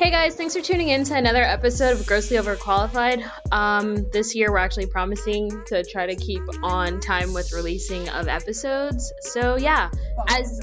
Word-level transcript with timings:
Hey 0.00 0.10
guys, 0.10 0.34
thanks 0.34 0.56
for 0.56 0.62
tuning 0.62 0.88
in 0.88 1.04
to 1.04 1.14
another 1.14 1.42
episode 1.42 1.92
of 1.92 2.06
Grossly 2.06 2.38
Overqualified. 2.38 3.22
Um, 3.52 4.08
this 4.12 4.34
year 4.34 4.50
we're 4.50 4.56
actually 4.56 4.86
promising 4.86 5.50
to 5.66 5.84
try 5.84 6.06
to 6.06 6.16
keep 6.16 6.40
on 6.62 7.00
time 7.00 7.34
with 7.34 7.52
releasing 7.52 8.08
of 8.08 8.26
episodes. 8.26 9.12
So 9.20 9.58
yeah, 9.58 9.90
as 10.26 10.58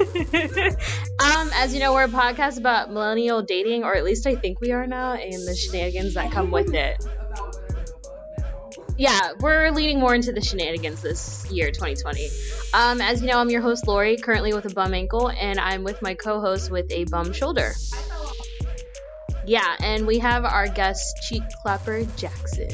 um, 0.00 1.50
as 1.52 1.74
you 1.74 1.80
know, 1.80 1.92
we're 1.92 2.04
a 2.04 2.08
podcast 2.08 2.56
about 2.56 2.90
millennial 2.90 3.42
dating, 3.42 3.84
or 3.84 3.94
at 3.94 4.04
least 4.04 4.26
I 4.26 4.36
think 4.36 4.58
we 4.62 4.72
are 4.72 4.86
now, 4.86 5.12
and 5.12 5.46
the 5.46 5.54
shenanigans 5.54 6.14
that 6.14 6.32
come 6.32 6.50
with 6.50 6.72
it. 6.72 7.04
Yeah, 8.96 9.32
we're 9.40 9.70
leaning 9.70 10.00
more 10.00 10.14
into 10.14 10.32
the 10.32 10.40
shenanigans 10.40 11.02
this 11.02 11.46
year, 11.50 11.70
2020. 11.70 12.30
Um, 12.72 13.02
as 13.02 13.20
you 13.20 13.28
know, 13.28 13.38
I'm 13.38 13.50
your 13.50 13.60
host 13.60 13.86
Lori, 13.86 14.16
currently 14.16 14.54
with 14.54 14.64
a 14.64 14.70
bum 14.70 14.94
ankle, 14.94 15.28
and 15.28 15.60
I'm 15.60 15.84
with 15.84 16.00
my 16.00 16.14
co-host 16.14 16.70
with 16.70 16.90
a 16.90 17.04
bum 17.04 17.34
shoulder. 17.34 17.74
Yeah, 19.46 19.76
and 19.80 20.06
we 20.06 20.18
have 20.18 20.44
our 20.44 20.66
guest 20.68 21.16
cheek 21.28 21.42
clapper 21.62 22.04
Jackson. 22.16 22.68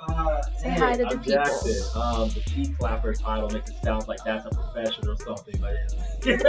Uh, 0.00 0.42
Say 0.58 0.70
hey, 0.70 0.78
hi 0.78 0.92
to 0.94 0.98
the 0.98 1.10
I'm 1.10 1.20
people. 1.20 1.44
Jackson. 1.44 2.00
Um, 2.00 2.28
the 2.30 2.40
cheek 2.40 2.78
clapper 2.78 3.12
title 3.14 3.48
makes 3.50 3.70
it 3.70 3.76
sound 3.84 4.08
like 4.08 4.18
that's 4.24 4.46
a 4.46 4.50
profession 4.50 5.08
or 5.08 5.16
something, 5.16 5.60
but 5.60 5.74
it's 6.22 6.44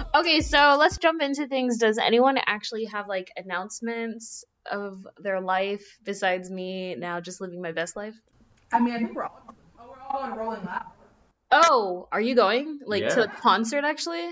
okay, 0.14 0.40
so 0.40 0.76
let's 0.78 0.98
jump 0.98 1.22
into 1.22 1.46
things. 1.46 1.78
Does 1.78 1.98
anyone 1.98 2.38
actually 2.44 2.86
have 2.86 3.08
like 3.08 3.30
announcements 3.36 4.44
of 4.70 5.06
their 5.18 5.40
life 5.40 5.98
besides 6.04 6.50
me 6.50 6.94
now 6.96 7.20
just 7.20 7.40
living 7.40 7.62
my 7.62 7.72
best 7.72 7.94
life? 7.96 8.14
I 8.72 8.80
mean, 8.80 8.94
I 8.94 8.98
think 8.98 9.14
we're 9.14 9.24
all, 9.24 9.42
oh, 9.78 9.84
we're 9.88 10.00
all 10.00 10.22
on 10.22 10.36
Rolling 10.36 10.64
Loud. 10.64 10.86
Oh, 11.50 12.08
are 12.12 12.20
you 12.20 12.34
going 12.34 12.80
like 12.86 13.08
to 13.08 13.24
a 13.24 13.28
concert 13.28 13.84
actually? 13.84 14.28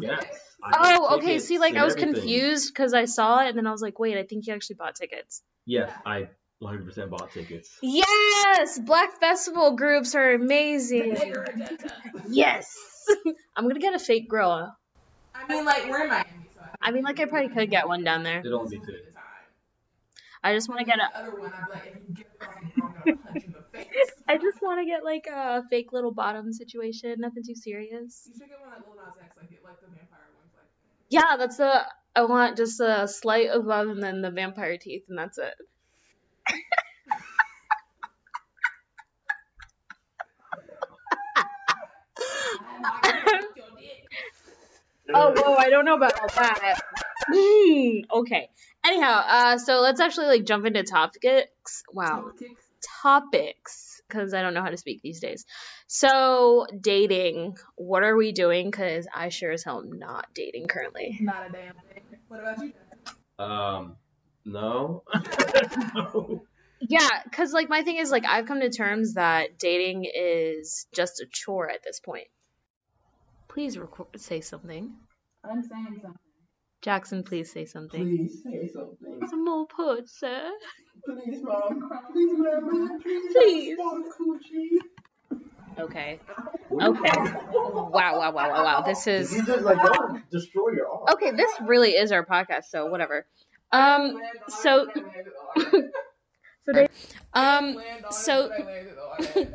yes. 0.00 0.24
Oh, 0.72 1.16
okay. 1.16 1.38
See, 1.38 1.58
like 1.58 1.76
I 1.76 1.84
was 1.84 1.94
everything. 1.94 2.14
confused 2.14 2.72
because 2.72 2.94
I 2.94 3.04
saw 3.04 3.40
it 3.44 3.48
and 3.48 3.58
then 3.58 3.66
I 3.66 3.72
was 3.72 3.82
like, 3.82 3.98
wait, 3.98 4.16
I 4.16 4.24
think 4.24 4.46
you 4.46 4.54
actually 4.54 4.76
bought 4.76 4.96
tickets. 4.96 5.42
Yes, 5.64 5.90
I 6.04 6.28
100% 6.62 7.10
bought 7.10 7.32
tickets. 7.32 7.76
Yes, 7.82 8.78
Black 8.78 9.20
Festival 9.20 9.76
groups 9.76 10.14
are 10.14 10.32
amazing. 10.32 11.16
Yes, 12.28 12.76
I'm 13.56 13.68
gonna 13.68 13.80
get 13.80 13.94
a 13.94 13.98
fake 13.98 14.28
girl. 14.28 14.76
I 15.34 15.46
mean, 15.48 15.64
like, 15.64 15.88
we're 15.88 16.02
in 16.02 16.08
Miami, 16.08 16.24
I 16.80 16.90
mean, 16.92 17.04
like 17.04 17.20
I 17.20 17.26
probably 17.26 17.50
could 17.50 17.70
get 17.70 17.86
one 17.86 18.04
down 18.04 18.22
there. 18.22 18.40
It'd 18.40 18.52
only 18.52 18.78
be 18.78 18.84
two. 18.84 18.86
the 18.86 19.12
time. 19.12 19.22
I 20.42 20.54
just 20.54 20.68
want 20.68 20.80
to 20.80 20.86
get 20.86 20.98
a. 20.98 21.10
The 24.26 24.34
other 24.34 24.42
one, 24.42 24.42
I'm 24.42 24.42
like, 24.42 24.42
if 24.42 24.42
you 24.42 24.42
get 24.42 24.42
the 24.42 24.42
fucking 24.42 24.42
girl, 24.42 24.42
I'm 24.42 24.42
gonna 24.42 24.42
punch 24.42 24.42
you 24.42 24.42
in 24.42 24.42
the 24.42 24.42
face. 24.42 24.42
I 24.42 24.42
just 24.42 24.62
want 24.62 24.78
to 24.80 24.86
get 24.86 25.04
like 25.04 25.26
a 25.26 25.62
fake 25.68 25.92
little 25.92 26.12
bottom 26.12 26.52
situation, 26.52 27.14
nothing 27.18 27.42
too 27.46 27.54
serious. 27.54 28.26
You 28.26 28.34
should 28.38 28.48
get 28.48 28.60
one 28.60 28.70
like 28.70 28.86
Lil 28.86 28.96
Nas 28.96 29.14
X, 29.22 29.36
like, 29.36 29.50
get, 29.50 29.64
like 29.64 29.80
the 29.80 29.86
vampire 29.86 30.30
ones, 30.36 30.52
like. 30.56 30.70
Yeah, 31.10 31.36
that's 31.38 31.56
the. 31.58 31.86
I 32.14 32.24
want 32.24 32.56
just 32.56 32.80
a 32.80 33.06
slight 33.06 33.48
above 33.52 33.88
and 33.88 34.02
then 34.02 34.22
the 34.22 34.30
vampire 34.30 34.78
teeth, 34.78 35.04
and 35.08 35.18
that's 35.18 35.38
it. 35.38 35.54
I'm 42.48 42.82
not 42.82 43.02
gonna 43.02 43.42
suck 43.42 43.56
your 43.56 43.66
dick. 43.78 44.08
Oh, 45.14 45.32
whoa, 45.36 45.54
I 45.54 45.70
don't 45.70 45.84
know 45.84 45.94
about 45.96 46.18
all 46.20 46.28
that. 46.28 46.80
Hmm, 47.28 48.18
okay. 48.20 48.48
Anyhow, 48.84 49.22
uh, 49.26 49.58
so 49.58 49.80
let's 49.80 50.00
actually 50.00 50.26
like 50.26 50.44
jump 50.44 50.66
into 50.66 50.82
topics. 50.82 51.82
Wow, 51.92 52.30
Kicks. 52.38 52.64
topics, 53.02 53.85
because 54.08 54.34
I 54.34 54.42
don't 54.42 54.54
know 54.54 54.62
how 54.62 54.70
to 54.70 54.76
speak 54.76 55.02
these 55.02 55.20
days. 55.20 55.44
So 55.86 56.66
dating, 56.80 57.56
what 57.76 58.02
are 58.02 58.16
we 58.16 58.32
doing? 58.32 58.70
Because 58.70 59.06
I 59.14 59.28
sure 59.28 59.52
as 59.52 59.64
hell 59.64 59.80
am 59.80 59.98
not 59.98 60.26
dating 60.34 60.66
currently. 60.68 61.18
Not 61.20 61.48
a 61.48 61.52
damn 61.52 61.74
thing. 61.74 62.02
What 62.28 62.40
about 62.40 62.58
you? 62.62 63.44
Um, 63.44 63.96
no. 64.44 65.02
no. 65.94 66.42
Yeah, 66.80 67.08
because 67.24 67.52
like 67.52 67.68
my 67.68 67.82
thing 67.82 67.96
is 67.96 68.10
like 68.10 68.24
I've 68.26 68.46
come 68.46 68.60
to 68.60 68.70
terms 68.70 69.14
that 69.14 69.58
dating 69.58 70.04
is 70.12 70.86
just 70.94 71.20
a 71.20 71.26
chore 71.30 71.70
at 71.70 71.82
this 71.82 72.00
point. 72.00 72.28
Please 73.48 73.78
record, 73.78 74.08
say 74.16 74.40
something. 74.40 74.92
I'm 75.42 75.62
saying 75.62 76.00
something. 76.02 76.20
Jackson, 76.82 77.22
please 77.24 77.50
say 77.50 77.64
something. 77.64 78.04
Please 78.04 78.42
say 78.44 78.68
something. 78.72 79.26
Some 79.28 79.44
more 79.44 79.66
poets, 79.66 80.20
sir. 80.20 80.50
Please, 81.06 81.42
mom. 81.42 81.90
Please, 82.12 82.38
mama. 82.38 82.98
Please. 83.32 83.78
coochie. 83.78 84.78
Okay. 85.78 86.18
Okay. 86.72 87.10
Wow, 87.52 87.90
wow, 87.92 88.32
wow, 88.32 88.32
wow, 88.32 88.64
wow. 88.64 88.80
This 88.82 89.06
is 89.06 89.32
You 89.32 89.44
just 89.44 89.64
like 89.64 89.76
don't 89.82 90.28
destroy 90.30 90.70
your 90.72 90.88
arm. 90.88 91.04
okay. 91.14 91.30
This 91.32 91.50
really 91.62 91.90
is 91.92 92.12
our 92.12 92.24
podcast, 92.24 92.64
so 92.64 92.86
whatever. 92.86 93.26
Um. 93.72 94.18
So. 94.48 94.88
So. 96.66 96.72
They, 96.72 96.88
um. 97.34 97.78
so- 98.10 98.50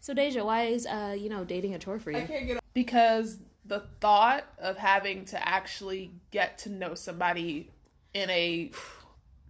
So 0.00 0.12
Deja, 0.12 0.44
why 0.44 0.64
is 0.64 0.86
uh 0.86 1.16
you 1.18 1.30
know 1.30 1.44
dating 1.44 1.72
a 1.74 1.78
chore 1.78 1.98
for 1.98 2.14
I 2.14 2.20
you? 2.20 2.26
can't 2.26 2.46
get 2.46 2.60
because 2.74 3.38
the 3.64 3.80
thought 4.02 4.44
of 4.58 4.76
having 4.76 5.24
to 5.26 5.48
actually 5.48 6.10
get 6.30 6.58
to 6.58 6.68
know 6.68 6.94
somebody 6.94 7.70
in 8.12 8.28
a 8.28 8.70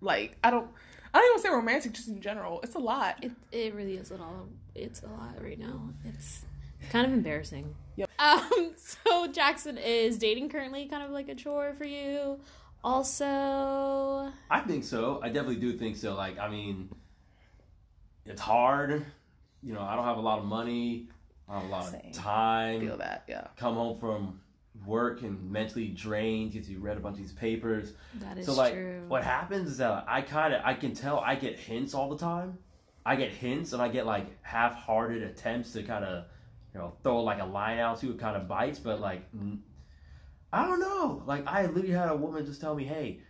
like 0.00 0.36
I 0.44 0.50
don't 0.52 0.68
I 1.14 1.18
don't 1.20 1.30
even 1.38 1.42
say 1.42 1.48
romantic 1.54 1.92
just 1.92 2.08
in 2.08 2.20
general. 2.20 2.60
It's 2.62 2.74
a 2.74 2.78
lot. 2.80 3.22
It 3.22 3.32
it 3.52 3.74
really 3.74 3.96
is 3.96 4.10
a 4.10 4.16
lot. 4.16 4.46
It's 4.74 5.02
a 5.02 5.06
lot 5.06 5.40
right 5.40 5.58
now. 5.58 5.90
It's 6.04 6.44
kind 6.90 7.06
of 7.06 7.12
embarrassing. 7.12 7.74
Yep. 7.96 8.10
Um. 8.18 8.72
So 9.04 9.26
Jackson 9.28 9.78
is 9.78 10.18
dating 10.18 10.48
currently 10.50 10.86
kind 10.86 11.02
of 11.02 11.10
like 11.10 11.28
a 11.28 11.34
chore 11.34 11.72
for 11.74 11.84
you. 11.86 12.38
Also, 12.82 13.24
I 13.26 14.60
think 14.66 14.84
so. 14.84 15.20
I 15.22 15.28
definitely 15.28 15.56
do 15.56 15.72
think 15.72 15.96
so. 15.96 16.14
Like, 16.14 16.38
I 16.38 16.50
mean, 16.50 16.90
it's 18.26 18.40
hard. 18.40 19.06
You 19.62 19.72
know, 19.72 19.80
I 19.80 19.96
don't 19.96 20.04
have 20.04 20.18
a 20.18 20.20
lot 20.20 20.38
of 20.38 20.44
money. 20.44 21.08
I 21.48 21.52
don't 21.54 21.62
have 21.62 21.70
a 21.70 21.72
lot 21.72 21.84
Same. 21.86 22.10
of 22.10 22.12
time. 22.12 22.80
feel 22.80 22.98
that, 22.98 23.24
yeah. 23.28 23.46
Come 23.56 23.74
home 23.74 23.98
from 23.98 24.40
work 24.86 25.22
and 25.22 25.50
mentally 25.50 25.88
drained 25.88 26.52
because 26.52 26.68
you 26.70 26.78
read 26.78 26.96
a 26.96 27.00
bunch 27.00 27.14
of 27.14 27.22
these 27.22 27.32
papers. 27.32 27.92
that 28.16 28.38
is 28.38 28.46
so, 28.46 28.54
like, 28.54 28.74
true. 28.74 29.04
what 29.08 29.24
happens 29.24 29.70
is 29.70 29.78
that 29.78 30.04
I 30.08 30.22
kind 30.22 30.54
of, 30.54 30.62
I 30.64 30.74
can 30.74 30.94
tell 30.94 31.18
I 31.20 31.34
get 31.34 31.58
hints 31.58 31.94
all 31.94 32.10
the 32.10 32.18
time. 32.18 32.58
I 33.06 33.16
get 33.16 33.32
hints 33.32 33.72
and 33.72 33.82
I 33.82 33.88
get 33.88 34.06
like 34.06 34.26
half-hearted 34.42 35.22
attempts 35.22 35.72
to 35.72 35.82
kind 35.82 36.04
of, 36.04 36.24
you 36.72 36.80
know, 36.80 36.94
throw 37.02 37.22
like 37.22 37.40
a 37.40 37.44
line 37.44 37.78
out 37.78 38.00
to 38.00 38.10
it 38.10 38.18
kind 38.18 38.36
of 38.36 38.48
bites, 38.48 38.78
but 38.78 39.00
like, 39.00 39.24
I 40.52 40.66
don't 40.66 40.80
know. 40.80 41.22
Like, 41.26 41.46
I 41.46 41.66
literally 41.66 41.90
had 41.90 42.08
a 42.10 42.16
woman 42.16 42.46
just 42.46 42.60
tell 42.60 42.74
me, 42.74 42.84
"Hey, 42.84 43.20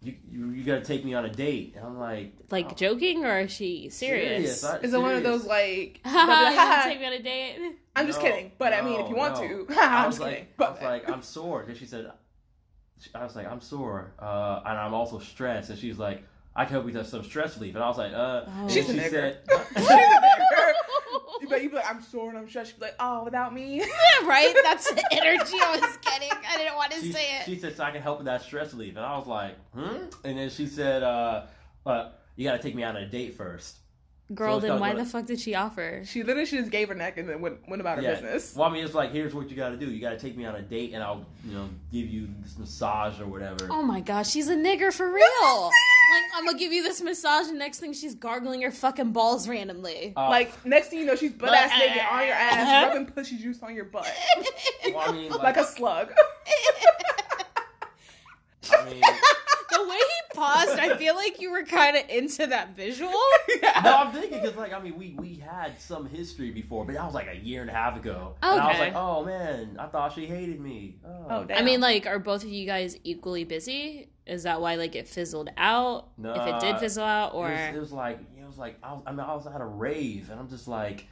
you 0.00 0.14
you, 0.30 0.50
you 0.50 0.64
got 0.64 0.76
to 0.76 0.84
take 0.84 1.04
me 1.04 1.14
on 1.14 1.24
a 1.24 1.30
date," 1.30 1.74
and 1.76 1.84
I'm 1.84 1.98
like, 1.98 2.32
Like 2.50 2.66
oh, 2.70 2.74
joking 2.74 3.24
or 3.24 3.40
is 3.40 3.50
she 3.52 3.88
serious? 3.88 4.62
I- 4.64 4.78
Is 4.78 4.94
it 4.94 5.00
one 5.00 5.14
of 5.16 5.22
those 5.22 5.44
like 5.44 6.00
Haha, 6.04 6.50
you 6.50 6.56
wanna 6.56 6.72
I'm 6.72 6.88
take 6.88 7.00
me 7.00 7.06
on 7.06 7.12
a 7.14 7.22
date? 7.22 7.76
I'm 7.96 8.06
just 8.06 8.20
No, 8.22 8.28
kidding. 8.30 8.52
But 8.58 8.72
I 8.72 8.82
mean 8.82 9.00
if 9.00 9.08
you 9.08 9.16
want 9.16 9.34
no. 9.34 9.64
to. 9.66 9.66
I 9.80 10.02
I'm 10.02 10.06
was 10.06 10.14
just 10.16 10.20
like, 10.20 10.30
kidding. 10.34 10.46
I 10.46 10.54
But 10.56 10.72
was 10.74 10.82
like, 10.82 11.10
I'm 11.10 11.22
sore. 11.22 11.62
And 11.62 11.76
she 11.76 11.84
said, 11.86 12.12
I 13.14 13.24
was 13.24 13.34
like, 13.36 13.46
I'm 13.50 13.60
sore, 13.60 14.12
uh, 14.20 14.60
and 14.66 14.78
I'm 14.78 14.94
also 14.94 15.18
stressed. 15.18 15.70
And 15.70 15.78
she's 15.78 15.98
like, 15.98 16.22
I 16.56 16.64
can 16.64 16.72
help 16.74 16.86
you 16.88 16.92
with 16.92 17.06
some 17.06 17.22
stress 17.24 17.56
relief. 17.56 17.74
And 17.76 17.82
I 17.84 17.88
was 17.88 17.98
like, 17.98 18.12
uh, 18.12 18.42
Oh. 18.46 18.68
She's 18.68 18.86
she 18.86 18.92
a 18.98 19.02
nigger. 19.02 19.10
said, 19.10 19.38
She's 19.76 19.86
a 19.86 19.90
nigger. 19.90 20.57
You 21.40 21.48
bet 21.48 21.62
you 21.62 21.70
be 21.70 21.76
like, 21.76 21.88
I'm 21.88 22.02
sore 22.02 22.28
and 22.30 22.38
I'm 22.38 22.48
stressed. 22.48 22.70
She'd 22.70 22.78
be 22.78 22.86
like, 22.86 22.96
oh, 22.98 23.24
without 23.24 23.54
me. 23.54 23.80
right? 24.24 24.54
That's 24.64 24.90
the 24.90 25.04
energy 25.12 25.56
I 25.60 25.78
was 25.80 25.96
getting. 25.98 26.30
I 26.48 26.56
didn't 26.56 26.76
want 26.76 26.92
to 26.92 27.00
she, 27.00 27.12
say 27.12 27.38
it. 27.38 27.44
she 27.44 27.58
said, 27.58 27.76
so 27.76 27.84
I 27.84 27.90
can 27.90 28.02
help 28.02 28.18
with 28.18 28.26
that 28.26 28.42
stress 28.42 28.72
relief. 28.72 28.96
And 28.96 29.04
I 29.04 29.16
was 29.16 29.26
like, 29.26 29.56
hmm? 29.72 30.06
And 30.24 30.38
then 30.38 30.50
she 30.50 30.66
said, 30.66 31.02
uh, 31.02 31.46
uh, 31.86 32.10
you 32.36 32.44
got 32.44 32.56
to 32.56 32.62
take 32.62 32.74
me 32.74 32.82
out 32.82 32.96
on 32.96 33.02
a 33.02 33.08
date 33.08 33.36
first. 33.36 33.78
Girl, 34.34 34.58
it's 34.58 34.66
then 34.66 34.78
why 34.78 34.92
the 34.92 35.06
fuck 35.06 35.24
did 35.24 35.40
she 35.40 35.54
offer? 35.54 36.02
She 36.04 36.22
literally 36.22 36.44
just 36.44 36.70
gave 36.70 36.88
her 36.88 36.94
neck 36.94 37.16
and 37.16 37.26
then 37.26 37.40
went, 37.40 37.66
went 37.66 37.80
about 37.80 37.96
her 37.96 38.02
Yeah. 38.02 38.12
business. 38.14 38.54
Well, 38.54 38.68
I 38.68 38.72
mean, 38.72 38.84
it's 38.84 38.92
like, 38.92 39.10
here's 39.10 39.34
what 39.34 39.48
you 39.48 39.56
got 39.56 39.70
to 39.70 39.76
do. 39.78 39.86
You 39.90 40.00
got 40.02 40.10
to 40.10 40.18
take 40.18 40.36
me 40.36 40.44
on 40.44 40.54
a 40.54 40.60
date, 40.60 40.92
and 40.92 41.02
I'll, 41.02 41.24
you 41.46 41.54
know, 41.54 41.70
give 41.90 42.06
you 42.08 42.28
this 42.42 42.58
massage 42.58 43.20
or 43.20 43.26
whatever. 43.26 43.68
Oh 43.70 43.82
my 43.82 44.00
gosh, 44.00 44.28
she's 44.30 44.48
a 44.48 44.54
nigger 44.56 44.92
for 44.92 45.10
real. 45.10 45.24
like, 45.64 46.24
I'm 46.34 46.44
gonna 46.44 46.58
give 46.58 46.72
you 46.72 46.82
this 46.82 47.00
massage, 47.00 47.48
and 47.48 47.58
next 47.58 47.80
thing 47.80 47.92
she's 47.94 48.14
gargling 48.14 48.60
her 48.62 48.70
fucking 48.70 49.12
balls 49.12 49.48
randomly. 49.48 50.12
Uh, 50.14 50.28
like, 50.28 50.64
next 50.66 50.88
thing 50.88 50.98
you 51.00 51.06
know, 51.06 51.16
she's 51.16 51.32
butt 51.32 51.54
ass 51.54 51.70
naked 51.78 52.02
on 52.10 52.26
your 52.26 52.34
Uh-huh. 52.34 52.54
ass, 52.56 52.86
rubbing 52.88 53.06
pussy 53.06 53.36
juice 53.38 53.62
on 53.62 53.74
your 53.74 53.84
butt. 53.86 54.10
well, 54.92 55.08
I 55.08 55.12
mean, 55.12 55.30
like 55.30 55.42
like, 55.42 55.56
a 55.56 55.64
slug. 55.64 56.12
I 58.70 58.84
mean, 58.84 59.02
the 59.82 59.88
way 59.88 59.96
he 59.96 60.34
paused, 60.38 60.78
I 60.78 60.96
feel 60.96 61.14
like 61.14 61.40
you 61.40 61.50
were 61.50 61.64
kind 61.64 61.96
of 61.96 62.02
into 62.08 62.46
that 62.46 62.74
visual. 62.76 63.10
no, 63.62 63.96
I'm 63.96 64.12
thinking 64.12 64.40
because 64.40 64.56
like 64.56 64.72
I 64.72 64.80
mean 64.80 64.96
we 64.98 65.14
we 65.18 65.34
had 65.34 65.80
some 65.80 66.08
history 66.08 66.50
before, 66.50 66.84
but 66.84 66.94
that 66.94 67.04
was 67.04 67.14
like 67.14 67.28
a 67.28 67.36
year 67.36 67.60
and 67.62 67.70
a 67.70 67.72
half 67.74 67.96
ago. 67.96 68.34
And 68.42 68.60
I 68.60 68.68
was 68.68 68.78
like, 68.78 68.94
oh 68.94 69.24
man, 69.24 69.76
I 69.78 69.86
thought 69.86 70.12
she 70.14 70.26
hated 70.26 70.60
me. 70.60 70.96
Oh, 71.06 71.26
Oh, 71.30 71.44
damn. 71.44 71.58
I 71.58 71.62
mean, 71.62 71.80
like, 71.80 72.06
are 72.06 72.18
both 72.18 72.42
of 72.42 72.48
you 72.50 72.66
guys 72.66 72.96
equally 73.04 73.44
busy? 73.44 74.08
Is 74.26 74.42
that 74.42 74.60
why 74.60 74.74
like 74.74 74.94
it 74.94 75.08
fizzled 75.08 75.50
out? 75.56 76.08
No, 76.18 76.34
if 76.34 76.46
it 76.46 76.60
did 76.60 76.78
fizzle 76.78 77.04
out, 77.04 77.32
It 77.32 77.36
or 77.36 77.48
was, 77.48 77.76
it 77.76 77.80
was 77.80 77.92
like 77.92 78.20
it 78.38 78.46
was 78.46 78.58
like 78.58 78.76
I 78.82 78.92
was, 78.92 79.02
I 79.06 79.10
mean 79.12 79.20
I 79.20 79.34
was 79.34 79.46
at 79.46 79.60
a 79.60 79.64
rave 79.64 80.30
and 80.30 80.38
I'm 80.38 80.48
just 80.48 80.68
like 80.68 81.06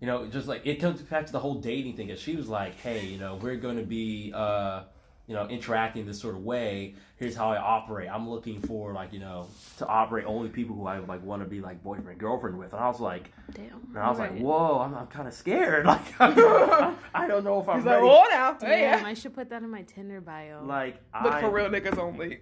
you 0.00 0.06
know, 0.08 0.26
just 0.26 0.48
like 0.48 0.66
it 0.66 0.76
comes 0.80 1.00
back 1.02 1.24
to 1.26 1.32
the 1.32 1.38
whole 1.38 1.54
dating 1.54 1.96
thing. 1.96 2.08
Cause 2.08 2.18
she 2.20 2.36
was 2.36 2.48
like, 2.48 2.74
hey, 2.80 3.06
you 3.06 3.18
know, 3.18 3.36
we're 3.36 3.56
going 3.56 3.76
to 3.78 3.84
be, 3.84 4.32
uh, 4.34 4.82
you 5.26 5.34
know, 5.34 5.46
interacting 5.48 6.04
this 6.06 6.20
sort 6.20 6.34
of 6.34 6.42
way. 6.42 6.94
Here's 7.16 7.34
how 7.34 7.50
I 7.50 7.56
operate. 7.56 8.10
I'm 8.10 8.28
looking 8.28 8.60
for 8.60 8.92
like, 8.92 9.12
you 9.12 9.20
know, 9.20 9.46
to 9.78 9.86
operate 9.86 10.26
only 10.26 10.50
people 10.50 10.76
who 10.76 10.86
I 10.86 10.98
like 10.98 11.22
want 11.24 11.42
to 11.42 11.48
be 11.48 11.60
like 11.62 11.82
boyfriend 11.82 12.18
girlfriend 12.18 12.58
with. 12.58 12.72
And 12.74 12.82
I 12.82 12.88
was 12.88 13.00
like, 13.00 13.30
Damn. 13.54 13.64
and 13.94 13.98
I 13.98 14.10
was 14.10 14.18
Right. 14.18 14.32
like, 14.32 14.42
whoa, 14.42 14.80
I'm, 14.80 14.94
I'm 14.94 15.06
kind 15.06 15.26
of 15.26 15.32
scared. 15.32 15.86
Like, 15.94 16.20
I, 16.20 16.94
I 17.14 17.26
don't 17.26 17.42
know 17.44 17.58
if 17.60 17.68
I'm 17.68 17.76
He's 17.78 17.86
like, 17.86 17.94
ready. 18.02 18.06
oh 18.10 18.26
now, 18.30 18.52
Damn, 18.52 19.00
yeah. 19.00 19.02
I 19.06 19.14
should 19.14 19.32
put 19.34 19.48
that 19.50 19.62
in 19.62 19.70
my 19.70 19.82
Tinder 19.82 20.20
bio. 20.20 20.62
like, 20.64 21.00
But 21.12 21.32
I, 21.32 21.40
for 21.40 21.50
real 21.50 21.70
niggas 21.70 21.96
only. 21.98 22.40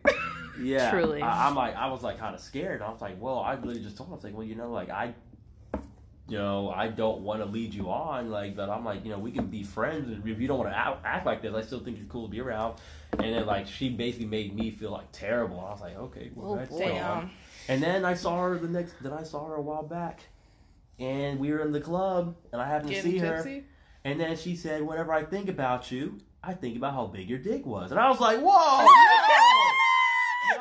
Yeah, 0.61 0.91
Truly. 0.91 1.23
I, 1.23 1.49
I'm 1.49 1.55
like, 1.55 1.77
I 1.77 1.87
was 1.89 2.03
like 2.03 2.19
kind 2.19 2.35
of 2.35 2.41
scared. 2.41 2.83
I 2.83 2.91
was 2.91 3.01
like, 3.01 3.21
well, 3.21 3.39
I 3.41 3.55
literally 3.55 3.81
just 3.83 3.97
told 3.97 4.09
him, 4.09 4.15
I 4.15 4.17
was 4.17 4.25
like, 4.25 4.35
well, 4.35 4.47
you 4.47 4.55
know, 4.57 4.71
like 4.73 4.91
I, 4.91 5.15
you 6.29 6.39
know, 6.39 6.71
I 6.71 6.89
don't 6.89 7.21
want 7.21 7.41
to 7.41 7.47
lead 7.47 7.75
you 7.75 7.91
on, 7.91 8.31
like, 8.31 8.55
but 8.57 8.71
I'm 8.71 8.85
like, 8.85 9.05
you 9.05 9.11
know, 9.11 9.19
we 9.19 9.33
can 9.33 9.47
be 9.47 9.63
friends, 9.63 10.09
and 10.09 10.27
if 10.27 10.41
you 10.41 10.47
don't 10.47 10.59
want 10.59 10.71
to 10.71 10.77
act, 10.79 11.05
act 11.05 11.27
like 11.27 11.43
this, 11.43 11.55
I 11.55 11.63
still 11.63 11.81
think 11.81 11.99
you're 11.99 12.07
cool 12.07 12.27
to 12.27 12.31
be 12.31 12.41
around. 12.41 12.77
And 13.13 13.35
then 13.35 13.45
like 13.47 13.67
she 13.67 13.91
basically 13.91 14.27
made 14.27 14.55
me 14.55 14.71
feel 14.71 14.91
like 14.93 15.11
terrible. 15.13 15.61
I 15.61 15.73
was 15.73 15.81
like, 15.81 15.97
okay, 15.97 16.31
well, 16.35 16.53
Oh, 16.53 16.57
that's. 16.57 16.75
Damn. 16.77 17.31
And 17.69 17.83
then 17.83 18.05
I 18.05 18.15
saw 18.15 18.41
her 18.43 18.59
the 18.59 18.69
next. 18.69 18.95
Then 19.03 19.13
I 19.13 19.23
saw 19.23 19.47
her 19.47 19.55
a 19.55 19.61
while 19.61 19.83
back, 19.83 20.21
and 20.99 21.39
we 21.39 21.51
were 21.53 21.61
in 21.61 21.73
the 21.73 21.81
club, 21.81 22.37
and 22.53 22.61
I 22.63 22.67
happened 22.67 22.89
to 22.91 22.95
Getting 22.95 23.13
see 23.13 23.19
her. 23.19 23.63
And 24.05 24.19
then 24.19 24.37
she 24.37 24.57
said, 24.57 24.83
"Whenever 24.83 25.13
I 25.13 25.25
think 25.25 25.49
about 25.49 25.91
you, 25.91 26.19
I 26.43 26.55
think 26.55 26.77
about 26.77 26.95
how 26.95 27.07
big 27.07 27.29
your 27.29 27.39
dick 27.39 27.67
was." 27.67 27.91
And 27.91 28.01
I 28.01 28.09
was 28.09 28.19
like, 28.21 28.41
"Whoa!" 28.41 28.81
and 30.51 30.61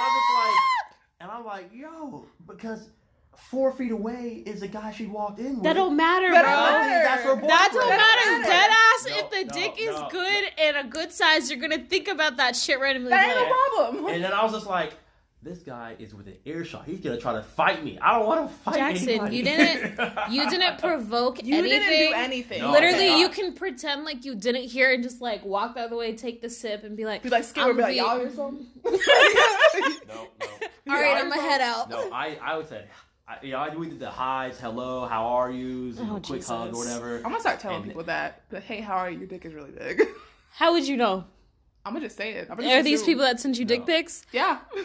I'm 0.00 0.10
just 0.10 0.34
like, 0.34 0.56
and 1.20 1.30
I'm 1.30 1.44
like, 1.44 1.70
"Yo," 1.72 2.26
because 2.46 2.90
four 3.36 3.72
feet 3.72 3.90
away 3.92 4.42
is 4.46 4.60
the 4.60 4.68
guy 4.68 4.92
she 4.92 5.06
walked 5.06 5.38
in 5.38 5.54
with. 5.56 5.62
that 5.64 5.74
don't 5.74 5.96
matter, 5.96 6.30
That 6.30 6.44
bro. 6.44 6.52
don't 6.52 6.88
matter. 6.88 7.04
That's 7.04 7.22
her 7.24 7.34
boyfriend. 7.34 7.50
That 7.50 7.70
don't 7.72 7.88
matter. 7.88 8.30
matter. 8.30 8.48
Dead 8.48 8.70
ass. 8.70 9.06
No, 9.08 9.18
if 9.18 9.30
the 9.30 9.44
no, 9.54 9.60
dick 9.60 9.74
is 9.80 10.00
no. 10.00 10.08
good 10.10 10.44
and 10.58 10.76
a 10.76 10.84
good 10.90 11.12
size, 11.12 11.50
you're 11.50 11.60
gonna 11.60 11.78
think 11.84 12.08
about 12.08 12.36
that 12.36 12.54
shit 12.56 12.78
randomly. 12.80 13.10
That 13.10 13.26
ain't 13.28 13.36
Like, 13.36 13.48
no 13.48 13.90
problem. 13.90 14.14
And 14.14 14.24
then 14.24 14.32
I 14.32 14.42
was 14.44 14.52
just 14.52 14.66
like, 14.66 14.92
"This 15.42 15.58
guy 15.58 15.96
is 15.98 16.14
within 16.14 16.36
earshot. 16.44 16.84
He's 16.86 17.00
gonna 17.00 17.18
try 17.20 17.32
to 17.32 17.42
fight 17.42 17.82
me. 17.84 17.98
I 18.00 18.16
don't 18.18 18.26
want 18.26 18.48
to 18.48 18.54
fight 18.58 18.76
Jackson, 18.76 19.08
anybody." 19.08 19.36
you 19.36 19.42
didn't- 19.44 19.98
you 20.30 20.48
didn't 20.50 20.78
provoke 20.78 21.42
You 21.44 21.56
anything. 21.58 21.80
You 21.82 21.88
didn't 21.88 22.08
do 22.10 22.14
anything. 22.14 22.60
No, 22.62 22.70
Literally, 22.72 23.18
you 23.18 23.28
can 23.28 23.54
pretend 23.54 24.04
like 24.04 24.24
you 24.24 24.34
didn't 24.36 24.64
hear 24.64 24.92
and 24.92 25.02
just 25.02 25.20
like 25.20 25.44
walk 25.44 25.74
the 25.74 25.80
other 25.80 25.96
way, 25.96 26.14
take 26.14 26.42
the 26.42 26.50
sip, 26.50 26.84
and 26.84 26.96
be 26.96 27.04
like, 27.04 27.22
Be 27.22 27.28
like, 27.30 27.44
skip 27.44 27.64
or 27.66 27.70
I'm 27.70 27.76
be 27.76 27.82
like, 27.82 27.96
y'all 27.96 28.20
or 28.20 28.30
something? 28.30 28.66
no, 28.84 28.92
no. 30.08 30.28
"All 30.94 31.00
right, 31.00 31.16
I'm 31.16 31.28
gonna 31.28 31.40
head 31.42 31.60
out." 31.60 31.90
No, 31.90 32.10
I, 32.12 32.38
I 32.42 32.56
would 32.56 32.68
say, 32.68 32.84
I, 33.40 33.44
you 33.44 33.52
know, 33.52 33.58
I 33.58 33.74
we 33.74 33.88
did 33.88 33.98
the 33.98 34.10
highs, 34.10 34.58
hello, 34.60 35.06
how 35.06 35.24
are 35.26 35.50
yous, 35.50 35.98
and 35.98 36.10
Oh, 36.10 36.16
a 36.16 36.20
quick 36.20 36.44
hug 36.44 36.74
or 36.74 36.78
whatever. 36.78 37.16
I'm 37.16 37.22
gonna 37.24 37.40
start 37.40 37.60
telling 37.60 37.76
And- 37.78 37.86
people 37.86 38.02
that. 38.04 38.42
But 38.50 38.62
hey, 38.62 38.80
how 38.80 38.96
are 38.96 39.10
you? 39.10 39.18
Your 39.20 39.26
dick 39.28 39.44
is 39.44 39.54
really 39.54 39.70
big. 39.70 40.02
How 40.54 40.72
would 40.74 40.86
you 40.86 40.98
know? 40.98 41.24
I'm 41.84 41.94
gonna 41.94 42.04
just 42.04 42.16
say 42.18 42.32
it. 42.34 42.48
I'm 42.50 42.56
gonna 42.58 42.68
Are 42.68 42.72
just 42.76 42.84
these 42.84 43.00
assume. 43.00 43.06
people 43.14 43.24
that 43.24 43.40
send 43.40 43.56
you 43.56 43.64
No. 43.64 43.68
dick 43.68 43.86
pics? 43.86 44.24
Yeah. 44.32 44.58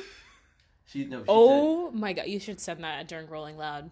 She, 0.90 1.04
no, 1.04 1.20
she 1.20 1.26
Oh 1.28 1.92
my 1.92 2.14
god, 2.14 2.28
you 2.28 2.40
should 2.40 2.62
send 2.62 2.82
that 2.86 3.10
during 3.10 3.28
Rolling 3.28 3.58
Loud. 3.58 3.90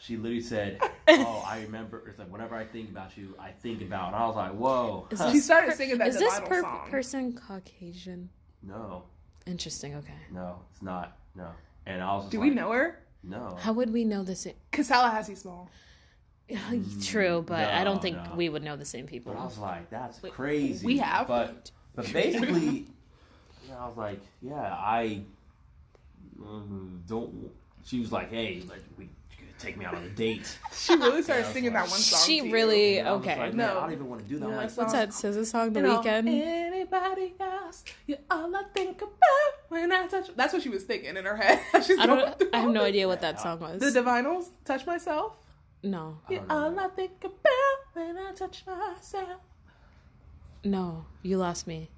she 0.00 0.16
literally 0.16 0.40
said, 0.40 0.80
"Oh, 1.08 1.44
I 1.46 1.60
remember." 1.62 2.02
It's 2.08 2.18
like 2.18 2.26
whenever 2.32 2.56
I 2.56 2.64
think 2.64 2.90
about 2.90 3.16
you, 3.16 3.36
I 3.38 3.50
think 3.52 3.82
about. 3.82 4.08
And 4.08 4.16
I 4.16 4.26
was 4.26 4.34
like, 4.34 4.50
"Whoa, 4.52 5.06
Is 5.12 5.20
She 5.20 5.32
this 5.34 5.44
started 5.44 5.70
per- 5.70 5.76
singing 5.76 5.98
that 5.98 6.08
Is 6.08 6.18
this 6.18 6.40
per- 6.40 6.62
song. 6.62 6.88
person 6.90 7.32
Caucasian? 7.34 8.30
no, 8.64 9.04
Interesting. 9.46 9.94
Okay. 9.94 10.12
no, 10.32 10.58
it's 10.72 10.82
not, 10.82 11.16
no." 11.36 11.50
And 11.86 12.02
I 12.02 12.14
was 12.16 12.24
just 12.24 12.32
Do 12.32 12.38
like, 12.40 12.48
we 12.50 12.54
know 12.56 12.72
her? 12.72 12.98
No, 13.22 13.56
How 13.60 13.72
would 13.72 13.92
we 13.92 14.04
know 14.04 14.22
the 14.22 14.36
same? 14.36 14.54
Cause 14.72 14.88
Tallahassee 14.88 15.34
small. 15.34 15.70
True, 17.02 17.44
but 17.46 17.68
I 17.68 17.84
don't 17.84 18.00
think 18.00 18.16
no. 18.16 18.34
we 18.36 18.48
would 18.48 18.62
know 18.62 18.76
the 18.76 18.84
same 18.84 19.06
people. 19.06 19.34
But 19.34 19.40
I 19.40 19.44
was 19.44 19.58
like, 19.58 19.90
"That's 19.90 20.18
crazy." 20.30 20.86
we 20.86 20.98
have. 20.98 21.26
but 21.26 21.70
but 21.94 22.10
basically, 22.12 22.86
you 23.64 23.70
know, 23.70 23.78
I 23.78 23.86
was 23.88 23.96
like, 23.96 24.20
"Yeah, 24.40 24.74
I 24.74 25.22
mm, 26.40 27.06
don't." 27.06 27.50
She 27.84 28.00
was 28.00 28.12
like, 28.12 28.30
"Hey, 28.30 28.62
like, 28.66 28.82
we 28.96 29.04
you 29.04 29.08
could 29.08 29.17
take 29.58 29.76
me 29.76 29.84
out 29.84 29.94
on 29.94 30.02
a 30.02 30.08
date." 30.08 30.58
She 30.72 30.94
really 30.94 31.22
started 31.22 31.42
I 31.44 31.46
was 31.46 31.52
singing 31.54 31.72
like- 31.72 31.84
that 31.84 31.90
one 31.90 32.00
song. 32.00 32.20
She 32.26 32.40
to 32.40 32.46
you. 32.46 32.52
really 32.52 32.98
And 32.98 33.08
I 33.08 33.12
was 33.12 33.20
okay. 33.26 33.38
like, 33.38 33.54
Man, 33.54 33.68
I 33.70 33.74
don't 33.80 33.92
even 33.92 34.08
want 34.08 34.22
to 34.22 34.28
do 34.28 34.38
that. 34.38 34.40
You 34.40 34.46
I'm 34.46 34.56
know 34.56 34.62
like, 34.62 34.76
What's 34.76 34.92
that 34.92 35.08
SZA 35.10 35.46
song? 35.46 35.72
The 35.72 35.80
You 35.80 35.86
know, 35.86 35.98
weekend. 35.98 36.28
Anybody 36.28 37.34
else? 37.40 37.84
You're 38.06 38.18
all 38.30 38.54
I 38.56 38.62
think 38.74 39.02
about 39.02 39.52
when 39.68 39.92
I 39.92 40.06
touch. 40.06 40.30
That's 40.36 40.52
what 40.52 40.62
she 40.62 40.68
was 40.68 40.84
thinking 40.84 41.16
in 41.16 41.24
her 41.24 41.36
head. 41.36 41.60
She's 41.84 41.98
I 41.98 42.06
don't. 42.06 42.42
I 42.54 42.58
have 42.60 42.70
no 42.70 42.82
idea 42.84 43.06
what 43.08 43.20
that 43.20 43.40
song 43.40 43.60
was. 43.60 43.80
The 43.80 43.86
Divinyls, 44.00 44.46
touch 44.64 44.86
myself. 44.86 45.32
no, 45.82 46.18
I 46.28 46.32
You're 46.32 46.40
don't 46.42 46.50
all 46.50 46.70
that. 46.72 46.84
I 46.84 46.88
think 46.94 47.12
about 47.24 47.78
when 47.94 48.16
I 48.18 48.32
touch 48.34 48.64
myself. 48.66 49.40
no, 50.64 51.04
you 51.22 51.36
lost 51.38 51.66
me. 51.66 51.90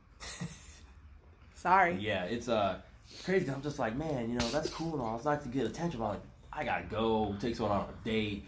Sorry. 1.54 1.96
Yeah, 2.00 2.24
it's 2.24 2.48
uh 2.48 2.78
crazy. 3.24 3.44
'cause 3.46 3.54
I'm 3.54 3.62
just 3.62 3.78
like, 3.78 3.96
man, 3.96 4.30
you 4.30 4.38
know, 4.38 4.48
that's 4.48 4.70
cool 4.70 4.94
and 4.94 5.02
all. 5.02 5.16
It's 5.16 5.24
nice 5.24 5.42
to 5.42 5.48
get 5.48 5.66
attention. 5.66 6.00
But 6.00 6.06
I'm 6.06 6.10
like, 6.12 6.22
I 6.52 6.64
gotta 6.64 6.84
go 6.84 7.34
take 7.40 7.56
someone 7.56 7.78
on 7.78 7.88
a 7.88 8.04
date. 8.04 8.44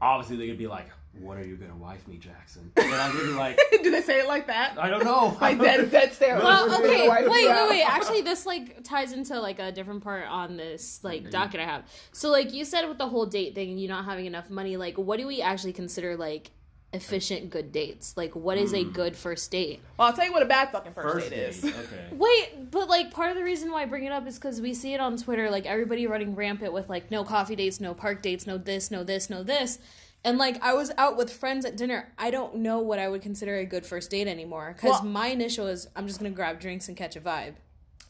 Obviously, 0.00 0.36
they're 0.36 0.46
gonna 0.46 0.58
be 0.58 0.66
like, 0.66 0.88
"What 1.18 1.38
are 1.38 1.46
you 1.46 1.56
gonna 1.56 1.76
wife 1.76 2.06
me, 2.08 2.16
Jackson?" 2.16 2.72
And 2.76 2.94
I'm 2.94 3.12
gonna 3.12 3.24
be 3.24 3.32
like, 3.32 3.58
Do 3.82 3.90
they 3.90 4.02
say 4.02 4.20
it 4.20 4.28
like 4.28 4.46
that? 4.46 4.78
I 4.78 4.90
don't 4.90 5.04
know. 5.04 5.36
Like 5.40 5.58
dead, 5.58 5.90
dead 5.90 6.12
stare. 6.12 6.36
Well, 6.36 6.74
okay, 6.82 7.08
wipe 7.08 7.28
wait, 7.28 7.48
wait, 7.48 7.68
wait. 7.70 7.82
Actually, 7.86 8.22
this 8.22 8.46
like 8.46 8.84
ties 8.84 9.12
into 9.12 9.40
like 9.40 9.58
a 9.58 9.72
different 9.72 10.02
part 10.02 10.26
on 10.28 10.56
this 10.56 11.00
like 11.02 11.22
mm-hmm. 11.22 11.30
docket 11.30 11.60
I 11.60 11.64
have. 11.64 11.84
So, 12.12 12.30
like 12.30 12.52
you 12.52 12.64
said 12.64 12.86
with 12.88 12.98
the 12.98 13.08
whole 13.08 13.26
date 13.26 13.54
thing, 13.54 13.70
and 13.70 13.80
you 13.80 13.88
not 13.88 14.04
having 14.04 14.26
enough 14.26 14.50
money. 14.50 14.76
Like, 14.76 14.98
what 14.98 15.18
do 15.18 15.26
we 15.26 15.42
actually 15.42 15.72
consider 15.72 16.16
like 16.16 16.50
efficient 16.92 17.50
good 17.50 17.70
dates? 17.72 18.16
Like, 18.16 18.34
what 18.34 18.58
is 18.58 18.72
a 18.74 18.82
good 18.84 19.16
first 19.16 19.50
date? 19.50 19.80
Well, 19.96 20.08
I'll 20.08 20.14
tell 20.14 20.24
you 20.26 20.32
what 20.32 20.42
a 20.42 20.46
bad 20.46 20.72
fucking 20.72 20.92
first, 20.92 21.12
First 21.14 21.30
date 21.30 21.36
date. 21.36 21.48
is. 21.48 21.64
Okay. 21.64 22.08
Wait, 22.12 22.70
but 22.70 22.88
like 22.88 23.10
part 23.12 23.30
of 23.30 23.36
the 23.36 23.44
reason 23.44 23.70
why 23.70 23.82
I 23.82 23.86
bring 23.86 24.04
it 24.04 24.12
up 24.12 24.26
is 24.26 24.36
because 24.36 24.60
we 24.60 24.74
see 24.74 24.94
it 24.94 25.00
on 25.00 25.16
Twitter, 25.16 25.50
like 25.50 25.66
everybody 25.66 26.06
running 26.06 26.34
rampant 26.34 26.72
with 26.72 26.88
like 26.88 27.10
no 27.10 27.24
coffee 27.24 27.56
dates, 27.56 27.80
no 27.80 27.94
park 27.94 28.22
dates, 28.22 28.46
no 28.46 28.58
this, 28.58 28.90
no 28.90 29.04
this, 29.04 29.30
no 29.30 29.42
this. 29.42 29.78
And 30.24 30.36
like 30.36 30.62
I 30.62 30.74
was 30.74 30.90
out 30.98 31.16
with 31.16 31.32
friends 31.32 31.64
at 31.64 31.76
dinner. 31.76 32.12
I 32.18 32.30
don't 32.30 32.56
know 32.56 32.78
what 32.80 32.98
I 32.98 33.08
would 33.08 33.22
consider 33.22 33.56
a 33.56 33.64
good 33.64 33.86
first 33.86 34.10
date 34.10 34.28
anymore 34.28 34.72
because 34.76 35.00
Well- 35.00 35.04
my 35.04 35.28
initial 35.28 35.66
is 35.66 35.88
I'm 35.96 36.06
just 36.06 36.18
gonna 36.18 36.30
grab 36.30 36.60
drinks 36.60 36.88
and 36.88 36.96
catch 36.96 37.16
a 37.16 37.20
vibe. 37.20 37.54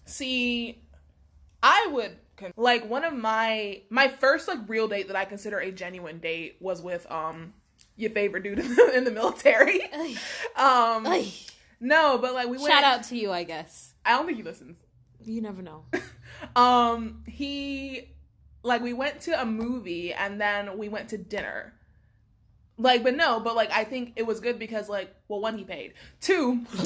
See, 0.07 0.83
I 1.63 1.89
would 1.93 2.17
con- 2.37 2.53
like 2.57 2.89
one 2.89 3.05
of 3.05 3.13
my 3.13 3.83
my 3.91 4.09
first 4.09 4.49
like 4.49 4.59
real 4.69 4.89
date 4.89 5.07
that 5.09 5.17
I 5.17 5.25
consider 5.25 5.59
a 5.59 5.71
genuine 5.71 6.19
date 6.19 6.57
was 6.61 6.83
with 6.83 7.07
um 7.13 7.53
your 8.01 8.11
favorite 8.11 8.43
dude 8.43 8.59
in 8.95 9.05
the, 9.05 9.11
military. 9.11 9.83
um, 10.57 11.07
Ay, 11.07 11.29
no, 11.81 12.19
but 12.19 12.35
like 12.35 12.49
we 12.49 12.59
went. 12.59 12.71
shout 12.71 12.85
out 12.85 13.05
to 13.05 13.17
you, 13.17 13.31
I 13.33 13.45
guess. 13.45 13.95
I 14.05 14.11
don't 14.11 14.27
think 14.27 14.39
he 14.39 14.45
listens. 14.45 14.77
You 15.25 15.41
never 15.43 15.63
know. 15.63 15.85
Um, 16.57 17.23
he 17.27 18.09
like 18.63 18.81
we 18.83 18.95
went 18.95 19.21
to 19.23 19.39
a 19.41 19.45
movie 19.45 20.15
and 20.15 20.41
then 20.41 20.79
we 20.79 20.89
went 20.89 21.11
to 21.11 21.19
dinner. 21.19 21.75
Like, 22.79 23.03
but 23.03 23.15
no, 23.15 23.41
but 23.41 23.55
like 23.55 23.71
I 23.73 23.85
think 23.85 24.15
it 24.17 24.27
was 24.27 24.41
good 24.41 24.59
because 24.59 24.89
like, 24.89 25.15
well, 25.29 25.41
one 25.41 25.59
he 25.59 25.65
paid, 25.65 25.93
two, 26.23 26.65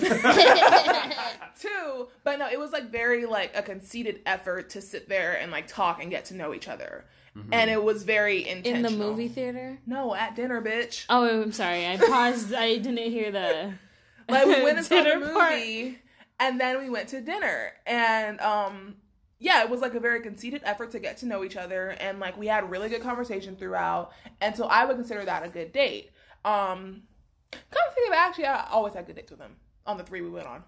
two, 1.61 2.09
but 2.25 2.38
no, 2.40 2.49
it 2.50 2.59
was 2.59 2.73
like 2.73 2.90
very 2.90 3.26
like 3.26 3.52
a 3.54 3.62
conceited 3.62 4.21
effort 4.26 4.71
to 4.71 4.80
sit 4.83 5.09
there 5.09 5.35
and 5.40 5.52
like 5.52 5.68
talk 5.68 6.02
and 6.02 6.11
get 6.11 6.25
to 6.26 6.35
know 6.35 6.52
each 6.52 6.66
other, 6.66 7.04
and 7.53 7.71
it 7.71 7.83
was 7.83 8.05
very 8.05 8.47
intense 8.49 8.67
In 8.76 8.83
the 8.83 8.91
movie 8.91 9.29
theater. 9.29 9.79
No, 9.87 10.14
at 10.14 10.37
dinner, 10.37 10.62
bitch. 10.62 11.05
Oh, 11.09 11.43
I'm 11.43 11.53
sorry. 11.53 11.87
I 11.87 11.97
paused. 11.97 12.55
I 12.55 12.76
didn't 12.79 12.99
hear 13.11 13.31
the. 13.31 13.75
Like 14.29 14.47
we 14.47 14.62
went 14.62 14.79
and 14.79 14.87
saw 14.87 14.97
the 14.97 15.03
Dinner 15.11 15.33
part. 15.35 15.53
movie, 15.53 15.99
and 16.41 16.59
then 16.59 16.79
we 16.79 16.88
went 16.88 17.11
to 17.11 17.21
dinner, 17.21 17.73
and 17.87 18.41
um, 18.41 18.97
yeah, 19.38 19.62
it 19.62 19.69
was 19.69 19.83
like 19.83 19.95
a 19.95 20.00
very 20.00 20.23
conceited 20.23 20.62
effort 20.64 20.93
to 20.93 20.99
get 20.99 21.19
to 21.19 21.26
know 21.26 21.45
each 21.45 21.57
other, 21.59 21.91
and 22.00 22.21
like 22.21 22.38
we 22.38 22.47
had 22.47 22.71
really 22.71 22.88
good 22.88 23.03
conversation 23.03 23.55
throughout, 23.55 24.12
and 24.41 24.57
so 24.57 24.64
I 24.67 24.87
would 24.87 24.97
consider 24.97 25.26
that 25.26 25.45
a 25.45 25.49
good 25.50 25.73
date. 25.73 26.11
Um, 26.43 27.03
come 27.50 27.61
to 27.88 27.95
think 27.95 28.09
of 28.09 28.14
it, 28.14 28.19
actually, 28.19 28.47
I 28.47 28.67
always 28.71 28.95
had 28.95 29.07
good 29.07 29.17
dates 29.17 29.31
with 29.31 29.41
him 29.41 29.57
on 29.85 29.99
the 29.99 30.05
three 30.05 30.23
we 30.23 30.31
went 30.31 30.47
on. 30.47 30.64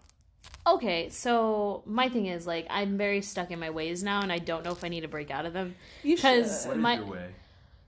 Okay, 0.67 1.11
so 1.11 1.83
my 1.87 2.09
thing 2.09 2.27
is 2.27 2.47
like 2.47 2.67
I'm 2.71 2.97
very 2.99 3.23
stuck 3.23 3.51
in 3.51 3.61
my 3.61 3.71
ways 3.71 4.03
now, 4.03 4.23
and 4.23 4.33
I 4.33 4.39
don't 4.39 4.65
know 4.65 4.73
if 4.73 4.83
I 4.83 4.89
need 4.89 5.03
to 5.03 5.09
break 5.09 5.31
out 5.31 5.47
of 5.47 5.53
them. 5.53 5.77
You 6.03 6.17
'Cause- 6.17 6.63
should. 6.63 6.69
What 6.69 6.77
is 6.77 6.83
My- 6.83 6.95
your 6.97 7.05
way? 7.07 7.27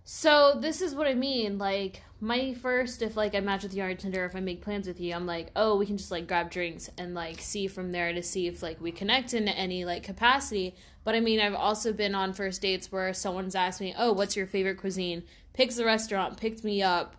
So 0.04 0.56
this 0.58 0.80
is 0.80 0.94
what 0.94 1.06
I 1.06 1.12
mean. 1.14 1.58
Like 1.58 2.02
my 2.20 2.54
first, 2.54 3.02
if 3.02 3.14
like 3.16 3.34
I 3.34 3.40
match 3.40 3.62
with 3.62 3.74
you 3.74 3.82
on 3.82 3.94
Tinder, 3.96 4.24
if 4.24 4.34
I 4.34 4.40
make 4.40 4.62
plans 4.62 4.86
with 4.88 5.00
you, 5.00 5.12
I'm 5.14 5.26
like, 5.26 5.50
oh, 5.54 5.76
we 5.76 5.84
can 5.84 5.98
just 5.98 6.10
like 6.10 6.26
grab 6.26 6.50
drinks 6.50 6.88
and 6.96 7.14
like 7.14 7.40
see 7.40 7.66
from 7.66 7.92
there 7.92 8.12
to 8.14 8.22
see 8.22 8.46
if 8.46 8.62
like 8.62 8.80
we 8.80 8.90
connect 8.90 9.34
in 9.34 9.48
any 9.48 9.84
like 9.84 10.04
capacity. 10.04 10.74
But 11.04 11.14
I 11.14 11.20
mean, 11.20 11.40
I've 11.40 11.54
also 11.54 11.92
been 11.92 12.14
on 12.14 12.32
first 12.32 12.62
dates 12.62 12.90
where 12.90 13.12
someone's 13.12 13.54
asked 13.54 13.80
me, 13.82 13.94
oh, 13.98 14.12
what's 14.12 14.34
your 14.36 14.46
favorite 14.46 14.78
cuisine? 14.78 15.24
Picks 15.52 15.74
the 15.76 15.84
restaurant, 15.84 16.38
picked 16.38 16.64
me 16.64 16.82
up. 16.82 17.16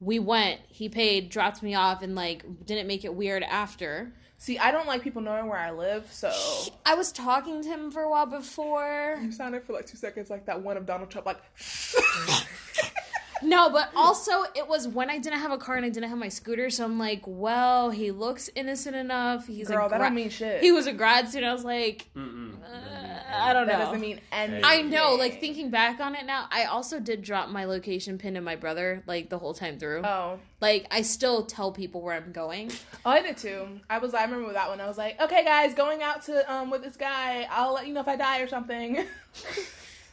We 0.00 0.18
went, 0.18 0.60
he 0.68 0.88
paid, 0.88 1.28
dropped 1.28 1.62
me 1.62 1.74
off, 1.74 2.00
and 2.02 2.14
like 2.14 2.64
didn't 2.64 2.86
make 2.86 3.04
it 3.04 3.14
weird 3.14 3.42
after. 3.42 4.14
See, 4.42 4.58
I 4.58 4.70
don't 4.70 4.86
like 4.86 5.02
people 5.02 5.20
knowing 5.20 5.48
where 5.48 5.58
I 5.58 5.70
live, 5.70 6.10
so 6.10 6.32
I 6.86 6.94
was 6.94 7.12
talking 7.12 7.62
to 7.62 7.68
him 7.68 7.90
for 7.90 8.00
a 8.00 8.08
while 8.10 8.24
before. 8.24 9.18
you 9.22 9.32
sounded 9.32 9.62
for 9.64 9.74
like 9.74 9.84
two 9.86 9.98
seconds 9.98 10.30
like 10.30 10.46
that 10.46 10.62
one 10.62 10.78
of 10.78 10.86
Donald 10.86 11.10
Trump, 11.10 11.26
like. 11.26 11.36
No, 13.42 13.70
but 13.70 13.90
also 13.94 14.42
it 14.54 14.66
was 14.66 14.86
when 14.88 15.08
I 15.10 15.18
didn't 15.18 15.40
have 15.40 15.50
a 15.50 15.58
car 15.58 15.76
and 15.76 15.84
I 15.84 15.88
didn't 15.88 16.08
have 16.08 16.18
my 16.18 16.28
scooter, 16.28 16.70
so 16.70 16.84
I'm 16.84 16.98
like, 16.98 17.22
well, 17.26 17.90
he 17.90 18.10
looks 18.10 18.48
innocent 18.54 18.96
enough. 18.96 19.46
He's 19.46 19.68
Girl, 19.68 19.86
a 19.86 19.88
that 19.90 19.98
don't 19.98 20.14
mean 20.14 20.30
shit. 20.30 20.62
He 20.62 20.72
was 20.72 20.86
a 20.86 20.92
grad 20.92 21.28
student. 21.28 21.50
I 21.50 21.54
was 21.54 21.64
like, 21.64 22.08
Mm-mm. 22.16 22.54
uh, 22.62 23.09
I 23.32 23.52
don't 23.52 23.66
know. 23.66 23.72
that 23.78 23.84
doesn't 23.84 24.00
mean 24.00 24.20
anything. 24.32 24.64
I 24.64 24.82
know, 24.82 25.14
like 25.14 25.40
thinking 25.40 25.70
back 25.70 26.00
on 26.00 26.14
it 26.14 26.26
now, 26.26 26.46
I 26.50 26.64
also 26.64 27.00
did 27.00 27.22
drop 27.22 27.48
my 27.48 27.64
location 27.64 28.18
pin 28.18 28.34
to 28.34 28.40
my 28.40 28.56
brother 28.56 29.02
like 29.06 29.28
the 29.28 29.38
whole 29.38 29.54
time 29.54 29.78
through. 29.78 30.02
Oh. 30.04 30.38
Like 30.60 30.86
I 30.90 31.02
still 31.02 31.44
tell 31.44 31.72
people 31.72 32.00
where 32.02 32.14
I'm 32.14 32.32
going. 32.32 32.72
Oh, 33.04 33.10
I 33.10 33.22
did 33.22 33.36
too. 33.36 33.66
I 33.88 33.98
was. 33.98 34.12
I 34.12 34.24
remember 34.24 34.52
that 34.52 34.68
one. 34.68 34.80
I 34.80 34.86
was 34.86 34.98
like, 34.98 35.20
okay, 35.20 35.44
guys, 35.44 35.74
going 35.74 36.02
out 36.02 36.22
to 36.24 36.52
um 36.52 36.70
with 36.70 36.82
this 36.82 36.96
guy. 36.96 37.46
I'll 37.50 37.72
let 37.72 37.86
you 37.86 37.94
know 37.94 38.00
if 38.00 38.08
I 38.08 38.16
die 38.16 38.40
or 38.40 38.48
something. 38.48 39.04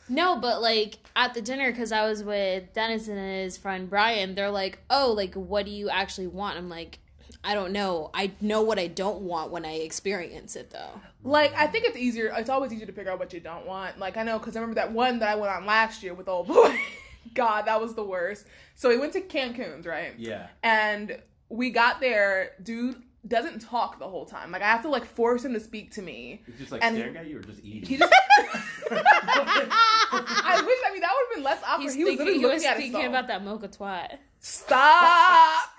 No, 0.09 0.37
but 0.39 0.61
like 0.61 0.99
at 1.15 1.33
the 1.33 1.41
dinner 1.41 1.69
because 1.71 1.91
I 1.91 2.07
was 2.07 2.23
with 2.23 2.73
Dennis 2.73 3.07
and 3.07 3.17
his 3.19 3.57
friend 3.57 3.89
Brian, 3.89 4.35
they're 4.35 4.49
like, 4.51 4.79
"Oh, 4.89 5.11
like 5.11 5.33
what 5.35 5.65
do 5.65 5.71
you 5.71 5.89
actually 5.89 6.27
want?" 6.27 6.57
I'm 6.57 6.69
like, 6.69 6.99
"I 7.43 7.53
don't 7.53 7.73
know. 7.73 8.09
I 8.13 8.31
know 8.39 8.61
what 8.61 8.79
I 8.79 8.87
don't 8.87 9.21
want 9.23 9.51
when 9.51 9.65
I 9.65 9.73
experience 9.73 10.55
it, 10.55 10.69
though." 10.69 11.01
Like, 11.23 11.53
I 11.55 11.67
think 11.67 11.85
it's 11.85 11.97
easier. 11.97 12.33
It's 12.37 12.49
always 12.49 12.71
easier 12.71 12.85
to 12.85 12.93
figure 12.93 13.11
out 13.11 13.19
what 13.19 13.33
you 13.33 13.39
don't 13.39 13.65
want. 13.65 13.99
Like, 13.99 14.17
I 14.17 14.23
know 14.23 14.39
because 14.39 14.55
I 14.55 14.59
remember 14.59 14.75
that 14.75 14.91
one 14.91 15.19
that 15.19 15.29
I 15.29 15.35
went 15.35 15.51
on 15.51 15.65
last 15.65 16.03
year 16.03 16.13
with 16.13 16.27
old 16.27 16.47
boy. 16.47 16.77
God, 17.33 17.63
that 17.65 17.81
was 17.81 17.93
the 17.93 18.03
worst. 18.03 18.45
So 18.75 18.89
we 18.89 18.97
went 18.97 19.13
to 19.13 19.21
Cancun's, 19.21 19.85
right? 19.85 20.13
Yeah. 20.17 20.47
And 20.63 21.19
we 21.49 21.69
got 21.71 21.99
there. 21.99 22.51
Dude 22.63 23.01
doesn't 23.27 23.59
talk 23.59 23.99
the 23.99 24.07
whole 24.07 24.25
time. 24.25 24.51
Like, 24.51 24.61
I 24.61 24.67
have 24.67 24.83
to 24.83 24.89
like 24.89 25.05
force 25.05 25.43
him 25.43 25.53
to 25.53 25.59
speak 25.59 25.91
to 25.93 26.01
me. 26.01 26.43
He's 26.45 26.57
just 26.59 26.71
like 26.71 26.83
And- 26.83 26.95
staring 26.95 27.17
at 27.17 27.27
you 27.27 27.39
or 27.39 27.41
just 27.41 27.63
eating. 27.63 27.87
He 27.89 27.97
just. 27.97 28.13
I 28.91 30.61
wish. 30.65 30.77
I 30.85 30.91
mean, 30.93 31.01
that 31.01 31.11
would 31.13 31.25
have 31.27 31.35
been 31.35 31.43
less 31.43 31.61
awkward. 31.63 31.83
He's 31.83 31.93
he 31.95 32.03
was 32.05 32.09
thinking, 32.15 32.25
literally 32.25 32.39
he 32.39 32.45
was 32.45 32.63
looking 32.63 32.69
at 32.69 32.77
thinking 32.77 33.05
about 33.05 33.27
that 33.27 33.43
mocha 33.43 33.67
twat. 33.67 34.17
Stop. 34.39 35.69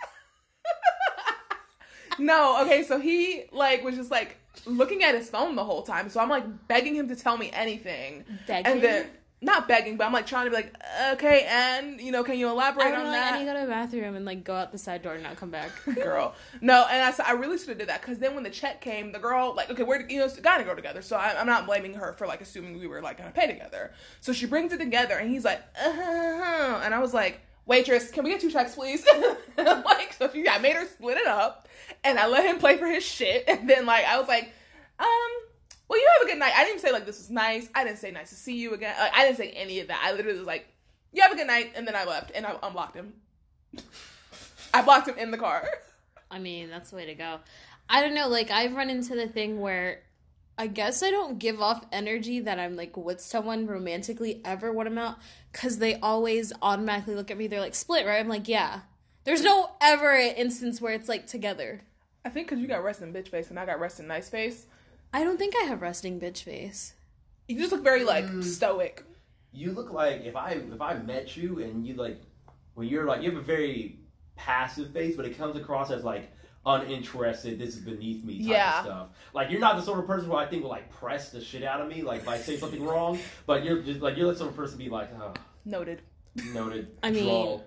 no, 2.18 2.62
okay, 2.64 2.82
so 2.84 3.00
he 3.00 3.44
like 3.52 3.82
was 3.82 3.96
just 3.96 4.10
like 4.10 4.36
looking 4.66 5.02
at 5.02 5.14
his 5.14 5.28
phone 5.30 5.56
the 5.56 5.64
whole 5.64 5.82
time. 5.82 6.08
So 6.08 6.20
I'm 6.20 6.28
like 6.28 6.68
begging 6.68 6.94
him 6.94 7.08
to 7.08 7.16
tell 7.16 7.36
me 7.36 7.50
anything. 7.52 8.24
Begging? 8.46 8.72
And 8.72 8.82
then 8.82 9.06
not 9.40 9.68
begging, 9.68 9.96
but 9.96 10.04
I'm 10.04 10.12
like 10.12 10.26
trying 10.26 10.46
to 10.46 10.50
be 10.50 10.56
like, 10.56 10.74
okay, 11.12 11.46
and 11.48 12.00
you 12.00 12.10
know, 12.10 12.24
can 12.24 12.38
you 12.38 12.48
elaborate 12.48 12.86
I 12.86 12.90
don't 12.90 13.00
on 13.00 13.06
know. 13.06 13.12
that? 13.12 13.34
I 13.34 13.38
need 13.38 13.44
to 13.44 13.52
go 13.52 13.60
to 13.60 13.66
the 13.66 13.70
bathroom 13.70 14.16
and 14.16 14.24
like 14.24 14.42
go 14.42 14.54
out 14.54 14.72
the 14.72 14.78
side 14.78 15.02
door 15.02 15.14
and 15.14 15.22
not 15.22 15.36
come 15.36 15.50
back. 15.50 15.70
girl. 15.94 16.34
No, 16.60 16.86
and 16.90 17.02
I 17.02 17.12
said 17.12 17.26
I 17.26 17.32
really 17.32 17.56
should 17.56 17.68
have 17.68 17.78
did 17.78 17.88
that 17.88 18.00
because 18.00 18.18
then 18.18 18.34
when 18.34 18.42
the 18.42 18.50
check 18.50 18.80
came, 18.80 19.12
the 19.12 19.20
girl 19.20 19.54
like 19.54 19.70
okay, 19.70 19.84
we're 19.84 20.08
you 20.08 20.18
know 20.18 20.28
gotta 20.42 20.64
go 20.64 20.74
together. 20.74 21.02
So 21.02 21.16
I, 21.16 21.38
I'm 21.38 21.46
not 21.46 21.66
blaming 21.66 21.94
her 21.94 22.14
for 22.14 22.26
like 22.26 22.40
assuming 22.40 22.80
we 22.80 22.88
were 22.88 23.00
like 23.00 23.18
gonna 23.18 23.30
pay 23.30 23.46
together. 23.46 23.92
So 24.20 24.32
she 24.32 24.46
brings 24.46 24.72
it 24.72 24.78
together, 24.78 25.16
and 25.16 25.30
he's 25.30 25.44
like, 25.44 25.60
uh-huh. 25.80 26.80
and 26.82 26.92
I 26.92 26.98
was 26.98 27.14
like, 27.14 27.40
waitress, 27.64 28.10
can 28.10 28.24
we 28.24 28.30
get 28.30 28.40
two 28.40 28.50
checks, 28.50 28.74
please? 28.74 29.06
like 29.56 30.14
so 30.14 30.28
she, 30.32 30.48
I 30.48 30.58
made 30.58 30.74
her 30.74 30.86
split 30.86 31.16
it 31.16 31.28
up, 31.28 31.67
and 32.04 32.18
I 32.18 32.26
let 32.26 32.44
him 32.44 32.58
play 32.58 32.76
for 32.76 32.86
his 32.86 33.04
shit, 33.04 33.44
and 33.48 33.68
then 33.68 33.86
like 33.86 34.04
I 34.04 34.18
was 34.18 34.28
like, 34.28 34.52
um. 34.98 35.08
Well, 35.88 35.98
you 35.98 36.06
have 36.18 36.28
a 36.28 36.30
good 36.30 36.38
night. 36.38 36.52
I 36.54 36.66
didn't 36.66 36.80
say 36.80 36.92
like 36.92 37.06
this 37.06 37.16
was 37.16 37.30
nice. 37.30 37.66
I 37.74 37.82
didn't 37.82 37.96
say 37.96 38.10
nice 38.10 38.28
to 38.28 38.34
see 38.34 38.58
you 38.58 38.74
again. 38.74 38.94
Like, 39.00 39.14
I 39.14 39.24
didn't 39.24 39.38
say 39.38 39.52
any 39.52 39.80
of 39.80 39.88
that. 39.88 40.02
I 40.04 40.12
literally 40.12 40.38
was 40.38 40.46
like, 40.46 40.66
"You 41.14 41.22
have 41.22 41.32
a 41.32 41.34
good 41.34 41.46
night," 41.46 41.72
and 41.76 41.88
then 41.88 41.96
I 41.96 42.04
left 42.04 42.30
and 42.34 42.44
I 42.44 42.56
unblocked 42.62 42.94
him. 42.94 43.14
I 44.74 44.82
blocked 44.82 45.08
him 45.08 45.16
in 45.16 45.30
the 45.30 45.38
car. 45.38 45.66
I 46.30 46.38
mean, 46.38 46.68
that's 46.68 46.90
the 46.90 46.96
way 46.96 47.06
to 47.06 47.14
go. 47.14 47.40
I 47.88 48.02
don't 48.02 48.14
know. 48.14 48.28
Like 48.28 48.50
I've 48.50 48.74
run 48.74 48.90
into 48.90 49.14
the 49.14 49.28
thing 49.28 49.60
where 49.60 50.02
I 50.60 50.66
guess 50.66 51.02
I 51.02 51.10
don't 51.10 51.38
give 51.38 51.62
off 51.62 51.86
energy 51.92 52.40
that 52.40 52.58
I'm 52.58 52.76
like 52.76 52.96
with 52.96 53.20
someone 53.20 53.66
romantically 53.66 54.40
ever 54.44 54.72
when 54.72 54.86
I'm 54.86 54.98
out 54.98 55.18
because 55.52 55.78
they 55.78 55.94
always 56.00 56.52
automatically 56.60 57.14
look 57.14 57.30
at 57.30 57.38
me. 57.38 57.46
They're 57.46 57.60
like 57.60 57.74
split, 57.76 58.06
right? 58.06 58.18
I'm 58.18 58.28
like, 58.28 58.48
yeah. 58.48 58.80
There's 59.24 59.42
no 59.42 59.70
ever 59.80 60.14
instance 60.14 60.80
where 60.80 60.94
it's 60.94 61.08
like 61.08 61.26
together. 61.26 61.82
I 62.28 62.30
think 62.30 62.46
because 62.48 62.60
you 62.60 62.68
got 62.68 62.84
resting 62.84 63.10
bitch 63.10 63.28
face 63.28 63.48
and 63.48 63.58
I 63.58 63.64
got 63.64 63.80
resting 63.80 64.06
nice 64.06 64.28
face, 64.28 64.66
I 65.14 65.24
don't 65.24 65.38
think 65.38 65.54
I 65.58 65.64
have 65.64 65.80
resting 65.80 66.20
bitch 66.20 66.42
face. 66.42 66.92
you 67.48 67.58
just 67.58 67.72
look 67.72 67.82
very 67.82 68.04
like 68.04 68.26
Mm. 68.26 68.44
stoic. 68.44 69.02
You 69.52 69.72
look 69.72 69.90
like 69.90 70.20
if 70.26 70.36
I 70.36 70.50
if 70.50 70.82
I 70.82 70.92
met 70.98 71.34
you 71.38 71.60
and 71.62 71.86
you 71.86 71.94
like 71.94 72.20
when 72.74 72.86
you're 72.86 73.06
like 73.06 73.22
you 73.22 73.30
have 73.30 73.38
a 73.38 73.42
very 73.42 74.00
passive 74.36 74.90
face, 74.92 75.16
but 75.16 75.24
it 75.24 75.38
comes 75.38 75.56
across 75.56 75.90
as 75.90 76.04
like 76.04 76.30
uninterested. 76.66 77.58
This 77.58 77.70
is 77.76 77.80
beneath 77.80 78.22
me 78.26 78.40
type 78.40 78.48
Yeah. 78.48 78.78
of 78.80 78.84
stuff. 78.84 79.08
Like 79.32 79.50
you're 79.50 79.60
not 79.60 79.76
the 79.76 79.82
sort 79.82 79.98
of 79.98 80.06
person 80.06 80.26
who 80.28 80.36
I 80.36 80.44
think 80.44 80.64
will 80.64 80.70
like 80.70 80.90
press 80.90 81.30
the 81.32 81.40
shit 81.40 81.62
out 81.64 81.80
of 81.80 81.88
me, 81.88 82.02
like 82.02 82.20
if 82.20 82.28
I 82.28 82.36
say 82.36 82.58
something 82.58 82.84
wrong. 82.84 83.18
But 83.46 83.64
you're 83.64 83.80
just 83.80 84.02
like 84.02 84.18
you're 84.18 84.30
the 84.30 84.36
sort 84.38 84.50
of 84.50 84.56
person 84.56 84.76
to 84.78 84.84
be 84.84 84.90
like, 84.90 85.08
oh, 85.18 85.32
Noted. 85.64 86.02
noted. 86.52 86.88
I 87.02 87.10
mean- 87.10 87.24
draw. 87.24 87.60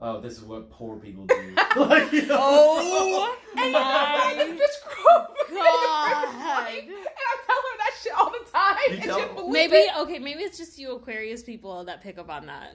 Oh, 0.00 0.20
this 0.20 0.34
is 0.34 0.42
what 0.44 0.70
poor 0.70 0.96
people 0.96 1.24
do. 1.26 1.34
like, 1.76 2.12
you 2.12 2.26
know? 2.26 2.36
Oh 2.38 3.36
And 3.56 3.72
my 3.72 4.34
this 4.36 4.50
bitch 4.50 4.94
grew 4.94 5.04
up 5.14 5.34
with 5.38 5.50
me 5.50 5.56
God. 5.56 6.68
and 6.68 6.92
I 6.92 7.36
tell 7.46 7.56
her 7.56 7.76
that 7.78 7.92
shit 8.02 8.12
all 8.16 8.30
the 8.30 8.50
time, 8.50 8.76
You 8.88 8.94
and 8.94 9.02
tell 9.02 9.16
she 9.18 9.22
her? 9.22 9.34
believes 9.34 9.52
Maybe 9.52 9.76
it. 9.76 9.96
okay, 9.98 10.18
maybe 10.18 10.42
it's 10.42 10.58
just 10.58 10.78
you 10.78 10.92
Aquarius 10.92 11.42
people 11.42 11.84
that 11.84 12.02
pick 12.02 12.18
up 12.18 12.30
on 12.30 12.46
that. 12.46 12.74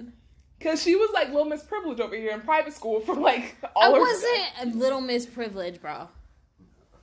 Cause 0.59 0.83
she 0.83 0.95
was 0.95 1.09
like 1.11 1.29
little 1.29 1.45
Miss 1.45 1.63
Privilege 1.63 1.99
over 1.99 2.15
here 2.15 2.31
in 2.31 2.41
private 2.41 2.73
school 2.73 2.99
for 2.99 3.15
like 3.15 3.55
all 3.75 3.95
I 3.95 3.97
her. 3.97 3.99
wasn't 3.99 4.75
a 4.75 4.77
little 4.77 5.01
Miss 5.01 5.25
Privilege, 5.25 5.81
bro. 5.81 6.07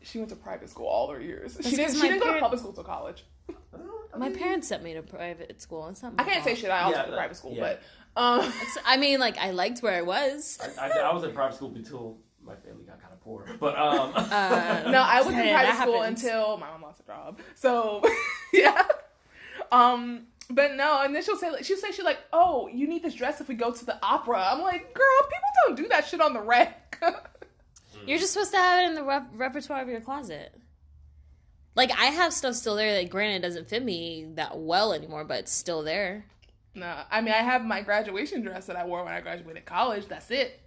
She 0.00 0.18
went 0.18 0.30
to 0.30 0.36
private 0.36 0.70
school 0.70 0.86
all 0.86 1.10
her 1.10 1.20
years. 1.20 1.56
She 1.60 1.70
didn't. 1.70 1.86
'cause 1.86 1.94
She 1.96 2.02
my 2.02 2.08
didn't 2.08 2.18
go 2.20 2.24
to 2.26 2.30
parent- 2.30 2.42
public 2.42 2.60
school 2.60 2.72
till 2.72 2.84
college. 2.84 3.24
Uh, 3.48 4.16
my 4.16 4.30
parents 4.30 4.68
sent 4.68 4.82
me 4.84 4.94
to 4.94 5.02
private 5.02 5.60
school. 5.60 5.88
It's 5.88 6.02
not 6.04 6.14
my 6.16 6.22
I 6.22 6.26
can't 6.26 6.44
say 6.44 6.50
fault. 6.50 6.58
shit. 6.60 6.70
I 6.70 6.82
also 6.82 6.90
Yeah, 6.92 6.96
went 6.98 7.06
to 7.06 7.10
that- 7.10 7.16
private 7.18 7.36
school, 7.36 7.52
yeah. 7.54 7.60
but 7.60 7.82
um, 8.16 8.52
I 8.86 8.96
mean, 8.96 9.20
like 9.20 9.38
I 9.38 9.50
liked 9.50 9.80
where 9.82 9.94
I 9.94 10.02
was. 10.02 10.58
I, 10.78 10.88
I, 10.88 10.98
I 11.00 11.14
was 11.14 11.24
in 11.24 11.32
private 11.32 11.56
school 11.56 11.72
until 11.74 12.18
my 12.42 12.54
family 12.56 12.84
got 12.84 13.00
kind 13.00 13.12
of 13.12 13.20
poor. 13.20 13.46
But 13.60 13.76
um, 13.78 14.12
Uh, 14.14 14.82
No, 14.90 15.00
I 15.02 15.18
was 15.22 15.34
in 15.34 15.48
private 15.50 15.80
school 15.80 16.00
happens. 16.02 16.24
until 16.24 16.56
my 16.56 16.68
mom 16.70 16.82
lost 16.82 17.00
a 17.00 17.04
job. 17.04 17.38
So 17.54 18.02
yeah. 18.52 18.84
Um, 19.70 20.26
but 20.50 20.74
no, 20.74 21.02
and 21.02 21.14
then 21.14 21.22
she'll 21.22 21.36
say 21.36 21.50
she'll 21.62 21.76
say 21.76 21.90
she's 21.92 22.04
like, 22.04 22.18
Oh, 22.32 22.68
you 22.68 22.88
need 22.88 23.02
this 23.02 23.14
dress 23.14 23.40
if 23.40 23.48
we 23.48 23.54
go 23.54 23.70
to 23.72 23.84
the 23.84 23.98
opera. 24.02 24.48
I'm 24.50 24.62
like, 24.62 24.94
girl, 24.94 25.18
people 25.22 25.50
don't 25.66 25.76
do 25.76 25.88
that 25.88 26.06
shit 26.06 26.20
on 26.20 26.32
the 26.32 26.40
rec. 26.40 27.00
You're 28.06 28.18
just 28.18 28.32
supposed 28.32 28.52
to 28.52 28.56
have 28.56 28.80
it 28.84 28.88
in 28.88 28.94
the 28.94 29.04
rep- 29.04 29.28
repertoire 29.34 29.82
of 29.82 29.88
your 29.88 30.00
closet. 30.00 30.54
Like 31.74 31.90
I 31.92 32.06
have 32.06 32.32
stuff 32.32 32.54
still 32.54 32.74
there 32.76 32.94
that, 32.94 33.10
granted, 33.10 33.42
doesn't 33.42 33.68
fit 33.68 33.84
me 33.84 34.26
that 34.36 34.58
well 34.58 34.92
anymore, 34.94 35.24
but 35.24 35.40
it's 35.40 35.52
still 35.52 35.82
there. 35.82 36.24
No, 36.78 37.02
I 37.10 37.20
mean 37.20 37.32
I 37.34 37.38
have 37.42 37.64
my 37.64 37.82
graduation 37.82 38.42
dress 38.42 38.66
that 38.66 38.76
I 38.76 38.84
wore 38.86 39.04
when 39.04 39.12
I 39.12 39.20
graduated 39.20 39.64
college. 39.64 40.06
That's 40.08 40.30
it. 40.30 40.60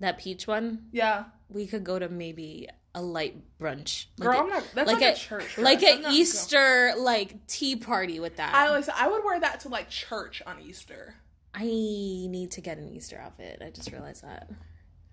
That 0.00 0.18
peach 0.18 0.46
one, 0.46 0.86
Yeah. 0.92 1.24
we 1.48 1.66
could 1.66 1.84
go 1.84 1.98
to 1.98 2.08
maybe 2.08 2.68
a 2.94 3.00
light 3.00 3.36
brunch. 3.58 4.06
Like 4.18 4.28
Girl, 4.28 4.38
a- 4.40 4.42
I'm 4.42 4.48
not 4.50 4.64
that's 4.74 4.86
like 4.88 5.00
like, 5.00 5.10
a, 5.10 5.12
a 5.12 5.16
church 5.16 5.54
dress. 5.54 5.64
like 5.64 5.82
an 5.82 6.04
Easter 6.12 6.92
like 6.98 7.46
tea 7.46 7.76
party 7.76 8.20
with 8.20 8.36
that. 8.36 8.54
I 8.54 8.82
I 8.94 9.08
would 9.08 9.24
wear 9.24 9.40
that 9.40 9.60
to 9.60 9.68
like 9.68 9.88
church 9.88 10.42
on 10.46 10.60
Easter. 10.60 11.14
I 11.54 11.64
need 11.64 12.50
to 12.52 12.60
get 12.60 12.78
an 12.78 12.88
Easter 12.88 13.18
outfit. 13.18 13.62
I 13.64 13.70
just 13.70 13.92
realized 13.92 14.22
that. 14.24 14.50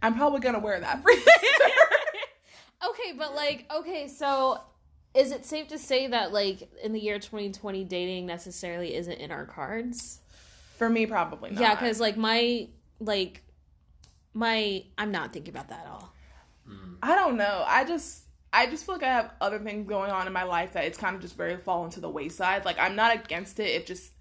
I'm 0.01 0.15
probably 0.15 0.39
gonna 0.39 0.59
wear 0.59 0.79
that 0.79 1.01
for 1.03 1.11
Easter. 1.11 1.29
Okay, 2.89 3.11
but 3.17 3.35
like, 3.35 3.65
okay, 3.75 4.07
so 4.07 4.61
is 5.13 5.31
it 5.33 5.45
safe 5.45 5.67
to 5.69 5.77
say 5.77 6.07
that 6.07 6.31
like 6.31 6.69
in 6.81 6.93
the 6.93 6.99
year 6.99 7.19
2020 7.19 7.83
dating 7.83 8.25
necessarily 8.25 8.95
isn't 8.95 9.11
in 9.19 9.31
our 9.31 9.45
cards? 9.45 10.18
For 10.79 10.89
me, 10.89 11.05
probably 11.05 11.51
not. 11.51 11.61
Yeah, 11.61 11.75
cuz 11.75 11.99
like 11.99 12.17
my 12.17 12.67
like 12.99 13.43
my 14.33 14.83
I'm 14.97 15.11
not 15.11 15.31
thinking 15.31 15.53
about 15.53 15.69
that 15.69 15.81
at 15.81 15.87
all. 15.87 16.11
Mm. 16.67 16.97
I 17.03 17.13
don't 17.15 17.37
know. 17.37 17.63
I 17.67 17.83
just 17.83 18.23
I 18.51 18.65
just 18.65 18.85
feel 18.85 18.95
like 18.95 19.03
I 19.03 19.13
have 19.13 19.31
other 19.39 19.59
things 19.59 19.87
going 19.87 20.09
on 20.09 20.25
in 20.25 20.33
my 20.33 20.43
life 20.43 20.73
that 20.73 20.85
it's 20.85 20.97
kind 20.97 21.15
of 21.15 21.21
just 21.21 21.37
very 21.37 21.57
fallen 21.57 21.91
to 21.91 21.99
the 21.99 22.09
wayside. 22.09 22.65
Like 22.65 22.79
I'm 22.79 22.95
not 22.95 23.13
against 23.13 23.59
it. 23.59 23.67
It 23.67 23.85
just 23.85 24.13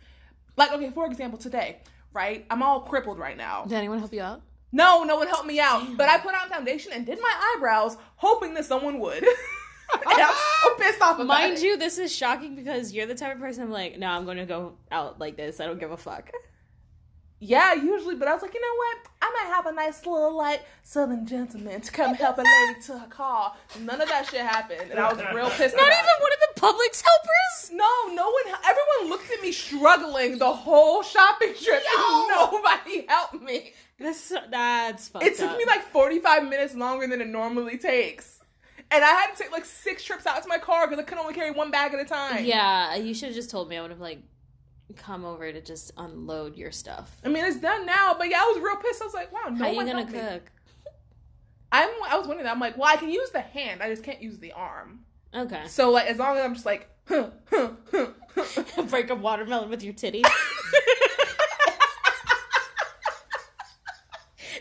like 0.56 0.72
okay, 0.72 0.90
for 0.90 1.06
example, 1.06 1.38
today, 1.38 1.80
right? 2.12 2.44
I'm 2.50 2.62
all 2.62 2.80
crippled 2.82 3.18
right 3.18 3.36
now. 3.36 3.64
Did 3.64 3.74
anyone 3.74 4.00
help 4.00 4.12
you 4.12 4.20
out? 4.20 4.42
No, 4.70 5.02
no 5.04 5.16
one 5.16 5.28
helped 5.28 5.46
me 5.46 5.60
out. 5.60 5.96
But 5.96 6.10
I 6.10 6.18
put 6.18 6.34
on 6.34 6.50
foundation 6.50 6.92
and 6.92 7.06
did 7.06 7.18
my 7.20 7.54
eyebrows, 7.54 7.96
hoping 8.16 8.52
that 8.54 8.66
someone 8.66 8.98
would. 8.98 9.24
and 9.92 10.02
I'm 10.06 10.34
so 10.62 10.74
pissed 10.74 11.00
off 11.00 11.16
about 11.16 11.26
Mind 11.26 11.54
it. 11.54 11.62
you, 11.62 11.78
this 11.78 11.98
is 11.98 12.14
shocking 12.14 12.54
because 12.54 12.92
you're 12.92 13.06
the 13.06 13.14
type 13.14 13.34
of 13.34 13.40
person 13.40 13.64
I'm 13.64 13.70
like, 13.70 13.98
no, 13.98 14.08
I'm 14.08 14.24
going 14.24 14.36
to 14.36 14.46
go 14.46 14.74
out 14.90 15.18
like 15.18 15.36
this. 15.36 15.60
I 15.60 15.66
don't 15.66 15.80
give 15.80 15.90
a 15.90 15.96
fuck. 15.96 16.30
Yeah, 17.40 17.74
usually, 17.74 18.16
but 18.16 18.26
I 18.26 18.32
was 18.34 18.42
like, 18.42 18.52
you 18.52 18.60
know 18.60 18.76
what? 18.76 18.98
I 19.22 19.30
might 19.30 19.54
have 19.54 19.66
a 19.66 19.72
nice 19.72 20.04
little 20.04 20.36
like 20.36 20.62
southern 20.82 21.24
gentleman 21.26 21.80
to 21.80 21.92
come 21.92 22.14
help 22.14 22.38
a 22.38 22.42
lady 22.42 22.80
to 22.86 22.98
her 22.98 23.06
car. 23.08 23.54
None 23.80 24.00
of 24.00 24.08
that 24.08 24.26
shit 24.26 24.40
happened, 24.40 24.90
and 24.90 24.98
I 24.98 25.12
was 25.12 25.22
real 25.34 25.48
pissed. 25.50 25.76
Not 25.76 25.86
even 25.86 26.04
it. 26.04 26.22
one 26.22 26.32
of 26.32 26.54
the 26.54 26.60
Publix 26.60 27.02
helpers. 27.02 27.70
No, 27.72 28.14
no 28.14 28.28
one. 28.28 28.54
Everyone 28.66 29.10
looked 29.10 29.30
at 29.30 29.40
me 29.40 29.52
struggling 29.52 30.38
the 30.38 30.52
whole 30.52 31.02
shopping 31.04 31.54
trip, 31.54 31.82
and 31.96 32.28
nobody 32.28 33.06
helped 33.08 33.40
me. 33.42 33.72
This 34.00 34.32
that's 34.50 35.08
fucked 35.08 35.24
It 35.24 35.36
took 35.36 35.50
up. 35.50 35.58
me 35.58 35.64
like 35.64 35.82
forty-five 35.82 36.42
minutes 36.44 36.74
longer 36.74 37.06
than 37.06 37.20
it 37.20 37.28
normally 37.28 37.78
takes, 37.78 38.40
and 38.90 39.04
I 39.04 39.08
had 39.10 39.34
to 39.36 39.42
take 39.42 39.52
like 39.52 39.64
six 39.64 40.02
trips 40.02 40.26
out 40.26 40.42
to 40.42 40.48
my 40.48 40.58
car 40.58 40.88
because 40.88 41.00
I 41.04 41.06
could 41.06 41.18
only 41.18 41.34
carry 41.34 41.52
one 41.52 41.70
bag 41.70 41.94
at 41.94 42.00
a 42.00 42.04
time. 42.04 42.44
Yeah, 42.44 42.96
you 42.96 43.14
should 43.14 43.26
have 43.28 43.36
just 43.36 43.50
told 43.50 43.68
me. 43.68 43.76
I 43.76 43.82
would 43.82 43.90
have 43.90 44.00
like 44.00 44.20
come 44.96 45.24
over 45.24 45.52
to 45.52 45.60
just 45.60 45.92
unload 45.96 46.56
your 46.56 46.70
stuff? 46.72 47.16
I 47.24 47.28
mean, 47.28 47.44
it's 47.44 47.58
done 47.58 47.86
now, 47.86 48.14
but 48.18 48.28
yeah, 48.30 48.40
I 48.40 48.52
was 48.54 48.62
real 48.62 48.76
pissed. 48.76 49.02
I 49.02 49.04
was 49.04 49.14
like, 49.14 49.32
wow, 49.32 49.48
no 49.50 49.64
How 49.64 49.70
you 49.70 49.76
one 49.76 49.86
gonna 49.86 49.98
helped 49.98 50.12
me. 50.12 50.18
cook? 50.20 50.42
I'm, 51.72 51.88
I 52.08 52.16
was 52.16 52.26
wondering 52.26 52.44
that. 52.44 52.52
I'm 52.52 52.60
like, 52.60 52.76
well, 52.78 52.88
I 52.88 52.96
can 52.96 53.10
use 53.10 53.30
the 53.30 53.40
hand. 53.42 53.82
I 53.82 53.88
just 53.90 54.02
can't 54.02 54.22
use 54.22 54.38
the 54.38 54.52
arm. 54.52 55.00
Okay. 55.34 55.64
So, 55.66 55.90
like, 55.90 56.06
as 56.06 56.16
long 56.18 56.38
as 56.38 56.44
I'm 56.44 56.54
just 56.54 56.64
like, 56.66 56.88
huh, 57.06 57.30
huh, 57.50 57.70
huh, 57.92 58.06
huh. 58.34 58.82
Break 58.84 59.10
a 59.10 59.14
watermelon 59.14 59.68
with 59.68 59.82
your 59.82 59.92
titty. 59.92 60.22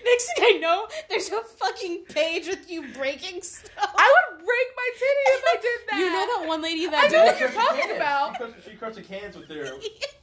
Next 0.04 0.34
thing 0.36 0.44
I 0.46 0.58
know, 0.60 0.88
there's 1.10 1.30
a 1.30 1.42
fucking 1.42 2.06
page 2.06 2.48
with 2.48 2.70
you 2.70 2.84
breaking 2.94 3.42
stuff. 3.42 3.72
I 3.96 4.14
would 4.32 4.38
break 4.40 4.48
my 4.76 4.90
titty 4.94 5.26
if 5.28 5.44
I 5.46 5.56
did 5.62 5.80
that. 5.90 6.00
You 6.00 6.12
know 6.12 6.40
that 6.40 6.48
one 6.48 6.62
lady 6.62 6.88
that 6.88 7.06
I 7.06 7.08
that 7.08 7.12
know 7.12 7.26
what 7.26 7.40
you're 7.40 7.50
talking 7.52 7.96
about. 7.96 8.34
She 8.34 8.38
crushes, 8.38 8.64
she 8.66 8.76
crushes 8.76 9.08
cans 9.08 9.38
with 9.38 9.48
their. 9.48 9.66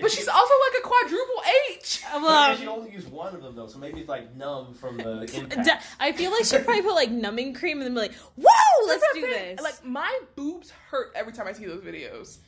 But 0.00 0.10
she's 0.10 0.28
also 0.28 0.54
like 0.70 0.82
a 0.82 0.86
quadruple 0.86 1.42
H. 1.72 2.02
Well, 2.14 2.56
she 2.56 2.66
only 2.66 2.92
used 2.92 3.10
one 3.10 3.34
of 3.34 3.42
them 3.42 3.54
though, 3.54 3.66
so 3.66 3.78
maybe 3.78 4.00
it's 4.00 4.08
like 4.08 4.34
numb 4.34 4.74
from 4.74 4.96
the 4.96 5.22
impact. 5.34 5.84
I 6.00 6.12
feel 6.12 6.30
like 6.30 6.44
she 6.44 6.58
probably 6.58 6.82
put 6.82 6.94
like 6.94 7.10
numbing 7.10 7.54
cream 7.54 7.78
and 7.78 7.86
then 7.86 7.94
be 7.94 8.00
like, 8.00 8.14
"Whoa, 8.36 8.86
let's 8.86 9.04
do 9.14 9.22
what 9.22 9.30
I'm 9.30 9.34
saying. 9.34 9.56
this." 9.56 9.64
Like 9.64 9.84
my 9.84 10.20
boobs 10.34 10.70
hurt 10.90 11.12
every 11.14 11.32
time 11.32 11.46
I 11.46 11.52
see 11.52 11.66
those 11.66 11.82
videos. 11.82 12.38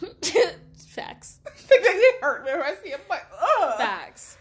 facts, 0.76 1.38
they 1.68 1.76
hurt 2.20 2.44
whenever 2.44 2.64
I 2.64 2.74
see 2.82 2.90
them. 2.90 3.00
I'm 3.04 3.08
like, 3.08 3.26
ugh. 3.40 3.78
facts. 3.78 4.36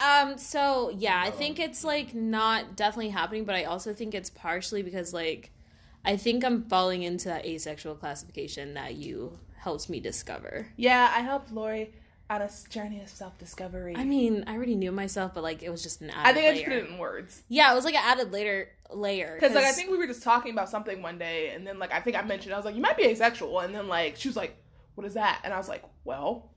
Um. 0.00 0.36
So 0.36 0.90
yeah, 0.90 1.20
I 1.24 1.30
think 1.30 1.60
it's 1.60 1.84
like 1.84 2.14
not 2.14 2.76
definitely 2.76 3.10
happening, 3.10 3.44
but 3.44 3.54
I 3.54 3.64
also 3.64 3.92
think 3.94 4.14
it's 4.14 4.30
partially 4.30 4.82
because 4.82 5.14
like 5.14 5.52
I 6.04 6.16
think 6.16 6.44
I'm 6.44 6.64
falling 6.64 7.02
into 7.02 7.28
that 7.28 7.46
asexual 7.46 7.94
classification 7.94 8.74
that 8.74 8.96
you 8.96 9.38
helped 9.62 9.88
me 9.88 10.00
discover. 10.00 10.66
Yeah, 10.76 11.12
I 11.16 11.20
helped 11.20 11.52
Lori 11.52 11.94
on 12.28 12.42
a 12.42 12.50
journey 12.68 13.00
of 13.00 13.08
self 13.08 13.38
discovery. 13.38 13.94
I 13.96 14.04
mean, 14.04 14.44
I 14.46 14.54
already 14.54 14.74
knew 14.74 14.90
myself, 14.90 15.34
but 15.34 15.42
like 15.42 15.62
it 15.62 15.70
was 15.70 15.82
just 15.82 16.00
an 16.00 16.10
added 16.10 16.30
I 16.30 16.32
think 16.32 16.46
I 16.46 16.52
just 16.54 16.64
put 16.64 16.72
it 16.74 16.88
in 16.88 16.98
words. 16.98 17.42
Yeah, 17.48 17.70
it 17.72 17.74
was 17.74 17.84
like 17.84 17.94
an 17.94 18.02
added 18.04 18.32
later 18.32 18.70
layer. 18.90 19.36
Because 19.38 19.54
like 19.54 19.64
I 19.64 19.72
think 19.72 19.90
we 19.90 19.98
were 19.98 20.06
just 20.06 20.22
talking 20.22 20.52
about 20.52 20.68
something 20.68 21.00
one 21.00 21.16
day, 21.18 21.50
and 21.50 21.66
then 21.66 21.78
like 21.78 21.92
I 21.92 22.00
think 22.00 22.16
I 22.16 22.22
mentioned 22.22 22.54
I 22.54 22.56
was 22.56 22.64
like, 22.64 22.74
you 22.74 22.82
might 22.82 22.96
be 22.96 23.04
asexual, 23.04 23.60
and 23.60 23.74
then 23.74 23.86
like 23.86 24.16
she 24.16 24.28
was 24.28 24.36
like, 24.36 24.56
what 24.96 25.06
is 25.06 25.14
that? 25.14 25.40
And 25.44 25.54
I 25.54 25.58
was 25.58 25.68
like, 25.68 25.84
well, 26.04 26.50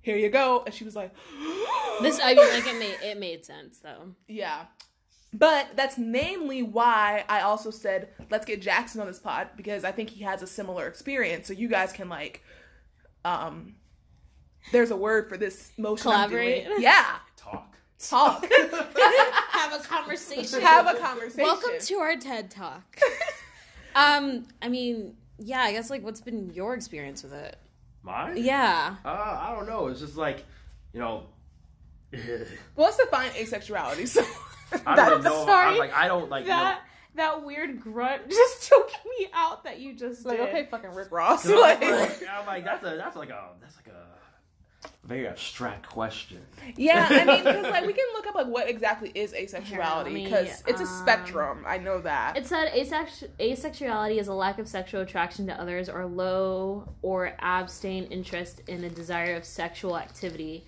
here 0.00 0.16
you 0.16 0.28
go. 0.28 0.64
And 0.66 0.74
she 0.74 0.84
was 0.84 0.96
like, 0.96 1.14
this. 2.02 2.18
I 2.22 2.34
mean, 2.34 2.48
like 2.48 2.66
it 2.66 2.78
made 2.78 2.96
it 3.10 3.18
made 3.18 3.44
sense 3.44 3.78
though. 3.78 4.14
yeah. 4.26 4.64
But 5.32 5.68
that's 5.76 5.96
namely 5.96 6.62
why 6.62 7.24
I 7.28 7.40
also 7.40 7.70
said 7.70 8.08
let's 8.30 8.44
get 8.44 8.60
Jackson 8.60 9.00
on 9.00 9.06
this 9.06 9.18
pod 9.18 9.48
because 9.56 9.82
I 9.82 9.90
think 9.90 10.10
he 10.10 10.24
has 10.24 10.42
a 10.42 10.46
similar 10.46 10.86
experience, 10.86 11.46
so 11.48 11.54
you 11.54 11.68
guys 11.68 11.92
can 11.92 12.08
like, 12.08 12.42
um, 13.24 13.76
there's 14.72 14.90
a 14.90 14.96
word 14.96 15.28
for 15.28 15.38
this 15.38 15.72
motion. 15.78 16.08
I'm 16.08 16.28
Collaborate? 16.28 16.66
doing. 16.66 16.82
Yeah, 16.82 17.16
Talk. 17.36 17.76
talk. 17.98 18.46
Have 19.52 19.72
a 19.72 19.82
conversation. 19.82 20.60
Have 20.60 20.86
a 20.86 20.98
conversation. 20.98 21.44
Welcome 21.44 21.72
to 21.80 21.94
our 21.96 22.16
TED 22.16 22.50
Talk. 22.50 22.98
um, 23.94 24.46
I 24.60 24.68
mean, 24.68 25.16
yeah, 25.38 25.62
I 25.62 25.72
guess 25.72 25.88
like 25.88 26.02
what's 26.02 26.20
been 26.20 26.50
your 26.52 26.74
experience 26.74 27.22
with 27.22 27.32
it? 27.32 27.56
Mine? 28.02 28.36
Yeah. 28.36 28.96
Uh, 29.04 29.08
I 29.08 29.54
don't 29.54 29.66
know. 29.66 29.86
It's 29.86 30.00
just 30.00 30.16
like, 30.16 30.44
you 30.92 31.00
know. 31.00 31.24
Well, 32.12 32.88
let's 32.88 32.98
define 32.98 33.30
asexuality. 33.30 34.06
So 34.06 34.22
I 34.86 34.96
That's- 34.96 35.08
don't 35.08 35.18
even 35.20 35.24
know. 35.24 35.46
sorry. 35.46 35.72
I'm 35.72 35.78
like, 35.78 35.94
I 35.94 36.08
don't 36.08 36.30
like. 36.30 36.46
That 36.46 36.80
that 37.14 37.44
weird 37.44 37.80
grunt 37.80 38.22
just 38.30 38.68
took 38.68 38.90
me 39.18 39.28
out 39.34 39.64
that 39.64 39.80
you 39.80 39.94
just 39.94 40.24
like 40.24 40.38
did. 40.38 40.48
okay, 40.48 40.66
fucking 40.70 40.94
Rick 40.94 41.10
Ross. 41.12 41.46
You 41.48 41.60
like, 41.60 41.82
I'm 41.82 42.46
like, 42.46 42.64
that's 42.64 42.82
a 42.84 42.96
that's 42.96 43.16
like 43.16 43.30
a 43.30 43.50
that's 43.60 43.76
like 43.76 43.88
a 43.88 44.02
very 45.04 45.26
abstract 45.26 45.86
question. 45.88 46.38
yeah, 46.76 47.06
I 47.10 47.24
mean, 47.24 47.44
because 47.44 47.62
like 47.70 47.86
we 47.86 47.92
can 47.92 48.04
look 48.14 48.26
up 48.28 48.34
like 48.36 48.46
what 48.46 48.68
exactly 48.70 49.10
is 49.14 49.32
asexuality 49.32 49.64
Here, 49.64 49.80
let 49.80 50.12
me, 50.12 50.24
because 50.24 50.62
it's 50.66 50.80
a 50.80 50.84
um, 50.84 51.02
spectrum. 51.02 51.64
I 51.66 51.78
know 51.78 52.00
that. 52.02 52.36
It 52.36 52.46
said 52.46 52.72
asex- 52.72 53.28
asexuality 53.40 54.18
is 54.18 54.28
a 54.28 54.34
lack 54.34 54.58
of 54.58 54.68
sexual 54.68 55.00
attraction 55.02 55.46
to 55.48 55.60
others 55.60 55.88
or 55.88 56.06
low 56.06 56.88
or 57.02 57.34
abstain 57.40 58.04
interest 58.04 58.62
in 58.68 58.84
a 58.84 58.90
desire 58.90 59.34
of 59.34 59.44
sexual 59.44 59.98
activity. 59.98 60.66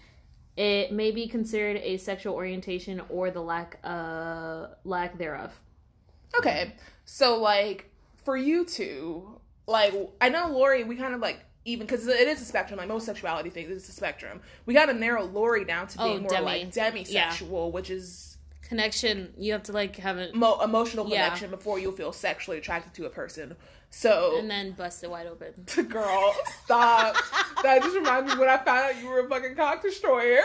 It 0.56 0.92
may 0.92 1.10
be 1.10 1.26
considered 1.26 1.78
a 1.78 1.96
sexual 1.96 2.34
orientation 2.34 3.02
or 3.08 3.30
the 3.30 3.40
lack 3.40 3.78
uh 3.82 4.68
lack 4.84 5.18
thereof. 5.18 5.52
Okay, 6.38 6.74
so 7.04 7.38
like 7.40 7.90
for 8.24 8.36
you 8.36 8.64
two, 8.64 9.40
like 9.66 9.94
I 10.20 10.28
know 10.28 10.48
Lori, 10.48 10.84
we 10.84 10.96
kind 10.96 11.14
of 11.14 11.20
like 11.20 11.40
even 11.64 11.86
because 11.86 12.06
it 12.06 12.28
is 12.28 12.40
a 12.40 12.44
spectrum. 12.44 12.78
Like 12.78 12.88
most 12.88 13.06
sexuality 13.06 13.50
things, 13.50 13.70
it's 13.70 13.88
a 13.88 13.92
spectrum. 13.92 14.40
We 14.66 14.74
got 14.74 14.86
to 14.86 14.94
narrow 14.94 15.24
Lori 15.24 15.64
down 15.64 15.86
to 15.88 15.98
being 15.98 16.18
Oh, 16.18 16.20
more 16.20 16.30
demi. 16.30 16.44
like 16.44 16.70
demisexual, 16.72 17.72
which 17.72 17.90
is 17.90 18.30
Connection, 18.68 19.34
you 19.36 19.52
have 19.52 19.62
to 19.64 19.72
like 19.72 19.96
have 19.96 20.16
it 20.16 20.34
mo- 20.34 20.58
emotional 20.62 21.06
Yeah. 21.06 21.24
connection 21.24 21.50
before 21.50 21.78
you'll 21.78 21.92
feel 21.92 22.12
sexually 22.12 22.56
attracted 22.58 22.94
to 22.94 23.04
a 23.04 23.10
person. 23.10 23.56
So 23.96 24.36
and 24.38 24.50
then 24.50 24.72
bust 24.72 25.02
it 25.04 25.10
wide 25.10 25.26
open. 25.26 25.54
Girl, 25.88 26.34
stop. 26.64 27.16
that 27.62 27.80
just 27.82 27.94
reminds 27.94 28.32
me 28.32 28.38
when 28.40 28.48
I 28.48 28.56
found 28.58 28.68
out 28.96 29.00
you 29.00 29.08
were 29.08 29.20
a 29.20 29.28
fucking 29.28 29.54
cock 29.54 29.82
destroyer. 29.82 30.40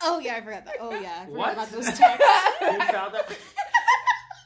Oh 0.00 0.20
yeah, 0.20 0.36
I 0.36 0.40
forgot 0.42 0.64
that. 0.64 0.76
Oh 0.80 0.92
yeah, 0.98 1.20
I 1.22 1.24
forgot 1.26 1.36
What? 1.38 1.52
about 1.54 1.72
those 1.72 1.86
texts. 1.86 2.00
You 2.62 2.78
found 2.92 3.14
that? 3.14 3.36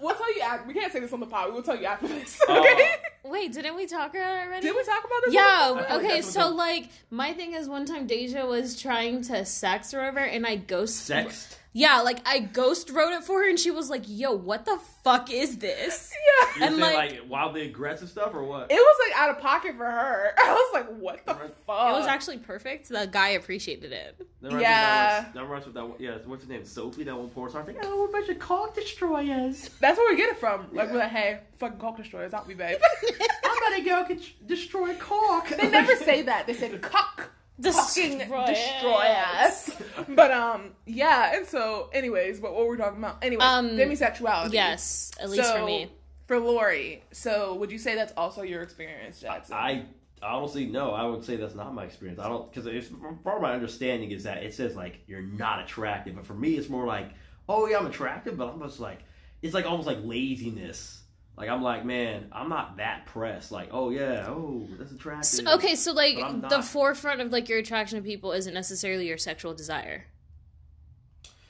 we'll 0.01 0.15
tell 0.15 0.35
you 0.35 0.41
after. 0.43 0.67
We 0.67 0.75
can't 0.75 0.93
say 0.93 1.01
this 1.01 1.13
on 1.13 1.21
the 1.21 1.27
pod. 1.27 1.49
We 1.49 1.55
will 1.55 1.63
tell 1.63 1.77
you 1.79 1.85
after 1.87 2.09
this. 2.09 2.41
Oh. 2.49 2.59
Okay? 2.59 2.95
Wait, 3.25 3.53
didn't 3.53 3.77
we 3.77 3.87
talk 3.87 4.11
about 4.15 4.35
it 4.35 4.47
already? 4.47 4.67
Did 4.67 4.77
we 4.77 4.83
talk 4.85 5.01
about 5.05 5.21
this? 5.27 5.35
Yeah. 5.35 5.43
I 5.43 5.67
feel 5.67 5.75
like 5.97 6.05
Okay. 6.05 6.23
So 6.23 6.49
like, 6.49 6.89
my 7.11 7.33
thing 7.35 7.53
is, 7.53 7.69
one 7.69 7.85
time 7.87 8.07
Deja 8.07 8.47
was 8.47 8.81
trying 8.81 9.23
to 9.25 9.45
sex 9.45 9.95
or 9.95 9.99
whatever, 9.99 10.21
and 10.21 10.47
I 10.47 10.57
ghost. 10.57 11.09
Sext? 11.09 11.57
Yeah, 11.75 12.01
like 12.03 12.19
I 12.29 12.41
ghost 12.41 12.91
wrote 12.91 13.13
it 13.15 13.25
for 13.25 13.41
her, 13.41 13.49
and 13.49 13.59
she 13.59 13.71
was 13.71 13.89
like, 13.89 14.03
"Yo, 14.07 14.33
what 14.33 14.67
the 14.67 14.79
fuck 15.03 15.31
is 15.33 15.57
this?" 15.59 16.13
Yeah. 16.23 16.59
You 16.61 16.65
And, 16.67 16.77
like- 16.79 16.95
like, 17.13 17.21
wildly 17.31 17.63
aggressive 17.63 18.09
stuff 18.11 18.35
or 18.35 18.45
what? 18.45 18.71
It 18.71 18.75
was 18.75 18.97
like 19.09 19.19
out 19.19 19.31
of 19.31 19.39
pocket 19.41 19.75
for 19.77 19.85
her. 19.87 20.33
I 20.39 20.53
was 20.53 20.71
like, 20.75 20.89
what 20.99 21.25
the 21.27 21.35
Right. 21.35 21.55
fuck? 21.67 21.95
It 21.95 21.99
was 21.99 22.07
actually 22.07 22.39
perfect. 22.39 22.89
The 22.89 23.09
guy 23.11 23.31
appreciated 23.31 23.93
it. 23.93 24.19
That 24.43 24.49
reminds 24.49 24.53
me 24.53 24.57
of 24.57 24.61
Yeah. 24.61 24.81
That, 24.83 25.25
was, 25.25 25.35
that 25.35 25.43
reminds 25.45 25.67
that 25.75 25.89
one, 25.89 25.97
yeah, 25.99 26.19
what's 26.27 26.43
his 26.43 26.51
name? 26.51 26.65
Sophie, 26.65 27.05
that 27.05 27.17
one 27.17 27.29
porn 27.31 27.49
star. 27.51 27.63
I 27.63 27.65
think, 27.65 27.79
oh, 27.83 28.01
we're 28.03 28.09
a 28.09 28.13
bunch 28.13 28.29
of 28.29 28.39
cock 28.39 28.75
destroyers. 28.75 29.69
That's 29.81 29.99
where 29.99 30.11
we 30.11 30.17
get 30.17 30.31
it 30.31 30.39
from. 30.39 30.67
Like, 30.73 30.91
we're 30.91 30.99
like, 30.99 31.11
hey, 31.11 31.41
fucking 31.59 31.79
cock 31.79 31.97
destroyers, 31.97 32.35
out 32.35 32.47
me, 32.49 32.55
babe. 32.55 32.79
I'm 33.45 33.61
gonna 33.61 33.85
go 33.85 34.05
con- 34.05 34.21
destroy 34.47 34.95
cock. 34.97 35.49
they 35.49 35.71
never 35.71 35.97
say 35.97 36.23
that. 36.23 36.47
They 36.47 36.55
say 36.55 36.77
cock. 36.79 37.31
Fucking 37.61 38.19
Destroy 38.19 38.47
destroy 38.47 39.07
us. 39.45 39.71
But 40.09 40.31
um, 40.31 40.71
yeah. 40.87 41.37
And 41.37 41.47
so, 41.47 41.91
anyways, 41.93 42.41
but 42.41 42.55
what 42.55 42.67
we're 42.67 42.77
talking 42.77 42.99
about? 42.99 43.19
Anyway, 43.23 43.45
Um, 43.45 43.71
demisexuality. 43.71 44.53
Yes, 44.53 45.13
at 45.21 45.31
least 45.31 45.53
for 45.55 45.65
me. 45.65 45.91
For 46.27 46.39
Lori, 46.39 47.03
so 47.13 47.55
would 47.57 47.71
you 47.71 47.79
say 47.79 47.95
that's 47.95 48.13
also 48.17 48.43
your 48.43 48.63
experience, 48.63 49.21
Jackson? 49.21 49.55
I 49.55 49.85
honestly 50.23 50.67
no. 50.67 50.93
I 50.93 51.05
would 51.05 51.25
say 51.25 51.37
that's 51.37 51.55
not 51.55 51.75
my 51.75 51.85
experience. 51.85 52.19
I 52.21 52.29
don't 52.29 52.51
because 52.51 52.67
if 52.67 52.91
part 53.23 53.37
of 53.37 53.43
my 53.43 53.53
understanding 53.53 54.13
is 54.13 54.23
that 54.25 54.43
it 54.43 54.55
says 54.55 54.75
like 54.75 55.01
you're 55.07 55.23
not 55.23 55.61
attractive, 55.61 56.15
but 56.15 56.25
for 56.25 56.35
me 56.35 56.53
it's 56.53 56.69
more 56.69 56.87
like 56.87 57.11
oh 57.49 57.67
yeah 57.67 57.79
I'm 57.79 57.87
attractive, 57.87 58.39
but 58.39 58.49
I'm 58.49 58.63
just 58.63 58.81
like 58.81 59.01
it's 59.43 59.53
like 59.53 59.67
almost 59.67 59.87
like 59.87 59.99
laziness. 60.03 61.02
Like 61.37 61.49
I'm 61.49 61.63
like 61.63 61.85
man, 61.85 62.29
I'm 62.33 62.49
not 62.49 62.77
that 62.77 63.07
pressed. 63.07 63.51
Like 63.53 63.71
oh 63.73 63.91
yeah, 63.91 64.27
oh 64.29 64.69
that's 64.79 64.93
attractive. 64.93 65.25
So, 65.27 65.55
okay, 65.55 65.75
so 65.75 65.93
like 65.93 66.17
the 66.17 66.49
not. 66.49 66.65
forefront 66.65 67.21
of 67.21 67.33
like 67.33 67.49
your 67.49 67.59
attraction 67.59 67.99
to 67.99 68.05
people 68.05 68.33
isn't 68.33 68.53
necessarily 68.53 69.09
your 69.09 69.19
sexual 69.19 69.55
desire. 69.55 70.07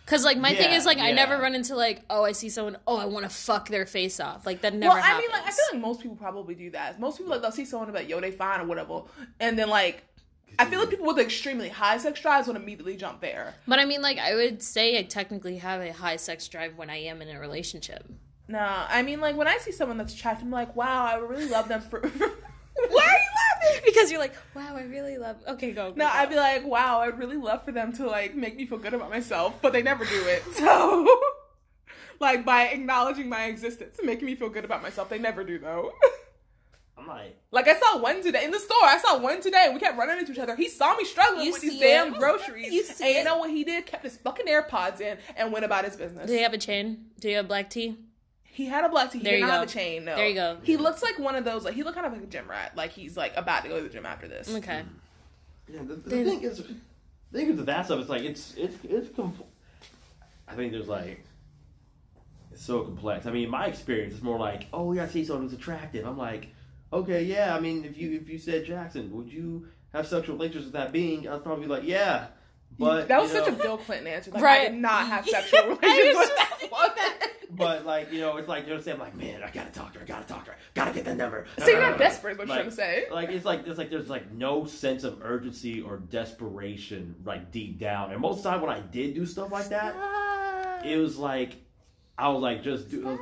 Cause 0.06 0.24
like 0.24 0.36
my 0.36 0.54
thing 0.54 0.72
is 0.72 0.84
like 0.84 0.98
I 0.98 1.12
never 1.12 1.38
run 1.38 1.54
into 1.54 1.74
like 1.74 2.02
oh 2.10 2.24
I 2.24 2.32
see 2.32 2.48
someone 2.48 2.76
oh 2.86 2.98
I 2.98 3.06
want 3.06 3.24
to 3.24 3.30
fuck 3.30 3.68
their 3.68 3.86
face 3.86 4.20
off 4.20 4.44
like 4.44 4.60
that 4.60 4.74
never 4.74 4.94
well, 4.94 5.02
I 5.02 5.06
happens. 5.06 5.22
mean, 5.22 5.30
like, 5.32 5.46
I 5.46 5.50
feel 5.50 5.64
like 5.72 5.80
most 5.80 6.00
people 6.02 6.16
probably 6.16 6.54
do 6.54 6.70
that. 6.72 7.00
Most 7.00 7.18
people, 7.18 7.30
like, 7.30 7.40
they'll 7.40 7.52
see 7.52 7.64
someone 7.64 7.88
about 7.88 7.98
be 8.00 8.04
like, 8.04 8.10
yo, 8.10 8.20
they 8.20 8.30
fine 8.30 8.60
or 8.60 8.66
whatever. 8.66 9.02
And 9.40 9.58
then, 9.58 9.68
like, 9.68 10.04
I 10.58 10.66
feel 10.66 10.80
like 10.80 10.90
people 10.90 11.06
with 11.06 11.18
extremely 11.18 11.68
high 11.68 11.96
sex 11.98 12.20
drives 12.20 12.46
would 12.46 12.56
immediately 12.56 12.96
jump 12.96 13.20
there. 13.20 13.54
but 13.66 13.78
I 13.78 13.84
mean 13.84 14.02
like 14.02 14.18
I 14.18 14.34
would 14.34 14.62
say 14.62 14.98
I 14.98 15.02
technically 15.02 15.58
have 15.58 15.80
a 15.80 15.92
high 15.92 16.16
sex 16.16 16.46
drive 16.48 16.76
when 16.76 16.90
I 16.90 16.96
am 16.96 17.22
in 17.22 17.34
a 17.34 17.40
relationship. 17.40 18.04
Nah, 18.52 18.86
I 18.88 19.02
mean, 19.02 19.20
like, 19.20 19.34
when 19.36 19.48
I 19.48 19.56
see 19.58 19.72
someone 19.72 19.96
that's 19.96 20.14
attractive, 20.14 20.44
I'm 20.44 20.50
like, 20.50 20.76
wow, 20.76 21.06
I 21.06 21.16
really 21.16 21.48
love 21.48 21.68
them 21.68 21.80
for. 21.80 22.00
Why 22.00 22.08
are 22.08 22.86
you 22.86 22.90
laughing? 22.94 23.82
because 23.84 24.10
you're 24.10 24.18
like 24.18 24.34
wow 24.56 24.74
I 24.76 24.82
really 24.82 25.18
love 25.18 25.36
okay 25.46 25.70
go, 25.70 25.90
go 25.92 25.96
No, 25.96 26.04
go. 26.06 26.10
I'd 26.12 26.28
be 26.28 26.34
like, 26.36 26.64
wow, 26.66 27.00
I'd 27.00 27.18
really 27.18 27.36
love 27.36 27.64
for 27.64 27.72
them 27.72 27.92
to, 27.94 28.06
like, 28.06 28.34
make 28.34 28.56
me 28.56 28.66
feel 28.66 28.78
good 28.78 28.92
about 28.94 29.08
myself, 29.10 29.60
but 29.62 29.72
they 29.72 29.82
never 29.82 30.04
do 30.04 30.26
it. 30.26 30.42
So, 30.54 31.06
like, 32.20 32.44
by 32.44 32.64
acknowledging 32.64 33.28
my 33.28 33.44
existence 33.44 33.98
and 33.98 34.06
making 34.06 34.26
me 34.26 34.34
feel 34.34 34.48
good 34.48 34.64
about 34.64 34.82
myself, 34.82 35.08
they 35.08 35.18
never 35.18 35.42
do, 35.44 35.58
though. 35.58 35.92
I'm 36.98 37.06
like 37.06 37.36
Like 37.50 37.68
I 37.68 37.78
saw 37.80 37.98
one 37.98 38.22
today 38.22 38.44
in 38.44 38.50
the 38.50 38.60
store. 38.60 38.84
I 38.84 38.98
saw 38.98 39.18
one 39.18 39.40
today, 39.40 39.64
and 39.64 39.74
we 39.74 39.80
kept 39.80 39.96
running 39.98 40.18
into 40.18 40.32
each 40.32 40.38
other. 40.38 40.54
He 40.56 40.68
saw 40.68 40.94
me 40.96 41.04
struggling 41.04 41.50
with 41.50 41.62
these 41.62 41.72
see 41.72 41.80
damn 41.80 42.12
groceries. 42.12 42.72
You 42.72 42.84
see 42.84 43.04
and 43.06 43.14
you 43.16 43.24
know 43.24 43.38
what 43.38 43.50
he 43.50 43.64
did? 43.64 43.86
Kept 43.86 44.04
his 44.04 44.16
fucking 44.18 44.46
AirPods 44.46 45.00
in 45.00 45.18
and 45.36 45.52
went 45.52 45.64
about 45.64 45.84
his 45.84 45.96
business. 45.96 46.26
do 46.26 46.34
you 46.34 46.42
have 46.42 46.52
a 46.52 46.58
chain 46.58 47.06
do 47.18 47.28
you 47.28 47.36
have 47.36 47.48
black 47.48 47.70
tea 47.70 47.96
He 48.54 48.66
had 48.66 48.84
a 48.84 48.88
black 48.90 49.10
tee. 49.10 49.18
He 49.18 49.24
There 49.24 49.32
did 49.32 49.40
you 49.40 49.46
not 49.46 49.60
have 49.60 49.68
a 49.68 49.72
chain. 49.72 50.04
No. 50.04 50.14
There 50.14 50.28
you 50.28 50.34
go. 50.34 50.58
He 50.62 50.76
looks 50.76 51.02
like 51.02 51.18
one 51.18 51.34
of 51.36 51.44
those. 51.44 51.64
Like 51.64 51.74
he 51.74 51.82
looked 51.82 51.94
kind 51.96 52.06
of 52.06 52.12
like 52.12 52.22
a 52.22 52.26
gym 52.26 52.48
rat. 52.48 52.76
Like 52.76 52.90
he's 52.92 53.16
like 53.16 53.34
about 53.36 53.62
to 53.62 53.68
go 53.70 53.76
to 53.78 53.82
the 53.82 53.88
gym 53.88 54.04
after 54.04 54.28
this. 54.28 54.54
okay 54.56 54.82
Yeah, 55.68 55.80
the, 55.84 55.94
the 55.94 56.10
Then- 56.10 56.24
thing 56.26 56.42
is, 56.42 56.58
the 56.58 57.38
thing 57.38 57.48
is 57.50 57.56
with 57.56 57.66
that 57.66 57.86
stuff, 57.86 58.00
it's 58.00 58.10
like 58.10 58.22
it's 58.22 58.54
it's 58.56 58.76
it's. 58.84 59.08
Compl- 59.16 59.46
I 60.46 60.54
think 60.54 60.72
there's 60.72 60.88
like 60.88 61.24
it's 62.52 62.62
so 62.62 62.82
complex. 62.82 63.24
I 63.26 63.30
mean, 63.30 63.44
in 63.44 63.50
my 63.50 63.66
experience 63.66 64.12
is 64.14 64.22
more 64.22 64.38
like, 64.38 64.66
oh 64.72 64.92
yeah, 64.92 65.04
I 65.04 65.06
see 65.06 65.24
someone 65.24 65.44
who's 65.44 65.54
attractive. 65.58 66.06
I'm 66.06 66.18
like, 66.18 66.48
okay, 66.92 67.22
yeah. 67.24 67.56
I 67.56 67.60
mean, 67.60 67.84
if 67.86 67.96
you 67.96 68.12
if 68.12 68.28
you 68.28 68.38
said 68.38 68.66
Jackson, 68.66 69.10
would 69.12 69.32
you 69.32 69.68
have 69.94 70.06
sexual 70.06 70.36
relations 70.36 70.64
with 70.64 70.74
that 70.74 70.92
being? 70.92 71.26
I'd 71.26 71.42
probably 71.42 71.64
be 71.64 71.70
like, 71.70 71.84
yeah. 71.84 72.26
But 72.78 73.08
that 73.08 73.20
was 73.20 73.32
you 73.32 73.38
such 73.38 73.48
a 73.48 73.52
Bill 73.52 73.76
Clinton 73.78 74.06
answer. 74.08 74.30
Like, 74.30 74.42
I 74.42 74.44
Right. 74.46 74.70
did 74.72 74.80
not 74.80 75.06
have 75.06 75.26
sexual 75.28 75.60
I 75.60 75.64
relations 75.64 75.78
was 75.80 76.16
with 76.16 76.28
just 76.28 76.36
that 76.36 76.48
woman. 76.50 76.51
But 77.82 77.86
like 77.88 78.12
you 78.12 78.20
know, 78.20 78.36
it's 78.36 78.48
like 78.48 78.66
you 78.68 78.74
know, 78.76 78.80
I'm 78.92 78.98
like, 79.00 79.16
man, 79.16 79.42
I 79.42 79.50
gotta 79.50 79.72
talk 79.72 79.92
to 79.94 79.98
her. 79.98 80.04
I 80.04 80.08
gotta 80.08 80.26
talk 80.26 80.44
to 80.44 80.52
her. 80.52 80.56
Gotta 80.74 80.92
get 80.92 81.04
the 81.04 81.14
number. 81.16 81.46
So 81.58 81.66
you're 81.68 81.82
Uh, 81.82 81.90
not 81.90 81.98
desperate, 81.98 82.38
what 82.38 82.46
you're 82.46 82.56
like- 82.56 82.64
trying 82.64 82.70
to 82.70 82.76
say. 82.76 83.04
like 83.10 83.28
it's 83.30 83.44
like 83.44 83.66
it's 83.66 83.78
like 83.78 83.90
there's 83.90 84.08
like 84.08 84.30
no 84.32 84.64
sense 84.64 85.02
of 85.04 85.20
urgency 85.22 85.80
or 85.80 85.96
desperation 85.96 87.16
like 87.24 87.50
deep 87.50 87.78
down 87.80 88.12
and 88.12 88.20
most 88.20 88.38
of 88.38 88.42
the 88.44 88.50
time 88.50 88.60
when 88.60 88.70
i 88.70 88.80
did 88.80 89.14
do 89.14 89.26
stuff 89.26 89.50
like 89.50 89.68
that 89.68 89.94
it 90.84 90.96
was 90.96 91.16
like 91.18 91.56
i 92.18 92.28
was 92.28 92.40
like 92.42 92.62
just 92.62 92.90
do 92.90 93.02
Ah, 93.06 93.18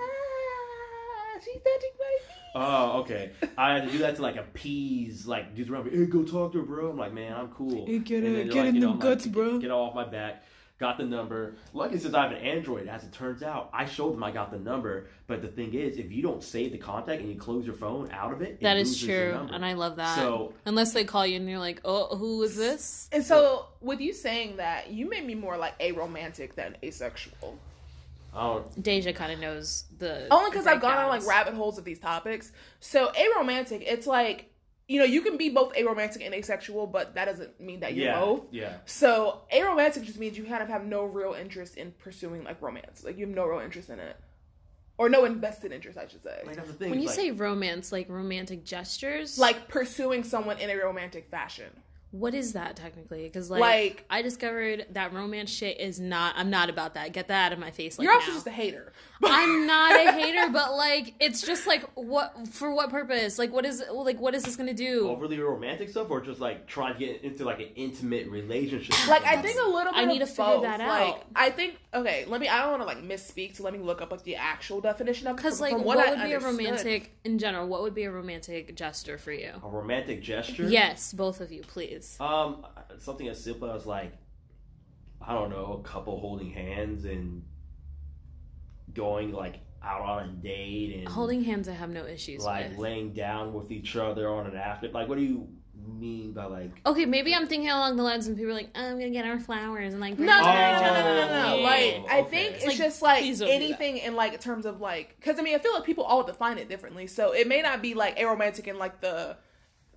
she's 1.42 1.54
touching 1.54 1.90
my 1.98 2.18
feet. 2.18 2.52
oh 2.54 3.00
okay 3.00 3.30
i 3.56 3.74
had 3.74 3.84
to 3.86 3.90
do 3.90 3.98
that 3.98 4.16
to 4.16 4.22
like 4.22 4.36
appease 4.36 5.26
like 5.26 5.54
dudes 5.54 5.70
around 5.70 5.86
me 5.86 5.96
hey 5.96 6.06
go 6.06 6.22
talk 6.22 6.52
to 6.52 6.58
her 6.58 6.64
bro 6.64 6.90
i'm 6.90 6.96
like 6.98 7.12
man 7.12 7.32
i'm 7.34 7.48
cool 7.48 7.86
Hey, 7.86 7.98
get 7.98 8.24
in- 8.24 8.32
they're 8.34 8.44
get 8.44 8.66
in 8.66 8.74
you 8.76 8.80
know, 8.80 8.88
them 8.92 9.00
I'm 9.00 9.08
like, 9.08 9.18
guts, 9.18 9.26
bro. 9.26 9.58
get 9.58 9.70
off 9.70 9.94
my 9.94 10.04
back 10.04 10.42
got 10.80 10.96
the 10.98 11.04
number 11.04 11.54
Lucky 11.74 11.98
since 11.98 12.14
i 12.14 12.22
have 12.22 12.32
an 12.32 12.38
android 12.38 12.88
as 12.88 13.04
it 13.04 13.12
turns 13.12 13.42
out 13.42 13.68
i 13.72 13.84
showed 13.84 14.14
them 14.14 14.24
i 14.24 14.30
got 14.32 14.50
the 14.50 14.58
number 14.58 15.06
but 15.26 15.42
the 15.42 15.48
thing 15.48 15.74
is 15.74 15.98
if 15.98 16.10
you 16.10 16.22
don't 16.22 16.42
save 16.42 16.72
the 16.72 16.78
contact 16.78 17.20
and 17.20 17.30
you 17.30 17.36
close 17.38 17.64
your 17.66 17.74
phone 17.74 18.10
out 18.10 18.32
of 18.32 18.40
it 18.40 18.52
it 18.52 18.60
That 18.62 18.78
is 18.78 18.88
loses 18.88 19.04
true, 19.06 19.48
and 19.52 19.64
I 19.64 19.74
love 19.74 19.96
that. 19.96 20.16
so 20.16 20.54
Unless 20.64 20.92
they 20.94 21.04
call 21.04 21.26
you 21.26 21.36
and 21.36 21.48
you're 21.48 21.58
like, 21.58 21.80
"Oh, 21.84 22.16
who 22.16 22.42
is 22.42 22.56
this?" 22.56 23.08
And 23.12 23.22
so, 23.24 23.66
with 23.80 24.00
you 24.00 24.12
saying 24.12 24.56
that, 24.56 24.90
you 24.90 25.08
made 25.08 25.24
me 25.26 25.34
more 25.34 25.56
like 25.56 25.78
aromantic 25.78 26.54
than 26.54 26.76
asexual. 26.82 27.58
Oh, 28.34 28.64
Deja 28.80 29.12
kind 29.12 29.32
of 29.32 29.40
knows 29.40 29.84
the 29.98 30.26
Only 30.30 30.50
because 30.50 30.66
I've 30.66 30.80
gone 30.80 30.96
on 30.98 31.08
like 31.08 31.26
rabbit 31.26 31.54
holes 31.54 31.78
of 31.78 31.84
these 31.84 31.98
topics. 31.98 32.52
So, 32.80 33.10
aromantic, 33.12 33.82
it's 33.86 34.06
like, 34.06 34.49
you 34.90 34.98
know, 34.98 35.04
you 35.04 35.20
can 35.20 35.36
be 35.36 35.50
both 35.50 35.72
aromantic 35.74 36.26
and 36.26 36.34
asexual, 36.34 36.88
but 36.88 37.14
that 37.14 37.26
doesn't 37.26 37.60
mean 37.60 37.78
that 37.78 37.94
you're 37.94 38.06
yeah, 38.06 38.18
both. 38.18 38.46
yeah. 38.50 38.78
So, 38.86 39.42
aromantic 39.54 40.04
just 40.04 40.18
means 40.18 40.36
you 40.36 40.42
kind 40.42 40.64
of 40.64 40.68
have 40.68 40.84
no 40.84 41.04
real 41.04 41.32
interest 41.32 41.76
in 41.76 41.92
pursuing 41.92 42.42
like 42.42 42.60
romance. 42.60 43.04
Like, 43.04 43.16
you 43.16 43.24
have 43.24 43.32
no 43.32 43.46
real 43.46 43.60
interest 43.60 43.88
in 43.88 44.00
it. 44.00 44.16
Or 44.98 45.08
no 45.08 45.26
invested 45.26 45.70
interest, 45.70 45.96
I 45.96 46.08
should 46.08 46.24
say. 46.24 46.40
Like 46.44 46.56
that's 46.56 46.66
the 46.66 46.74
thing. 46.74 46.90
When 46.90 47.00
you 47.00 47.06
like, 47.06 47.14
say 47.14 47.30
romance, 47.30 47.92
like 47.92 48.08
romantic 48.08 48.64
gestures, 48.64 49.38
Like, 49.38 49.68
pursuing 49.68 50.24
someone 50.24 50.58
in 50.58 50.70
a 50.70 50.76
romantic 50.76 51.30
fashion. 51.30 51.70
What 52.12 52.34
is 52.34 52.54
that 52.54 52.74
technically? 52.74 53.22
Because 53.24 53.50
like, 53.50 53.60
Like- 53.60 54.04
I 54.10 54.22
discovered 54.22 54.86
that 54.90 55.12
romance 55.12 55.50
shit 55.50 55.78
is 55.78 56.00
not. 56.00 56.34
I'm 56.36 56.50
not 56.50 56.68
about 56.68 56.94
that. 56.94 57.12
Get 57.12 57.28
that 57.28 57.46
out 57.46 57.52
of 57.52 57.58
my 57.60 57.70
face. 57.70 57.98
Like 57.98 58.04
you're 58.04 58.14
also 58.14 58.28
now. 58.28 58.34
just 58.34 58.46
a 58.48 58.50
hater. 58.50 58.92
I'm 59.22 59.66
not 59.66 59.92
a 59.92 60.12
hater, 60.12 60.48
but 60.52 60.74
like, 60.74 61.14
it's 61.20 61.42
just 61.42 61.66
like 61.66 61.84
what 61.94 62.48
for 62.48 62.74
what 62.74 62.90
purpose? 62.90 63.38
Like, 63.38 63.52
what 63.52 63.64
is 63.64 63.82
like 63.92 64.18
what 64.18 64.34
is 64.34 64.42
this 64.42 64.56
gonna 64.56 64.74
do? 64.74 65.08
overly 65.08 65.38
romantic 65.38 65.88
stuff, 65.90 66.10
or 66.10 66.20
just 66.20 66.40
like 66.40 66.66
trying 66.66 66.94
to 66.94 66.98
get 66.98 67.22
into 67.22 67.44
like 67.44 67.60
an 67.60 67.68
intimate 67.76 68.28
relationship. 68.28 68.96
Like 69.10 69.24
I 69.24 69.42
think 69.42 69.58
a 69.60 69.68
little 69.68 69.92
bit. 69.92 70.02
I 70.02 70.04
need 70.04 70.22
of 70.22 70.28
to 70.28 70.34
figure 70.34 70.52
both. 70.52 70.62
that 70.62 70.80
out. 70.80 70.88
Like. 70.88 71.22
I 71.34 71.50
think 71.50 71.76
okay. 71.92 72.24
Let 72.26 72.40
me. 72.40 72.48
I 72.48 72.60
don't 72.60 72.70
want 72.70 72.82
to 72.82 72.86
like 72.86 73.02
misspeak, 73.02 73.56
so 73.56 73.64
let 73.64 73.72
me 73.72 73.80
look 73.80 74.00
up 74.00 74.10
like 74.12 74.22
the 74.22 74.36
actual 74.36 74.80
definition 74.80 75.26
of. 75.26 75.36
Because 75.36 75.60
like, 75.60 75.72
from 75.72 75.84
what, 75.84 75.98
I 75.98 76.10
would 76.10 76.22
be 76.22 76.32
a 76.32 76.38
romantic 76.38 77.12
in 77.24 77.38
general? 77.38 77.66
What 77.66 77.82
would 77.82 77.94
be 77.94 78.04
a 78.04 78.10
romantic 78.10 78.74
gesture 78.76 79.18
for 79.18 79.32
you? 79.32 79.52
a 79.62 79.68
romantic 79.68 80.22
gesture. 80.22 80.68
Yes, 80.68 81.12
both 81.12 81.40
of 81.40 81.50
you, 81.50 81.62
please. 81.62 81.99
Um, 82.20 82.66
something 82.98 83.28
as 83.28 83.42
simple 83.42 83.70
as 83.70 83.86
like, 83.86 84.12
I 85.20 85.32
don't 85.34 85.50
know, 85.50 85.80
a 85.84 85.88
couple 85.88 86.18
holding 86.20 86.50
hands 86.50 87.04
and 87.04 87.42
going 88.94 89.32
like 89.32 89.56
out 89.82 90.02
on 90.02 90.28
a 90.28 90.32
date 90.32 90.94
and 90.98 91.08
Holding 91.08 91.42
hands, 91.44 91.68
I 91.68 91.72
have 91.72 91.90
no 91.90 92.04
issues 92.06 92.44
like 92.44 92.70
with. 92.70 92.78
laying 92.78 93.12
down 93.12 93.52
with 93.54 93.70
each 93.70 93.96
other 93.96 94.28
on 94.28 94.46
an 94.46 94.56
after. 94.56 94.88
Like, 94.88 95.08
what 95.08 95.16
do 95.18 95.24
you 95.24 95.48
mean 95.98 96.32
by 96.34 96.44
like? 96.44 96.70
Okay, 96.84 97.06
maybe 97.06 97.34
I'm 97.34 97.46
thinking 97.46 97.70
along 97.70 97.96
the 97.96 98.02
lines 98.02 98.26
when 98.26 98.36
people 98.36 98.50
are 98.50 98.54
like, 98.54 98.70
"I'm 98.74 98.98
gonna 98.98 99.10
get 99.10 99.24
our 99.24 99.38
flowers 99.40 99.92
and 99.92 100.00
like." 100.00 100.18
No, 100.18 100.26
bring 100.26 100.26
no, 100.28 100.42
no, 100.42 100.42
no, 100.42 100.80
no, 100.82 100.92
no, 100.92 101.02
no, 101.02 101.26
no, 101.26 101.42
no. 101.56 101.56
Oh, 101.58 101.62
Like 101.62 102.04
I 102.10 102.22
think 102.28 102.54
It's 102.56 102.64
it's 102.64 102.66
like, 102.66 102.76
just 102.76 103.02
like 103.02 103.22
please 103.22 103.38
don't 103.38 103.48
do 103.48 103.52
that. 103.58 103.62
anything 103.64 103.96
in 103.98 104.14
like 104.16 104.38
terms 104.40 104.66
of 104.66 104.80
like 104.80 105.16
because 105.18 105.38
I 105.38 105.42
mean 105.42 105.54
I 105.54 105.58
feel 105.58 105.72
like 105.72 105.84
people 105.84 106.04
all 106.04 106.22
define 106.24 106.58
it 106.58 106.68
differently. 106.68 107.06
So 107.06 107.32
it 107.32 107.48
may 107.48 107.62
not 107.62 107.80
be 107.80 107.94
like 107.94 108.18
aromantic 108.18 108.66
in 108.66 108.78
like 108.78 109.00
the 109.00 109.36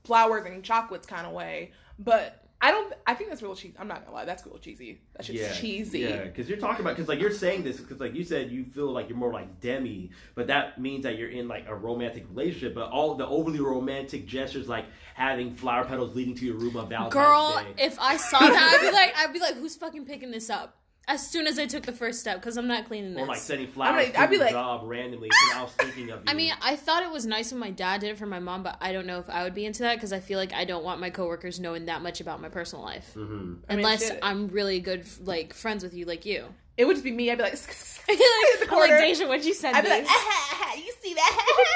flowers 0.05 0.45
and 0.45 0.63
chocolates 0.63 1.07
kind 1.07 1.25
of 1.27 1.33
way, 1.33 1.71
but 1.99 2.43
I 2.63 2.71
don't. 2.71 2.93
I 3.05 3.13
think 3.13 3.29
that's 3.29 3.41
real 3.41 3.55
cheesy. 3.55 3.75
I'm 3.77 3.89
not 3.89 4.05
gonna 4.05 4.15
lie, 4.15 4.23
that's 4.23 4.45
real 4.45 4.57
cheesy. 4.57 5.01
That's 5.13 5.27
just 5.27 5.37
Yeah, 5.37 5.51
cheesy. 5.51 5.99
Yeah, 5.99 6.23
because 6.23 6.47
you're 6.47 6.57
talking 6.57 6.79
about 6.79 6.95
because 6.95 7.09
like 7.09 7.19
you're 7.19 7.29
saying 7.29 7.63
this 7.63 7.77
because 7.77 7.99
like 7.99 8.15
you 8.15 8.23
said 8.23 8.51
you 8.51 8.63
feel 8.63 8.89
like 8.89 9.09
you're 9.09 9.17
more 9.17 9.33
like 9.33 9.59
demi, 9.59 10.11
but 10.33 10.47
that 10.47 10.79
means 10.79 11.03
that 11.03 11.17
you're 11.17 11.29
in 11.29 11.49
like 11.49 11.67
a 11.67 11.75
romantic 11.75 12.25
relationship. 12.29 12.73
But 12.73 12.89
all 12.89 13.15
the 13.15 13.27
overly 13.27 13.59
romantic 13.59 14.25
gestures 14.25 14.69
like 14.69 14.85
having 15.13 15.53
flower 15.53 15.83
petals 15.83 16.15
leading 16.15 16.35
to 16.35 16.45
your 16.45 16.55
room 16.55 16.77
on 16.77 16.87
Valentine's 16.87 17.13
Girl, 17.13 17.61
Day. 17.75 17.83
if 17.83 17.99
I 17.99 18.15
saw 18.15 18.39
that, 18.39 18.79
I'd 18.81 18.87
be 18.87 18.93
like, 18.93 19.13
I'd 19.17 19.33
be 19.33 19.39
like, 19.39 19.55
"Who's 19.55 19.75
fucking 19.75 20.05
picking 20.05 20.31
this 20.31 20.49
up?" 20.49 20.77
As 21.05 21.27
soon 21.27 21.47
as 21.47 21.59
I 21.59 21.65
took 21.65 21.83
the 21.83 21.91
first 21.91 22.21
step, 22.21 22.37
because 22.39 22.55
I'm 22.55 22.67
not 22.67 22.85
cleaning 22.85 23.13
this. 23.13 23.23
or 23.23 23.27
like 23.27 23.37
sending 23.39 23.67
flowers 23.67 24.05
like- 24.05 24.13
to 24.13 24.19
I'd 24.21 24.29
be 24.29 24.37
your 24.37 24.45
like- 24.45 24.53
job 24.53 24.81
randomly. 24.85 25.29
So 25.51 25.59
I 25.59 25.63
was 25.63 25.71
thinking 25.73 26.09
of 26.11 26.19
you. 26.21 26.25
I 26.27 26.33
mean, 26.33 26.53
I 26.61 26.75
thought 26.77 27.03
it 27.03 27.11
was 27.11 27.25
nice 27.25 27.51
when 27.51 27.59
my 27.59 27.71
dad 27.71 27.99
did 28.01 28.11
it 28.11 28.17
for 28.17 28.25
my 28.25 28.39
mom, 28.39 28.63
but 28.63 28.77
I 28.79 28.93
don't 28.93 29.05
know 29.05 29.19
if 29.19 29.29
I 29.29 29.43
would 29.43 29.53
be 29.53 29.65
into 29.65 29.83
that 29.83 29.95
because 29.95 30.13
I 30.13 30.21
feel 30.21 30.39
like 30.39 30.53
I 30.53 30.63
don't 30.63 30.83
want 30.83 31.01
my 31.01 31.09
coworkers 31.09 31.59
knowing 31.59 31.85
that 31.87 32.01
much 32.01 32.21
about 32.21 32.39
my 32.41 32.47
personal 32.49 32.85
life, 32.85 33.11
hmm 33.13 33.55
I 33.69 33.75
mean, 33.75 33.79
unless. 33.85 34.09
I'm 34.21 34.47
really 34.47 34.79
good, 34.79 35.05
like 35.25 35.53
friends 35.53 35.83
with 35.83 35.93
you, 35.93 36.05
like 36.05 36.25
you. 36.25 36.45
It 36.77 36.85
would 36.85 36.93
just 36.95 37.03
be 37.03 37.11
me. 37.11 37.29
I'd 37.29 37.37
be 37.37 37.43
like, 37.43 37.53
like, 38.07 38.17
the 38.17 38.17
I'm 38.17 38.59
like 38.61 38.69
corner. 38.69 38.97
Deja, 38.99 39.27
what'd 39.27 39.45
you 39.45 39.53
send 39.53 39.75
I'd 39.75 39.83
be 39.83 39.89
like, 39.89 40.03
this? 40.03 40.85
you 40.85 40.93
see 41.01 41.13
that? 41.15 41.67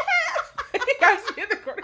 Guys, 1.01 1.19
be 1.35 1.41
in 1.43 1.49
the 1.49 1.55
corner. 1.57 1.83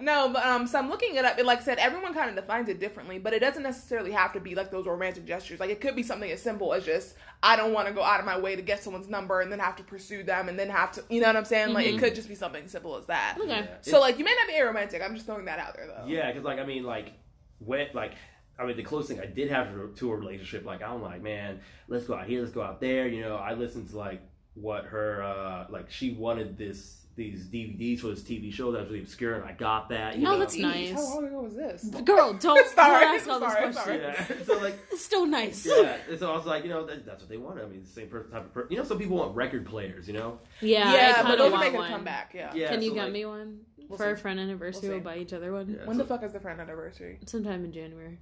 No, 0.00 0.30
but 0.32 0.44
um, 0.44 0.66
so 0.66 0.78
I'm 0.78 0.88
looking 0.88 1.14
it 1.14 1.24
up. 1.24 1.38
And 1.38 1.46
like 1.46 1.60
I 1.60 1.62
said, 1.62 1.78
everyone 1.78 2.14
kind 2.14 2.30
of 2.30 2.36
defines 2.36 2.68
it 2.68 2.80
differently, 2.80 3.18
but 3.18 3.32
it 3.32 3.40
doesn't 3.40 3.62
necessarily 3.62 4.12
have 4.12 4.32
to 4.32 4.40
be 4.40 4.54
like 4.54 4.70
those 4.70 4.86
romantic 4.86 5.26
gestures. 5.26 5.60
Like 5.60 5.70
it 5.70 5.80
could 5.80 5.96
be 5.96 6.02
something 6.02 6.30
as 6.30 6.42
simple 6.42 6.72
as 6.74 6.84
just 6.84 7.14
I 7.42 7.56
don't 7.56 7.72
want 7.72 7.88
to 7.88 7.94
go 7.94 8.02
out 8.02 8.20
of 8.20 8.26
my 8.26 8.38
way 8.38 8.56
to 8.56 8.62
get 8.62 8.82
someone's 8.82 9.08
number 9.08 9.40
and 9.40 9.50
then 9.50 9.58
have 9.58 9.76
to 9.76 9.82
pursue 9.82 10.22
them 10.22 10.48
and 10.48 10.58
then 10.58 10.68
have 10.70 10.92
to, 10.92 11.04
you 11.08 11.20
know 11.20 11.28
what 11.28 11.36
I'm 11.36 11.44
saying? 11.44 11.72
Like 11.72 11.86
it 11.86 11.98
could 11.98 12.14
just 12.14 12.28
be 12.28 12.34
something 12.34 12.68
simple 12.68 12.96
as 12.96 13.06
that. 13.06 13.36
Okay. 13.40 13.48
Yeah. 13.48 13.66
So 13.82 14.00
like 14.00 14.18
you 14.18 14.24
may 14.24 14.34
not 14.34 14.48
be 14.48 14.54
aromantic. 14.54 15.04
I'm 15.04 15.14
just 15.14 15.26
throwing 15.26 15.46
that 15.46 15.58
out 15.58 15.74
there 15.74 15.86
though. 15.86 16.06
Yeah, 16.06 16.28
because 16.30 16.44
like 16.44 16.58
I 16.58 16.64
mean, 16.64 16.84
like 16.84 17.12
when 17.58 17.88
like 17.94 18.12
I 18.58 18.66
mean, 18.66 18.76
the 18.76 18.82
closest 18.82 19.10
thing 19.10 19.20
I 19.20 19.26
did 19.26 19.50
have 19.50 19.72
to, 19.72 19.92
to 19.96 20.12
a 20.12 20.16
relationship, 20.16 20.66
like 20.66 20.82
I'm 20.82 21.00
like, 21.00 21.22
man, 21.22 21.60
let's 21.88 22.06
go 22.06 22.14
out 22.14 22.26
here, 22.26 22.42
let's 22.42 22.52
go 22.52 22.62
out 22.62 22.80
there. 22.80 23.08
You 23.08 23.22
know, 23.22 23.36
I 23.36 23.54
listened 23.54 23.88
to 23.90 23.98
like 23.98 24.20
what 24.54 24.84
her 24.84 25.22
uh 25.22 25.66
like 25.70 25.90
she 25.90 26.12
wanted 26.12 26.58
this 26.58 26.99
these 27.20 27.46
DVDs 27.46 28.00
for 28.00 28.08
this 28.08 28.22
TV 28.22 28.50
show 28.52 28.72
that 28.72 28.80
was 28.80 28.88
really 28.88 29.02
obscure, 29.02 29.34
and 29.34 29.44
I 29.44 29.52
got 29.52 29.90
that. 29.90 30.16
You 30.16 30.22
No, 30.24 30.32
know? 30.32 30.38
that's 30.38 30.56
Eesh, 30.56 30.62
nice. 30.62 30.92
How 30.94 31.14
long 31.16 31.26
ago 31.26 31.42
was 31.42 31.54
this? 31.54 31.84
Girl, 31.84 32.32
don't, 32.32 32.40
don't 32.40 32.78
ask 32.78 33.28
all 33.28 33.40
those 33.40 33.52
sorry, 33.52 33.72
questions. 33.72 33.76
sorry. 33.84 33.98
Yeah. 34.00 34.44
so 34.46 34.58
like. 34.58 34.78
It's 34.92 35.04
still 35.04 35.26
nice. 35.26 35.66
Yeah, 35.66 35.96
and 36.08 36.18
so 36.18 36.32
I 36.32 36.36
was 36.36 36.46
like, 36.46 36.64
you 36.64 36.70
know, 36.70 36.86
that, 36.86 37.04
that's 37.04 37.22
what 37.22 37.28
they 37.28 37.36
want. 37.36 37.60
I 37.60 37.66
mean, 37.66 37.82
the 37.82 37.88
same 37.88 38.08
per- 38.08 38.22
type 38.24 38.46
of 38.46 38.54
person. 38.54 38.72
You 38.72 38.78
know, 38.78 38.84
some 38.84 38.98
people 38.98 39.16
want 39.18 39.36
record 39.36 39.66
players. 39.66 40.06
You 40.08 40.14
know, 40.14 40.38
Yeah, 40.62 40.92
Yeah, 40.94 41.22
but 41.22 41.36
those 41.36 41.48
are 41.48 41.50
want 41.50 41.60
making 41.64 41.76
a 41.76 41.78
one. 41.80 41.90
comeback. 41.90 42.32
Yeah. 42.34 42.52
yeah. 42.54 42.68
Can 42.70 42.80
you 42.82 42.88
so, 42.90 42.94
get 42.94 43.04
like, 43.04 43.12
me 43.12 43.26
one 43.26 43.60
We'll 43.88 43.98
for 43.98 44.06
our 44.06 44.16
friend 44.16 44.40
anniversary? 44.40 44.88
We'll 44.88 44.98
We'll, 44.98 45.04
buy 45.04 45.18
each 45.18 45.32
other 45.34 45.52
one 45.52 45.68
Yeah. 45.78 45.84
When 45.86 45.96
so- 45.96 46.02
the 46.04 46.08
fuck 46.08 46.22
is 46.22 46.32
the 46.32 46.40
friend 46.40 46.60
anniversary? 46.60 47.18
sometime 47.26 47.64
in 47.66 47.72
January. 47.72 48.18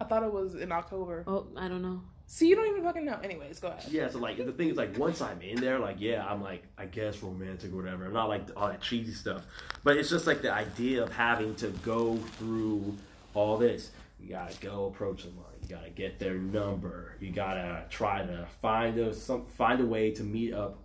I 0.00 0.04
thought 0.04 0.22
it 0.22 0.32
was 0.32 0.54
in 0.54 0.70
October. 0.72 1.24
Oh, 1.26 1.46
I 1.56 1.66
don't 1.68 1.82
know. 1.82 2.02
See, 2.32 2.46
you 2.46 2.54
don't 2.54 2.68
even 2.68 2.84
fucking 2.84 3.04
know. 3.04 3.18
Anyways, 3.24 3.58
go 3.58 3.68
ahead. 3.68 3.82
Yeah, 3.90 4.08
so 4.08 4.20
like 4.20 4.36
the 4.36 4.52
thing 4.52 4.68
is 4.68 4.76
like 4.76 4.96
once 4.96 5.20
I'm 5.20 5.42
in 5.42 5.60
there, 5.60 5.80
like 5.80 5.96
yeah, 5.98 6.24
I'm 6.24 6.40
like 6.40 6.62
I 6.78 6.86
guess 6.86 7.20
romantic 7.24 7.72
or 7.72 7.76
whatever. 7.82 8.04
I'm 8.06 8.12
not 8.12 8.28
like 8.28 8.42
all 8.56 8.68
that 8.68 8.80
cheesy 8.80 9.10
stuff, 9.12 9.42
but 9.82 9.96
it's 9.96 10.08
just 10.08 10.28
like 10.28 10.40
the 10.40 10.52
idea 10.52 11.02
of 11.02 11.10
having 11.12 11.56
to 11.56 11.68
go 11.82 12.14
through 12.38 12.96
all 13.34 13.56
this. 13.58 13.90
You 14.20 14.28
gotta 14.28 14.54
go 14.60 14.86
approach 14.86 15.22
someone. 15.24 15.44
You 15.60 15.66
gotta 15.68 15.90
get 15.90 16.20
their 16.20 16.34
number. 16.34 17.16
You 17.18 17.32
gotta 17.32 17.86
try 17.90 18.22
to 18.24 18.46
find 18.62 18.96
a 19.00 19.12
some 19.12 19.44
find 19.58 19.80
a 19.80 19.86
way 19.86 20.12
to 20.12 20.22
meet 20.22 20.54
up 20.54 20.78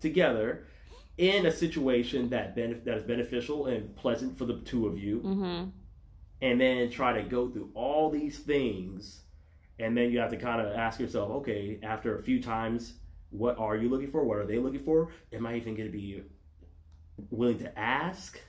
together 0.00 0.64
in 1.16 1.46
a 1.46 1.52
situation 1.52 2.28
that 2.30 2.56
benef- 2.56 2.82
that 2.86 2.96
is 2.96 3.04
beneficial 3.04 3.66
and 3.66 3.94
pleasant 3.94 4.36
for 4.36 4.46
the 4.46 4.58
two 4.64 4.88
of 4.88 4.98
you 4.98 5.20
Mm-hmm. 5.20 5.68
and 6.42 6.60
then 6.60 6.90
try 6.90 7.12
to 7.12 7.22
go 7.28 7.48
through 7.48 7.70
all 7.74 8.10
these 8.10 8.40
things 8.40 9.22
and 9.78 9.96
then 9.96 10.10
you 10.10 10.18
have 10.18 10.30
to 10.30 10.36
kind 10.36 10.60
of 10.60 10.72
ask 10.74 11.00
yourself 11.00 11.30
okay 11.30 11.78
after 11.82 12.16
a 12.18 12.22
few 12.22 12.42
times 12.42 12.94
what 13.30 13.58
are 13.58 13.76
you 13.76 13.88
looking 13.90 14.10
for? 14.10 14.24
What 14.24 14.38
are 14.38 14.46
they 14.46 14.58
looking 14.58 14.80
for? 14.80 15.10
Am 15.32 15.46
i 15.46 15.54
even 15.56 15.74
going 15.74 15.90
to 15.90 15.92
be 15.92 16.22
willing 17.30 17.58
to 17.58 17.78
ask 17.78 18.40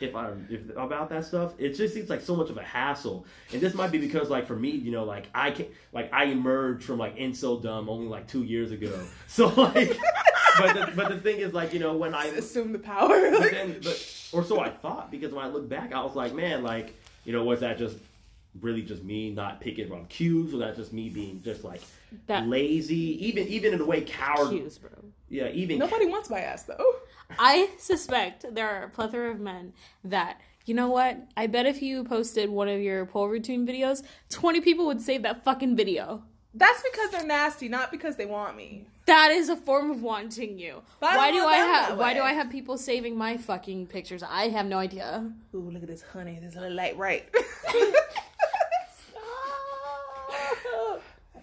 if 0.00 0.16
i 0.16 0.32
if 0.50 0.70
about 0.70 1.08
that 1.10 1.24
stuff? 1.24 1.54
It 1.58 1.74
just 1.74 1.94
seems 1.94 2.10
like 2.10 2.20
so 2.20 2.34
much 2.34 2.50
of 2.50 2.56
a 2.56 2.62
hassle. 2.62 3.26
And 3.52 3.60
this 3.60 3.74
might 3.74 3.92
be 3.92 3.98
because 3.98 4.30
like 4.30 4.46
for 4.46 4.56
me 4.56 4.70
you 4.70 4.90
know 4.90 5.04
like 5.04 5.28
i 5.34 5.50
can 5.52 5.66
like 5.92 6.12
i 6.12 6.24
emerged 6.24 6.84
from 6.84 6.98
like 6.98 7.16
incel 7.16 7.62
dumb 7.62 7.88
only 7.88 8.08
like 8.08 8.26
two 8.26 8.42
years 8.42 8.72
ago. 8.72 8.98
So 9.28 9.46
like 9.56 9.98
but 10.58 10.74
the, 10.74 10.92
but 10.96 11.08
the 11.08 11.18
thing 11.18 11.38
is 11.38 11.52
like 11.52 11.72
you 11.72 11.80
know 11.80 11.96
when 11.96 12.14
i 12.14 12.26
Assume 12.26 12.72
the 12.72 12.78
power. 12.78 13.30
but 13.30 13.50
then, 13.50 13.80
but, 13.82 14.28
or 14.32 14.44
so 14.44 14.60
I 14.60 14.70
thought, 14.70 15.10
because 15.10 15.32
when 15.32 15.44
I 15.44 15.48
look 15.48 15.68
back, 15.68 15.92
I 15.92 16.02
was 16.02 16.16
like, 16.16 16.34
man, 16.34 16.62
like, 16.62 16.92
you 17.24 17.32
know, 17.32 17.44
was 17.44 17.60
that 17.60 17.78
just 17.78 17.96
really 18.60 18.82
just 18.82 19.02
me 19.02 19.30
not 19.30 19.60
picking 19.60 19.86
up 19.90 19.96
on 19.98 20.06
cues, 20.06 20.54
or 20.54 20.58
that's 20.58 20.76
just 20.78 20.92
me 20.92 21.08
being 21.08 21.42
just 21.42 21.64
like 21.64 21.82
That 22.26 22.46
lazy, 22.48 23.26
even 23.26 23.46
even 23.48 23.72
in 23.72 23.78
the 23.78 23.84
way 23.86 24.02
coward. 24.02 24.50
cues, 24.50 24.78
bro. 24.78 24.90
Yeah, 25.28 25.48
even 25.48 25.78
Nobody 25.78 26.06
wants 26.06 26.30
my 26.30 26.40
ass 26.40 26.62
though. 26.64 26.92
I 27.38 27.70
suspect 27.78 28.54
there 28.54 28.68
are 28.68 28.84
a 28.84 28.88
plethora 28.90 29.30
of 29.30 29.40
men 29.40 29.72
that, 30.04 30.40
you 30.66 30.74
know 30.74 30.88
what? 30.88 31.16
I 31.36 31.46
bet 31.46 31.66
if 31.66 31.82
you 31.82 32.04
posted 32.04 32.50
one 32.50 32.68
of 32.68 32.80
your 32.80 33.06
pole 33.06 33.28
routine 33.28 33.66
videos, 33.66 34.02
20 34.30 34.60
people 34.60 34.86
would 34.86 35.00
save 35.00 35.22
that 35.22 35.42
fucking 35.42 35.74
video. 35.74 36.22
That's 36.56 36.82
because 36.82 37.10
they're 37.10 37.26
nasty, 37.26 37.68
not 37.68 37.90
because 37.90 38.14
they 38.14 38.26
want 38.26 38.56
me. 38.56 38.86
That 39.06 39.32
is 39.32 39.48
a 39.48 39.56
form 39.56 39.90
of 39.90 40.02
wanting 40.02 40.58
you. 40.58 40.82
But 41.00 41.16
why 41.16 41.32
don't 41.32 41.42
do 41.42 41.46
I 41.48 41.56
have 41.56 41.88
that 41.88 41.98
why 41.98 42.14
do. 42.14 42.20
I 42.20 42.32
have 42.32 42.48
people 42.50 42.78
saving 42.78 43.16
my 43.18 43.36
fucking 43.36 43.88
pictures? 43.88 44.22
I 44.22 44.48
have 44.50 44.66
no 44.66 44.78
idea. 44.78 45.32
Ooh, 45.54 45.68
look 45.70 45.82
at 45.82 45.88
this 45.88 46.02
honey. 46.02 46.38
This 46.40 46.54
little 46.54 46.72
light 46.72 46.96
right. 46.96 47.28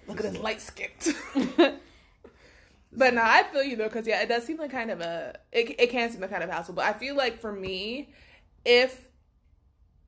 look 0.07 0.19
at 0.19 0.31
this 0.31 0.41
light 0.41 0.61
skipped. 0.61 1.09
But 2.93 3.13
no, 3.13 3.21
I 3.23 3.43
feel 3.43 3.63
you 3.63 3.77
though, 3.77 3.87
because 3.87 4.05
yeah, 4.05 4.21
it 4.21 4.27
does 4.27 4.45
seem 4.45 4.57
like 4.57 4.71
kind 4.71 4.91
of 4.91 4.99
a 4.99 5.39
it, 5.51 5.79
it 5.79 5.89
can 5.91 6.11
seem 6.11 6.19
like 6.19 6.29
kind 6.29 6.43
of 6.43 6.49
hassle. 6.49 6.73
But 6.73 6.85
I 6.85 6.93
feel 6.93 7.15
like 7.15 7.39
for 7.39 7.51
me, 7.51 8.09
if 8.65 9.07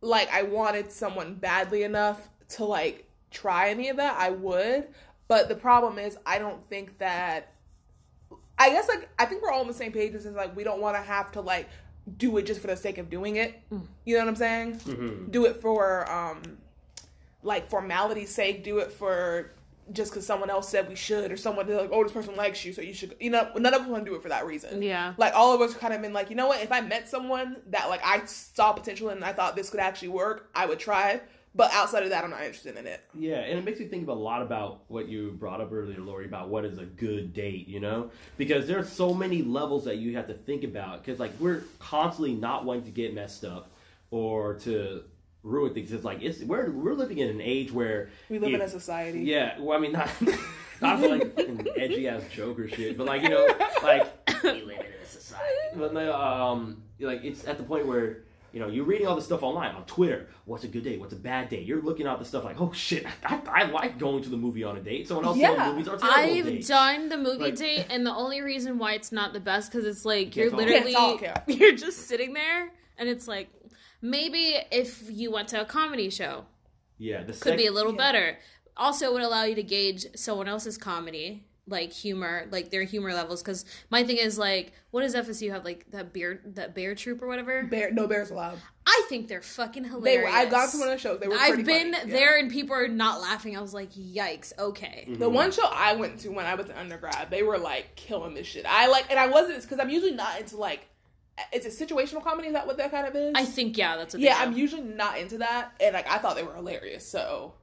like 0.01 0.29
I 0.33 0.43
wanted 0.43 0.91
someone 0.91 1.35
badly 1.35 1.83
enough 1.83 2.27
to 2.49 2.65
like 2.65 3.09
try 3.31 3.69
any 3.69 3.87
of 3.87 3.97
that, 3.97 4.17
I 4.19 4.31
would. 4.31 4.89
But 5.29 5.47
the 5.47 5.55
problem 5.55 5.97
is, 5.97 6.17
I 6.25 6.39
don't 6.39 6.67
think 6.67 6.97
that. 6.97 7.53
I 8.59 8.69
guess 8.69 8.87
like 8.89 9.09
I 9.17 9.25
think 9.25 9.41
we're 9.41 9.51
all 9.51 9.61
on 9.61 9.67
the 9.67 9.73
same 9.73 9.93
page. 9.93 10.13
Is 10.13 10.25
like 10.25 10.53
we 10.55 10.65
don't 10.65 10.81
want 10.81 10.97
to 10.97 11.01
have 11.01 11.31
to 11.33 11.41
like 11.41 11.69
do 12.17 12.35
it 12.37 12.43
just 12.45 12.59
for 12.59 12.67
the 12.67 12.75
sake 12.75 12.97
of 12.97 13.09
doing 13.09 13.37
it. 13.37 13.61
You 14.03 14.15
know 14.17 14.23
what 14.23 14.27
I'm 14.27 14.35
saying? 14.35 14.75
Mhm. 14.79 15.31
Do 15.31 15.45
it 15.45 15.61
for 15.61 16.11
um 16.11 16.57
like 17.43 17.69
formality's 17.69 18.29
sake. 18.29 18.65
Do 18.65 18.79
it 18.79 18.91
for 18.91 19.53
just 19.91 20.11
because 20.11 20.25
someone 20.25 20.49
else 20.49 20.69
said 20.69 20.87
we 20.87 20.95
should, 20.95 21.31
or 21.31 21.37
someone 21.37 21.67
like, 21.67 21.89
oh, 21.91 22.03
this 22.03 22.13
person 22.13 22.35
likes 22.35 22.63
you, 22.63 22.73
so 22.73 22.81
you 22.81 22.93
should. 22.93 23.15
You 23.19 23.31
know, 23.31 23.49
none 23.55 23.73
of 23.73 23.81
us 23.81 23.87
want 23.87 24.05
to 24.05 24.09
do 24.09 24.15
it 24.15 24.21
for 24.21 24.29
that 24.29 24.45
reason. 24.45 24.81
Yeah. 24.81 25.13
Like 25.17 25.33
all 25.35 25.53
of 25.53 25.61
us 25.61 25.73
kind 25.75 25.93
of 25.93 26.01
been 26.01 26.13
like, 26.13 26.29
you 26.29 26.35
know 26.35 26.47
what? 26.47 26.61
If 26.61 26.71
I 26.71 26.81
met 26.81 27.09
someone 27.09 27.57
that 27.67 27.89
like 27.89 28.01
I 28.05 28.25
saw 28.25 28.73
potential 28.73 29.09
in 29.09 29.17
and 29.17 29.25
I 29.25 29.33
thought 29.33 29.55
this 29.55 29.69
could 29.69 29.79
actually 29.79 30.09
work, 30.09 30.49
I 30.55 30.65
would 30.65 30.79
try. 30.79 31.21
But 31.55 31.71
outside 31.71 32.01
of 32.01 32.09
that, 32.09 32.23
I'm 32.23 32.31
not 32.31 32.41
interested 32.41 32.77
in 32.77 32.87
it. 32.87 33.05
Yeah, 33.13 33.35
and 33.35 33.59
it 33.59 33.63
makes 33.63 33.79
me 33.79 33.85
think 33.85 34.03
of 34.03 34.09
a 34.09 34.13
lot 34.13 34.41
about 34.41 34.85
what 34.87 35.07
you 35.07 35.31
brought 35.33 35.61
up 35.61 35.71
earlier, 35.71 35.99
Lori, 35.99 36.25
about 36.25 36.49
what 36.49 36.65
is 36.65 36.79
a 36.79 36.85
good 36.85 37.31
date, 37.31 37.67
you 37.67 37.79
know? 37.79 38.09
Because 38.37 38.65
there's 38.65 38.91
so 38.91 39.13
many 39.13 39.43
levels 39.43 39.85
that 39.85 39.97
you 39.97 40.15
have 40.15 40.25
to 40.27 40.33
think 40.33 40.63
about. 40.63 41.03
Because, 41.03 41.19
like, 41.19 41.31
we're 41.39 41.63
constantly 41.77 42.33
not 42.33 42.65
wanting 42.65 42.85
to 42.85 42.89
get 42.89 43.13
messed 43.13 43.45
up 43.45 43.69
or 44.09 44.55
to 44.61 45.03
ruin 45.43 45.73
things. 45.73 45.91
It's 45.91 46.03
like, 46.03 46.21
it's 46.21 46.41
we're, 46.41 46.71
we're 46.71 46.93
living 46.93 47.17
in 47.19 47.29
an 47.29 47.41
age 47.41 47.71
where. 47.71 48.09
We 48.29 48.39
live 48.39 48.53
in 48.53 48.61
a 48.61 48.69
society. 48.69 49.19
Yeah, 49.21 49.59
well, 49.59 49.77
I 49.77 49.81
mean, 49.81 49.91
not, 49.91 50.09
not 50.81 50.99
for, 50.99 51.09
like 51.09 51.37
an 51.37 51.67
edgy 51.75 52.07
ass 52.07 52.23
Joker 52.33 52.67
shit, 52.67 52.97
but, 52.97 53.07
like, 53.07 53.21
you 53.23 53.29
know, 53.29 53.47
like, 53.83 54.11
we 54.43 54.49
live 54.63 54.79
in 54.79 54.85
a 55.03 55.05
society. 55.05 55.75
But, 55.75 55.93
no, 55.93 56.13
um, 56.13 56.83
like, 56.99 57.23
it's 57.23 57.45
at 57.45 57.57
the 57.57 57.63
point 57.63 57.85
where. 57.87 58.23
You 58.55 58.59
know, 58.59 58.67
you're 58.67 58.85
reading 58.85 59.07
all 59.07 59.15
this 59.15 59.25
stuff 59.25 59.41
online 59.41 59.73
on 59.73 59.83
Twitter. 59.85 60.27
What's 60.45 60.63
a 60.63 60.67
good 60.67 60.83
date? 60.83 60.99
What's 60.99 61.11
a 61.13 61.15
bad 61.15 61.49
date? 61.49 61.65
You're 61.65 61.81
looking 61.81 62.05
at 62.05 62.19
the 62.19 62.23
stuff 62.23 62.43
like, 62.43 62.61
oh 62.61 62.71
shit, 62.71 63.03
I, 63.25 63.41
I 63.47 63.63
like 63.63 63.97
going 63.97 64.21
to 64.21 64.29
the 64.29 64.37
movie 64.37 64.63
on 64.63 64.77
a 64.77 64.79
date. 64.79 65.07
Someone 65.07 65.25
else 65.25 65.37
Yeah. 65.39 65.71
movies 65.71 65.87
are 65.87 65.97
terrible 65.97 66.19
I've 66.37 66.45
dates. 66.45 66.67
done 66.67 67.09
the 67.09 67.17
movie 67.17 67.45
Like- 67.45 67.55
date, 67.55 67.87
and 67.89 68.05
the 68.05 68.13
only 68.13 68.41
reason 68.41 68.77
why 68.77 68.93
it's 68.93 69.11
not 69.11 69.33
the 69.33 69.39
best 69.39 69.71
because 69.71 69.87
it's 69.87 70.05
like 70.05 70.25
Can't 70.25 70.35
you're 70.35 70.49
talk. 70.51 70.59
literally 70.59 70.93
Can't 70.93 71.19
talk, 71.19 71.43
yeah. 71.47 71.55
you're 71.55 71.75
just 71.75 72.07
sitting 72.07 72.33
there, 72.33 72.69
and 72.99 73.09
it's 73.09 73.27
like 73.27 73.49
maybe 74.03 74.57
if 74.71 75.03
you 75.09 75.31
went 75.31 75.47
to 75.49 75.61
a 75.61 75.65
comedy 75.65 76.11
show, 76.11 76.45
Yeah, 76.99 77.23
the 77.23 77.33
could 77.33 77.57
be 77.57 77.65
a 77.65 77.71
little 77.71 77.93
Yeah. 77.93 77.97
better. 77.97 78.39
Also, 78.77 79.05
it 79.07 79.13
would 79.13 79.23
allow 79.23 79.43
you 79.45 79.55
to 79.55 79.63
gauge 79.63 80.05
someone 80.15 80.47
else's 80.47 80.77
comedy, 80.77 81.45
like 81.67 81.91
humor, 81.93 82.47
like 82.51 82.69
their 82.71 82.83
humor 82.83 83.13
levels. 83.13 83.41
Because 83.41 83.65
my 83.89 84.03
thing 84.03 84.17
is 84.17 84.37
like, 84.37 84.73
what 84.91 85.01
does 85.01 85.15
FSU 85.15 85.51
have 85.51 85.63
like 85.63 85.89
that 85.91 86.11
bear 86.13 86.41
that 86.45 86.75
bear 86.75 86.93
troop 86.95 87.21
or 87.21 87.27
whatever? 87.27 87.63
Bear, 87.63 87.91
no 87.91 88.05
bears 88.07 88.29
allowed. 88.31 88.59
I 88.85 89.05
think 89.09 89.27
they're 89.29 89.41
fucking 89.41 89.83
They 89.83 89.89
hilarious. 89.89 90.23
were. 90.23 90.29
I've 90.37 90.51
gone 90.51 90.69
to 90.69 90.77
one 90.77 90.87
of 90.89 90.93
the 90.93 90.99
shows. 90.99 91.19
They 91.19 91.27
were. 91.27 91.35
I've 91.37 91.65
been 91.65 91.93
funny, 91.93 92.11
yeah. 92.11 92.17
there 92.19 92.37
and 92.37 92.51
people 92.51 92.75
are 92.75 92.87
not 92.87 93.21
laughing. 93.21 93.55
I 93.57 93.61
was 93.61 93.73
like, 93.73 93.91
yikes. 93.93 94.51
Okay. 94.59 95.05
Mm-hmm. 95.07 95.19
The 95.19 95.29
one 95.29 95.51
show 95.51 95.65
I 95.65 95.93
went 95.95 96.19
to 96.21 96.29
when 96.29 96.45
I 96.45 96.55
was 96.55 96.65
an 96.67 96.75
undergrad, 96.77 97.29
they 97.29 97.43
were 97.43 97.57
like 97.57 97.95
killing 97.95 98.33
this 98.33 98.47
shit. 98.47 98.65
I 98.67 98.87
like, 98.87 99.05
and 99.09 99.17
I 99.19 99.27
wasn't 99.27 99.61
because 99.61 99.79
I'm 99.79 99.89
usually 99.89 100.11
not 100.13 100.39
into 100.39 100.57
like, 100.57 100.87
is 101.51 101.65
it 101.65 101.89
situational 101.89 102.23
comedy? 102.23 102.47
Is 102.47 102.53
that 102.53 102.67
what 102.67 102.77
that 102.77 102.91
kind 102.91 103.07
of 103.07 103.15
is? 103.15 103.33
I 103.35 103.45
think 103.45 103.77
yeah, 103.77 103.97
that's 103.97 104.13
what. 104.13 104.21
yeah, 104.21 104.37
do. 104.37 104.43
I'm 104.43 104.53
usually 104.57 104.83
not 104.83 105.17
into 105.17 105.39
that, 105.39 105.71
and 105.79 105.93
like 105.93 106.07
I 106.09 106.17
thought 106.19 106.35
they 106.35 106.43
were 106.43 106.53
hilarious. 106.55 107.05
So, 107.07 107.53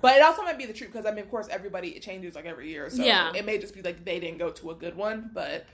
but 0.00 0.16
it 0.16 0.22
also 0.22 0.42
might 0.42 0.58
be 0.58 0.66
the 0.66 0.72
truth 0.72 0.92
because 0.92 1.06
I 1.06 1.10
mean, 1.10 1.24
of 1.24 1.30
course, 1.30 1.48
everybody 1.50 1.88
it 1.90 2.02
changes 2.02 2.34
like 2.34 2.46
every 2.46 2.68
year. 2.70 2.90
So 2.90 3.02
Yeah. 3.04 3.32
it 3.34 3.44
may 3.44 3.58
just 3.58 3.74
be 3.74 3.82
like 3.82 4.04
they 4.04 4.20
didn't 4.20 4.38
go 4.38 4.50
to 4.50 4.70
a 4.70 4.74
good 4.74 4.96
one, 4.96 5.30
but 5.34 5.66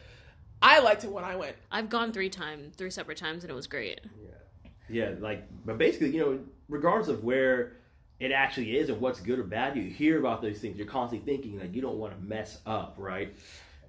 I 0.63 0.81
liked 0.81 1.05
it 1.05 1.13
when 1.13 1.25
I 1.25 1.37
went. 1.37 1.57
I've 1.71 1.91
gone 1.91 2.13
three 2.13 2.31
times, 2.31 2.75
three 2.77 2.91
separate 2.91 3.19
times, 3.19 3.45
and 3.45 3.51
it 3.51 3.55
was 3.55 3.67
great. 3.67 4.01
Yeah, 4.23 4.71
yeah, 4.89 5.15
like, 5.19 5.47
but 5.67 5.77
basically, 5.77 6.11
you 6.11 6.21
know, 6.21 6.41
regardless 6.69 7.09
of 7.09 7.25
where 7.25 7.77
it 8.21 8.33
actually 8.33 8.77
is 8.79 8.89
and 8.89 9.01
what's 9.01 9.21
good 9.21 9.39
or 9.39 9.43
bad, 9.45 9.77
you 9.77 9.83
hear 9.83 10.19
about 10.19 10.41
those 10.41 10.59
things. 10.59 10.79
You're 10.79 10.87
constantly 10.87 11.31
thinking 11.31 11.59
like 11.61 11.75
you 11.75 11.83
don't 11.83 11.99
want 11.99 12.19
to 12.19 12.25
mess 12.25 12.59
up, 12.65 12.95
right? 12.97 13.35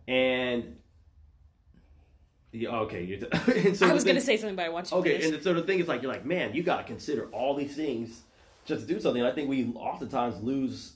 And 0.07 0.75
yeah, 2.55 2.69
okay, 2.69 3.03
you're 3.03 3.19
t- 3.19 3.73
so 3.75 3.87
I 3.87 3.93
was 3.93 4.03
gonna 4.03 4.21
say 4.21 4.37
something, 4.37 4.55
but 4.55 4.65
I 4.65 4.69
want 4.69 4.87
you 4.87 4.91
to 4.91 4.95
Okay, 4.97 5.23
and 5.23 5.43
so 5.43 5.53
the 5.53 5.63
thing 5.63 5.79
is 5.79 5.87
like 5.87 6.01
you're 6.01 6.11
like, 6.11 6.25
man, 6.25 6.53
you 6.53 6.63
got 6.63 6.77
to 6.77 6.83
consider 6.83 7.27
all 7.31 7.55
these 7.55 7.75
things 7.75 8.21
just 8.65 8.87
to 8.87 8.93
do 8.93 8.99
something. 8.99 9.21
And 9.21 9.31
I 9.31 9.33
think 9.33 9.49
we 9.49 9.71
oftentimes 9.75 10.41
lose 10.41 10.93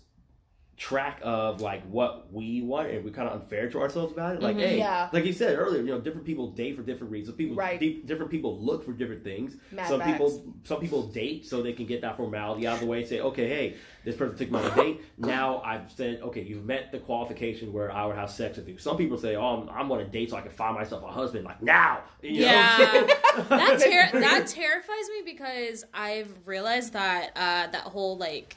track 0.80 1.20
of 1.24 1.60
like 1.60 1.84
what 1.90 2.32
we 2.32 2.62
want 2.62 2.90
and 2.90 3.04
we're 3.04 3.12
kind 3.12 3.28
of 3.28 3.42
unfair 3.42 3.70
to 3.70 3.82
ourselves 3.82 4.14
about 4.14 4.36
it 4.36 4.42
like 4.42 4.56
Mhm. 4.56 4.60
hey 4.62 4.78
Yeah. 4.78 5.10
like 5.12 5.26
you 5.26 5.34
said 5.34 5.60
earlier 5.60 5.82
you 5.82 5.88
know 5.90 6.00
different 6.00 6.26
people 6.26 6.52
date 6.52 6.78
for 6.78 6.84
different 6.84 7.12
reasons 7.12 7.36
people 7.36 7.58
Right. 7.58 7.78
di- 7.78 8.02
different 8.06 8.32
people 8.32 8.58
look 8.58 8.86
for 8.86 8.94
different 8.94 9.26
things 9.26 9.58
Mad 9.74 9.90
some 9.90 10.00
facts. 10.00 10.12
people 10.14 10.54
some 10.64 10.80
people 10.80 11.04
date 11.08 11.46
so 11.46 11.62
they 11.62 11.74
can 11.74 11.86
get 11.86 12.00
that 12.02 12.16
formality 12.16 12.66
out 12.66 12.76
of 12.76 12.80
the 12.80 12.86
way 12.86 13.00
and 13.00 13.08
say 13.10 13.20
okay 13.20 13.50
hey 13.50 13.76
this 14.06 14.16
person 14.16 14.38
took 14.38 14.50
me 14.52 14.58
on 14.58 14.72
a 14.72 14.76
date 14.76 15.02
now 15.18 15.62
i've 15.66 15.92
said 15.92 16.22
okay 16.22 16.44
you've 16.44 16.64
met 16.64 16.94
the 16.94 17.00
qualification 17.00 17.74
where 17.74 17.92
i 17.92 18.06
would 18.06 18.16
have 18.16 18.30
sex 18.32 18.56
with 18.56 18.70
you 18.70 18.78
some 18.78 18.96
people 18.96 19.18
say 19.18 19.36
oh 19.36 19.44
i'm, 19.64 19.70
I'm 19.70 19.92
on 19.92 20.00
a 20.00 20.06
date 20.06 20.30
so 20.30 20.38
i 20.38 20.42
can 20.42 20.52
find 20.52 20.76
myself 20.76 21.04
a 21.04 21.08
husband 21.12 21.44
like 21.44 21.62
now 21.62 22.04
you 22.22 22.40
know 22.40 22.48
what 22.48 22.56
I'm 22.56 23.10
Yeah. 23.10 23.16
that 23.50 23.80
ter- 24.12 24.20
that 24.22 24.48
terrifies 24.60 25.10
me 25.10 25.24
because 25.26 25.84
I've 25.94 26.32
realized 26.48 26.94
that 26.94 27.32
uh, 27.36 27.68
that 27.72 27.84
whole 27.84 28.18
like 28.18 28.56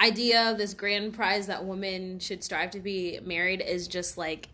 idea 0.00 0.50
of 0.50 0.58
this 0.58 0.74
grand 0.74 1.14
prize 1.14 1.46
that 1.46 1.64
women 1.64 2.18
should 2.18 2.44
strive 2.44 2.70
to 2.72 2.80
be 2.80 3.18
married 3.24 3.60
is 3.60 3.88
just 3.88 4.18
like 4.18 4.48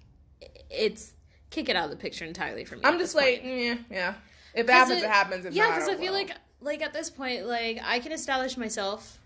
it's 0.71 1.13
kick 1.51 1.69
it 1.69 1.77
out 1.77 1.85
of 1.85 1.91
the 1.91 1.97
picture 1.97 2.25
entirely 2.25 2.65
for 2.65 2.77
me. 2.77 2.83
I'm 2.85 2.99
just 2.99 3.15
like, 3.15 3.43
point. 3.43 3.59
yeah, 3.59 3.77
yeah. 3.91 4.15
If 4.55 4.61
it 4.61 4.67
'Cause 4.67 4.89
happens, 4.89 5.03
it, 5.03 5.09
happens. 5.11 5.45
If 5.47 5.55
yeah, 5.55 5.69
because 5.75 5.89
I 5.89 5.95
feel 5.97 6.13
well. 6.13 6.23
like 6.23 6.37
like 6.61 6.83
at 6.83 6.93
this 6.93 7.11
point, 7.11 7.47
like 7.47 7.79
I 7.85 7.99
can 7.99 8.13
establish 8.13 8.57
myself 8.57 9.19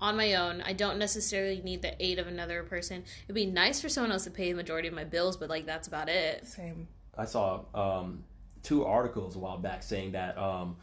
on 0.00 0.16
my 0.16 0.34
own. 0.34 0.60
I 0.62 0.72
don't 0.72 0.98
necessarily 0.98 1.60
need 1.62 1.82
the 1.82 1.94
aid 2.04 2.18
of 2.18 2.26
another 2.26 2.62
person. 2.62 3.04
It'd 3.24 3.34
be 3.34 3.46
nice 3.46 3.80
for 3.80 3.88
someone 3.88 4.12
else 4.12 4.24
to 4.24 4.30
pay 4.30 4.50
the 4.52 4.56
majority 4.56 4.88
of 4.88 4.94
my 4.94 5.04
bills, 5.04 5.36
but 5.36 5.48
like 5.48 5.66
that's 5.66 5.88
about 5.88 6.08
it. 6.08 6.46
same. 6.46 6.88
I 7.16 7.24
saw 7.26 7.60
um, 7.74 8.24
two 8.62 8.84
articles 8.84 9.36
a 9.36 9.38
while 9.38 9.58
back 9.58 9.82
saying 9.82 10.12
that 10.12 10.36
um, 10.36 10.76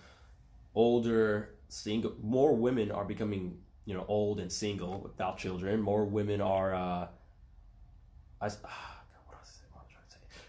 older 0.74 1.50
single, 1.68 2.14
more 2.24 2.56
women 2.56 2.90
are 2.92 3.04
becoming, 3.06 3.58
you 3.86 3.94
know, 3.94 4.06
old 4.08 4.40
and 4.40 4.52
single 4.52 5.00
without 5.02 5.38
children. 5.38 5.82
More 5.82 6.06
women 6.06 6.42
are, 6.42 6.74
uh, 6.74 7.08
I, 8.40 8.46
s- 8.46 8.58
what 8.62 9.40
was 9.40 9.50
it? 9.62 9.74
What 9.74 9.84
was 9.86 9.90
I 9.90 9.94
trying 9.94 10.06
to 10.08 10.12
say? 10.12 10.42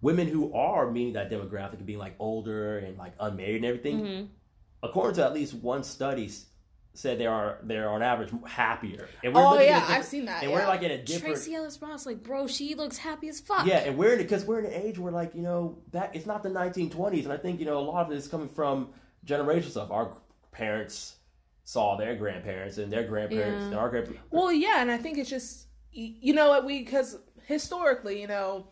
Women 0.00 0.26
who 0.28 0.52
are 0.54 0.90
meeting 0.90 1.14
that 1.14 1.30
demographic 1.30 1.74
of 1.74 1.86
being 1.86 1.98
like 1.98 2.14
older 2.18 2.78
and 2.78 2.96
like 2.96 3.12
unmarried 3.20 3.56
and 3.56 3.64
everything. 3.64 4.00
Mhm. 4.00 4.28
According 4.82 5.16
to 5.16 5.24
at 5.24 5.32
least 5.34 5.54
one 5.54 5.82
study, 5.82 6.30
said 6.94 7.18
they 7.18 7.26
are 7.26 7.58
they're 7.62 7.90
on 7.90 8.02
average 8.02 8.30
happier. 8.46 9.08
And 9.22 9.34
we're 9.34 9.42
Oh 9.44 9.50
living 9.52 9.68
in 9.68 9.74
a 9.74 9.78
yeah, 9.78 9.86
I've 9.88 10.04
seen 10.04 10.24
that. 10.26 10.42
And 10.42 10.50
yeah. 10.50 10.58
we're 10.58 10.66
like 10.66 10.82
in 10.82 10.90
a 10.92 11.02
different. 11.02 11.34
Tracee 11.34 11.54
Ellis 11.54 11.80
Ross, 11.82 12.06
like 12.06 12.22
bro, 12.22 12.46
she 12.46 12.74
looks 12.74 12.96
happy 12.98 13.28
as 13.28 13.40
fuck. 13.40 13.66
Yeah, 13.66 13.78
and 13.80 13.98
we're 13.98 14.12
in 14.12 14.18
because 14.18 14.44
we're 14.44 14.60
in 14.60 14.66
an 14.66 14.72
age 14.72 14.98
where 14.98 15.12
like 15.12 15.34
you 15.34 15.42
know 15.42 15.76
back 15.92 16.14
it's 16.14 16.24
not 16.26 16.42
the 16.42 16.48
1920s, 16.50 17.24
and 17.24 17.32
I 17.32 17.36
think 17.36 17.58
you 17.60 17.66
know 17.66 17.78
a 17.78 17.80
lot 17.80 18.06
of 18.06 18.12
it 18.12 18.16
is 18.16 18.28
coming 18.28 18.48
from 18.48 18.88
generational 19.26 19.70
stuff. 19.70 19.90
Our 19.90 20.16
parents 20.52 21.15
saw 21.66 21.96
their 21.96 22.14
grandparents, 22.14 22.78
and 22.78 22.92
their 22.92 23.02
grandparents, 23.04 23.60
Yeah. 23.60 23.66
and 23.66 23.74
our 23.74 23.90
grandparents. 23.90 24.22
Well, 24.30 24.52
yeah, 24.52 24.80
and 24.80 24.90
I 24.90 24.96
think 24.98 25.18
it's 25.18 25.28
just 25.28 25.66
you 25.92 26.32
know 26.32 26.48
what 26.48 26.64
we 26.64 26.78
because 26.84 27.18
historically, 27.46 28.20
you 28.20 28.28
know, 28.28 28.68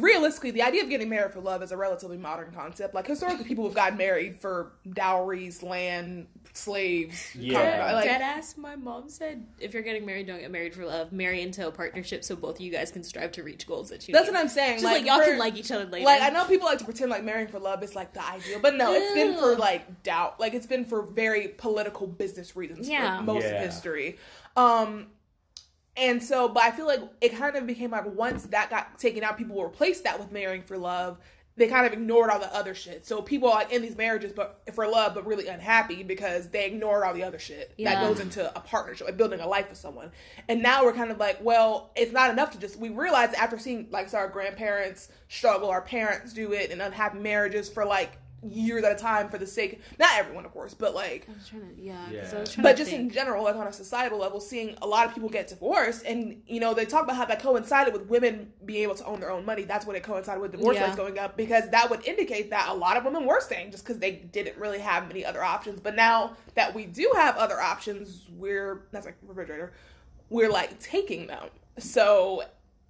realistically, 0.00 0.50
the 0.52 0.62
idea 0.62 0.82
of 0.82 0.88
getting 0.88 1.08
married 1.08 1.32
for 1.32 1.40
love 1.40 1.62
is 1.62 1.72
a 1.72 1.76
relatively 1.76 2.16
modern 2.16 2.52
concept. 2.52 2.94
Like 2.94 3.06
historically, 3.06 3.44
people 3.44 3.64
have 3.64 3.74
gotten 3.74 3.98
married 3.98 4.40
for 4.40 4.72
dowries, 4.90 5.62
land, 5.62 6.26
slaves. 6.52 7.34
Yeah. 7.34 7.92
Like, 7.92 8.04
Dead 8.06 8.22
ass. 8.22 8.56
My 8.56 8.76
mom 8.76 9.08
said, 9.08 9.46
if 9.60 9.74
you're 9.74 9.82
getting 9.82 10.06
married, 10.06 10.26
don't 10.26 10.40
get 10.40 10.50
married 10.50 10.74
for 10.74 10.84
love. 10.86 11.12
Marry 11.12 11.42
into 11.42 11.66
a 11.66 11.70
partnership 11.70 12.24
so 12.24 12.34
both 12.36 12.56
of 12.56 12.60
you 12.60 12.72
guys 12.72 12.90
can 12.90 13.02
strive 13.04 13.32
to 13.32 13.42
reach 13.42 13.66
goals 13.66 13.90
that 13.90 14.06
you. 14.08 14.12
that's 14.14 14.26
need. 14.26 14.32
what 14.34 14.40
I'm 14.40 14.48
saying. 14.48 14.80
Just 14.80 14.84
like, 14.84 15.04
y'all 15.04 15.18
for- 15.18 15.24
can 15.26 15.38
like 15.38 15.56
each 15.56 15.70
other 15.70 15.84
later. 15.84 16.04
Like 16.06 16.22
I 16.22 16.30
know 16.30 16.44
people 16.46 16.66
like 16.66 16.78
to 16.78 16.84
pretend 16.84 17.10
like 17.10 17.24
marrying 17.24 17.48
for 17.48 17.58
love 17.58 17.82
is 17.82 17.94
like 17.94 18.12
the 18.14 18.26
ideal, 18.26 18.58
but 18.60 18.74
no, 18.74 18.92
it's 18.92 19.14
been 19.14 19.36
for 19.36 19.56
like 19.56 20.02
doubt. 20.02 20.40
Like 20.40 20.54
it's 20.54 20.66
been 20.66 20.84
for 20.84 21.02
very 21.02 21.48
political 21.48 22.06
business 22.06 22.56
reasons 22.56 22.88
Yeah. 22.88 23.18
for 23.18 23.24
most 23.24 23.44
Yeah. 23.44 23.50
of 23.62 23.62
history. 23.66 24.18
Um 24.56 25.08
and 25.96 26.22
so 26.22 26.48
but 26.48 26.62
I 26.62 26.70
feel 26.70 26.86
like 26.86 27.00
it 27.20 27.36
kind 27.36 27.56
of 27.56 27.66
became 27.66 27.90
like 27.90 28.06
once 28.06 28.44
that 28.46 28.70
got 28.70 28.98
taken 28.98 29.24
out, 29.24 29.38
people 29.38 29.62
replaced 29.62 30.04
that 30.04 30.18
with 30.18 30.32
marrying 30.32 30.62
for 30.62 30.76
love. 30.76 31.18
They 31.58 31.68
kind 31.68 31.86
of 31.86 31.94
ignored 31.94 32.28
all 32.28 32.38
the 32.38 32.54
other 32.54 32.74
shit. 32.74 33.06
So 33.06 33.22
people 33.22 33.48
are 33.48 33.54
like 33.54 33.72
in 33.72 33.80
these 33.80 33.96
marriages 33.96 34.32
but 34.34 34.60
for 34.74 34.86
love 34.86 35.14
but 35.14 35.26
really 35.26 35.48
unhappy 35.48 36.02
because 36.02 36.50
they 36.50 36.66
ignored 36.66 37.02
all 37.02 37.14
the 37.14 37.22
other 37.22 37.38
shit 37.38 37.72
that 37.78 38.02
goes 38.06 38.20
into 38.20 38.54
a 38.54 38.60
partnership, 38.60 39.06
like 39.06 39.16
building 39.16 39.40
a 39.40 39.46
life 39.48 39.70
with 39.70 39.78
someone. 39.78 40.10
And 40.48 40.62
now 40.62 40.84
we're 40.84 40.92
kind 40.92 41.10
of 41.10 41.16
like, 41.16 41.38
well, 41.40 41.92
it's 41.96 42.12
not 42.12 42.30
enough 42.30 42.50
to 42.50 42.58
just 42.58 42.78
we 42.78 42.90
realize 42.90 43.32
after 43.32 43.58
seeing 43.58 43.88
like 43.90 44.10
so 44.10 44.18
our 44.18 44.28
grandparents 44.28 45.08
struggle, 45.28 45.70
our 45.70 45.80
parents 45.80 46.34
do 46.34 46.52
it 46.52 46.70
and 46.70 46.82
unhappy 46.82 47.20
marriages 47.20 47.70
for 47.70 47.86
like 47.86 48.18
years 48.50 48.84
at 48.84 48.92
a 48.92 48.94
time 48.94 49.28
for 49.28 49.38
the 49.38 49.46
sake 49.46 49.80
not 49.98 50.10
everyone 50.16 50.44
of 50.44 50.52
course, 50.52 50.74
but 50.74 50.94
like 50.94 51.26
I 51.28 51.32
was 51.32 51.48
trying 51.48 51.74
to, 51.74 51.80
yeah. 51.82 52.04
'cause 52.06 52.32
Yeah. 52.32 52.38
I 52.38 52.40
was 52.40 52.52
trying 52.52 52.62
but 52.62 52.72
to 52.72 52.78
just 52.78 52.92
in 52.92 53.10
general, 53.10 53.44
like 53.44 53.56
on 53.56 53.66
a 53.66 53.72
societal 53.72 54.18
level, 54.18 54.40
seeing 54.40 54.76
a 54.82 54.86
lot 54.86 55.06
of 55.06 55.14
people 55.14 55.28
get 55.28 55.48
divorced, 55.48 56.04
and 56.04 56.42
you 56.46 56.60
know 56.60 56.74
they 56.74 56.84
talk 56.84 57.04
about 57.04 57.16
how 57.16 57.24
that 57.26 57.40
coincided 57.42 57.92
with 57.92 58.06
women 58.06 58.52
being 58.64 58.82
able 58.82 58.94
to 58.94 59.04
own 59.04 59.20
their 59.20 59.30
own 59.30 59.44
money. 59.44 59.62
That's 59.64 59.86
when 59.86 59.96
it 59.96 60.02
coincided 60.02 60.40
with 60.40 60.52
divorce 60.52 60.76
Yeah. 60.76 60.84
rates 60.84 60.96
going 60.96 61.18
up 61.18 61.36
because 61.36 61.68
that 61.70 61.90
would 61.90 62.06
indicate 62.06 62.50
that 62.50 62.68
a 62.68 62.74
lot 62.74 62.96
of 62.96 63.04
women 63.04 63.24
were 63.26 63.40
staying 63.40 63.70
just 63.70 63.84
because 63.84 63.98
they 63.98 64.12
didn't 64.12 64.56
really 64.58 64.78
have 64.80 65.08
many 65.08 65.24
other 65.24 65.42
options. 65.42 65.80
But 65.80 65.94
now 65.96 66.36
that 66.54 66.74
we 66.74 66.86
do 66.86 67.12
have 67.16 67.36
other 67.36 67.60
options, 67.60 68.22
we're 68.36 68.86
that's 68.92 69.06
like 69.06 69.16
refrigerator, 69.26 69.72
we're 70.30 70.50
like 70.50 70.78
taking 70.80 71.26
them. 71.26 71.48
So, 71.78 72.42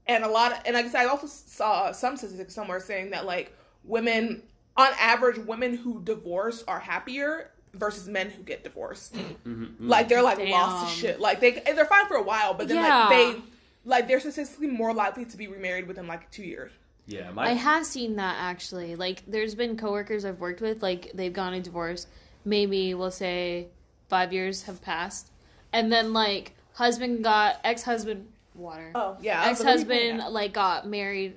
and 0.06 0.24
a 0.24 0.28
lot 0.28 0.52
of, 0.52 0.58
and 0.64 0.74
like 0.74 0.86
I 0.86 0.88
said, 0.88 1.02
I 1.02 1.06
also 1.06 1.26
saw 1.26 1.90
some 1.92 2.16
statistics 2.16 2.54
somewhere 2.54 2.80
saying 2.80 3.10
that 3.10 3.26
like 3.26 3.52
women, 3.84 4.42
on 4.76 4.88
average, 4.98 5.38
women 5.38 5.76
who 5.76 6.00
divorce 6.02 6.64
are 6.68 6.80
happier 6.80 7.50
versus 7.74 8.08
men 8.08 8.30
who 8.30 8.42
get 8.42 8.64
divorced. 8.64 9.14
Mm-hmm. 9.14 9.88
Like 9.88 10.08
they're 10.08 10.22
like 10.22 10.38
Damn. 10.38 10.50
lost 10.50 10.94
to 10.94 11.00
shit. 11.00 11.20
Like 11.20 11.40
they 11.40 11.52
they're 11.52 11.84
fine 11.86 12.06
for 12.06 12.16
a 12.16 12.22
while, 12.22 12.54
but 12.54 12.68
then 12.68 12.76
Yeah. 12.78 13.06
like 13.06 13.08
they 13.10 13.42
like 13.84 14.08
they're 14.08 14.20
statistically 14.20 14.68
more 14.68 14.92
likely 14.94 15.24
to 15.24 15.36
be 15.36 15.46
remarried 15.48 15.86
within 15.86 16.06
like 16.06 16.30
two 16.30 16.42
years. 16.44 16.72
Yeah, 17.08 17.30
I 17.36 17.52
have 17.52 17.86
seen 17.86 18.16
that 18.16 18.36
actually. 18.40 18.96
Like, 18.96 19.22
there's 19.28 19.54
been 19.54 19.76
coworkers 19.76 20.24
I've 20.24 20.40
worked 20.40 20.60
with, 20.60 20.82
like, 20.82 21.12
they've 21.14 21.32
gone 21.32 21.54
a 21.54 21.60
divorce. 21.60 22.08
Maybe 22.44 22.94
we'll 22.94 23.12
say 23.12 23.68
five 24.08 24.32
years 24.32 24.64
have 24.64 24.82
passed. 24.82 25.30
And 25.72 25.92
then, 25.92 26.12
like, 26.12 26.54
husband 26.72 27.22
got, 27.22 27.60
ex 27.62 27.84
husband, 27.84 28.26
water. 28.56 28.90
Oh 28.96 29.16
yeah, 29.20 29.44
ex 29.44 29.60
like, 29.60 29.66
what 29.66 29.76
are 29.76 29.78
you 29.78 29.84
pointing 29.84 30.08
husband, 30.16 30.34
like, 30.34 30.52
got 30.52 30.88
married 30.88 31.34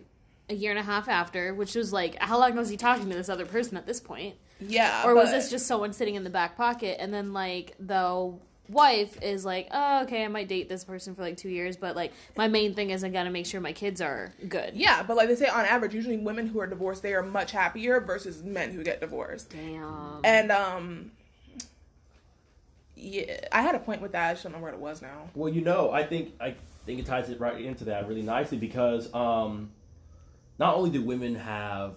a 0.49 0.53
year 0.55 0.71
and 0.71 0.79
a 0.79 0.83
half 0.83 1.07
after, 1.07 1.53
which 1.53 1.75
was 1.75 1.93
like, 1.93 2.17
how 2.21 2.39
long 2.39 2.55
was 2.55 2.69
he 2.69 2.77
talking 2.77 3.09
to 3.09 3.15
this 3.15 3.29
other 3.29 3.45
person 3.45 3.77
at 3.77 3.85
this 3.85 3.99
point? 3.99 4.35
Yeah, 4.59 5.03
Or 5.05 5.15
was 5.15 5.29
but- 5.29 5.38
this 5.38 5.49
just 5.49 5.67
someone 5.67 5.93
sitting 5.93 6.15
in 6.15 6.23
the 6.23 6.29
back 6.29 6.57
pocket? 6.57 6.97
And 6.99 7.13
then, 7.13 7.31
like, 7.33 7.75
the 7.79 8.33
wife 8.67 9.17
is 9.23 9.45
like, 9.45 9.67
oh, 9.71 10.03
okay, 10.03 10.23
I 10.23 10.27
might 10.27 10.47
date 10.47 10.69
this 10.69 10.83
person 10.83 11.15
for 11.15 11.23
like 11.23 11.38
two 11.38 11.49
years, 11.49 11.75
but 11.75 11.95
like, 11.95 12.13
my 12.38 12.47
main 12.47 12.75
thing 12.75 12.91
is 12.91 13.03
I 13.03 13.09
gotta 13.09 13.31
make 13.31 13.47
sure 13.47 13.59
my 13.62 13.73
kids 13.73 13.99
are 13.99 14.31
good. 14.47 14.75
Yeah, 14.75 15.01
but 15.01 15.17
like 15.17 15.27
they 15.27 15.35
say 15.35 15.47
on 15.47 15.65
average, 15.65 15.95
usually 15.95 16.17
women 16.17 16.45
who 16.45 16.59
are 16.59 16.67
divorced 16.67 17.01
they 17.01 17.15
are 17.15 17.23
much 17.23 17.51
happier 17.51 17.99
versus 17.99 18.43
men 18.43 18.71
who 18.71 18.83
get 18.83 18.99
divorced. 19.01 19.49
Damn. 19.49 20.19
And 20.23 20.51
um, 20.51 21.12
yeah, 22.95 23.39
I 23.51 23.62
had 23.62 23.75
a 23.75 23.79
point 23.79 24.01
with 24.01 24.12
that. 24.12 24.29
I 24.29 24.33
just 24.33 24.43
don't 24.43 24.51
know 24.53 24.59
where 24.59 24.73
it 24.73 24.79
was 24.79 25.01
now. 25.01 25.29
Well, 25.33 25.51
you 25.51 25.62
know, 25.62 25.91
I 25.91 26.03
think 26.03 26.33
I 26.39 26.55
think 26.85 26.99
it 26.99 27.05
ties 27.05 27.29
it 27.29 27.39
right 27.39 27.59
into 27.63 27.85
that 27.85 28.07
really 28.07 28.21
nicely 28.21 28.57
because 28.57 29.12
um, 29.13 29.71
not 30.60 30.76
only 30.76 30.89
do 30.89 31.02
women 31.02 31.36
have 31.36 31.95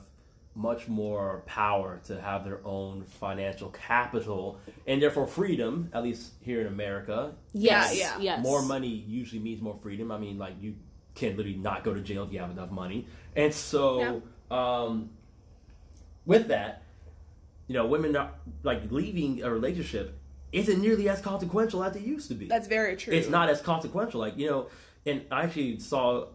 much 0.55 0.87
more 0.87 1.43
power 1.47 2.01
to 2.05 2.21
have 2.21 2.45
their 2.45 2.61
own 2.65 3.03
financial 3.03 3.71
capital 3.71 4.59
and 4.87 5.01
therefore 5.01 5.27
freedom, 5.27 5.91
at 5.95 6.03
least 6.03 6.33
here 6.43 6.61
in 6.61 6.67
America. 6.67 7.33
Yes. 7.53 7.97
Yeah, 7.97 8.17
yeah. 8.17 8.23
Yes. 8.37 8.43
More 8.43 8.63
money 8.63 8.89
usually 8.89 9.41
means 9.41 9.63
more 9.63 9.77
freedom. 9.83 10.13
I 10.13 10.19
mean, 10.19 10.39
like 10.39 10.55
you 10.61 10.75
can 11.15 11.37
literally 11.37 11.59
not 11.59 11.85
go 11.85 11.95
to 11.95 12.01
jail 12.01 12.23
if 12.23 12.33
you 12.33 12.39
have 12.39 12.51
enough 12.51 12.71
money. 12.71 13.07
And 13.35 13.53
so, 13.53 14.23
um, 14.51 15.11
with 16.27 16.49
that, 16.49 16.83
you 17.67 17.75
know, 17.75 17.87
women 17.87 18.15
are, 18.17 18.33
like 18.63 18.91
leaving 18.91 19.43
a 19.43 19.51
relationship 19.51 20.19
isn't 20.53 20.81
nearly 20.81 21.09
as 21.09 21.21
consequential 21.21 21.83
as 21.83 21.97
it 21.97 22.03
used 22.03 22.29
to 22.29 22.35
be 22.35 22.47
That's 22.47 22.69
very 22.69 22.97
true. 22.97 23.15
it's 23.15 23.29
not 23.29 23.49
as 23.49 23.63
consequential. 23.63 24.21
Like 24.21 24.37
you 24.37 24.49
know, 24.51 24.69
and 25.07 25.23
I 25.31 25.45
actually 25.45 25.79
saw 25.79 26.27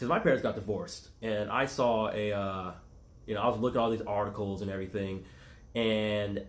because 0.00 0.08
my 0.08 0.18
parents 0.18 0.42
got 0.42 0.54
divorced, 0.54 1.10
and 1.20 1.50
I 1.50 1.66
saw 1.66 2.08
a, 2.10 2.32
uh, 2.32 2.72
you 3.26 3.34
know, 3.34 3.42
I 3.42 3.48
was 3.48 3.58
looking 3.60 3.78
at 3.78 3.84
all 3.84 3.90
these 3.90 4.00
articles 4.00 4.62
and 4.62 4.70
everything, 4.70 5.24
and 5.74 6.42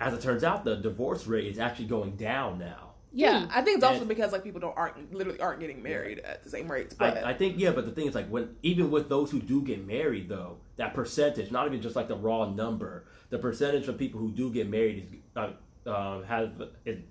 as 0.00 0.14
it 0.14 0.22
turns 0.22 0.42
out, 0.42 0.64
the 0.64 0.76
divorce 0.76 1.26
rate 1.26 1.44
is 1.44 1.58
actually 1.58 1.84
going 1.88 2.16
down 2.16 2.58
now. 2.58 2.92
Yeah, 3.12 3.46
I 3.50 3.60
think 3.60 3.76
it's 3.76 3.84
also 3.84 4.00
And- 4.00 4.08
because 4.08 4.32
like 4.32 4.44
people 4.44 4.60
don't 4.62 4.76
aren't 4.78 5.12
literally 5.12 5.38
aren't 5.40 5.60
getting 5.60 5.82
married 5.82 6.20
at 6.20 6.42
the 6.42 6.48
same 6.50 6.70
rates. 6.72 6.94
But 6.94 7.18
I, 7.18 7.30
I 7.30 7.34
think 7.34 7.56
yeah, 7.58 7.70
but 7.72 7.84
the 7.84 7.92
thing 7.92 8.06
is 8.06 8.14
like 8.14 8.28
when 8.28 8.56
even 8.62 8.90
with 8.90 9.08
those 9.10 9.30
who 9.30 9.40
do 9.40 9.60
get 9.62 9.86
married 9.86 10.28
though, 10.30 10.56
that 10.76 10.94
percentage, 10.94 11.50
not 11.50 11.66
even 11.66 11.82
just 11.82 11.96
like 11.96 12.08
the 12.08 12.16
raw 12.16 12.48
number, 12.50 13.04
the 13.28 13.38
percentage 13.38 13.88
of 13.88 13.96
people 13.98 14.20
who 14.20 14.30
do 14.30 14.50
get 14.50 14.68
married 14.70 15.04
is 15.04 15.18
uh, 15.36 15.50
um, 15.90 16.24
have 16.24 16.50
it, 16.86 17.06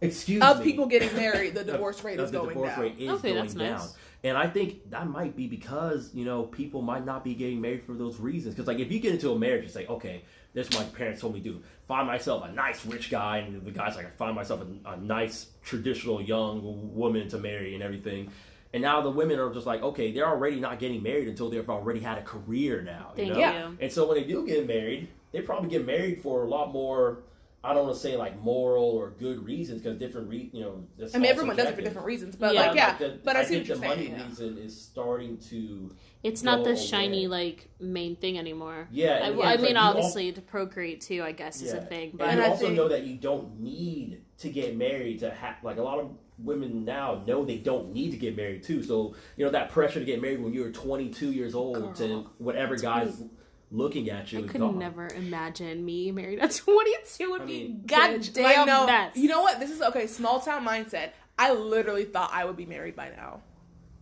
excuse 0.00 0.42
of 0.42 0.58
me. 0.60 0.64
people 0.64 0.86
getting 0.86 1.14
married, 1.16 1.54
the 1.54 1.64
the- 1.64 1.72
divorce 1.72 2.02
rate 2.04 2.16
the- 2.16 2.24
is 2.24 2.30
the 2.30 2.38
going 2.38 2.48
divorce 2.50 2.70
down. 2.70 2.80
rate 2.80 2.98
is 2.98 3.10
Okay, 3.10 3.32
going 3.32 3.42
that's 3.42 3.54
down. 3.54 3.88
Nice. 4.26 4.44
And 4.44 4.50
I 4.50 4.52
think 4.52 4.90
that 4.90 5.08
might 5.08 5.36
be 5.36 5.46
because 5.46 6.10
you 6.14 6.24
know 6.24 6.44
people 6.44 6.82
might 6.82 7.04
not 7.04 7.24
be 7.24 7.34
getting 7.34 7.60
married 7.60 7.84
for 7.84 7.94
those 7.94 8.18
reasons. 8.18 8.54
Because 8.54 8.66
like 8.66 8.78
if 8.78 8.90
you 8.90 9.00
get 9.00 9.12
into 9.12 9.32
a 9.32 9.38
marriage, 9.38 9.64
it's 9.64 9.74
like 9.74 9.90
okay, 9.90 10.24
this 10.54 10.68
is 10.68 10.74
what 10.74 10.86
my 10.86 10.98
parents 10.98 11.20
told 11.20 11.34
me 11.34 11.40
to 11.40 11.48
do. 11.50 11.62
Find 11.86 12.06
myself 12.06 12.44
a 12.44 12.52
nice 12.52 12.84
rich 12.86 13.10
guy, 13.10 13.38
and 13.38 13.64
the 13.64 13.70
guy's 13.70 13.96
like, 13.96 14.06
I 14.06 14.10
find 14.10 14.34
myself 14.34 14.62
a, 14.62 14.90
a 14.90 14.96
nice 14.96 15.48
traditional 15.62 16.20
young 16.20 16.94
woman 16.94 17.28
to 17.28 17.38
marry 17.38 17.74
and 17.74 17.82
everything. 17.82 18.30
And 18.72 18.82
now 18.82 19.00
the 19.00 19.10
women 19.10 19.38
are 19.38 19.52
just 19.52 19.66
like, 19.66 19.82
okay, 19.82 20.12
they're 20.12 20.26
already 20.26 20.60
not 20.60 20.78
getting 20.78 21.02
married 21.02 21.28
until 21.28 21.48
they've 21.48 21.68
already 21.68 22.00
had 22.00 22.18
a 22.18 22.22
career 22.22 22.82
now. 22.82 23.12
You 23.16 23.24
Thank 23.24 23.38
know? 23.38 23.38
you. 23.38 23.78
And 23.80 23.92
so 23.92 24.06
when 24.06 24.18
they 24.18 24.24
do 24.24 24.46
get 24.46 24.66
married, 24.66 25.08
they 25.32 25.40
probably 25.40 25.70
get 25.70 25.86
married 25.86 26.22
for 26.22 26.44
a 26.44 26.48
lot 26.48 26.72
more. 26.72 27.18
I 27.66 27.74
don't 27.74 27.84
want 27.84 27.96
to 27.96 28.00
say 28.00 28.16
like 28.16 28.40
moral 28.42 28.84
or 28.84 29.10
good 29.18 29.44
reasons 29.44 29.82
because 29.82 29.98
different, 29.98 30.28
re- 30.28 30.50
you 30.52 30.60
know. 30.60 30.86
that's 30.96 31.14
I 31.14 31.18
mean, 31.18 31.26
all 31.26 31.32
everyone 31.32 31.56
does 31.56 31.68
it 31.68 31.74
for 31.74 31.82
different 31.82 32.06
reasons, 32.06 32.36
but 32.36 32.54
Yeah. 32.54 32.66
like 32.68 32.76
yeah, 32.76 32.96
the- 32.98 33.18
but 33.24 33.34
I, 33.36 33.44
see 33.44 33.56
think 33.64 33.68
what 33.68 33.80
the 33.80 33.86
you're 33.86 33.94
money 33.96 34.06
saying. 34.06 34.18
yeah. 34.20 34.26
reason 34.28 34.58
is 34.58 34.80
starting 34.80 35.38
to. 35.50 35.94
It's 36.22 36.42
not 36.42 36.64
the 36.64 36.76
shiny 36.76 37.24
away. 37.24 37.36
like 37.46 37.68
main 37.80 38.16
thing 38.16 38.38
anymore. 38.38 38.88
Yeah, 38.92 39.06
I, 39.06 39.14
and- 39.14 39.22
I 39.24 39.28
and, 39.28 39.38
like, 39.38 39.60
mean, 39.60 39.70
you 39.72 39.76
al- 39.76 39.88
obviously, 39.90 40.32
to 40.32 40.40
procreate 40.40 41.00
too, 41.00 41.22
I 41.24 41.32
guess, 41.32 41.60
is 41.60 41.72
a 41.72 41.80
thing. 41.80 42.12
But 42.14 42.28
And 42.28 42.38
you 42.38 42.44
I 42.46 42.48
also 42.50 42.66
think- 42.66 42.76
know 42.76 42.88
that 42.88 43.02
you 43.04 43.16
don't 43.16 43.60
need 43.60 44.22
to 44.38 44.48
get 44.50 44.76
married 44.76 45.18
to 45.20 45.30
have 45.30 45.56
like 45.62 45.78
a 45.78 45.82
lot 45.82 45.98
of 45.98 46.10
women 46.38 46.84
now 46.84 47.22
know 47.26 47.44
they 47.46 47.56
don't 47.56 47.92
need 47.94 48.10
to 48.10 48.16
get 48.18 48.36
married 48.36 48.62
too. 48.62 48.82
So 48.82 49.14
you 49.36 49.44
know 49.44 49.50
that 49.50 49.70
pressure 49.70 49.98
to 49.98 50.04
get 50.04 50.20
married 50.22 50.40
when 50.42 50.52
you're 50.52 50.70
22 50.70 51.32
years 51.32 51.54
old 51.54 51.96
to 51.96 52.26
whatever 52.38 52.76
guy's 52.76 53.22
looking 53.70 54.08
at 54.10 54.32
you. 54.32 54.40
I 54.40 54.42
could 54.42 54.60
gone. 54.60 54.78
never 54.78 55.08
imagine 55.08 55.84
me 55.84 56.10
married 56.12 56.38
at 56.38 56.52
22 56.54 57.30
would 57.30 57.42
I 57.42 57.44
be 57.44 57.52
mean- 57.52 57.82
Bitch, 57.84 58.34
goddamn 58.34 58.44
like, 58.44 58.66
no, 58.66 58.86
nuts. 58.86 59.16
You 59.16 59.28
know 59.28 59.42
what? 59.42 59.60
This 59.60 59.70
is 59.70 59.82
okay. 59.82 60.06
Small 60.06 60.40
town 60.40 60.64
mindset. 60.66 61.10
I 61.38 61.52
literally 61.52 62.04
thought 62.04 62.30
I 62.32 62.44
would 62.44 62.56
be 62.56 62.66
married 62.66 62.96
by 62.96 63.10
now. 63.10 63.40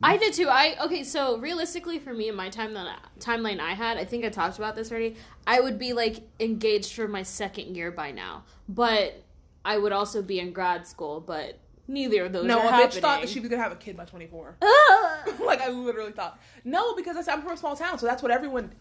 I 0.03 0.19
did 0.19 0.35
too. 0.35 0.49
I 0.51 0.77
okay. 0.85 1.03
So 1.03 1.39
realistically, 1.39 1.99
for 1.99 2.13
me, 2.13 2.29
in 2.29 2.35
my 2.35 2.51
timeline 2.51 2.95
timeline 3.19 3.59
I 3.59 3.73
had, 3.73 3.97
I 3.97 4.05
think 4.05 4.25
I 4.25 4.29
talked 4.29 4.59
about 4.59 4.77
this 4.77 4.91
already. 4.91 5.17
I 5.47 5.61
would 5.61 5.79
be 5.79 5.95
like 5.95 6.23
engaged 6.39 6.93
for 6.95 7.09
my 7.09 7.23
second 7.23 7.75
year 7.75 7.91
by 7.91 8.11
now, 8.11 8.45
but 8.69 9.23
I 9.65 9.79
would 9.79 9.93
also 9.93 10.21
be 10.21 10.41
in 10.41 10.53
grad 10.53 10.87
school. 10.87 11.21
But 11.21 11.59
neither 11.89 12.27
of 12.27 12.33
those. 12.33 12.45
No, 12.45 12.59
are 12.59 12.67
a 12.67 12.71
happening. 12.71 12.89
bitch 12.91 13.01
thought 13.01 13.21
that 13.23 13.31
she 13.31 13.41
was 13.41 13.49
gonna 13.49 13.63
have 13.63 13.73
a 13.73 13.77
kid 13.77 13.97
by 13.97 14.05
24. 14.05 14.57
Like 15.45 15.61
I 15.63 15.71
literally 15.71 16.13
thought. 16.13 16.39
No, 16.65 16.95
because 16.95 17.17
I 17.17 17.23
said 17.23 17.35
I'm 17.35 17.43
from 17.43 17.53
a 17.53 17.57
small 17.57 17.75
town, 17.77 17.99
so 17.99 18.05
that's 18.07 18.23
what 18.23 18.31
everyone. 18.31 18.73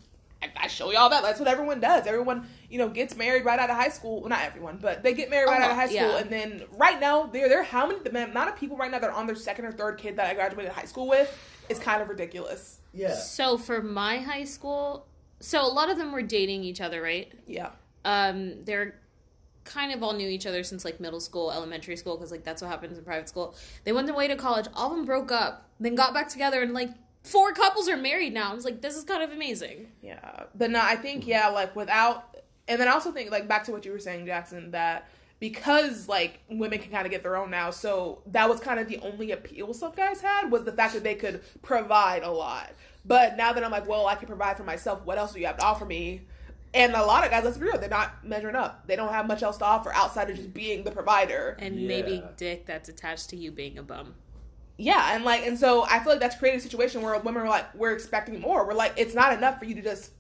I, 0.44 0.66
I 0.66 0.68
show 0.68 0.92
y'all 0.92 1.10
that. 1.10 1.24
That's 1.24 1.40
what 1.40 1.48
everyone 1.48 1.80
does. 1.80 2.06
Everyone, 2.08 2.48
you 2.70 2.78
know, 2.78 2.90
gets 2.90 3.16
married 3.16 3.46
right 3.46 3.60
out 3.60 3.70
of 3.70 3.76
high 3.76 3.90
school. 3.90 4.20
Well, 4.22 4.30
not 4.30 4.42
everyone, 4.42 4.78
but 4.82 5.04
they 5.04 5.14
get 5.14 5.30
married 5.30 5.48
right 5.48 5.62
A 5.62 5.66
out 5.66 5.72
of 5.72 5.78
high 5.78 5.88
school, 5.88 5.98
yeah. 5.98 6.18
and 6.18 6.30
then 6.30 6.64
right 6.78 7.00
now, 7.00 7.26
there, 7.28 7.48
there. 7.50 7.64
How 7.64 7.88
many? 7.88 8.00
The 8.00 8.10
amount 8.24 8.50
of 8.50 8.58
people 8.58 8.78
right 8.78 8.92
now 8.92 9.00
that 9.00 9.10
are 9.10 9.16
on 9.16 9.28
their 9.28 9.36
second 9.36 9.66
or 9.66 9.72
third 9.72 9.98
kid 9.98 10.18
that 10.18 10.28
I 10.28 10.34
graduated 10.34 10.72
high 10.72 10.86
school 10.86 11.08
with 11.08 11.30
is 11.70 11.80
kind 11.80 12.02
of 12.02 12.10
ridiculous. 12.10 12.80
Yeah. 12.94 13.16
So 13.16 13.58
for 13.58 13.82
my 13.82 14.18
high 14.18 14.44
school, 14.44 15.08
so 15.40 15.66
a 15.66 15.72
lot 15.72 15.90
of 15.90 15.98
them 15.98 16.12
were 16.12 16.22
dating 16.22 16.64
each 16.64 16.82
other, 16.82 17.02
right? 17.02 17.32
Yeah. 17.48 17.72
um 18.06 18.62
they're 18.64 19.00
kind 19.64 19.94
of 19.94 20.04
all 20.04 20.12
knew 20.12 20.28
each 20.28 20.46
other 20.46 20.62
since 20.62 20.84
like 20.84 21.00
middle 21.00 21.22
school 21.22 21.50
elementary 21.50 21.96
school 21.96 22.18
because 22.18 22.32
like 22.32 22.44
that's 22.44 22.62
what 22.62 22.70
happens 22.70 22.98
in 22.98 23.04
private 23.06 23.30
school 23.30 23.56
they 23.86 23.94
went 23.94 24.10
away 24.10 24.28
to 24.28 24.36
college 24.36 24.66
all 24.76 24.92
of 24.92 24.98
them 24.98 25.06
broke 25.06 25.32
up 25.32 25.70
then 25.80 25.96
got 25.96 26.14
back 26.14 26.28
together 26.28 26.62
and 26.62 26.74
like 26.74 26.90
four 27.24 27.52
couples 27.54 27.88
are 27.90 27.98
married 27.98 28.34
now. 28.34 28.52
I 28.52 28.54
was 28.54 28.66
like, 28.66 28.82
this 28.82 28.96
is 28.96 29.04
kind 29.04 29.24
of 29.24 29.32
amazing. 29.32 29.88
Yeah, 30.02 30.44
but 30.56 30.70
no, 30.72 30.80
I 30.82 30.96
think 30.96 31.26
yeah, 31.28 31.48
like 31.48 31.76
without, 31.76 32.38
and 32.68 32.80
then 32.80 32.88
I 32.88 32.92
also 32.92 33.12
think 33.12 33.32
like 33.32 33.48
back 33.48 33.64
to 33.66 33.72
what 33.72 33.86
you 33.86 33.92
were 33.92 34.00
saying, 34.00 34.26
Jackson, 34.26 34.72
that 34.72 35.10
because 35.40 36.08
like 36.08 36.40
women 36.50 36.80
can 36.80 36.92
kind 36.92 37.06
of 37.06 37.12
get 37.12 37.24
their 37.24 37.36
own 37.36 37.50
now, 37.50 37.72
so 37.72 38.22
that 38.28 38.48
was 38.50 38.60
kind 38.60 38.80
of 38.80 38.88
the 38.88 39.00
only 39.00 39.32
appeal 39.32 39.74
some 39.74 39.94
guys 39.94 40.22
had 40.22 40.52
was 40.52 40.64
the 40.64 40.72
fact 40.72 40.94
that 40.94 41.04
they 41.04 41.16
could 41.16 41.42
provide 41.62 42.24
a 42.24 42.32
lot. 42.32 42.72
But 43.06 43.36
now 43.36 43.52
that 43.52 43.64
I'm 43.64 43.72
like, 43.72 43.88
well, 43.88 44.08
I 44.08 44.16
can 44.16 44.28
provide 44.28 44.56
for 44.56 44.64
myself. 44.64 45.04
What 45.06 45.18
else 45.18 45.34
do 45.34 45.40
you 45.42 45.46
have 45.48 45.58
to 45.58 45.66
offer 45.66 45.84
me? 45.86 46.22
And 46.74 46.94
a 46.94 47.04
lot 47.06 47.24
of 47.24 47.30
guys, 47.30 47.44
let's 47.44 47.58
be 47.58 47.66
real, 47.66 47.78
they're 47.78 47.90
not 47.90 48.26
measuring 48.26 48.56
up. 48.56 48.88
They 48.88 48.96
don't 48.96 49.12
have 49.12 49.28
much 49.28 49.44
else 49.44 49.58
to 49.58 49.66
offer 49.66 49.94
outside 49.94 50.30
of 50.30 50.36
just 50.38 50.54
being 50.54 50.84
the 50.84 50.92
provider. 50.92 51.56
And 51.60 51.76
Yeah. 51.80 51.88
maybe 51.88 52.24
dick 52.38 52.66
that's 52.66 52.90
attached 52.90 53.30
to 53.30 53.36
you 53.36 53.52
being 53.52 53.78
a 53.78 53.84
bum. 53.84 54.16
Yeah, 54.78 55.16
and 55.16 55.24
like, 55.24 55.46
and 55.46 55.58
so 55.58 55.84
I 55.84 56.00
feel 56.00 56.14
like 56.14 56.20
that's 56.20 56.36
created 56.36 56.60
a 56.60 56.64
situation 56.64 57.02
where 57.02 57.18
women 57.20 57.44
are 57.44 57.50
like, 57.50 57.74
we're 57.76 57.92
expecting 57.94 58.40
more. 58.40 58.66
We're 58.66 58.74
like, 58.74 58.94
it's 58.98 59.14
not 59.14 59.34
enough 59.34 59.60
for 59.60 59.66
you 59.66 59.76
to 59.76 59.82
just 59.82 60.12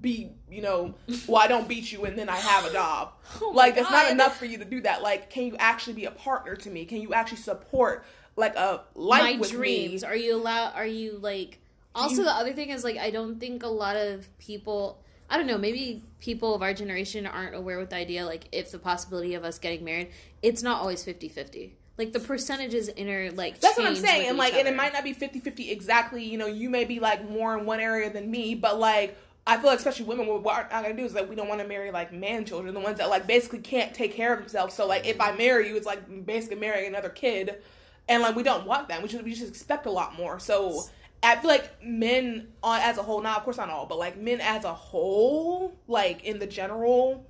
be, 0.00 0.32
you 0.50 0.62
know, 0.62 0.94
well, 1.28 1.40
I 1.42 1.46
don't 1.48 1.68
beat 1.68 1.90
you 1.92 2.04
and 2.04 2.18
then 2.18 2.28
I 2.28 2.36
have 2.36 2.64
a 2.64 2.72
job. 2.72 3.12
Oh 3.42 3.50
like, 3.54 3.76
it's 3.76 3.90
not 3.90 4.10
enough 4.10 4.36
for 4.36 4.44
you 4.46 4.58
to 4.58 4.64
do 4.64 4.80
that. 4.82 5.02
Like, 5.02 5.30
can 5.30 5.44
you 5.46 5.56
actually 5.58 5.94
be 5.94 6.04
a 6.06 6.10
partner 6.10 6.56
to 6.56 6.70
me? 6.70 6.84
Can 6.84 7.00
you 7.00 7.14
actually 7.14 7.38
support 7.38 8.04
like 8.36 8.54
a 8.56 8.82
life 8.94 9.22
my 9.34 9.38
with 9.38 9.50
dreams 9.50 10.02
me? 10.02 10.08
are 10.08 10.16
you 10.16 10.34
allowed 10.36 10.72
are 10.74 10.86
you 10.86 11.18
like 11.18 11.58
also 11.94 12.18
you- 12.18 12.24
the 12.24 12.30
other 12.30 12.52
thing 12.52 12.70
is 12.70 12.84
like 12.84 12.96
i 12.96 13.10
don't 13.10 13.38
think 13.40 13.64
a 13.64 13.68
lot 13.68 13.96
of 13.96 14.26
people 14.38 15.02
i 15.28 15.36
don't 15.36 15.48
know 15.48 15.58
maybe 15.58 16.04
people 16.20 16.54
of 16.54 16.62
our 16.62 16.72
generation 16.72 17.26
aren't 17.26 17.54
aware 17.56 17.78
with 17.78 17.90
the 17.90 17.96
idea 17.96 18.24
like 18.24 18.46
if 18.52 18.70
the 18.70 18.78
possibility 18.78 19.34
of 19.34 19.44
us 19.44 19.58
getting 19.58 19.84
married 19.84 20.10
it's 20.42 20.62
not 20.62 20.80
always 20.80 21.04
50-50 21.04 21.72
like 22.00 22.12
the 22.14 22.20
percentages 22.20 22.88
inner 22.88 23.30
like 23.32 23.60
That's 23.60 23.76
what 23.76 23.86
I'm 23.86 23.94
saying. 23.94 24.28
And 24.28 24.38
like, 24.38 24.54
and 24.54 24.66
it 24.66 24.74
might 24.74 24.94
not 24.94 25.04
be 25.04 25.14
50-50 25.14 25.70
exactly. 25.70 26.24
You 26.24 26.38
know, 26.38 26.46
you 26.46 26.70
may 26.70 26.86
be 26.86 26.98
like 26.98 27.28
more 27.28 27.56
in 27.58 27.66
one 27.66 27.78
area 27.78 28.10
than 28.10 28.30
me, 28.30 28.54
but 28.54 28.78
like, 28.78 29.18
I 29.46 29.58
feel 29.58 29.66
like 29.66 29.78
especially 29.78 30.06
women, 30.06 30.26
what 30.26 30.42
we're 30.42 30.52
not 30.54 30.70
gonna 30.70 30.96
do 30.96 31.04
is 31.04 31.14
like 31.14 31.28
we 31.28 31.36
don't 31.36 31.46
want 31.48 31.60
to 31.60 31.66
marry 31.66 31.90
like 31.90 32.10
man 32.10 32.46
children, 32.46 32.72
the 32.72 32.80
ones 32.80 32.96
that 32.98 33.10
like 33.10 33.26
basically 33.26 33.58
can't 33.58 33.92
take 33.92 34.14
care 34.14 34.32
of 34.32 34.40
themselves. 34.40 34.74
So 34.74 34.86
like, 34.86 35.06
if 35.06 35.20
I 35.20 35.32
marry 35.36 35.68
you, 35.68 35.76
it's 35.76 35.86
like 35.86 36.24
basically 36.24 36.56
marrying 36.56 36.88
another 36.88 37.10
kid, 37.10 37.60
and 38.08 38.22
like 38.22 38.34
we 38.34 38.42
don't 38.42 38.66
want 38.66 38.88
that. 38.88 39.02
We 39.02 39.08
should 39.08 39.22
we 39.22 39.34
should 39.34 39.48
expect 39.48 39.84
a 39.84 39.90
lot 39.90 40.16
more. 40.16 40.38
So 40.38 40.84
I 41.22 41.36
feel 41.36 41.50
like 41.50 41.82
men 41.84 42.48
on 42.62 42.80
as 42.80 42.96
a 42.96 43.02
whole, 43.02 43.20
not 43.20 43.38
of 43.38 43.44
course 43.44 43.58
not 43.58 43.68
all, 43.68 43.84
but 43.84 43.98
like 43.98 44.16
men 44.16 44.40
as 44.40 44.64
a 44.64 44.72
whole, 44.72 45.76
like 45.86 46.24
in 46.24 46.38
the 46.38 46.46
general 46.46 47.26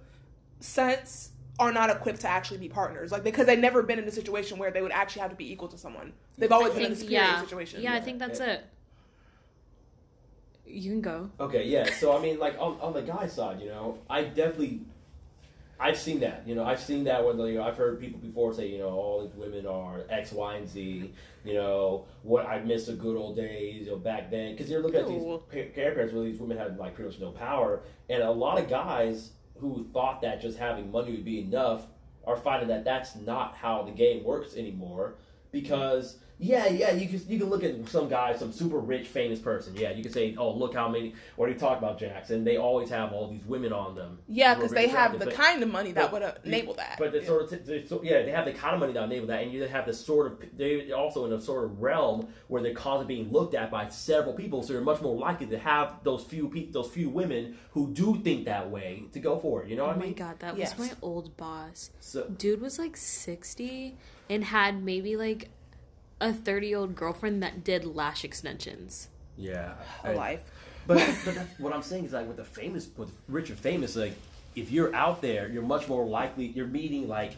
sense, 0.60 1.30
are 1.60 1.70
not 1.70 1.90
equipped 1.90 2.22
to 2.22 2.28
actually 2.28 2.58
be 2.58 2.68
partners. 2.68 3.12
Like 3.12 3.22
because 3.22 3.46
they've 3.46 3.58
never 3.58 3.82
been 3.82 3.98
in 4.00 4.06
a 4.06 4.10
situation 4.10 4.58
where 4.58 4.72
they 4.72 4.82
would 4.82 4.90
actually 4.90 5.22
have 5.22 5.30
to 5.30 5.36
be 5.36 5.52
equal 5.52 5.68
to 5.68 5.78
someone. 5.78 6.12
They've 6.38 6.50
always 6.50 6.72
I 6.72 6.76
been 6.76 6.86
in 6.86 6.92
a 6.92 6.94
think, 6.96 7.10
superior 7.10 7.28
yeah 7.28 7.40
situation. 7.42 7.82
yeah 7.82 7.94
i 7.94 8.00
think 8.00 8.18
that's 8.18 8.40
it 8.40 8.64
you 10.66 10.90
can 10.90 11.00
go 11.00 11.30
Okay, 11.40 11.66
yeah. 11.66 11.90
So 11.92 12.16
I 12.16 12.20
mean, 12.20 12.38
like 12.38 12.54
on, 12.58 12.78
on 12.80 12.92
the 12.92 13.02
guy 13.02 13.26
side, 13.26 13.60
you 13.60 13.68
know, 13.68 13.98
I 14.08 14.22
definitely, 14.22 14.80
I've 15.78 15.98
seen 15.98 16.20
that. 16.20 16.44
You 16.46 16.54
know, 16.54 16.64
I've 16.64 16.80
seen 16.80 17.04
that 17.04 17.24
when 17.24 17.38
you 17.38 17.54
know, 17.54 17.64
I've 17.64 17.76
heard 17.76 17.98
people 18.00 18.20
before 18.20 18.52
say, 18.54 18.68
you 18.68 18.78
know, 18.78 18.90
all 18.90 19.26
these 19.26 19.34
women 19.34 19.66
are 19.66 20.02
X, 20.08 20.32
Y, 20.32 20.54
and 20.54 20.68
Z. 20.68 21.12
You 21.44 21.54
know, 21.54 22.04
what 22.22 22.46
I 22.46 22.60
miss 22.60 22.86
the 22.86 22.92
good 22.92 23.16
old 23.16 23.34
days, 23.36 23.86
you 23.86 23.92
know, 23.92 23.96
back 23.96 24.30
then. 24.30 24.52
Because 24.52 24.70
you're 24.70 24.80
looking 24.80 25.00
at 25.00 25.08
these 25.08 25.22
Ooh. 25.22 25.42
pa- 25.50 25.72
grandparents 25.74 26.12
where 26.14 26.22
these 26.22 26.38
women 26.38 26.56
had 26.56 26.78
like 26.78 26.94
pretty 26.94 27.10
much 27.10 27.18
no 27.18 27.30
power, 27.32 27.80
and 28.08 28.22
a 28.22 28.30
lot 28.30 28.58
of 28.58 28.68
guys 28.68 29.30
who 29.60 29.86
thought 29.92 30.22
that 30.22 30.40
just 30.40 30.58
having 30.58 30.90
money 30.90 31.12
would 31.12 31.24
be 31.24 31.40
enough 31.40 31.82
are 32.26 32.36
finding 32.36 32.68
that 32.68 32.84
that's 32.84 33.16
not 33.16 33.54
how 33.54 33.82
the 33.82 33.90
game 33.90 34.24
works 34.24 34.56
anymore. 34.56 35.16
Because 35.52 36.18
yeah, 36.42 36.66
yeah, 36.68 36.92
you 36.92 37.06
can 37.06 37.20
you 37.28 37.38
can 37.38 37.50
look 37.50 37.62
at 37.62 37.86
some 37.88 38.08
guy, 38.08 38.34
some 38.34 38.50
super 38.50 38.78
rich, 38.78 39.06
famous 39.08 39.38
person. 39.38 39.74
Yeah, 39.76 39.90
you 39.90 40.02
can 40.02 40.10
say, 40.10 40.34
oh, 40.38 40.52
look 40.52 40.72
how 40.74 40.88
many. 40.88 41.14
Or 41.36 41.48
you 41.50 41.54
talk 41.54 41.76
about 41.76 41.98
Jackson, 41.98 42.44
they 42.44 42.56
always 42.56 42.88
have 42.88 43.12
all 43.12 43.28
these 43.28 43.44
women 43.44 43.72
on 43.74 43.94
them. 43.94 44.18
Yeah, 44.26 44.54
because 44.54 44.70
they 44.70 44.88
have 44.88 45.18
the 45.18 45.26
but- 45.26 45.34
kind 45.34 45.62
of 45.62 45.70
money 45.70 45.92
that 45.92 46.10
would 46.12 46.22
enable 46.44 46.72
that. 46.74 46.96
But 46.98 47.14
it's 47.14 47.24
Yeah. 47.24 47.28
sort 47.28 47.52
of 47.52 47.66
they 47.66 47.84
so, 47.84 48.02
yeah, 48.02 48.22
they 48.22 48.30
have 48.30 48.46
the 48.46 48.52
kind 48.52 48.72
of 48.74 48.80
money 48.80 48.94
that 48.94 49.04
enable 49.04 49.26
that, 49.26 49.42
and 49.42 49.52
you 49.52 49.62
have 49.64 49.84
the 49.84 49.92
sort 49.92 50.26
of 50.32 50.56
they 50.56 50.90
also 50.92 51.26
in 51.26 51.32
a 51.34 51.40
sort 51.40 51.64
of 51.64 51.82
realm 51.82 52.26
where 52.48 52.62
they're 52.62 52.72
constantly 52.74 53.16
being 53.16 53.30
looked 53.30 53.54
at 53.54 53.70
by 53.70 53.88
several 53.90 54.32
people, 54.34 54.62
so 54.62 54.72
you're 54.72 54.82
much 54.82 55.02
more 55.02 55.16
likely 55.16 55.46
to 55.48 55.58
have 55.58 56.02
those 56.04 56.24
few 56.24 56.48
pe- 56.48 56.70
those 56.70 56.88
few 56.88 57.10
women 57.10 57.58
who 57.72 57.92
do 57.92 58.16
think 58.22 58.46
that 58.46 58.70
way 58.70 59.02
to 59.12 59.20
go 59.20 59.38
for 59.38 59.62
it. 59.62 59.68
You 59.68 59.76
know 59.76 59.84
oh 59.84 59.88
what 59.88 59.96
I 59.96 60.00
mean? 60.00 60.14
Oh 60.18 60.22
my 60.24 60.28
god 60.30 60.38
that 60.40 60.56
Yes. 60.56 60.76
was 60.78 60.88
my 60.88 60.96
old 61.02 61.36
boss 61.36 61.90
So 62.00 62.24
dude 62.28 62.60
was 62.62 62.78
like 62.78 62.96
60 62.96 63.96
and 64.30 64.42
had 64.44 64.82
maybe 64.82 65.16
like 65.16 65.50
a 66.20 66.32
30 66.32 66.68
year 66.68 66.78
old 66.78 66.94
girlfriend 66.94 67.42
that 67.42 67.64
did 67.64 67.84
lash 67.84 68.24
extensions 68.24 69.08
yeah, 69.40 69.72
a 70.04 70.12
life. 70.12 70.40
But, 70.86 70.98
but 71.24 71.34
that's, 71.34 71.58
what 71.58 71.72
I'm 71.72 71.82
saying 71.82 72.06
is 72.06 72.12
like 72.12 72.26
with 72.28 72.36
the 72.36 72.44
famous, 72.44 72.88
with 72.96 73.10
rich 73.28 73.50
and 73.50 73.58
famous, 73.58 73.96
like 73.96 74.14
if 74.54 74.70
you're 74.70 74.94
out 74.94 75.22
there, 75.22 75.48
you're 75.48 75.62
much 75.62 75.88
more 75.88 76.04
likely. 76.04 76.46
You're 76.46 76.66
meeting 76.66 77.08
like 77.08 77.32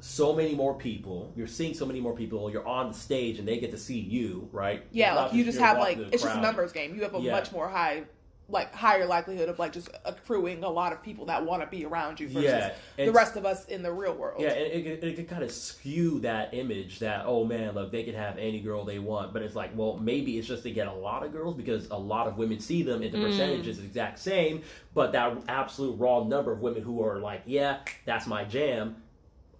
so 0.00 0.34
many 0.34 0.54
more 0.54 0.74
people. 0.74 1.32
You're 1.36 1.46
seeing 1.46 1.74
so 1.74 1.86
many 1.86 2.00
more 2.00 2.14
people. 2.14 2.50
You're 2.50 2.66
on 2.66 2.88
the 2.88 2.98
stage, 2.98 3.38
and 3.38 3.46
they 3.46 3.58
get 3.58 3.70
to 3.72 3.78
see 3.78 3.98
you, 3.98 4.48
right? 4.52 4.82
Yeah, 4.90 5.14
like 5.14 5.32
you 5.32 5.44
just 5.44 5.58
you're 5.58 5.66
have 5.66 5.78
like 5.78 5.96
through 5.96 6.06
the 6.06 6.14
it's 6.14 6.22
just 6.22 6.36
a 6.36 6.40
numbers 6.40 6.72
game. 6.72 6.94
You 6.94 7.02
have 7.02 7.14
a 7.14 7.20
Yeah. 7.20 7.32
much 7.32 7.52
more 7.52 7.68
high, 7.68 8.04
like 8.50 8.74
higher 8.74 9.04
likelihood 9.04 9.48
of 9.48 9.58
like 9.58 9.72
just 9.72 9.90
accruing 10.06 10.64
a 10.64 10.68
lot 10.68 10.92
of 10.92 11.02
people 11.02 11.26
that 11.26 11.44
want 11.44 11.60
to 11.60 11.68
be 11.68 11.84
around 11.84 12.18
you 12.18 12.28
versus 12.28 12.44
Yeah, 12.44 12.72
the 12.96 13.12
rest 13.12 13.36
of 13.36 13.44
us 13.44 13.66
in 13.66 13.82
the 13.82 13.92
real 13.92 14.14
world. 14.14 14.40
Yeah, 14.40 14.50
it, 14.50 14.86
it, 14.86 15.04
it 15.04 15.16
could 15.16 15.28
kind 15.28 15.42
of 15.42 15.50
skew 15.52 16.20
that 16.20 16.54
image 16.54 16.98
that 17.00 17.24
oh 17.26 17.44
man, 17.44 17.74
look, 17.74 17.92
they 17.92 18.04
can 18.04 18.14
have 18.14 18.38
any 18.38 18.60
girl 18.60 18.84
they 18.84 18.98
want, 18.98 19.32
but 19.34 19.42
it's 19.42 19.54
like, 19.54 19.70
well, 19.76 19.98
maybe 19.98 20.38
it's 20.38 20.48
just 20.48 20.62
to 20.62 20.70
get 20.70 20.86
a 20.86 20.92
lot 20.92 21.24
of 21.24 21.32
girls 21.32 21.54
because 21.54 21.90
a 21.90 21.98
lot 21.98 22.26
of 22.26 22.38
women 22.38 22.58
see 22.58 22.82
them, 22.82 23.02
and 23.02 23.12
the 23.12 23.18
percentage 23.18 23.66
is 23.66 23.78
the 23.78 23.84
exact 23.84 24.18
same, 24.18 24.62
but 24.94 25.12
that 25.12 25.36
absolute 25.48 25.98
raw 25.98 26.24
number 26.24 26.52
of 26.52 26.60
women 26.60 26.82
who 26.82 27.02
are 27.04 27.18
like, 27.18 27.42
yeah, 27.44 27.78
that's 28.06 28.26
my 28.26 28.44
jam, 28.44 28.96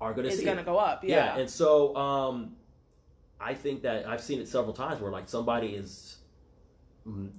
are 0.00 0.12
going 0.14 0.24
to 0.24 0.30
see. 0.30 0.38
it's 0.38 0.44
gonna 0.44 0.62
go 0.62 0.78
up. 0.78 1.04
Yeah, 1.04 1.36
and 1.36 1.50
so 1.50 1.94
um, 1.96 2.56
I 3.40 3.54
think 3.54 3.82
that 3.82 4.06
I've 4.06 4.20
seen 4.20 4.40
it 4.40 4.48
several 4.48 4.72
times 4.72 5.00
where 5.00 5.10
like 5.12 5.28
somebody 5.28 5.68
is, 5.68 6.16
mm, 6.17 6.17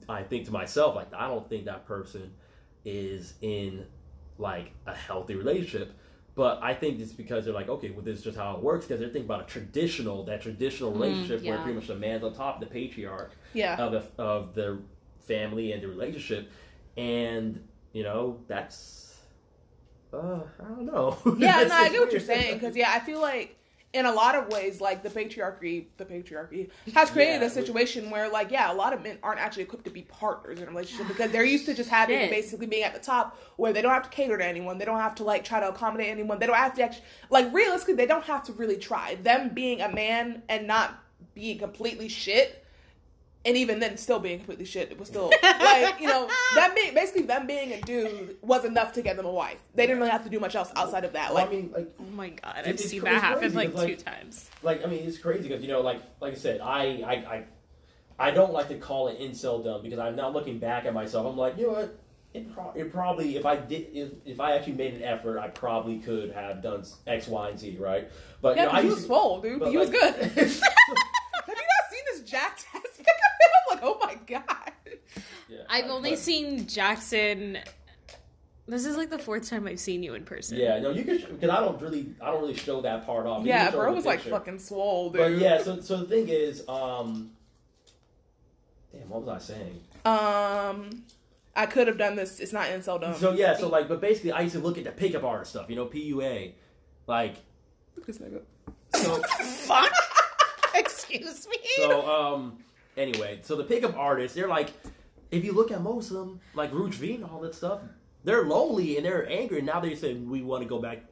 I 0.08 0.24
think 0.24 0.46
to 0.46 0.52
myself 0.52 0.96
like 0.96 1.14
I 1.14 1.28
don't 1.28 1.48
think 1.50 1.66
that 1.66 1.86
person 1.86 2.32
is 2.86 3.34
in 3.42 3.86
like 4.40 4.72
a 4.88 4.96
healthy 4.96 5.36
relationship. 5.36 5.94
But 6.36 6.60
I 6.64 6.74
think 6.74 7.02
it's 7.02 7.12
because 7.12 7.44
they're 7.44 7.54
like, 7.54 7.68
okay, 7.68 7.90
well, 7.90 8.02
this 8.02 8.20
is 8.20 8.24
just 8.24 8.38
how 8.38 8.56
it 8.56 8.64
works. 8.64 8.86
Because 8.86 9.02
they're 9.02 9.10
thinking 9.10 9.26
about 9.26 9.42
a 9.42 9.46
traditional, 9.46 10.24
that 10.24 10.42
traditional 10.42 10.92
relationship 10.92 11.44
where 11.44 11.56
yeah. 11.56 11.62
pretty 11.62 11.78
much 11.78 11.88
the 11.88 11.96
man's 11.96 12.24
on 12.24 12.34
top, 12.34 12.62
the 12.62 12.66
patriarch 12.66 13.32
yeah. 13.54 13.76
of 13.76 13.92
the 13.92 14.04
of 14.18 14.56
the 14.56 14.80
family 15.28 15.74
and 15.74 15.84
the 15.84 15.88
relationship, 15.88 16.50
and 16.96 17.62
you 17.92 18.04
know 18.04 18.40
that's, 18.48 19.18
uh, 20.14 20.40
I 20.60 20.64
don't 20.64 20.86
know. 20.86 21.18
yeah, 21.38 21.64
no, 21.64 21.76
I 21.76 21.90
get 21.90 22.00
what 22.00 22.12
you're 22.14 22.22
saying 22.22 22.54
because 22.54 22.74
yeah, 22.74 22.92
I 22.94 23.00
feel 23.00 23.20
like 23.20 23.58
in 23.92 24.06
a 24.06 24.12
lot 24.12 24.36
of 24.36 24.48
ways, 24.50 24.80
like 24.80 25.02
the 25.02 25.10
patriarchy, 25.10 25.86
the 25.98 26.06
patriarchy 26.06 26.70
has 26.94 27.10
created 27.10 27.42
Yeah, 27.42 27.48
a 27.48 27.50
situation 27.50 28.12
where, 28.12 28.30
like, 28.30 28.52
yeah, 28.52 28.72
a 28.72 28.76
lot 28.76 28.94
of 28.94 29.02
men 29.02 29.18
aren't 29.24 29.40
actually 29.40 29.64
equipped 29.64 29.86
to 29.86 29.90
be 29.90 30.04
partners 30.04 30.60
in 30.60 30.66
a 30.66 30.70
relationship 30.70 31.08
because 31.08 31.32
they're 31.32 31.44
used 31.44 31.66
to 31.66 31.74
just 31.74 31.90
having 31.90 32.20
Shit. 32.20 32.30
basically 32.30 32.68
being 32.68 32.84
at 32.84 32.94
the 32.94 33.00
top 33.00 33.40
where 33.58 33.74
they 33.74 33.82
don't 33.82 33.92
have 33.92 34.04
to 34.04 34.10
cater 34.10 34.38
to 34.38 34.46
anyone, 34.46 34.78
they 34.78 34.86
don't 34.86 35.00
have 35.00 35.16
to 35.16 35.24
like 35.24 35.44
try 35.44 35.60
to 35.60 35.70
accommodate 35.70 36.10
anyone, 36.10 36.38
they 36.38 36.46
don't 36.46 36.56
have 36.56 36.76
to 36.76 36.84
actually 36.84 37.06
like 37.32 37.52
realistically, 37.52 37.96
they 37.96 38.06
don't 38.06 38.26
have 38.26 38.44
to 38.44 38.54
really 38.54 38.78
try. 38.78 39.16
Them 39.16 39.50
being 39.56 39.82
a 39.82 39.90
man 39.92 40.44
and 40.50 40.68
not 40.68 41.04
being 41.34 41.58
completely 41.58 42.10
shit. 42.10 42.64
And 43.46 43.56
even 43.56 43.80
then, 43.80 43.96
still 43.98 44.20
being 44.20 44.38
completely 44.40 44.66
shit, 44.66 44.92
it 44.92 45.00
was 45.00 45.08
still 45.08 45.32
like 45.44 46.02
you 46.02 46.08
know 46.08 46.28
them 46.56 46.72
being 46.76 46.94
basically 46.94 47.22
them 47.22 47.48
being 47.48 47.72
a 47.72 47.80
dude 47.82 48.36
was 48.42 48.66
enough 48.66 48.92
to 48.94 49.02
get 49.02 49.16
them 49.16 49.26
a 49.26 49.32
wife. 49.32 49.60
They 49.76 49.88
didn't 49.88 50.00
really 50.00 50.12
have 50.12 50.26
to 50.26 50.30
do 50.30 50.40
much 50.42 50.56
else 50.56 50.70
outside 50.76 51.06
of 51.06 51.14
that. 51.14 51.34
Well, 51.34 51.46
Like 51.46 51.48
I 51.48 51.56
mean, 51.56 51.72
like, 51.74 51.90
oh 52.02 52.04
my 52.16 52.30
god 52.30 52.64
i've 52.66 52.80
seen 52.80 53.02
that 53.04 53.22
happen 53.22 53.40
crazy, 53.54 53.56
like 53.56 53.88
two 53.88 53.96
times 53.96 54.50
like 54.62 54.84
I 54.84 54.88
mean, 54.90 55.08
it's 55.08 55.18
crazy 55.18 55.48
because 55.48 55.62
you 55.62 55.70
know, 55.70 55.80
like, 55.80 56.02
like 56.20 56.34
I 56.34 56.36
said, 56.36 56.60
I, 56.60 56.82
I, 57.06 57.14
I, 57.14 57.44
I 58.28 58.32
don't 58.32 58.52
like 58.52 58.68
to 58.68 58.76
call 58.78 59.08
it 59.08 59.20
inceldom 59.22 59.84
because 59.84 60.00
I'm 60.00 60.18
now 60.18 60.30
looking 60.30 60.60
back 60.60 60.86
at 60.86 60.94
myself. 60.94 61.26
I'm 61.26 61.38
like, 61.38 61.58
you 61.58 61.68
know 61.68 61.74
what? 61.74 61.98
It, 62.34 62.54
pro- 62.54 62.74
it 62.76 62.92
probably, 62.92 63.38
if 63.38 63.46
I 63.46 63.56
did, 63.56 63.88
if, 63.94 64.12
if 64.26 64.40
I 64.42 64.56
actually 64.56 64.74
made 64.74 64.94
an 64.96 65.04
effort, 65.04 65.40
I 65.40 65.48
probably 65.48 65.98
could 66.00 66.32
have 66.34 66.62
done 66.62 66.84
X, 67.08 67.28
Y, 67.28 67.50
and 67.50 67.58
Z, 67.60 67.78
right? 67.80 68.08
But 68.42 68.58
Yeah, 68.58 68.64
you 68.66 68.70
know, 68.70 68.76
I 68.78 68.82
you 68.82 68.90
was 68.90 68.98
to- 69.00 69.06
swole, 69.06 69.42
dude. 69.42 69.60
But 69.60 69.66
but 69.68 69.72
you 69.72 69.80
was 69.80 69.90
good. 69.90 70.14
Have 70.30 70.36
you 70.38 71.54
not 71.56 71.90
seen 71.90 72.02
this 72.12 72.30
jacked 72.30 72.66
like, 73.82 73.84
oh 73.84 73.98
my 74.04 74.16
god. 74.28 74.72
Yeah, 75.50 75.60
i've 75.70 75.86
I- 75.86 75.90
only 75.90 76.12
but- 76.12 76.20
seen 76.20 76.68
jackson 76.68 77.58
this 78.68 78.86
is 78.86 78.96
like 78.98 79.10
the 79.10 79.18
fourth 79.18 79.50
time 79.50 79.66
i've 79.68 79.80
seen 79.80 80.04
you 80.04 80.14
in 80.14 80.24
person 80.24 80.58
Yeah, 80.60 80.80
no, 80.80 80.92
you 80.92 81.04
can 81.04 81.18
because 81.18 81.50
I 81.50 81.60
don't 81.60 81.82
really, 81.82 82.14
I 82.22 82.30
don't 82.32 82.42
really 82.42 82.54
show 82.56 82.82
that 82.82 83.06
part 83.06 83.26
off. 83.26 83.42
You 83.44 83.50
Yeah, 83.50 83.72
bro 83.72 83.90
the 83.90 83.96
was 83.96 84.06
like 84.06 84.20
fucking 84.22 84.60
swole, 84.60 85.10
dude. 85.10 85.22
But 85.22 85.32
yeah, 85.40 85.62
so 85.64 85.82
so 85.82 85.98
the 85.98 86.06
thing 86.06 86.30
is, 86.30 86.64
um, 86.70 87.32
damn, 88.92 89.10
what 89.10 89.24
was 89.24 89.30
I 89.30 89.54
saying? 89.54 89.82
Um, 90.06 91.04
I 91.56 91.66
could 91.66 91.88
have 91.88 91.98
done 91.98 92.16
this. 92.16 92.40
It's 92.40 92.54
not 92.54 92.68
inceldom. 92.68 93.16
So 93.16 93.34
yeah, 93.34 93.58
so 93.58 93.70
like, 93.70 93.88
but 93.88 94.02
basically, 94.02 94.34
I 94.34 94.42
used 94.42 94.54
to 94.54 94.62
look 94.62 94.78
at 94.78 94.84
the 94.84 94.92
pickup 94.92 95.24
artist 95.24 95.50
stuff, 95.52 95.68
you 95.68 95.76
know, 95.76 95.88
PUA, 95.88 96.54
like, 97.08 97.38
Look 97.96 98.08
at 98.08 98.18
this 98.18 98.18
nigga. 98.20 98.42
so 98.94 99.20
fuck 99.66 99.92
excuse 100.76 101.48
me 101.50 101.58
so 101.78 102.08
um, 102.08 102.60
anyway, 103.00 103.40
so 103.44 103.56
the 103.56 103.64
pickup 103.64 103.98
artists, 103.98 104.36
they're 104.36 104.48
like, 104.48 104.70
if 105.32 105.44
you 105.44 105.54
look 105.54 105.72
at 105.72 105.82
most 105.82 106.12
of 106.12 106.18
them, 106.18 106.40
like 106.54 106.72
Roosh 106.74 106.96
V 106.96 107.16
and 107.16 107.24
all 107.24 107.40
that 107.42 107.56
stuff, 107.56 107.82
they're 108.24 108.44
lonely 108.44 108.98
and 108.98 109.06
they're 109.06 109.28
angry. 109.30 109.60
And 109.60 109.68
now 109.68 109.80
they 109.80 109.96
say 109.96 110.14
we 110.16 110.42
want 110.42 110.64
to 110.64 110.70
go 110.70 110.80
back 110.80 111.04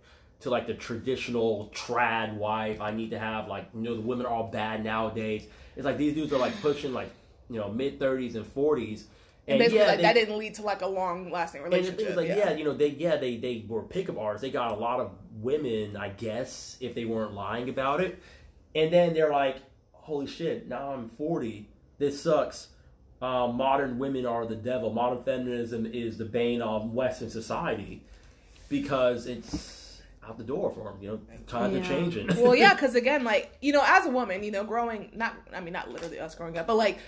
to 0.41 0.49
like 0.49 0.67
the 0.67 0.73
traditional 0.73 1.71
trad 1.73 2.35
wife. 2.35 2.81
I 2.81 2.91
need 2.91 3.11
to 3.11 3.19
have 3.19 3.47
like 3.47 3.69
you 3.73 3.81
know 3.81 3.95
the 3.95 4.01
women 4.01 4.25
are 4.25 4.29
all 4.29 4.51
bad 4.51 4.83
nowadays. 4.83 5.47
It's 5.75 5.85
like 5.85 5.97
these 5.97 6.13
dudes 6.13 6.33
are 6.33 6.39
like 6.39 6.59
pushing 6.61 6.93
like 6.93 7.09
you 7.49 7.59
know 7.59 7.69
mid 7.69 7.99
thirties 7.99 8.35
and 8.35 8.45
forties. 8.45 9.05
And 9.49 9.59
basically, 9.59 9.79
like, 9.79 9.97
they, 9.97 10.03
that 10.03 10.13
didn't 10.13 10.38
lead 10.38 10.55
to 10.55 10.61
like 10.63 10.81
a 10.81 10.88
long 10.88 11.31
lasting 11.31 11.61
relationship. 11.61 12.17
like, 12.17 12.27
yeah. 12.27 12.35
yeah. 12.35 12.51
you 12.51 12.65
know, 12.65 12.73
they 12.73 12.89
yeah 12.89 13.15
they 13.15 13.38
they 13.38 13.65
were 13.67 13.81
pickup 13.83 14.17
artists. 14.17 14.41
They 14.41 14.51
got 14.51 14.71
a 14.71 14.75
lot 14.75 14.99
of 14.99 15.11
women, 15.35 15.95
I 15.95 16.09
guess, 16.09 16.77
if 16.81 16.93
they 16.93 17.05
weren't 17.05 17.33
lying 17.33 17.69
about 17.69 18.01
it. 18.01 18.21
And 18.75 18.91
then 18.91 19.13
they're 19.13 19.31
like, 19.31 19.57
holy 19.93 20.27
shit, 20.27 20.67
now 20.67 20.91
I'm 20.91 21.09
40. 21.09 21.69
This 21.97 22.21
sucks. 22.21 22.67
Uh, 23.21 23.47
modern 23.47 23.97
women 23.97 24.25
are 24.25 24.45
the 24.45 24.55
devil. 24.55 24.93
Modern 24.93 25.23
feminism 25.23 25.85
is 25.85 26.17
the 26.17 26.25
bane 26.25 26.61
of 26.61 26.91
Western 26.91 27.29
society 27.29 28.03
because 28.69 29.25
it's 29.25 30.01
out 30.27 30.37
the 30.37 30.43
door 30.43 30.71
for 30.71 30.85
them. 30.85 30.97
You 31.01 31.09
know, 31.09 31.19
times 31.47 31.73
yeah. 31.73 31.79
are 31.79 31.83
changing. 31.83 32.27
well, 32.41 32.55
yeah, 32.55 32.73
because 32.75 32.95
again, 32.95 33.23
like 33.23 33.55
you 33.61 33.73
know, 33.73 33.83
as 33.85 34.05
a 34.05 34.09
woman, 34.09 34.43
you 34.43 34.51
know, 34.51 34.63
growing 34.63 35.09
not, 35.15 35.35
I 35.53 35.61
mean, 35.61 35.73
not 35.73 35.91
literally 35.91 36.19
us 36.19 36.35
growing 36.35 36.57
up, 36.57 36.67
but 36.67 36.75
like 36.75 36.99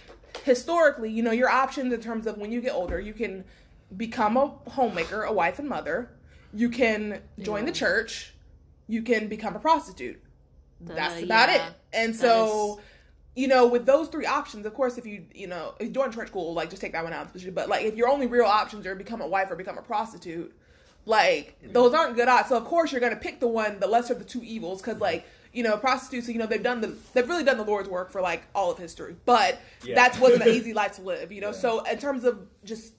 historically, 0.44 1.12
you 1.12 1.22
know, 1.22 1.32
your 1.32 1.50
options 1.50 1.94
in 1.94 2.02
terms 2.02 2.26
of 2.28 2.38
when 2.38 2.52
you 2.52 2.62
get 2.62 2.74
older, 2.74 3.00
you 3.00 3.14
can 3.14 3.44
become 3.96 4.38
a 4.38 4.48
homemaker, 4.70 5.24
a 5.24 5.34
wife 5.34 5.60
and 5.60 5.70
mother. 5.70 6.10
You 6.54 6.70
can 6.70 7.22
join 7.40 7.62
yeah. 7.62 7.66
the 7.68 7.72
church. 7.72 8.34
You 8.88 9.04
can 9.04 9.28
become 9.28 9.56
a 9.56 9.60
prostitute. 9.60 10.20
That's 10.82 11.22
about 11.22 11.50
yeah. 11.50 11.68
it. 11.68 11.74
And 11.94 12.16
so, 12.16 12.80
is... 12.80 12.86
you 13.40 13.48
know, 13.48 13.66
with 13.66 13.86
those 13.86 14.10
three 14.10 14.26
options, 14.26 14.66
of 14.66 14.74
course, 14.74 14.98
if 14.98 15.06
you, 15.06 15.24
you 15.34 15.48
know, 15.48 15.74
if 15.80 15.88
you 15.88 15.94
join 15.94 16.12
church 16.12 16.28
school, 16.28 16.54
like 16.54 16.70
just 16.70 16.82
take 16.82 16.92
that 16.92 17.06
one 17.06 17.14
out. 17.14 17.30
But 17.54 17.70
like, 17.70 17.86
if 17.86 17.96
your 17.96 18.10
only 18.10 18.28
real 18.28 18.44
options 18.44 18.86
are 18.86 18.96
become 18.96 19.22
a 19.22 19.28
wife 19.28 19.50
or 19.50 19.56
become 19.56 19.78
a 19.78 19.82
prostitute, 19.82 20.54
like 21.06 21.56
mm-hmm. 21.64 21.72
those 21.72 21.94
aren't 21.94 22.18
good 22.18 22.28
odds. 22.28 22.50
So 22.50 22.58
of 22.58 22.66
course 22.66 22.92
you're 22.92 23.00
gonna 23.00 23.16
pick 23.16 23.40
the 23.40 23.48
one, 23.48 23.80
the 23.80 23.88
lesser 23.88 24.12
of 24.12 24.20
the 24.20 24.26
two 24.26 24.44
evils, 24.44 24.82
because 24.82 25.00
like 25.00 25.22
mm-hmm. 25.22 25.58
you 25.58 25.64
know 25.64 25.78
prostitutes, 25.78 26.28
you 26.28 26.38
know 26.38 26.48
they've 26.48 26.62
done 26.62 26.82
the 26.82 26.94
they've 27.14 27.30
really 27.30 27.46
done 27.46 27.56
the 27.56 27.64
Lord's 27.64 27.88
work 27.88 28.12
for 28.12 28.20
like 28.20 28.44
all 28.54 28.72
of 28.72 28.78
history, 28.78 29.16
but 29.24 29.58
yeah. 29.86 29.96
that 29.96 30.20
wasn't 30.20 30.42
an 30.42 30.50
easy 30.54 30.74
life 30.74 30.98
to 30.98 31.02
live, 31.02 31.32
you 31.32 31.40
know. 31.40 31.52
Yeah. 31.52 31.54
So 31.54 31.84
in 31.86 31.98
terms 31.98 32.26
of 32.26 32.46
just 32.66 32.92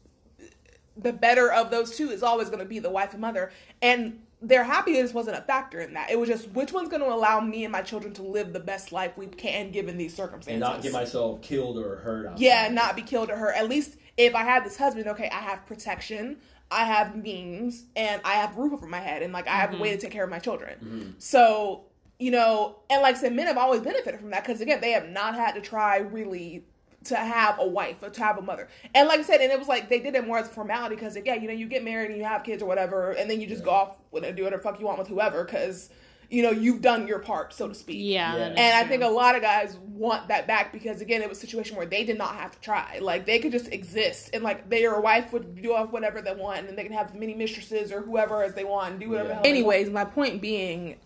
the 0.96 1.12
better 1.12 1.52
of 1.52 1.70
those 1.70 1.98
two 1.98 2.08
is 2.08 2.22
always 2.22 2.48
going 2.48 2.60
to 2.60 2.64
be 2.64 2.78
the 2.78 2.90
wife 2.90 3.12
and 3.12 3.20
mother, 3.20 3.52
and 3.82 4.20
their 4.42 4.64
happiness 4.64 5.12
wasn't 5.12 5.36
a 5.36 5.42
factor 5.42 5.80
in 5.80 5.94
that. 5.94 6.10
It 6.10 6.18
was 6.18 6.28
just 6.28 6.48
which 6.50 6.72
one's 6.72 6.88
going 6.88 7.02
to 7.02 7.12
allow 7.12 7.40
me 7.40 7.64
and 7.64 7.72
my 7.72 7.82
children 7.82 8.14
to 8.14 8.22
live 8.22 8.52
the 8.52 8.60
best 8.60 8.90
life 8.90 9.18
we 9.18 9.26
can 9.26 9.70
given 9.70 9.98
these 9.98 10.14
circumstances. 10.14 10.52
And 10.54 10.60
not 10.60 10.82
get 10.82 10.92
myself 10.92 11.42
killed 11.42 11.78
or 11.78 11.96
hurt. 11.96 12.26
Outside. 12.26 12.40
Yeah, 12.40 12.68
not 12.68 12.96
be 12.96 13.02
killed 13.02 13.30
or 13.30 13.36
hurt. 13.36 13.54
At 13.56 13.68
least 13.68 13.96
if 14.16 14.34
I 14.34 14.42
had 14.42 14.64
this 14.64 14.76
husband, 14.76 15.08
okay, 15.08 15.28
I 15.28 15.40
have 15.40 15.66
protection, 15.66 16.38
I 16.70 16.84
have 16.84 17.16
means, 17.16 17.84
and 17.94 18.22
I 18.24 18.34
have 18.34 18.56
roof 18.56 18.72
over 18.72 18.86
my 18.86 19.00
head, 19.00 19.22
and 19.22 19.32
like 19.32 19.46
I 19.46 19.56
have 19.56 19.70
mm-hmm. 19.70 19.78
a 19.78 19.82
way 19.82 19.88
to 19.90 19.96
mm-hmm. 19.96 20.02
take 20.02 20.12
care 20.12 20.24
of 20.24 20.30
my 20.30 20.38
children. 20.38 20.78
Mm-hmm. 20.82 21.10
So 21.18 21.84
you 22.18 22.30
know, 22.30 22.76
and 22.90 23.00
like 23.00 23.16
I 23.16 23.18
said, 23.18 23.34
men 23.34 23.46
have 23.46 23.56
always 23.56 23.80
benefited 23.80 24.20
from 24.20 24.30
that 24.30 24.44
because 24.44 24.60
again, 24.60 24.80
they 24.80 24.92
have 24.92 25.08
not 25.08 25.34
had 25.34 25.52
to 25.52 25.60
try 25.60 25.98
really 25.98 26.64
to 27.04 27.16
have 27.16 27.58
a 27.58 27.66
wife 27.66 28.02
or 28.02 28.10
to 28.10 28.22
have 28.22 28.38
a 28.38 28.42
mother. 28.42 28.68
And 28.94 29.08
like 29.08 29.20
I 29.20 29.22
said, 29.22 29.40
and 29.40 29.50
it 29.50 29.58
was 29.58 29.68
like 29.68 29.88
they 29.88 30.00
did 30.00 30.14
it 30.14 30.26
more 30.26 30.38
as 30.38 30.46
a 30.46 30.50
formality 30.50 30.96
because 30.96 31.16
again, 31.16 31.40
you 31.42 31.48
know, 31.48 31.54
you 31.54 31.66
get 31.66 31.82
married 31.82 32.10
and 32.10 32.18
you 32.18 32.24
have 32.24 32.44
kids 32.44 32.62
or 32.62 32.66
whatever, 32.66 33.12
and 33.12 33.30
then 33.30 33.40
you 33.40 33.46
just 33.46 33.60
yeah. 33.60 33.66
go 33.66 33.70
off 33.70 33.96
and 34.22 34.36
do 34.36 34.44
whatever 34.44 34.62
fuck 34.62 34.78
you 34.78 34.86
want 34.86 34.98
with 34.98 35.08
whoever 35.08 35.44
because 35.44 35.90
you 36.28 36.42
know 36.42 36.50
you've 36.50 36.82
done 36.82 37.08
your 37.08 37.18
part, 37.18 37.52
so 37.52 37.68
to 37.68 37.74
speak. 37.74 37.96
Yeah, 38.00 38.36
yeah. 38.36 38.44
and 38.48 38.76
I 38.76 38.88
think 38.88 39.02
a 39.02 39.08
lot 39.08 39.34
of 39.34 39.42
guys 39.42 39.76
want 39.78 40.28
that 40.28 40.46
back 40.46 40.72
because 40.72 41.00
again, 41.00 41.22
it 41.22 41.28
was 41.28 41.38
a 41.38 41.40
situation 41.40 41.76
where 41.76 41.86
they 41.86 42.04
did 42.04 42.18
not 42.18 42.34
have 42.34 42.52
to 42.52 42.60
try. 42.60 42.98
Like 43.00 43.24
they 43.24 43.38
could 43.38 43.52
just 43.52 43.68
exist, 43.68 44.30
and 44.34 44.44
like 44.44 44.68
their 44.68 45.00
wife 45.00 45.32
would 45.32 45.60
do 45.60 45.74
whatever 45.74 46.20
they 46.20 46.34
want, 46.34 46.68
and 46.68 46.76
they 46.76 46.84
can 46.84 46.92
have 46.92 47.14
many 47.14 47.34
mistresses 47.34 47.92
or 47.92 48.02
whoever 48.02 48.42
as 48.42 48.54
they 48.54 48.64
want 48.64 48.92
and 48.92 49.00
do 49.00 49.10
whatever. 49.10 49.30
Yeah. 49.30 49.42
Anyways, 49.44 49.90
my 49.90 50.04
point 50.04 50.40
being 50.40 50.96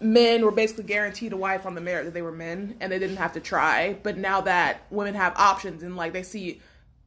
men 0.00 0.44
were 0.44 0.50
basically 0.50 0.84
guaranteed 0.84 1.32
a 1.32 1.36
wife 1.36 1.66
on 1.66 1.74
the 1.74 1.80
merit 1.80 2.04
that 2.04 2.14
they 2.14 2.22
were 2.22 2.32
men 2.32 2.76
and 2.80 2.90
they 2.90 2.98
didn't 2.98 3.16
have 3.16 3.32
to 3.34 3.40
try. 3.40 3.96
But 4.02 4.16
now 4.16 4.40
that 4.42 4.82
women 4.90 5.14
have 5.14 5.36
options 5.36 5.82
and 5.82 5.96
like 5.96 6.12
they 6.12 6.22
see 6.22 6.60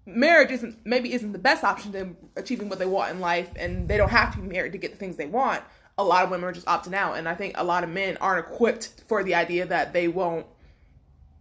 marriage 0.06 0.52
isn't 0.52 0.78
maybe 0.86 1.14
isn't 1.14 1.34
the 1.34 1.40
best 1.40 1.64
option 1.64 1.92
to 1.92 2.16
achieving 2.38 2.70
what 2.70 2.80
they 2.80 2.86
want 2.86 3.12
in 3.12 3.20
life 3.20 3.50
and 3.58 3.88
they 3.88 3.98
don't 3.98 4.10
have 4.10 4.34
to 4.34 4.42
be 4.42 4.48
married 4.48 4.72
to 4.72 4.78
get 4.78 4.92
the 4.92 4.98
things 4.98 5.18
they 5.18 5.26
want, 5.26 5.62
a 5.98 6.04
lot 6.04 6.24
of 6.24 6.30
women 6.30 6.48
are 6.48 6.54
just 6.54 6.68
opting 6.68 6.94
out. 6.94 7.18
And 7.18 7.28
I 7.28 7.36
think 7.36 7.56
a 7.58 7.64
lot 7.64 7.84
of 7.84 7.90
men 7.90 8.18
aren't 8.18 8.48
equipped 8.48 9.04
for 9.08 9.24
the 9.24 9.36
idea 9.36 9.66
that 9.66 9.94
they 9.94 10.08
won't 10.08 10.46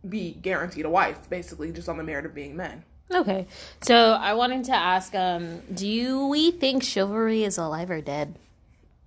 be 0.09 0.32
guaranteed 0.32 0.84
a 0.84 0.90
wife, 0.90 1.28
basically 1.28 1.72
just 1.72 1.88
on 1.88 1.97
the 1.97 2.05
merit 2.05 2.26
of 2.26 2.34
being 2.34 2.57
men. 2.57 2.84
Okay. 3.12 3.47
So 3.82 4.12
I 4.12 4.34
wanted 4.34 4.64
to 4.64 4.72
ask, 4.74 5.14
um, 5.14 5.61
do 5.72 6.26
we 6.26 6.51
think 6.51 6.82
chivalry 6.82 7.44
is 7.44 7.59
alive 7.59 7.90
or 7.90 8.01
dead? 8.01 8.34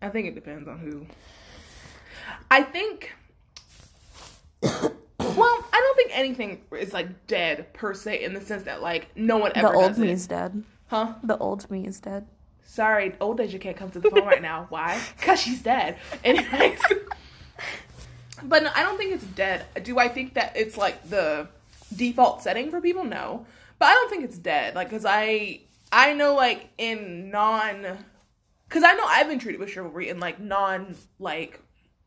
I 0.01 0.09
think 0.09 0.27
it 0.27 0.35
depends 0.35 0.67
on 0.67 0.79
who. 0.79 1.05
I 2.51 2.63
think. 2.63 3.13
well, 4.61 4.73
I 5.19 5.71
don't 5.71 5.95
think 5.95 6.11
anything 6.13 6.61
is 6.71 6.93
like 6.93 7.27
dead 7.27 7.73
per 7.73 7.93
se 7.93 8.23
in 8.23 8.33
the 8.33 8.41
sense 8.41 8.63
that 8.63 8.81
like 8.81 9.15
no 9.15 9.37
one 9.37 9.51
ever. 9.55 9.69
The 9.69 9.73
old 9.73 9.97
me 9.97 10.09
it. 10.09 10.13
is 10.13 10.27
dead. 10.27 10.63
Huh? 10.87 11.13
The 11.23 11.37
old 11.37 11.69
me 11.69 11.85
is 11.85 11.99
dead. 11.99 12.25
Sorry, 12.63 13.15
old 13.19 13.39
Asia 13.39 13.57
can't 13.57 13.75
come 13.75 13.89
to 13.91 13.99
the 13.99 14.09
phone 14.11 14.25
right 14.25 14.41
now. 14.41 14.67
Why? 14.69 15.01
Because 15.17 15.39
she's 15.39 15.61
dead. 15.61 15.97
Anyways. 16.23 16.79
but 18.43 18.63
no, 18.63 18.71
I 18.75 18.83
don't 18.83 18.97
think 18.97 19.13
it's 19.13 19.23
dead. 19.23 19.65
Do 19.83 19.97
I 19.97 20.07
think 20.07 20.35
that 20.35 20.55
it's 20.55 20.77
like 20.77 21.09
the 21.09 21.47
default 21.95 22.43
setting 22.43 22.69
for 22.69 22.79
people? 22.79 23.03
No. 23.03 23.45
But 23.79 23.87
I 23.87 23.93
don't 23.93 24.09
think 24.09 24.23
it's 24.23 24.37
dead. 24.37 24.75
Like, 24.75 24.89
cause 24.89 25.05
I 25.05 25.61
I 25.91 26.13
know 26.13 26.35
like 26.35 26.69
in 26.77 27.31
non, 27.31 27.85
cause 28.69 28.83
I 28.83 28.93
know 28.93 29.05
I've 29.05 29.27
been 29.27 29.39
treated 29.39 29.59
with 29.59 29.71
chivalry 29.71 30.09
in 30.09 30.19
like 30.19 30.39
non 30.39 30.95
like 31.17 31.59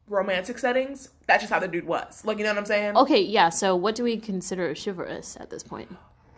romantic 0.09 0.59
settings. 0.59 1.09
That's 1.27 1.43
just 1.43 1.53
how 1.53 1.59
the 1.59 1.69
dude 1.69 1.87
was. 1.87 2.25
Like, 2.25 2.39
you 2.39 2.45
know 2.45 2.51
what 2.51 2.59
I'm 2.59 2.67
saying? 2.67 2.97
Okay, 2.97 3.23
yeah. 3.23 3.49
So, 3.49 3.77
what 3.77 3.95
do 3.95 4.05
we 4.05 4.17
consider 4.17 4.75
chivalrous 4.75 5.37
at 5.41 5.51
this 5.51 5.63
point? 5.63 5.91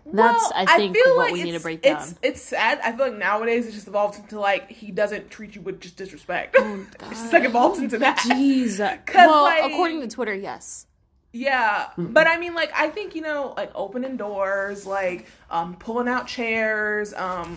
That's 0.06 0.42
well, 0.42 0.52
I 0.54 0.76
think 0.76 0.96
I 0.96 1.14
what 1.16 1.16
like 1.16 1.32
we 1.32 1.42
need 1.44 1.52
to 1.52 1.60
break 1.60 1.82
down. 1.82 1.96
It's, 1.96 2.14
it's 2.22 2.42
sad. 2.42 2.78
I 2.84 2.92
feel 2.92 3.06
like 3.06 3.16
nowadays 3.16 3.66
it's 3.66 3.74
just 3.74 3.88
evolved 3.88 4.18
into 4.18 4.38
like 4.38 4.70
he 4.70 4.90
doesn't 4.90 5.30
treat 5.30 5.54
you 5.54 5.62
with 5.62 5.80
just 5.80 5.96
disrespect. 5.96 6.56
Oh, 6.58 6.86
it's 7.10 7.20
just 7.20 7.32
like 7.32 7.44
evolved 7.44 7.82
into 7.82 7.98
that. 7.98 8.18
Jeez. 8.18 8.78
Well, 9.14 9.44
like, 9.44 9.64
according 9.64 10.02
to 10.02 10.08
Twitter, 10.08 10.34
yes. 10.34 10.86
Yeah, 11.32 11.88
but 11.98 12.28
I 12.28 12.38
mean, 12.38 12.54
like, 12.54 12.70
I 12.76 12.90
think 12.90 13.16
you 13.16 13.22
know, 13.22 13.54
like 13.56 13.72
opening 13.74 14.16
doors, 14.16 14.86
like 14.86 15.26
um, 15.50 15.74
pulling 15.74 16.06
out 16.06 16.28
chairs, 16.28 17.12
um, 17.14 17.56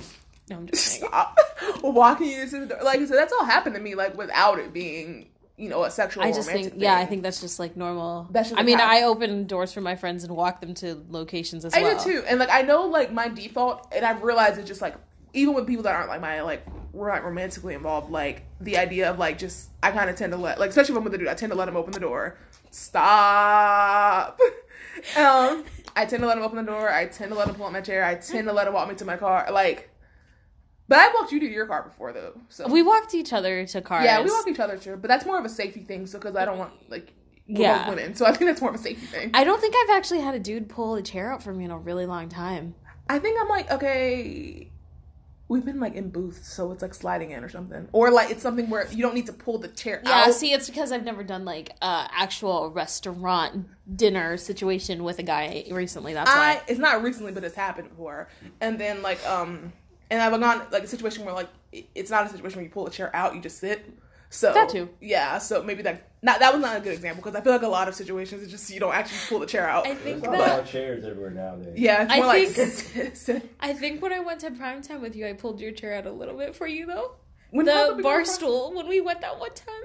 no, 0.50 0.56
I'm 0.56 0.68
just 0.68 0.86
stop 0.98 1.38
walking 1.84 2.28
you 2.28 2.50
to 2.50 2.60
the 2.62 2.66
door. 2.66 2.80
Like, 2.84 3.06
so 3.06 3.14
that's 3.14 3.32
all 3.34 3.46
happened 3.46 3.76
to 3.76 3.82
me, 3.82 3.94
like 3.94 4.18
without 4.18 4.58
it 4.58 4.74
being 4.74 5.28
you 5.58 5.70
know, 5.70 5.84
a 5.84 5.92
sexual. 5.92 6.24
I 6.24 6.32
just 6.32 6.50
think, 6.50 6.72
thing. 6.72 6.82
yeah, 6.82 6.96
I 6.96 7.06
think 7.06 7.24
that's 7.24 7.42
just 7.42 7.58
like 7.58 7.76
normal. 7.76 8.28
That's 8.30 8.54
I 8.56 8.62
mean, 8.62 8.80
I 8.80 9.02
open 9.04 9.48
doors 9.48 9.74
for 9.74 9.82
my 9.82 9.96
friends 9.96 10.24
and 10.24 10.36
walk 10.36 10.62
them 10.62 10.76
to 10.76 11.04
locations 11.10 11.66
as 11.66 11.74
I 11.74 11.82
well. 11.82 12.00
I 12.00 12.04
do 12.04 12.12
too, 12.12 12.24
and 12.28 12.40
like 12.40 12.50
I 12.52 12.62
know, 12.62 12.86
like 12.86 13.12
my 13.12 13.28
default, 13.28 13.88
and 13.92 14.06
I've 14.06 14.22
realized 14.22 14.60
it's 14.60 14.68
just 14.68 14.82
like 14.82 14.96
even 15.34 15.56
with 15.56 15.66
people 15.66 15.84
that 15.84 15.96
aren't 15.96 16.10
like 16.10 16.22
my 16.22 16.42
like 16.42 16.64
we're 16.94 17.12
not 17.12 17.24
romantically 17.24 17.74
involved, 17.74 18.12
like 18.12 18.46
the 18.62 18.78
idea 18.78 19.10
of 19.10 19.18
like 19.18 19.40
just 19.40 19.70
I 19.82 19.90
kind 19.90 20.12
of 20.12 20.16
tend 20.16 20.32
to 20.34 20.38
let 20.38 20.60
like 20.60 20.70
especially 20.70 20.94
if 20.94 20.98
I'm 21.00 21.04
with 21.04 21.16
a 21.16 21.18
dude, 21.18 21.28
I 21.28 21.34
tend 21.34 21.52
to 21.52 21.58
let 21.58 21.68
him 21.68 21.76
open 21.76 21.92
the 21.92 22.00
door. 22.00 22.38
Stop. 22.70 24.40
um, 25.18 25.64
I 25.96 26.06
tend 26.06 26.22
to 26.22 26.28
let 26.28 26.38
him 26.38 26.44
open 26.44 26.58
the 26.58 26.72
door. 26.72 26.92
I 26.92 27.08
tend 27.08 27.32
to 27.32 27.38
let 27.38 27.48
him 27.48 27.56
pull 27.56 27.66
up 27.66 27.72
my 27.72 27.82
chair. 27.82 28.04
I 28.04 28.14
tend 28.14 28.48
to 28.48 28.54
let 28.54 28.68
him 28.68 28.74
walk 28.74 28.90
me 28.90 28.96
to 28.96 29.06
my 29.06 29.18
car. 29.18 29.48
Like 29.52 29.90
but 30.88 31.00
I 31.00 31.14
walked 31.14 31.32
you 31.32 31.40
to 31.42 31.46
your 31.46 31.66
car 31.66 31.84
before 31.84 32.14
though. 32.14 32.40
So 32.50 32.68
we 32.68 32.82
walked 32.82 33.14
each 33.14 33.34
other 33.34 33.66
to 33.66 33.82
cars. 33.82 34.06
Yeah, 34.06 34.22
we 34.24 34.32
walked 34.32 34.48
each 34.48 34.60
other 34.60 34.78
to. 34.78 34.96
But 34.98 35.10
that's 35.10 35.26
more 35.26 35.38
of 35.38 35.46
a 35.46 35.50
safety 35.50 35.82
thing. 35.82 36.08
So 36.08 36.18
because 36.18 36.36
I 36.36 36.46
don't 36.46 36.58
want 36.58 36.74
like 36.90 37.14
yeah 37.46 37.90
women, 37.90 38.16
so 38.16 38.26
I 38.26 38.32
think 38.32 38.50
that's 38.50 38.62
more 38.62 38.70
of 38.70 38.76
a 38.76 38.80
safety 38.80 39.06
thing. 39.06 39.32
I 39.34 39.44
don't 39.44 39.60
think 39.60 39.76
I've 39.76 39.98
actually 39.98 40.22
had 40.22 40.36
a 40.36 40.40
dude 40.40 40.70
pull 40.70 40.96
a 40.96 41.02
chair 41.02 41.32
out 41.32 41.44
for 41.44 41.54
me 41.54 41.66
in 41.66 41.72
a 41.72 41.78
really 41.78 42.06
long 42.06 42.30
time. 42.30 42.76
I 43.10 43.20
think 43.20 43.40
I'm 43.40 43.50
like 43.50 43.70
okay. 43.72 44.72
We've 45.50 45.64
been 45.64 45.80
like 45.80 45.96
in 45.96 46.10
booths, 46.10 46.52
so 46.52 46.74
it's 46.74 46.82
like 46.82 46.94
sliding 46.94 47.32
in 47.32 47.42
or 47.42 47.48
something, 47.48 47.88
or 47.94 48.12
like 48.12 48.32
it's 48.32 48.42
something 48.42 48.70
where 48.70 48.86
you 48.92 49.02
don't 49.02 49.16
need 49.16 49.28
to 49.28 49.34
pull 49.34 49.60
the 49.60 49.70
chair 49.70 50.00
out. 50.00 50.06
yeah, 50.06 50.26
out. 50.28 50.34
see, 50.34 50.52
it's 50.52 50.70
because 50.70 50.92
I've 50.92 51.06
never 51.06 51.24
done 51.24 51.46
like 51.46 51.72
uh 51.82 52.08
actual 52.12 52.70
restaurant 52.70 53.66
dinner 53.94 54.36
situation 54.36 55.06
with 55.06 55.20
a 55.20 55.24
guy 55.24 55.64
recently. 55.72 56.14
That's 56.14 56.30
I, 56.30 56.36
why 56.36 56.62
it's 56.68 56.80
not 56.80 57.02
recently, 57.02 57.32
but 57.32 57.46
it's 57.46 57.56
happened 57.56 57.90
before. 57.90 58.28
And 58.60 58.78
then 58.78 59.02
like 59.02 59.26
um 59.26 59.72
and 60.10 60.22
I've 60.22 60.40
gone 60.40 60.68
like 60.72 60.84
a 60.84 60.88
situation 60.88 61.26
where 61.26 61.34
like 61.34 61.50
it's 61.72 62.10
not 62.10 62.26
a 62.26 62.30
situation 62.30 62.58
where 62.58 62.64
you 62.64 62.72
pull 62.72 62.88
a 62.88 62.92
chair 62.92 63.16
out, 63.16 63.36
you 63.36 63.42
just 63.42 63.60
sit. 63.60 63.86
So 64.30 64.54
that 64.54 64.70
too. 64.70 64.90
Yeah. 65.00 65.38
So 65.38 65.64
maybe 65.64 65.84
that 65.84 66.10
not 66.22 66.40
that 66.40 66.54
was 66.54 66.62
not 66.62 66.78
a 66.78 66.80
good 66.80 66.94
example 66.94 67.24
because 67.24 67.40
I 67.40 67.44
feel 67.44 67.54
like 67.54 67.62
a 67.62 67.68
lot 67.68 67.88
of 67.88 67.96
situations 67.96 68.44
it's 68.44 68.52
just 68.52 68.70
you 68.70 68.80
don't 68.80 68.94
actually 68.94 69.20
pull 69.30 69.40
the 69.40 69.46
chair 69.46 69.70
out. 69.70 69.88
I 69.88 69.96
think 69.96 70.22
There's 70.22 70.38
that, 70.38 70.68
chairs 70.68 71.06
everywhere 71.06 71.32
nowadays. 71.32 71.78
Yeah, 71.78 72.04
it's 72.04 72.16
more 72.16 72.26
I 72.26 72.28
like 72.28 72.50
think, 72.50 73.54
I 73.60 73.74
think 73.74 74.02
when 74.02 74.12
I 74.12 74.20
went 74.20 74.42
to 74.42 74.52
prime 74.52 74.82
time 74.82 75.02
with 75.02 75.16
you, 75.16 75.28
I 75.28 75.34
pulled 75.34 75.62
your 75.62 75.72
chair 75.72 75.96
out 75.96 76.06
a 76.06 76.12
little 76.12 76.38
bit 76.38 76.56
for 76.56 76.68
you 76.68 76.86
though. 76.86 77.16
When 77.52 77.66
the 77.66 78.00
bar 78.04 78.26
stool 78.26 78.74
when 78.74 78.88
we 78.88 79.00
went 79.00 79.22
that 79.22 79.40
one 79.40 79.54
time. 79.54 79.76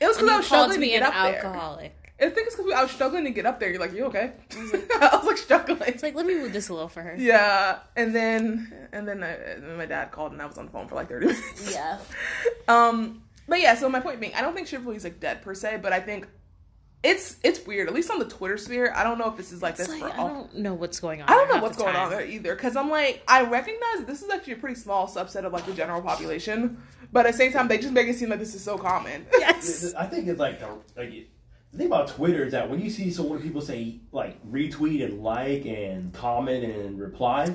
It 0.00 0.06
was 0.06 0.16
because 0.16 0.30
I 0.30 0.36
was 0.38 0.46
struggling 0.46 0.80
to 0.80 0.86
get 0.86 1.02
up 1.02 1.14
alcoholic. 1.14 1.92
there. 1.92 1.99
I 2.20 2.28
think 2.28 2.46
it's 2.48 2.56
because 2.56 2.72
I 2.72 2.82
was 2.82 2.90
struggling 2.90 3.24
to 3.24 3.30
get 3.30 3.46
up 3.46 3.58
there. 3.60 3.70
You're 3.70 3.80
like, 3.80 3.94
you 3.94 4.04
okay? 4.06 4.32
I 4.54 5.10
was 5.16 5.26
like 5.26 5.38
struggling. 5.38 5.80
It's 5.86 6.02
like 6.02 6.14
let 6.14 6.26
me 6.26 6.34
move 6.34 6.52
this 6.52 6.68
a 6.68 6.74
little 6.74 6.88
for 6.88 7.02
her. 7.02 7.14
Yeah, 7.18 7.78
and 7.96 8.14
then 8.14 8.88
and 8.92 9.08
then, 9.08 9.22
I, 9.22 9.30
and 9.30 9.62
then 9.64 9.76
my 9.76 9.86
dad 9.86 10.10
called 10.10 10.32
and 10.32 10.42
I 10.42 10.46
was 10.46 10.58
on 10.58 10.66
the 10.66 10.70
phone 10.70 10.86
for 10.88 10.94
like 10.96 11.08
thirty 11.08 11.26
minutes. 11.32 11.72
Yeah. 11.72 11.98
Um, 12.68 13.22
but 13.48 13.60
yeah. 13.60 13.74
So 13.74 13.88
my 13.88 14.00
point 14.00 14.20
being, 14.20 14.34
I 14.34 14.42
don't 14.42 14.54
think 14.54 14.66
chivalry 14.68 14.96
is 14.96 15.04
like 15.04 15.20
dead 15.20 15.42
per 15.42 15.54
se, 15.54 15.78
but 15.82 15.92
I 15.92 16.00
think 16.00 16.28
it's 17.02 17.36
it's 17.42 17.64
weird. 17.66 17.88
At 17.88 17.94
least 17.94 18.10
on 18.10 18.18
the 18.18 18.26
Twitter 18.26 18.58
sphere, 18.58 18.92
I 18.94 19.02
don't 19.02 19.18
know 19.18 19.28
if 19.30 19.36
this 19.38 19.52
is 19.52 19.62
like 19.62 19.78
It's 19.78 19.88
this 19.88 20.00
like, 20.00 20.12
for 20.12 20.18
I 20.18 20.22
all. 20.22 20.28
don't 20.28 20.56
know 20.58 20.74
what's 20.74 21.00
going 21.00 21.22
on. 21.22 21.30
I 21.30 21.32
don't 21.32 21.48
know 21.48 21.62
what's 21.62 21.78
the 21.78 21.84
going 21.84 21.96
on 21.96 22.10
there 22.10 22.24
either, 22.26 22.54
because 22.54 22.76
I'm 22.76 22.90
like, 22.90 23.22
I 23.26 23.42
recognize 23.44 24.04
this 24.06 24.20
is 24.22 24.28
actually 24.28 24.54
a 24.54 24.56
pretty 24.56 24.74
small 24.78 25.08
subset 25.08 25.44
of 25.44 25.52
like 25.54 25.64
the 25.64 25.72
general 25.72 26.02
population, 26.02 26.82
but 27.12 27.24
at 27.24 27.32
the 27.32 27.38
same 27.38 27.52
time, 27.52 27.68
they 27.68 27.78
just 27.78 27.92
make 27.94 28.06
it 28.08 28.16
seem 28.16 28.28
like 28.28 28.38
this 28.38 28.54
is 28.54 28.62
so 28.62 28.76
common. 28.76 29.24
Yes. 29.38 29.94
I 29.94 30.04
think 30.06 30.28
it's 30.28 30.38
like 30.38 30.60
the 30.60 30.68
like 30.94 31.28
the 31.72 31.78
thing 31.78 31.86
about 31.86 32.08
Twitter 32.08 32.44
is 32.44 32.52
that 32.52 32.68
when 32.68 32.80
you 32.80 32.90
see 32.90 33.10
so 33.10 33.28
many 33.28 33.42
people 33.42 33.60
say 33.60 33.96
like 34.12 34.36
retweet 34.50 35.04
and 35.04 35.22
like 35.22 35.64
and 35.66 36.12
comment 36.12 36.64
and 36.64 36.98
reply, 36.98 37.52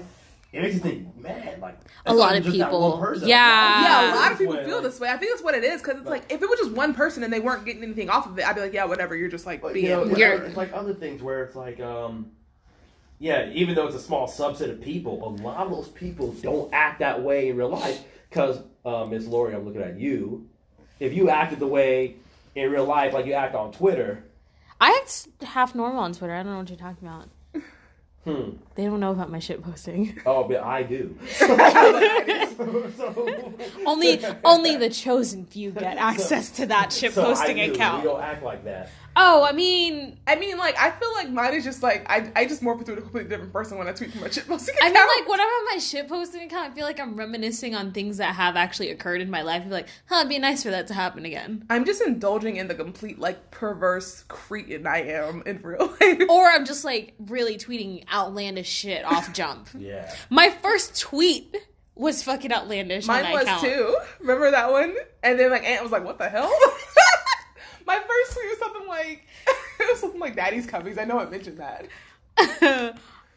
it 0.54 0.62
makes 0.62 0.76
you 0.76 0.80
think, 0.80 1.18
man, 1.18 1.60
like 1.60 1.78
A 2.06 2.14
lot 2.14 2.36
of 2.38 2.44
just 2.46 2.58
that 2.58 2.66
people. 2.68 2.92
one 2.92 3.00
person. 3.00 3.28
Yeah. 3.28 3.82
Yeah, 3.82 4.14
a 4.14 4.16
lot 4.16 4.32
of 4.32 4.38
people 4.38 4.56
way, 4.56 4.64
feel 4.66 4.76
like- 4.76 4.84
this 4.86 5.00
way. 5.02 5.10
I 5.10 5.18
think 5.18 5.32
that's 5.32 5.44
what 5.44 5.54
it 5.56 5.66
is 5.66 5.82
because 5.82 6.00
it's 6.00 6.10
like 6.10 6.32
if 6.32 6.42
it 6.42 6.50
was 6.50 6.60
just 6.60 6.72
one 6.72 6.94
person 6.94 7.24
and 7.24 7.34
they 7.34 7.42
weren't 7.42 7.66
getting 7.66 7.84
anything 7.84 8.10
off 8.10 8.26
of 8.26 8.40
it, 8.40 8.48
I'd 8.48 8.56
be 8.56 8.62
like, 8.62 8.74
yeah, 8.74 8.86
whatever. 8.86 9.16
You're 9.18 9.28
just 9.30 9.46
like 9.46 9.62
But, 9.62 9.74
being. 9.74 9.86
you 9.88 9.92
know, 9.92 10.04
it's, 10.04 10.18
You're- 10.18 10.38
like, 10.38 10.48
it's 10.48 10.58
like 10.58 10.74
other 10.74 10.94
things 10.94 11.22
where 11.22 11.44
it's 11.44 11.56
like, 11.56 11.82
um, 11.82 12.32
yeah, 13.20 13.50
even 13.54 13.76
though 13.76 13.88
it's 13.88 13.96
a 13.96 14.02
small 14.02 14.28
subset 14.30 14.70
of 14.70 14.82
people, 14.82 15.28
a 15.28 15.32
lot 15.42 15.66
of 15.68 15.72
those 15.72 15.90
people 15.90 16.32
don't 16.42 16.74
act 16.74 17.00
that 17.00 17.22
way 17.22 17.50
in 17.50 17.58
real 17.58 17.70
life. 17.70 18.02
Because, 18.30 18.60
uh, 18.86 19.06
Miss 19.06 19.26
Lori, 19.26 19.54
I'm 19.56 19.66
looking 19.66 19.82
at 19.82 19.98
you. 20.00 20.48
If 21.00 21.14
you 21.14 21.30
acted 21.30 21.60
the 21.60 21.68
way 21.68 22.16
in 22.56 22.72
real 22.72 22.86
life 22.86 23.14
like 23.14 23.26
you 23.26 23.34
act 23.34 23.56
on 23.56 23.72
Twitter, 23.72 24.24
I 24.82 25.00
act 25.02 25.28
half 25.44 25.76
normal 25.76 26.00
on 26.00 26.14
Twitter. 26.14 26.34
I 26.34 26.44
don't 26.44 26.52
know 26.54 26.60
what 26.60 26.70
you're 26.70 26.78
talking 26.78 27.08
about. 27.08 27.28
hmm, 28.24 28.58
They 28.76 28.86
don't 28.86 29.00
know 29.00 29.12
about 29.12 29.32
my 29.32 29.40
shit 29.40 29.64
posting. 29.64 30.20
oh, 30.26 30.44
but 30.46 30.62
I 30.64 30.84
do. 30.84 31.18
only 33.86 34.20
only 34.44 34.76
the 34.78 34.90
chosen 34.90 35.46
few 35.46 35.72
get 35.72 35.98
access 35.98 36.50
to 36.52 36.66
that 36.68 36.92
shit 36.92 37.14
posting 37.14 37.60
account. 37.60 38.04
We 38.04 38.10
don't 38.10 38.22
act 38.22 38.44
like 38.44 38.64
that. 38.66 38.90
Oh, 39.18 39.46
I 39.46 39.54
mean, 39.54 40.20
I 40.28 40.36
mean, 40.36 40.58
like 40.58 40.78
I 40.78 40.92
feel 40.92 41.12
like 41.14 41.30
mine 41.30 41.54
is 41.54 41.64
just 41.64 41.82
like 41.82 42.06
I 42.10 42.30
I 42.36 42.46
just 42.46 42.62
morph 42.62 42.80
into 42.80 42.94
a 42.94 43.02
completely 43.02 43.30
different 43.30 43.54
person 43.54 43.78
when 43.78 43.88
I 43.88 43.94
tweet 43.94 44.12
from 44.12 44.22
my 44.22 44.30
shit 44.30 44.46
posting 44.48 44.76
I 44.82 44.88
account. 44.90 44.94
mean, 44.94 45.08
like 45.22 45.30
when 45.30 45.40
I'm 45.40 45.48
on 45.48 45.66
my 45.74 45.78
shit 45.80 46.08
posting 46.10 46.42
account, 46.44 46.72
I 46.72 46.76
feel 46.76 46.84
like 46.86 47.00
I'm 47.00 47.16
reminiscing 47.16 47.76
on 47.76 47.92
things 47.94 48.18
that 48.18 48.36
have 48.36 48.56
actually 48.58 48.90
occurred 48.92 49.22
in 49.22 49.30
my 49.30 49.42
life. 49.42 49.62
I'd 49.62 49.70
be 49.70 49.74
like, 49.74 49.88
huh, 50.08 50.18
it'd 50.18 50.30
be 50.30 50.38
nice 50.40 50.64
for 50.64 50.72
that 50.72 50.88
to 50.88 50.94
happen 50.94 51.24
again. 51.26 51.66
I'm 51.70 51.86
just 51.86 52.02
indulging 52.02 52.58
in 52.58 52.68
the 52.68 52.76
complete 52.76 53.18
like 53.18 53.52
perverse 53.52 54.26
cretin 54.28 54.86
I 54.86 55.04
am 55.04 55.44
in 55.46 55.62
real 55.62 55.88
life. 56.02 56.22
Or 56.30 56.50
I'm 56.50 56.66
just 56.66 56.84
like 56.84 57.14
really 57.20 57.58
tweeting 57.58 58.04
outlandish 58.12 58.68
shit 58.70 59.06
off 59.06 59.32
jump. 59.34 59.70
Yeah. 59.78 60.14
My 60.30 60.50
first 60.50 61.00
tweet 61.00 61.56
was 61.96 62.22
fucking 62.24 62.52
outlandish. 62.52 63.08
on 63.08 63.22
Mine 63.24 63.32
was 63.32 63.44
account. 63.44 63.62
too. 63.64 63.98
Remember 64.20 64.52
that 64.52 64.70
one? 64.72 64.94
And 65.24 65.40
then 65.40 65.52
like 65.52 65.64
Aunt 65.64 65.82
was 65.84 65.94
like, 65.94 66.04
"What 66.04 66.18
the 66.18 66.28
hell?" 66.28 66.52
My 67.86 67.96
first 67.96 68.34
tweet 68.34 68.50
was 68.50 68.60
something 68.60 68.88
like 68.88 69.26
it 69.80 69.90
was 69.92 70.00
something 70.00 70.20
like 70.20 70.36
"Daddy's 70.36 70.66
coming." 70.68 70.88
'cause 70.94 70.98
I 71.02 71.06
know 71.06 71.20
I 71.20 71.26
mentioned 71.30 71.60
that. 71.60 71.88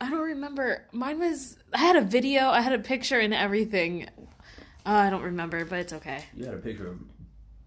I 0.00 0.10
don't 0.10 0.20
remember. 0.20 0.84
Mine 0.92 1.18
was. 1.18 1.56
I 1.72 1.78
had 1.78 1.96
a 1.96 2.00
video. 2.02 2.48
I 2.48 2.60
had 2.60 2.72
a 2.72 2.78
picture 2.78 3.18
and 3.18 3.34
everything. 3.34 4.08
Uh, 4.86 4.90
I 4.90 5.10
don't 5.10 5.22
remember, 5.22 5.64
but 5.64 5.80
it's 5.80 5.92
okay. 5.92 6.24
You 6.34 6.44
had 6.46 6.54
a 6.54 6.58
picture 6.58 6.88
of 6.88 6.98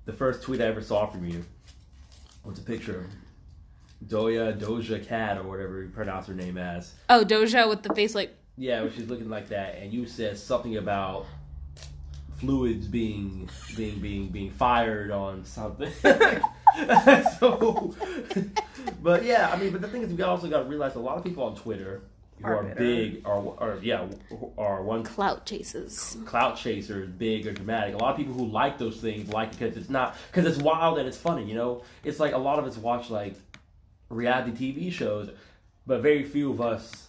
the 0.06 0.14
first 0.14 0.42
tweet 0.44 0.62
I 0.62 0.66
ever 0.66 0.82
saw 0.82 1.06
from 1.06 1.26
you 1.28 1.46
was 2.44 2.58
a 2.58 2.64
picture 2.64 3.02
of 3.02 3.06
Doja 4.08 4.58
Doja 4.58 5.06
Cat 5.06 5.38
or 5.38 5.44
whatever 5.44 5.84
you 5.84 5.90
pronounce 5.90 6.28
her 6.28 6.34
name 6.34 6.58
as. 6.58 6.94
Oh, 7.10 7.24
Doja 7.24 7.70
with 7.70 7.84
the 7.84 7.94
face 7.94 8.16
like. 8.16 8.36
Yeah, 8.58 8.88
she's 8.96 9.08
looking 9.08 9.30
like 9.30 9.50
that, 9.50 9.76
and 9.78 9.94
you 9.94 10.06
said 10.06 10.38
something 10.38 10.78
about 10.78 11.26
fluids 12.42 12.88
being 12.88 13.48
being 13.78 14.00
being 14.00 14.28
being 14.30 14.52
fired 14.52 15.12
on 15.12 15.46
something. 15.46 15.92
so, 17.40 17.96
but 19.02 19.24
yeah, 19.24 19.52
I 19.54 19.58
mean, 19.58 19.72
but 19.72 19.82
the 19.82 19.88
thing 19.88 20.02
is, 20.02 20.14
we 20.14 20.24
also 20.24 20.50
got 20.50 20.64
to 20.64 20.66
realize 20.66 20.96
a 20.96 21.00
lot 21.00 21.18
of 21.18 21.24
people 21.24 21.44
on 21.44 21.56
Twitter 21.56 22.02
who 22.42 22.48
Are 22.48 22.66
are, 22.66 22.76
big 22.76 23.22
or 23.26 23.56
or 23.60 23.80
yeah 23.84 24.08
are 24.58 24.82
one 24.82 25.04
Clout 25.04 25.46
chasers 25.46 26.18
clout 26.26 26.58
chasers, 26.58 27.10
big 27.10 27.46
or 27.46 27.54
dramatic. 27.54 27.94
A 27.94 27.98
lot 27.98 28.12
of 28.12 28.18
people 28.18 28.34
who 28.34 28.48
like 28.48 28.78
those 28.80 28.98
things 28.98 29.32
like 29.32 29.50
it 29.50 29.60
because 29.60 29.78
it's 29.78 29.90
not 29.90 30.18
because 30.32 30.46
it's 30.52 30.62
wild 30.62 30.98
and 30.98 31.08
it's 31.08 31.18
funny. 31.18 31.46
You 31.46 31.56
know, 31.56 31.84
it's 32.04 32.20
like 32.20 32.34
a 32.34 32.40
lot 32.40 32.58
of 32.58 32.66
us 32.66 32.78
watch 32.78 33.10
like 33.10 33.36
reality 34.10 34.74
TV 34.74 34.92
shows, 34.92 35.30
but 35.86 36.02
very 36.02 36.24
few 36.24 36.52
of 36.52 36.62
us 36.62 37.08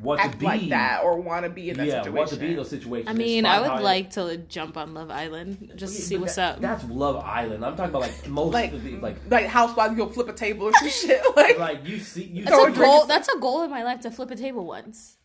want 0.00 0.20
Act 0.20 0.32
to 0.32 0.38
be 0.38 0.46
like 0.46 0.68
that 0.70 1.02
or 1.04 1.20
want 1.20 1.44
to 1.44 1.50
be 1.50 1.70
in 1.70 1.76
that 1.76 1.86
yeah, 1.86 1.92
situation. 2.02 2.14
want 2.16 2.30
to 2.30 2.36
be 2.36 2.46
in 2.48 2.56
those 2.56 2.70
situations. 2.70 3.08
I 3.08 3.12
mean, 3.12 3.46
I 3.46 3.60
would 3.60 3.80
it- 3.80 3.84
like 3.84 4.10
to 4.12 4.36
jump 4.38 4.76
on 4.76 4.92
Love 4.94 5.10
Island 5.10 5.72
just 5.76 5.94
to 5.96 6.02
see 6.02 6.16
what's 6.16 6.34
that- 6.34 6.56
up. 6.56 6.60
That's 6.60 6.84
Love 6.88 7.16
Island. 7.24 7.64
I'm 7.64 7.76
talking 7.76 7.90
about 7.90 8.02
like 8.02 8.28
most 8.28 8.52
like 8.52 8.72
of 8.72 8.82
the 8.82 8.96
like 8.96 9.16
like 9.30 9.46
housewives 9.46 9.96
go 9.96 10.08
flip 10.08 10.28
a 10.28 10.32
table 10.32 10.66
or 10.66 10.72
some 10.74 10.88
shit. 10.90 11.22
Like, 11.36 11.58
like 11.58 11.86
you 11.86 11.98
see 12.00 12.24
you. 12.24 12.44
That's 12.44 12.76
a 12.76 12.80
goal. 12.80 13.06
That's 13.06 13.28
a 13.28 13.38
goal 13.38 13.62
in 13.62 13.70
my 13.70 13.82
life 13.84 14.00
to 14.00 14.10
flip 14.10 14.30
a 14.30 14.36
table 14.36 14.66
once. 14.66 15.16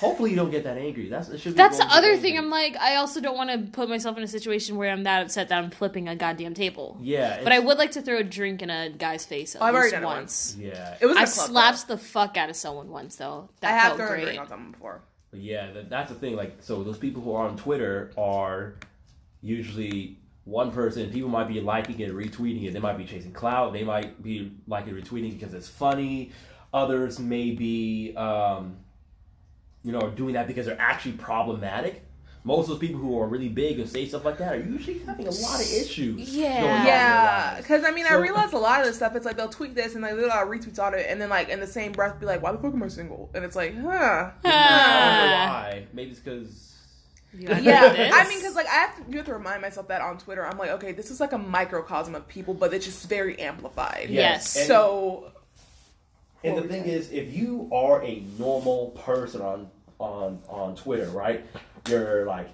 Hopefully 0.00 0.30
you 0.30 0.36
don't 0.36 0.50
get 0.50 0.64
that 0.64 0.78
angry. 0.78 1.08
That's 1.08 1.28
it 1.28 1.38
should 1.40 1.52
be 1.54 1.56
That's 1.56 1.76
the 1.78 1.84
other 1.86 2.16
thing. 2.16 2.38
I'm 2.38 2.50
like, 2.50 2.76
I 2.76 2.96
also 2.96 3.20
don't 3.20 3.36
want 3.36 3.50
to 3.50 3.58
put 3.72 3.88
myself 3.88 4.16
in 4.16 4.22
a 4.22 4.28
situation 4.28 4.76
where 4.76 4.90
I'm 4.92 5.02
that 5.04 5.22
upset 5.22 5.48
that 5.50 5.58
I'm 5.62 5.70
flipping 5.70 6.08
a 6.08 6.14
goddamn 6.16 6.54
table. 6.54 6.96
yeah, 7.00 7.40
But 7.42 7.52
I 7.52 7.58
would 7.58 7.76
like 7.78 7.90
to 7.92 8.02
throw 8.02 8.18
a 8.18 8.24
drink 8.24 8.62
in 8.62 8.70
a 8.70 8.90
guy's 8.90 9.26
face 9.26 9.54
at 9.56 9.60
I've 9.62 9.74
already 9.74 9.86
least 9.86 9.94
done 9.94 10.02
it 10.04 10.06
once. 10.06 10.56
Yeah, 10.58 10.96
it 11.00 11.06
was 11.06 11.16
in 11.16 11.22
I 11.22 11.24
a 11.24 11.26
club, 11.26 11.46
slapped 11.48 11.88
the 11.88 11.98
fuck 11.98 12.36
out 12.36 12.48
of 12.48 12.56
someone 12.56 12.88
once 12.88 13.16
though. 13.16 13.50
though. 13.60 13.66
I 13.68 13.72
That 13.72 13.80
have 13.80 13.86
felt 13.88 13.96
thrown 13.98 14.08
a 14.08 14.12
great. 14.12 14.24
drink 14.26 14.40
on 14.40 14.48
someone 14.48 14.70
before. 14.72 15.02
But 15.32 15.40
yeah, 15.40 15.70
that, 15.72 15.90
that's 15.90 16.10
the 16.12 16.18
thing. 16.18 16.36
Like, 16.36 16.58
so 16.62 16.82
those 16.84 16.98
people 16.98 17.20
who 17.20 17.34
are 17.34 17.46
on 17.48 17.56
Twitter 17.58 18.12
are 18.16 18.74
usually 19.42 20.18
one 20.44 20.70
person. 20.70 21.10
People 21.10 21.28
might 21.28 21.48
be 21.48 21.60
liking 21.60 21.98
it, 22.00 22.12
retweeting 22.12 22.64
it. 22.64 22.72
They 22.72 22.78
might 22.80 22.96
be 22.96 23.04
chasing 23.04 23.32
clout. 23.32 23.72
They 23.72 23.84
might 23.84 24.22
be 24.22 24.52
liking, 24.66 24.94
retweeting 24.94 25.38
because 25.38 25.54
it's 25.54 25.68
funny. 25.68 26.32
Others 26.72 27.18
may 27.18 27.50
be, 27.50 28.14
um, 28.16 28.76
you 29.82 29.92
know, 29.92 30.10
doing 30.10 30.34
that 30.34 30.46
because 30.46 30.66
they're 30.66 30.80
actually 30.80 31.12
problematic. 31.12 32.04
Most 32.44 32.64
of 32.64 32.68
those 32.70 32.78
people 32.78 33.00
who 33.00 33.18
are 33.20 33.26
really 33.26 33.48
big 33.48 33.78
and 33.78 33.88
say 33.88 34.06
stuff 34.08 34.24
like 34.24 34.38
that 34.38 34.54
are 34.54 34.60
usually 34.60 35.00
having 35.00 35.26
a 35.26 35.30
lot 35.30 35.60
of 35.60 35.66
issues. 35.70 36.34
Yeah. 36.34 36.60
going 36.60 36.70
on 36.72 36.78
in 36.78 36.84
their 36.84 36.94
Yeah, 36.94 37.56
because 37.58 37.84
I 37.84 37.90
mean, 37.90 38.06
I 38.08 38.14
realize 38.14 38.52
a 38.52 38.58
lot 38.58 38.80
of 38.80 38.86
this 38.86 38.96
stuff. 38.96 39.14
It's 39.16 39.26
like 39.26 39.36
they'll 39.36 39.48
tweet 39.48 39.74
this 39.74 39.94
and 39.94 40.02
like 40.02 40.16
they'll 40.16 40.30
uh, 40.30 40.46
retweets 40.46 40.78
on 40.78 40.94
it, 40.94 41.06
and 41.08 41.20
then 41.20 41.28
like 41.28 41.48
in 41.50 41.60
the 41.60 41.66
same 41.66 41.92
breath 41.92 42.18
be 42.20 42.26
like, 42.26 42.40
"Why 42.40 42.52
the 42.52 42.58
fuck 42.58 42.72
am 42.72 42.82
I 42.82 42.88
single?" 42.88 43.28
And 43.34 43.44
it's 43.44 43.56
like, 43.56 43.76
huh? 43.76 43.88
I 43.90 44.30
don't 44.40 44.44
know 44.44 44.50
Ah. 44.50 45.60
why. 45.64 45.86
Maybe 45.92 46.10
it's 46.12 46.20
because. 46.20 46.64
You 47.38 47.48
like 47.48 47.62
Yeah. 47.64 48.10
I 48.14 48.26
mean, 48.28 48.38
because 48.38 48.54
like 48.54 48.66
I 48.68 48.74
have 48.76 48.96
to, 48.96 49.10
you 49.10 49.18
have 49.18 49.26
to 49.26 49.34
remind 49.34 49.60
myself 49.60 49.88
that 49.88 50.00
on 50.00 50.16
Twitter, 50.16 50.46
I'm 50.46 50.56
like, 50.56 50.70
okay, 50.70 50.92
this 50.92 51.10
is 51.10 51.20
like 51.20 51.32
a 51.32 51.38
microcosm 51.38 52.14
of 52.14 52.26
people, 52.28 52.54
but 52.54 52.72
it's 52.72 52.86
just 52.86 53.06
very 53.08 53.38
amplified. 53.38 54.06
Yes. 54.08 54.56
And- 54.56 54.66
So 54.66 55.32
And 56.44 56.56
the 56.56 56.62
thing 56.62 56.84
is, 56.84 57.10
if 57.10 57.32
you 57.34 57.68
are 57.72 58.02
a 58.02 58.22
normal 58.38 58.88
person 59.04 59.40
on 59.42 59.70
on 59.98 60.40
on 60.48 60.76
Twitter, 60.76 61.08
right? 61.10 61.44
You're 61.88 62.24
like 62.26 62.48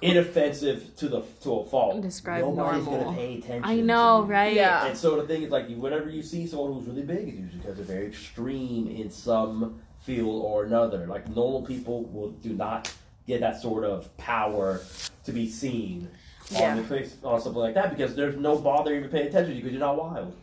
inoffensive 0.00 0.94
to 0.96 1.08
the 1.08 1.22
to 1.42 1.52
a 1.54 1.64
fault. 1.64 2.00
Describe 2.02 2.40
Nobody's 2.42 2.84
normal. 2.84 3.04
gonna 3.04 3.16
pay 3.16 3.34
attention. 3.38 3.64
I 3.64 3.76
to 3.76 3.82
know, 3.82 4.22
you. 4.24 4.30
right? 4.30 4.54
Yeah. 4.54 4.86
And 4.86 4.96
so 4.96 5.20
the 5.20 5.26
thing 5.26 5.42
is, 5.42 5.50
like, 5.50 5.68
whenever 5.76 6.08
you 6.08 6.22
see 6.22 6.46
someone 6.46 6.72
who's 6.72 6.86
really 6.86 7.02
big, 7.02 7.28
it's 7.28 7.38
usually 7.38 7.58
because 7.58 7.76
they're 7.76 7.84
very 7.84 8.06
extreme 8.06 8.88
in 8.88 9.10
some 9.10 9.80
field 10.04 10.44
or 10.44 10.64
another. 10.64 11.06
Like 11.06 11.28
normal 11.28 11.62
people 11.62 12.04
will 12.04 12.30
do 12.30 12.50
not 12.54 12.92
get 13.26 13.40
that 13.40 13.60
sort 13.60 13.84
of 13.84 14.14
power 14.16 14.80
to 15.24 15.32
be 15.32 15.48
seen 15.48 16.08
Yeah. 16.50 16.72
on 16.72 16.76
the 16.78 16.84
face 16.84 17.16
on 17.22 17.40
something 17.40 17.60
like 17.62 17.74
that 17.74 17.90
because 17.96 18.16
there's 18.16 18.36
no 18.36 18.58
bother 18.58 18.94
even 18.96 19.10
paying 19.10 19.28
attention 19.28 19.50
to 19.50 19.56
you 19.56 19.62
because 19.62 19.72
you're 19.72 19.80
not 19.86 19.96
wild. 19.96 20.34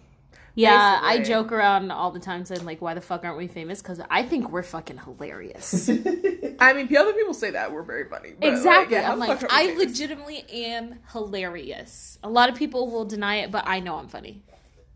Yeah, 0.62 1.00
I 1.02 1.20
joke 1.24 1.52
around 1.52 1.92
all 1.92 2.12
the 2.12 2.20
time 2.20 2.46
saying 2.46 2.66
like, 2.66 2.82
"Why 2.82 2.94
the 2.94 3.02
fuck 3.02 3.24
aren't 3.24 3.38
we 3.38 3.48
famous?" 3.48 3.82
Because 3.82 4.02
I 4.10 4.24
think 4.24 4.52
we're 4.52 4.64
fucking 4.64 4.98
hilarious. 5.00 5.90
I 6.60 6.74
mean, 6.74 6.96
other 6.98 7.14
people 7.14 7.34
say 7.34 7.52
that 7.52 7.72
we're 7.72 7.84
very 7.84 8.08
funny. 8.10 8.34
But, 8.40 8.50
exactly. 8.50 8.96
Like, 8.98 9.04
yeah, 9.04 9.12
I'm 9.12 9.20
like, 9.20 9.40
the 9.40 9.48
fuck 9.48 9.54
are 9.54 9.58
we 9.58 9.64
I 9.64 9.68
famous? 9.74 9.88
legitimately 9.88 10.46
am 10.52 11.00
hilarious. 11.14 12.18
A 12.24 12.30
lot 12.30 12.50
of 12.50 12.56
people 12.56 12.90
will 12.92 13.06
deny 13.06 13.38
it, 13.38 13.52
but 13.52 13.64
I 13.68 13.80
know 13.80 13.96
I'm 13.98 14.08
funny. 14.08 14.44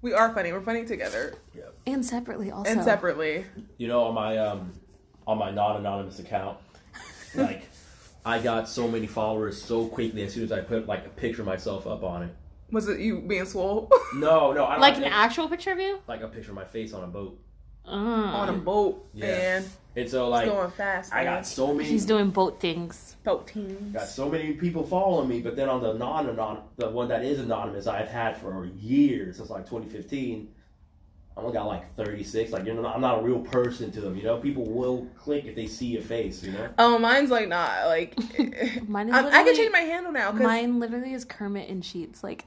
we 0.02 0.14
are 0.14 0.34
funny. 0.34 0.52
We're 0.52 0.62
funny 0.62 0.86
together 0.86 1.36
Yep. 1.56 1.74
And 1.86 2.06
separately 2.06 2.52
also. 2.52 2.70
and 2.72 2.84
separately. 2.84 3.46
you 3.78 3.88
know, 3.88 4.04
on 4.04 4.14
my 4.16 4.38
um, 4.38 4.74
on 5.26 5.38
my 5.38 5.52
non-anonymous 5.52 6.20
account, 6.20 6.58
like 7.36 7.64
I 8.26 8.40
got 8.40 8.68
so 8.68 8.88
many 8.88 9.08
followers 9.08 9.62
so 9.62 9.88
quickly 9.88 10.24
as 10.24 10.34
soon 10.34 10.44
as 10.44 10.52
I 10.52 10.62
put 10.62 10.88
like 10.88 11.06
a 11.06 11.10
picture 11.10 11.42
of 11.42 11.48
myself 11.48 11.88
up 11.88 12.04
on 12.04 12.24
it. 12.24 12.36
Was 12.74 12.88
it 12.90 13.00
you 13.00 13.20
being 13.22 13.46
swole 13.46 13.90
No, 14.16 14.52
no, 14.52 14.66
I 14.66 14.72
don't 14.74 14.82
Like 14.82 14.98
an 14.98 15.04
like, 15.04 15.12
actual 15.14 15.48
picture 15.48 15.72
of 15.72 15.80
you? 15.80 16.00
like 16.08 16.22
a 16.22 16.28
picture 16.28 16.52
of 16.52 16.56
my 16.56 16.66
face 16.66 16.94
on 16.94 17.04
a 17.04 17.08
boat. 17.08 17.40
Uh, 17.86 17.92
on 17.92 18.50
a 18.50 18.54
boat 18.54 19.06
Yeah. 19.14 19.26
and 19.58 19.70
And 19.96 20.10
so 20.10 20.24
it's 20.26 20.32
like 20.32 20.46
going 20.48 20.72
fast? 20.72 21.14
I 21.14 21.24
man. 21.24 21.26
got 21.36 21.46
so 21.48 21.74
many 21.74 21.88
He's 21.90 22.06
doing 22.06 22.30
boat 22.30 22.60
things. 22.60 23.16
boat 23.24 23.48
teams. 23.48 23.94
got 23.94 24.08
so 24.08 24.30
many 24.30 24.54
people 24.54 24.84
following 24.84 25.28
me, 25.30 25.42
but 25.42 25.56
then 25.56 25.70
on 25.70 25.82
the 25.82 25.94
non-anon 25.94 26.62
the 26.78 26.90
one 26.90 27.08
that 27.10 27.24
is 27.24 27.40
anonymous 27.40 27.86
I've 27.88 28.08
had 28.08 28.38
for 28.38 28.66
years 28.66 29.38
since 29.38 29.50
like 29.50 29.66
2015, 29.70 30.48
I 31.36 31.40
only 31.42 31.52
got 31.54 31.66
like 31.68 31.94
36. 31.96 32.52
Like, 32.52 32.64
you're 32.66 32.76
not, 32.76 32.96
I'm 32.96 33.02
not 33.02 33.20
a 33.20 33.22
real 33.24 33.40
person 33.40 33.92
to 33.94 34.02
them, 34.02 34.16
you 34.16 34.22
know? 34.24 34.38
People 34.38 34.66
will 34.66 35.08
click 35.18 35.46
if 35.46 35.56
they 35.56 35.66
see 35.66 35.88
your 35.88 36.04
face, 36.04 36.44
you 36.44 36.52
know? 36.52 36.70
Oh, 36.78 37.00
mine's 37.00 37.32
like 37.32 37.48
not 37.50 37.88
like. 37.88 38.16
Mine 38.88 39.10
is 39.10 39.16
I, 39.16 39.18
I 39.18 39.22
can 39.22 39.32
literally- 39.32 39.58
change 39.58 39.72
my 39.72 39.80
handle 39.80 40.12
now 40.12 40.32
because 40.32 40.46
Mine 40.46 40.80
literally 40.80 41.12
is 41.14 41.26
Kermit 41.26 41.68
in 41.70 41.82
sheets. 41.82 42.24
Like 42.24 42.46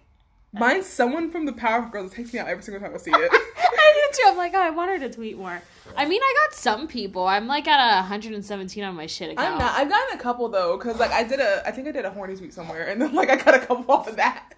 mine's 0.59 0.86
someone 0.86 1.30
from 1.30 1.47
the 1.47 1.53
Powerpuff 1.53 1.92
Girls 1.92 2.11
that 2.11 2.16
takes 2.16 2.32
me 2.32 2.38
out 2.38 2.49
every 2.49 2.62
single 2.62 2.80
time 2.80 2.94
I 2.94 2.99
see 2.99 3.11
it. 3.11 3.30
I 3.32 3.92
do 4.11 4.16
too. 4.16 4.22
I'm 4.28 4.36
like, 4.36 4.53
oh, 4.55 4.61
I 4.61 4.70
want 4.70 4.90
her 4.90 4.99
to 5.09 5.14
tweet 5.14 5.36
more. 5.38 5.61
I 5.97 6.05
mean, 6.07 6.20
I 6.22 6.34
got 6.44 6.57
some 6.57 6.88
people. 6.88 7.26
I'm 7.26 7.47
like 7.47 7.68
at 7.68 7.80
a 7.80 8.01
117 8.01 8.84
on 8.84 8.94
my 8.94 9.07
shit 9.07 9.32
account. 9.32 9.55
I'm 9.55 9.59
not. 9.59 9.78
I've 9.78 9.88
gotten 9.88 10.18
a 10.18 10.22
couple 10.22 10.49
though, 10.49 10.76
because 10.76 10.99
like 10.99 11.12
I 11.12 11.22
did 11.24 11.40
a, 11.40 11.66
I 11.66 11.70
think 11.70 11.88
I 11.88 11.92
did 11.92 12.05
a 12.05 12.11
horny 12.11 12.36
tweet 12.36 12.53
somewhere, 12.55 12.86
and 12.88 13.01
then 13.01 13.14
like 13.14 13.30
I 13.30 13.36
got 13.36 13.55
a 13.55 13.59
couple 13.61 13.92
off 13.92 14.09
of 14.09 14.16
that. 14.16 14.55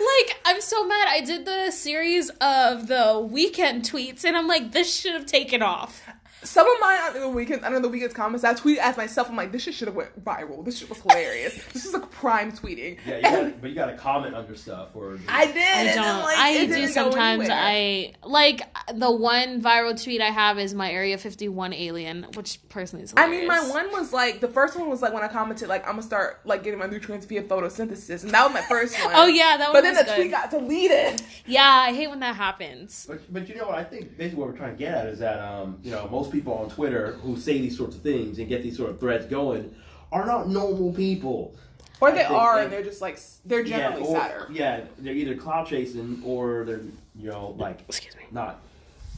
Like, 0.00 0.40
I'm 0.46 0.62
so 0.62 0.86
mad. 0.86 1.08
I 1.08 1.20
did 1.20 1.44
the 1.44 1.70
series 1.70 2.30
of 2.40 2.86
the 2.86 3.28
weekend 3.30 3.82
tweets, 3.82 4.24
and 4.24 4.34
I'm 4.34 4.46
like, 4.46 4.72
this 4.72 4.94
should 4.98 5.12
have 5.12 5.26
taken 5.26 5.60
off. 5.60 6.08
Some 6.42 6.70
of 6.70 6.80
mine 6.80 6.98
on 7.00 7.20
the 7.20 7.28
weekend, 7.28 7.64
under 7.64 7.80
the 7.80 7.88
Weeknd's 7.88 8.14
comments, 8.14 8.44
I 8.44 8.54
tweet 8.54 8.78
as 8.78 8.96
myself. 8.96 9.28
I'm 9.28 9.36
like, 9.36 9.50
this 9.50 9.62
shit 9.62 9.74
should 9.74 9.88
have 9.88 9.96
went 9.96 10.24
viral. 10.24 10.64
This 10.64 10.78
shit 10.78 10.88
was 10.88 11.00
hilarious. 11.00 11.62
this 11.72 11.84
is 11.84 11.92
like 11.92 12.10
prime 12.10 12.52
tweeting. 12.52 12.98
Yeah, 13.06 13.16
you 13.16 13.22
gotta, 13.22 13.54
but 13.60 13.70
you 13.70 13.74
gotta 13.74 13.96
comment 13.96 14.34
under 14.34 14.54
stuff 14.54 14.94
or. 14.94 15.18
I 15.28 15.46
did. 15.46 15.58
I 15.58 15.94
don't. 15.94 16.22
like, 16.22 16.38
I 16.38 16.66
do 16.66 16.86
sometimes. 16.88 17.48
I 17.50 18.12
like 18.24 18.62
the 18.94 19.10
one 19.10 19.60
viral 19.60 20.00
tweet 20.02 20.20
I 20.20 20.30
have 20.30 20.58
is 20.58 20.74
my 20.74 20.90
Area 20.90 21.18
51 21.18 21.72
alien, 21.72 22.26
which 22.34 22.60
personally 22.68 23.04
is. 23.04 23.10
Hilarious. 23.10 23.36
I 23.36 23.38
mean, 23.38 23.48
my 23.48 23.68
one 23.68 23.90
was 23.90 24.12
like 24.12 24.40
the 24.40 24.48
first 24.48 24.78
one 24.78 24.88
was 24.88 25.02
like 25.02 25.12
when 25.12 25.24
I 25.24 25.28
commented 25.28 25.68
like 25.68 25.84
I'm 25.86 25.92
gonna 25.92 26.02
start 26.02 26.40
like 26.44 26.62
getting 26.62 26.78
my 26.78 26.86
nutrients 26.86 27.26
via 27.26 27.42
photosynthesis, 27.42 28.22
and 28.22 28.30
that 28.30 28.44
was 28.44 28.54
my 28.54 28.62
first 28.62 28.96
one. 29.04 29.12
Oh 29.14 29.26
yeah, 29.26 29.56
that 29.56 29.72
one. 29.72 29.72
but 29.72 29.82
then 29.82 29.94
the 29.94 30.04
good. 30.04 30.16
tweet 30.16 30.30
got 30.30 30.50
deleted. 30.50 31.22
Yeah, 31.46 31.84
I 31.88 31.92
hate 31.92 32.08
when 32.08 32.20
that 32.20 32.36
happens. 32.36 33.06
But, 33.08 33.32
but 33.32 33.48
you 33.48 33.56
know 33.56 33.66
what 33.66 33.78
I 33.78 33.84
think 33.84 34.16
basically 34.16 34.40
what 34.40 34.52
we're 34.52 34.56
trying 34.56 34.72
to 34.72 34.78
get 34.78 34.94
at 34.94 35.06
is 35.08 35.18
that 35.18 35.40
um, 35.40 35.78
you 35.82 35.90
know 35.90 36.08
most 36.08 36.27
people 36.30 36.54
on 36.54 36.70
Twitter 36.70 37.12
who 37.22 37.36
say 37.36 37.58
these 37.58 37.76
sorts 37.76 37.96
of 37.96 38.02
things 38.02 38.38
and 38.38 38.48
get 38.48 38.62
these 38.62 38.76
sort 38.76 38.90
of 38.90 39.00
threads 39.00 39.26
going 39.26 39.74
are 40.12 40.26
not 40.26 40.48
normal 40.48 40.92
people. 40.92 41.54
Or 42.00 42.12
they 42.12 42.22
are, 42.22 42.60
and 42.60 42.72
they're 42.72 42.84
just 42.84 43.00
like 43.00 43.18
they're 43.44 43.64
generally 43.64 44.02
yeah, 44.02 44.08
or, 44.08 44.16
sadder. 44.20 44.48
Yeah, 44.50 44.80
they're 44.98 45.14
either 45.14 45.34
clout 45.34 45.68
chasing 45.68 46.22
or 46.24 46.64
they're 46.64 46.80
you 47.16 47.28
know 47.28 47.56
like 47.58 47.80
Excuse 47.88 48.14
me. 48.16 48.22
not 48.30 48.60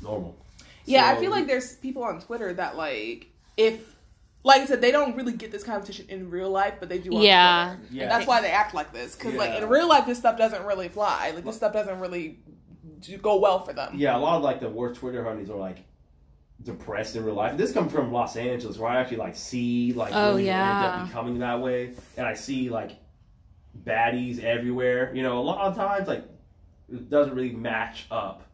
normal. 0.02 0.34
Yeah, 0.86 1.06
I 1.10 1.16
feel 1.16 1.30
like 1.30 1.46
there's 1.46 1.76
people 1.76 2.02
on 2.02 2.20
Twitter 2.20 2.52
that 2.54 2.76
like 2.76 3.26
if 3.56 3.80
like 4.42 4.62
I 4.62 4.66
said, 4.66 4.80
they 4.80 4.90
don't 4.90 5.14
really 5.16 5.32
get 5.32 5.52
this 5.52 5.62
competition 5.62 6.06
in 6.08 6.30
real 6.30 6.50
life, 6.50 6.76
but 6.80 6.88
they 6.88 6.98
do 6.98 7.14
on 7.14 7.22
Yeah. 7.22 7.74
Twitter. 7.76 7.94
Yeah. 7.94 8.02
And 8.04 8.10
that's 8.10 8.26
why 8.26 8.40
they 8.40 8.50
act 8.50 8.72
like 8.72 8.92
this. 8.92 9.14
Because 9.14 9.34
like 9.34 9.60
in 9.60 9.68
real 9.68 9.88
life, 9.88 10.06
this 10.06 10.18
stuff 10.18 10.38
doesn't 10.38 10.64
really 10.64 10.88
fly. 10.88 11.32
Like 11.34 11.44
this 11.44 11.56
stuff 11.56 11.72
doesn't 11.74 12.00
really 12.00 12.38
do, 13.00 13.18
go 13.18 13.38
well 13.38 13.64
for 13.64 13.72
them. 13.72 13.92
Yeah, 13.96 14.16
a 14.16 14.18
lot 14.18 14.36
of 14.36 14.42
like 14.42 14.60
the 14.60 14.68
worst 14.70 15.00
Twitter 15.00 15.22
honeys 15.22 15.50
are 15.50 15.58
like 15.58 15.78
depressed 16.62 17.16
in 17.16 17.24
real 17.24 17.34
life. 17.34 17.56
This 17.56 17.72
comes 17.72 17.92
from 17.92 18.12
Los 18.12 18.36
Angeles, 18.36 18.78
where 18.78 18.90
I 18.90 19.00
actually 19.00 19.16
like 19.18 19.36
see 19.36 19.92
like 19.92 20.12
Oh, 20.14 20.34
women 20.34 20.48
end 20.48 20.84
up 20.84 21.06
becoming 21.06 21.38
that 21.38 21.60
way, 21.60 21.94
and 22.16 22.26
I 22.26 22.34
see 22.34 22.68
like 22.70 22.92
baddies 23.84 24.42
everywhere. 24.42 25.14
You 25.14 25.22
know, 25.22 25.38
a 25.38 25.40
lot 25.40 25.60
of 25.66 25.76
times 25.76 26.08
like 26.08 26.24
it 26.92 27.08
doesn't 27.08 27.34
really 27.34 27.52
match 27.52 28.06
up. 28.10 28.44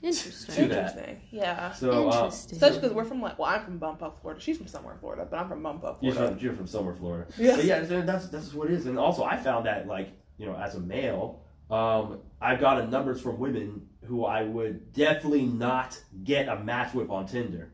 Interesting. 0.00 0.68
To 0.68 0.74
that. 0.74 1.18
Yeah. 1.32 1.72
So, 1.72 2.08
uh, 2.08 2.14
Interesting. 2.24 2.52
Especially 2.56 2.78
because 2.80 2.92
we're 2.94 3.04
from 3.04 3.20
like, 3.20 3.36
well, 3.36 3.50
I'm 3.50 3.64
from 3.64 3.80
Bumfuck, 3.80 4.20
Florida. 4.20 4.40
She's 4.40 4.56
from 4.56 4.68
somewhere 4.68 4.94
in 4.94 5.00
Florida, 5.00 5.26
but 5.28 5.40
I'm 5.40 5.48
from 5.48 5.60
Bumfuck, 5.60 5.96
you're 6.00 6.12
Florida. 6.12 6.36
from, 6.36 6.44
you're 6.44 6.52
from 6.54 6.66
somewhere, 6.68 6.94
Florida. 6.94 7.26
Yeah. 7.36 7.56
But 7.56 7.64
yeah, 7.64 7.80
that's 7.80 8.28
that's 8.28 8.54
what 8.54 8.70
it 8.70 8.74
is. 8.74 8.86
And 8.86 8.96
also, 8.98 9.24
I 9.24 9.36
found 9.36 9.66
that 9.66 9.88
like 9.88 10.10
you 10.36 10.46
know, 10.46 10.54
as 10.56 10.76
a 10.76 10.80
male, 10.80 11.42
um, 11.70 12.20
I've 12.40 12.60
gotten 12.60 12.90
numbers 12.90 13.20
from 13.20 13.38
women 13.38 13.88
who 14.04 14.24
I 14.24 14.42
would 14.42 14.92
definitely 14.92 15.44
not 15.46 16.00
get 16.24 16.48
a 16.48 16.56
match 16.62 16.94
with 16.94 17.10
on 17.10 17.26
Tinder, 17.26 17.72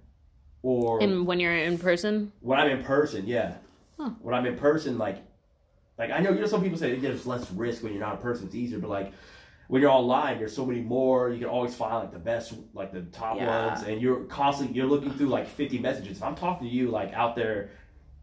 or 0.63 1.03
And 1.03 1.27
when 1.27 1.39
you're 1.41 1.55
in 1.57 1.79
person, 1.79 2.33
when 2.41 2.59
I'm 2.59 2.71
in 2.71 2.83
person, 2.83 3.25
yeah. 3.27 3.55
Huh. 3.99 4.11
When 4.21 4.35
I'm 4.35 4.47
in 4.47 4.57
person, 4.57 4.99
like, 4.99 5.19
like 5.99 6.11
I 6.11 6.19
know 6.19 6.31
you 6.31 6.41
know 6.41 6.47
some 6.47 6.63
people 6.63 6.79
say 6.79 6.97
there's 6.97 7.27
less 7.27 7.49
risk 7.53 7.83
when 7.83 7.93
you're 7.93 8.01
not 8.01 8.17
in 8.17 8.23
person. 8.23 8.47
It's 8.47 8.55
easier, 8.57 8.79
but 8.81 8.91
like 8.91 9.13
when 9.69 9.81
you're 9.81 9.91
online, 9.91 10.39
there's 10.39 10.55
so 10.57 10.67
many 10.67 10.81
more. 10.81 11.31
You 11.31 11.39
can 11.39 11.49
always 11.49 11.75
find 11.75 11.95
like 11.95 12.13
the 12.13 12.19
best, 12.19 12.55
like 12.73 12.93
the 12.93 13.03
top 13.03 13.37
Yeah. 13.37 13.67
ones, 13.67 13.87
and 13.87 14.01
you're 14.01 14.25
constantly 14.25 14.77
you're 14.77 14.87
looking 14.89 15.13
through 15.13 15.29
like 15.29 15.47
50 15.47 15.79
messages. 15.79 16.17
If 16.17 16.23
I'm 16.25 16.35
talking 16.35 16.69
to 16.69 16.75
you 16.75 16.91
like 16.91 17.13
out 17.13 17.37
there, 17.37 17.71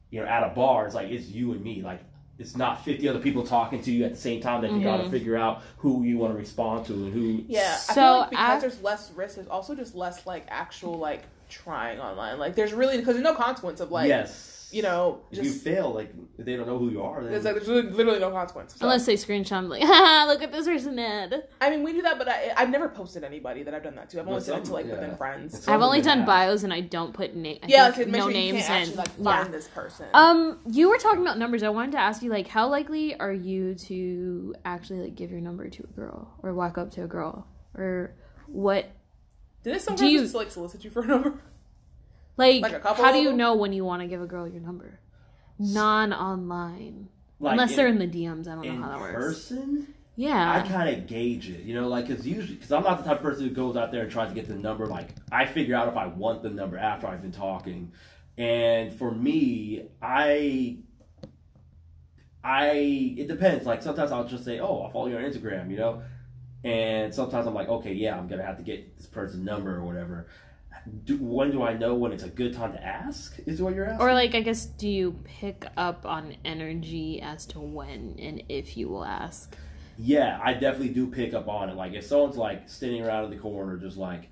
you 0.09 0.19
know, 0.19 0.27
at 0.27 0.43
a 0.43 0.49
bar, 0.49 0.85
it's 0.85 0.95
like 0.95 1.09
it's 1.09 1.27
you 1.27 1.53
and 1.53 1.63
me. 1.63 1.81
Like 1.81 2.01
it's 2.41 2.57
not 2.57 2.83
50 2.83 3.07
other 3.07 3.19
people 3.19 3.43
talking 3.45 3.81
to 3.83 3.91
you 3.91 4.03
at 4.03 4.11
the 4.11 4.17
same 4.17 4.41
time 4.41 4.61
that 4.61 4.71
you 4.71 4.83
got 4.83 4.97
to 4.97 5.03
mm-hmm. 5.03 5.11
figure 5.11 5.37
out 5.37 5.61
who 5.77 6.03
you 6.03 6.17
want 6.17 6.33
to 6.33 6.37
respond 6.37 6.85
to 6.87 6.93
and 6.93 7.13
who. 7.13 7.43
Yeah, 7.47 7.73
I 7.73 7.75
So, 7.77 7.93
feel 7.93 8.03
like 8.03 8.29
because 8.31 8.49
I- 8.49 8.59
there's 8.59 8.81
less 8.81 9.11
risk, 9.11 9.35
there's 9.35 9.47
also 9.47 9.75
just 9.75 9.95
less 9.95 10.25
like 10.25 10.45
actual 10.49 10.97
like 10.97 11.23
trying 11.49 11.99
online. 11.99 12.39
Like 12.39 12.55
there's 12.55 12.73
really 12.73 12.97
because 12.97 13.15
there's 13.15 13.23
no 13.23 13.35
consequence 13.35 13.79
of 13.79 13.91
like 13.91 14.07
yes. 14.07 14.50
You 14.73 14.81
know 14.81 15.21
If 15.31 15.43
you 15.43 15.51
fail, 15.51 15.93
like 15.93 16.13
they 16.37 16.55
don't 16.55 16.65
know 16.67 16.77
who 16.77 16.89
you 16.89 17.01
are, 17.03 17.21
then 17.21 17.31
there's 17.31 17.43
like 17.45 17.55
there's 17.55 17.67
literally, 17.67 17.95
literally 17.95 18.19
no 18.19 18.31
consequence. 18.31 18.75
So, 18.75 18.85
unless 18.85 19.05
they 19.05 19.15
screenshot, 19.15 19.53
I'm 19.53 19.69
like, 19.69 19.83
haha, 19.83 20.25
look 20.31 20.41
at 20.41 20.51
this 20.51 20.65
person 20.65 20.97
Ed. 20.97 21.47
I 21.59 21.69
mean 21.69 21.83
we 21.83 21.91
do 21.93 22.01
that, 22.03 22.17
but 22.17 22.27
I 22.29 22.53
I've 22.57 22.69
never 22.69 22.89
posted 22.89 23.23
anybody 23.23 23.63
that 23.63 23.73
I've 23.73 23.83
done 23.83 23.95
that 23.95 24.09
to. 24.11 24.19
I've 24.19 24.27
only 24.27 24.41
done 24.45 24.59
it 24.59 24.65
to 24.65 24.73
like 24.73 24.85
yeah. 24.87 24.93
within 24.93 25.15
friends. 25.17 25.67
I've 25.67 25.81
only 25.81 26.01
done 26.01 26.19
have. 26.19 26.27
bios 26.27 26.63
and 26.63 26.73
I 26.73 26.81
don't 26.81 27.13
put 27.13 27.35
na- 27.35 27.49
I 27.49 27.59
Yeah, 27.67 27.91
think 27.91 28.05
to 28.07 28.11
make 28.11 28.19
no 28.19 28.25
sure 28.27 28.33
names 28.33 28.65
can't 28.65 28.69
actually 28.71 28.91
in. 28.93 28.97
like 28.97 29.09
yeah. 29.19 29.43
find 29.43 29.53
this 29.53 29.67
person. 29.67 30.05
Um, 30.13 30.59
you 30.69 30.89
were 30.89 30.97
talking 30.97 31.21
about 31.21 31.37
numbers. 31.37 31.63
I 31.63 31.69
wanted 31.69 31.91
to 31.93 31.99
ask 31.99 32.21
you, 32.23 32.29
like, 32.29 32.47
how 32.47 32.67
likely 32.67 33.15
are 33.19 33.33
you 33.33 33.75
to 33.75 34.55
actually 34.65 34.99
like 35.01 35.15
give 35.15 35.31
your 35.31 35.41
number 35.41 35.69
to 35.69 35.83
a 35.83 35.93
girl 35.95 36.33
or 36.43 36.53
walk 36.53 36.77
up 36.77 36.91
to 36.91 37.03
a 37.03 37.07
girl 37.07 37.47
or 37.75 38.15
what? 38.47 38.89
Did 39.63 39.71
it 39.71 39.73
do 39.73 39.79
sometimes 39.79 40.11
you- 40.11 40.19
just 40.21 40.33
like 40.35 40.49
solicit 40.51 40.83
you 40.83 40.89
for 40.89 41.03
a 41.03 41.07
number? 41.07 41.39
Like, 42.37 42.61
Like 42.61 42.73
a 42.73 42.79
couple 42.79 43.03
how 43.03 43.11
do 43.11 43.19
you 43.19 43.33
know 43.33 43.55
when 43.55 43.73
you 43.73 43.83
want 43.85 44.01
to 44.01 44.07
give 44.07 44.21
a 44.21 44.25
girl 44.25 44.47
your 44.47 44.61
number? 44.61 44.99
Non-online, 45.59 47.09
like, 47.39 47.51
unless 47.53 47.71
in- 47.71 47.75
they're 47.77 47.87
in 47.87 47.99
the 47.99 48.07
DMs. 48.07 48.47
I 48.47 48.55
don't 48.55 48.65
know 48.65 48.81
how 48.83 48.89
that 48.89 48.99
works. 48.99 49.15
person. 49.49 49.93
Yeah. 50.15 50.51
I 50.63 50.67
kind 50.67 50.89
of 50.95 51.07
gauge 51.07 51.49
it, 51.49 51.61
you 51.61 51.73
know, 51.73 51.87
like 51.87 52.07
because 52.07 52.27
usually 52.27 52.55
because 52.55 52.71
I'm 52.71 52.83
not 52.83 52.97
the 52.99 53.03
type 53.05 53.17
of 53.17 53.23
person 53.23 53.47
who 53.47 53.53
goes 53.55 53.75
out 53.77 53.91
there 53.91 54.03
and 54.03 54.11
tries 54.11 54.29
to 54.29 54.35
get 54.35 54.47
the 54.47 54.55
number. 54.55 54.85
Like 54.85 55.09
I 55.31 55.45
figure 55.45 55.75
out 55.75 55.87
if 55.87 55.95
I 55.97 56.07
want 56.07 56.43
the 56.43 56.49
number 56.49 56.77
after 56.77 57.07
I've 57.07 57.21
been 57.21 57.31
talking, 57.31 57.91
and 58.37 58.93
for 58.97 59.11
me, 59.11 59.83
I, 60.01 60.77
I 62.43 63.15
it 63.17 63.27
depends. 63.27 63.65
Like 63.65 63.81
sometimes 63.81 64.11
I'll 64.11 64.27
just 64.27 64.43
say, 64.45 64.59
"Oh, 64.59 64.81
I'll 64.81 64.89
follow 64.89 65.07
you 65.07 65.17
on 65.17 65.23
Instagram," 65.23 65.69
you 65.71 65.77
know, 65.77 66.01
and 66.63 67.13
sometimes 67.13 67.47
I'm 67.47 67.53
like, 67.53 67.69
"Okay, 67.69 67.93
yeah, 67.93 68.17
I'm 68.17 68.27
gonna 68.27 68.45
have 68.45 68.57
to 68.57 68.63
get 68.63 68.97
this 68.97 69.07
person's 69.07 69.45
number 69.45 69.75
or 69.75 69.83
whatever." 69.83 70.27
Do, 71.05 71.17
when 71.17 71.51
do 71.51 71.61
I 71.63 71.73
know 71.73 71.93
when 71.95 72.11
it's 72.11 72.23
a 72.23 72.29
good 72.29 72.53
time 72.53 72.73
to 72.73 72.83
ask? 72.83 73.37
Is 73.45 73.61
what 73.61 73.75
you're 73.75 73.85
asking? 73.89 74.01
or 74.01 74.13
like 74.13 74.33
I 74.35 74.41
guess, 74.41 74.65
do 74.65 74.87
you 74.87 75.19
pick 75.23 75.65
up 75.77 76.05
on 76.05 76.35
energy 76.43 77.21
as 77.21 77.45
to 77.47 77.59
when 77.59 78.15
and 78.19 78.43
if 78.49 78.77
you 78.77 78.89
will 78.89 79.05
ask? 79.05 79.55
Yeah, 79.97 80.39
I 80.43 80.53
definitely 80.53 80.89
do 80.89 81.07
pick 81.07 81.33
up 81.33 81.47
on 81.47 81.69
it. 81.69 81.75
Like 81.75 81.93
if 81.93 82.05
someone's 82.05 82.37
like 82.37 82.67
standing 82.69 83.05
around 83.05 83.25
in 83.25 83.31
the 83.31 83.37
corner, 83.37 83.77
just 83.77 83.97
like 83.97 84.29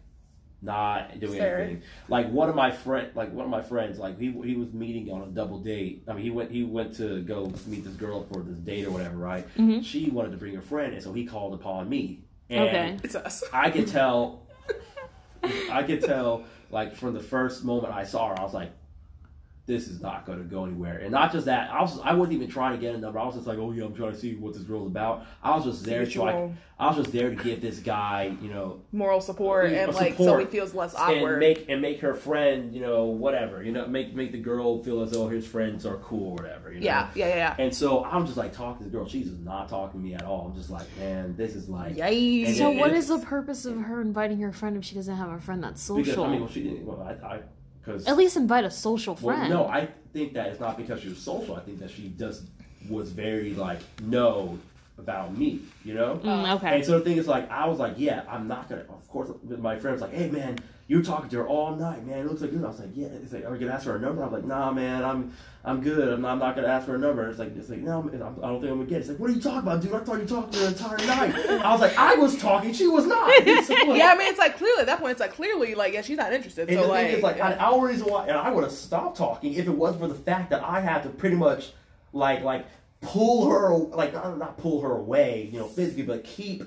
not 0.62 1.20
doing 1.20 1.34
Staring. 1.36 1.70
anything. 1.70 1.84
Like 2.10 2.30
one 2.32 2.50
of 2.50 2.56
my 2.56 2.72
friend, 2.72 3.10
like 3.16 3.32
one 3.32 3.46
of 3.46 3.52
my 3.52 3.62
friends, 3.62 4.00
like 4.00 4.20
he 4.20 4.32
he 4.44 4.56
was 4.56 4.74
meeting 4.74 5.10
on 5.12 5.22
a 5.22 5.28
double 5.28 5.60
date. 5.60 6.04
I 6.08 6.14
mean, 6.14 6.24
he 6.24 6.32
went 6.32 6.52
he 6.52 6.64
went 6.64 6.96
to 6.96 7.22
go 7.22 7.52
meet 7.68 7.84
this 7.86 7.94
girl 7.94 8.24
for 8.24 8.42
this 8.42 8.58
date 8.58 8.86
or 8.86 8.92
whatever, 8.92 9.16
right? 9.18 9.48
Mhm. 9.56 9.84
She 9.86 10.10
wanted 10.10 10.32
to 10.32 10.38
bring 10.38 10.56
her 10.56 10.62
friend, 10.62 10.94
and 10.94 11.04
so 11.04 11.14
he 11.14 11.26
called 11.26 11.54
upon 11.54 11.88
me. 11.88 12.24
And 12.50 12.68
Okay. 12.68 12.98
It's 13.04 13.16
us. 13.16 13.44
I 13.54 13.70
could 13.70 13.88
tell. 13.88 14.48
I 15.44 15.84
could 15.84 16.04
tell, 16.04 16.44
like 16.72 16.96
from 16.96 17.14
the 17.14 17.20
first 17.20 17.64
moment 17.64 17.94
I 17.94 18.04
saw 18.04 18.30
her, 18.30 18.40
I 18.40 18.44
was 18.44 18.54
like, 18.54 18.72
"This 19.70 19.88
is 19.88 20.02
not 20.02 20.26
going 20.26 20.40
to 20.40 20.44
go 20.44 20.66
anywhere." 20.66 20.98
And 20.98 21.12
not 21.12 21.32
just 21.32 21.46
that, 21.46 21.72
I 21.72 21.82
was 21.82 22.00
I 22.02 22.14
wasn't 22.14 22.36
even 22.38 22.50
trying 22.50 22.74
to 22.74 22.78
get 22.78 22.96
a 22.96 22.98
number. 22.98 23.20
I 23.20 23.26
was 23.26 23.36
just 23.36 23.48
like, 23.48 23.58
"Oh 23.58 23.72
yeah, 23.72 23.86
I'm 23.86 23.94
trying 23.96 24.12
to 24.12 24.18
see 24.18 24.36
what 24.36 24.54
this 24.54 24.64
girl's 24.64 24.88
about." 24.88 25.26
I 25.44 25.56
was 25.56 25.64
just 25.66 25.86
there 25.86 26.00
Get 26.04 26.16
you 26.16 26.22
so 26.22 26.54
I, 26.80 26.88
was 26.88 26.96
just 26.98 27.12
there 27.12 27.30
to 27.30 27.36
give 27.36 27.62
this 27.62 27.80
guy, 27.80 28.36
you 28.42 28.50
know, 28.50 28.82
moral 28.94 29.20
support 29.20 29.70
Yeah, 29.70 29.84
and 29.84 29.94
like 29.94 30.16
so 30.16 30.38
he 30.38 30.46
feels 30.46 30.74
less 30.74 30.96
awkward 30.96 31.14
and 31.18 31.22
awkward. 31.26 31.40
make 31.40 31.66
and 31.70 31.82
make 31.82 32.00
her 32.00 32.14
friend, 32.14 32.74
you 32.74 32.80
know, 32.82 33.06
whatever, 33.06 33.62
you 33.62 33.72
know, 33.74 33.86
make 33.86 34.16
make 34.16 34.32
the 34.32 34.38
girl 34.40 34.82
feel 34.84 35.02
as 35.02 35.12
though 35.12 35.28
his 35.28 35.46
friends 35.46 35.86
are 35.86 35.98
cool 35.98 36.32
or 36.32 36.36
whatever. 36.36 36.72
You 36.72 36.80
know? 36.80 36.86
yeah, 36.86 37.10
yeah, 37.16 37.28
yeah, 37.28 37.56
And 37.60 37.74
so 37.76 38.06
I'm 38.06 38.26
just 38.26 38.38
like 38.38 38.54
talking 38.54 38.86
to 38.86 38.90
the 38.90 38.98
girl. 38.98 39.08
She's 39.08 39.28
just 39.28 39.42
not 39.42 39.68
talking 39.70 40.00
to 40.00 40.06
me 40.06 40.14
at 40.16 40.24
all. 40.24 40.48
I'm 40.48 40.56
just 40.56 40.70
like, 40.70 40.88
man, 40.98 41.36
this 41.36 41.54
is 41.56 41.68
like 41.70 41.98
yeah. 41.98 42.10
Yikes. 42.10 42.56
So, 42.56 42.72
it- 42.72 42.78
what 42.78 42.88
it's- 42.92 43.04
is 43.04 43.10
the 43.10 43.20
purpose 43.26 43.66
of 43.66 43.78
her 43.82 44.02
inviting 44.02 44.40
her 44.40 44.52
friend 44.54 44.78
if 44.78 44.86
she 44.86 44.96
doesn't 44.96 45.16
have 45.16 45.32
a 45.32 45.40
friend 45.40 45.62
that's 45.64 45.82
social? 45.82 46.04
because 46.04 46.18
I 46.18 46.28
mean, 46.32 46.40
well, 46.42 46.50
she 46.50 46.64
didn't. 46.64 46.86
Well, 46.86 47.02
I, 47.02 47.28
I 47.36 47.40
because 47.82 48.08
At 48.08 48.18
least 48.18 48.38
invite 48.38 48.66
a 48.66 48.72
social 48.72 49.18
Well, 49.22 49.36
friend. 49.36 49.52
no, 49.52 49.66
I 49.68 49.88
think 50.14 50.34
that 50.34 50.48
it's 50.48 50.60
not 50.60 50.78
because 50.78 51.02
she 51.02 51.10
was 51.10 51.18
social. 51.18 51.56
I 51.56 51.62
think 51.62 51.80
that 51.80 51.92
she 51.92 52.14
just 52.18 52.44
was 52.90 53.12
very 53.12 53.54
like, 53.54 53.80
no, 54.02 54.58
about 54.98 55.36
me, 55.38 55.60
you 55.86 55.94
know. 55.94 56.20
Mm, 56.24 56.56
okay. 56.58 56.76
And 56.76 56.86
so 56.86 57.00
the 57.00 57.06
thing 57.06 57.18
is, 57.18 57.28
like, 57.28 57.50
I 57.50 57.68
was 57.68 57.80
like, 57.80 57.94
yeah, 57.98 58.24
I'm 58.30 58.48
not 58.48 58.68
gonna. 58.70 58.82
Of 58.82 59.08
course, 59.08 59.30
my 59.44 59.76
friend's 59.78 60.02
like, 60.02 60.14
hey 60.14 60.30
man, 60.30 60.60
you 60.90 60.98
were 60.98 61.04
talking 61.04 61.30
to 61.30 61.38
her 61.38 61.48
all 61.48 61.76
night, 61.76 62.04
man. 62.04 62.18
It 62.18 62.26
looks 62.26 62.42
like 62.42 62.50
good. 62.50 62.64
I 62.64 62.68
was 62.68 62.80
like, 62.80 62.90
yeah. 62.96 63.10
It's 63.10 63.32
like, 63.32 63.46
are 63.46 63.54
you 63.54 63.60
gonna 63.60 63.74
ask 63.74 63.84
for 63.86 63.92
her 63.92 64.00
number? 64.00 64.24
I'm 64.24 64.32
like, 64.34 64.44
nah, 64.44 64.72
man, 64.72 65.06
I'm 65.06 65.32
I'm 65.64 65.82
good. 65.82 66.12
I'm 66.12 66.22
not, 66.22 66.32
I'm 66.32 66.40
not 66.40 66.56
gonna 66.56 66.68
ask 66.68 66.88
for 66.88 66.96
a 66.96 66.98
number. 66.98 67.30
It's 67.30 67.38
like 67.38 67.56
it's 67.56 67.70
like 67.70 67.82
no, 67.82 68.02
I'm- 68.02 68.10
don't 68.10 68.60
think 68.60 68.72
I'm 68.72 68.80
gonna 68.80 68.86
get. 68.86 68.96
it. 68.96 69.00
It's 69.02 69.10
like, 69.10 69.20
what 69.20 69.30
are 69.30 69.34
you 69.34 69.40
talking 69.40 69.60
about, 69.60 69.84
dude? 69.84 69.94
I 69.94 70.00
thought 70.00 70.20
you 70.20 70.26
talked 70.26 70.52
to 70.54 70.60
her 70.60 70.66
the 70.66 70.72
entire 70.72 70.98
night. 71.06 71.36
I 71.64 71.72
was 71.72 71.82
like, 71.82 71.96
I 71.96 72.16
was 72.16 72.38
talking, 72.42 72.74
she 72.74 72.88
was 72.88 73.06
not. 73.06 73.32
So, 73.66 73.74
like, 73.74 74.00
yeah, 74.00 74.08
I 74.08 74.18
mean, 74.18 74.30
it's 74.30 74.40
like 74.40 74.58
clearly 74.58 74.80
at 74.82 74.88
that 74.88 75.00
point, 75.00 75.12
it's 75.12 75.20
like 75.20 75.34
clearly, 75.34 75.76
like, 75.76 75.94
yeah, 75.94 76.02
she's 76.02 76.18
not 76.18 76.34
interested. 76.34 76.70
And 76.70 76.78
so, 76.80 76.84
the 76.84 76.88
like, 76.90 77.08
thing 77.08 77.18
is, 77.18 77.24
like, 77.24 77.38
yeah. 77.38 77.52
an 77.52 77.60
hour 77.60 77.86
reason 77.88 78.08
why, 78.08 78.26
and 78.26 78.36
I 78.36 78.50
would 78.50 78.64
have 78.64 78.74
stopped 78.74 79.16
talking 79.18 79.54
if 79.54 79.68
it 79.68 79.72
wasn't 79.72 80.02
for 80.02 80.08
the 80.08 80.16
fact 80.16 80.50
that 80.50 80.64
I 80.64 80.80
had 80.80 81.04
to 81.04 81.10
pretty 81.10 81.36
much, 81.36 81.74
like, 82.14 82.42
like 82.42 82.66
pull 83.02 83.48
her, 83.50 83.76
like, 83.76 84.14
not, 84.14 84.38
not 84.40 84.58
pull 84.58 84.82
her 84.82 84.94
away, 84.94 85.50
you 85.52 85.60
know, 85.60 85.68
physically, 85.68 86.02
but 86.04 86.24
keep 86.24 86.64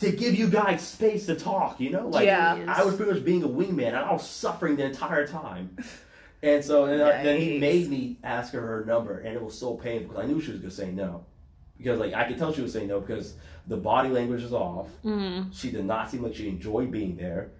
to 0.00 0.12
give 0.12 0.34
you 0.34 0.48
guys 0.48 0.86
space 0.86 1.26
to 1.26 1.34
talk, 1.34 1.80
you 1.80 1.90
know, 1.90 2.08
like, 2.08 2.26
Yeah. 2.26 2.64
I 2.68 2.84
was 2.84 2.94
pretty 2.96 3.12
much 3.12 3.24
being 3.24 3.42
a 3.42 3.48
wingman, 3.48 3.88
and 3.88 3.96
I 3.96 4.12
was 4.12 4.28
suffering 4.28 4.76
the 4.76 4.84
entire 4.84 5.26
time. 5.26 5.76
And 6.42 6.62
so, 6.62 6.84
and 6.84 7.02
I- 7.02 7.22
then 7.24 7.40
he 7.40 7.56
Yikes. 7.56 7.60
made 7.60 7.88
me 7.88 8.18
ask 8.22 8.52
her 8.52 8.60
her 8.60 8.84
number, 8.84 9.18
and 9.20 9.34
it 9.34 9.42
was 9.42 9.58
so 9.58 9.74
painful 9.74 10.10
because 10.10 10.22
I 10.22 10.26
knew 10.28 10.38
she 10.40 10.52
was 10.52 10.60
gonna 10.60 10.70
say 10.70 10.90
no, 10.92 11.24
because 11.78 11.98
like 11.98 12.12
I 12.12 12.24
could 12.28 12.36
tell 12.38 12.52
she 12.52 12.60
was 12.60 12.72
saying 12.74 12.88
no 12.88 13.00
because 13.00 13.34
the 13.66 13.76
body 13.78 14.10
language 14.10 14.42
is 14.42 14.52
off. 14.52 14.88
Mm. 15.02 15.48
She 15.52 15.70
did 15.72 15.86
not 15.86 16.10
seem 16.10 16.22
like 16.22 16.34
she 16.34 16.48
enjoyed 16.48 16.90
being 16.92 17.16
there, 17.16 17.52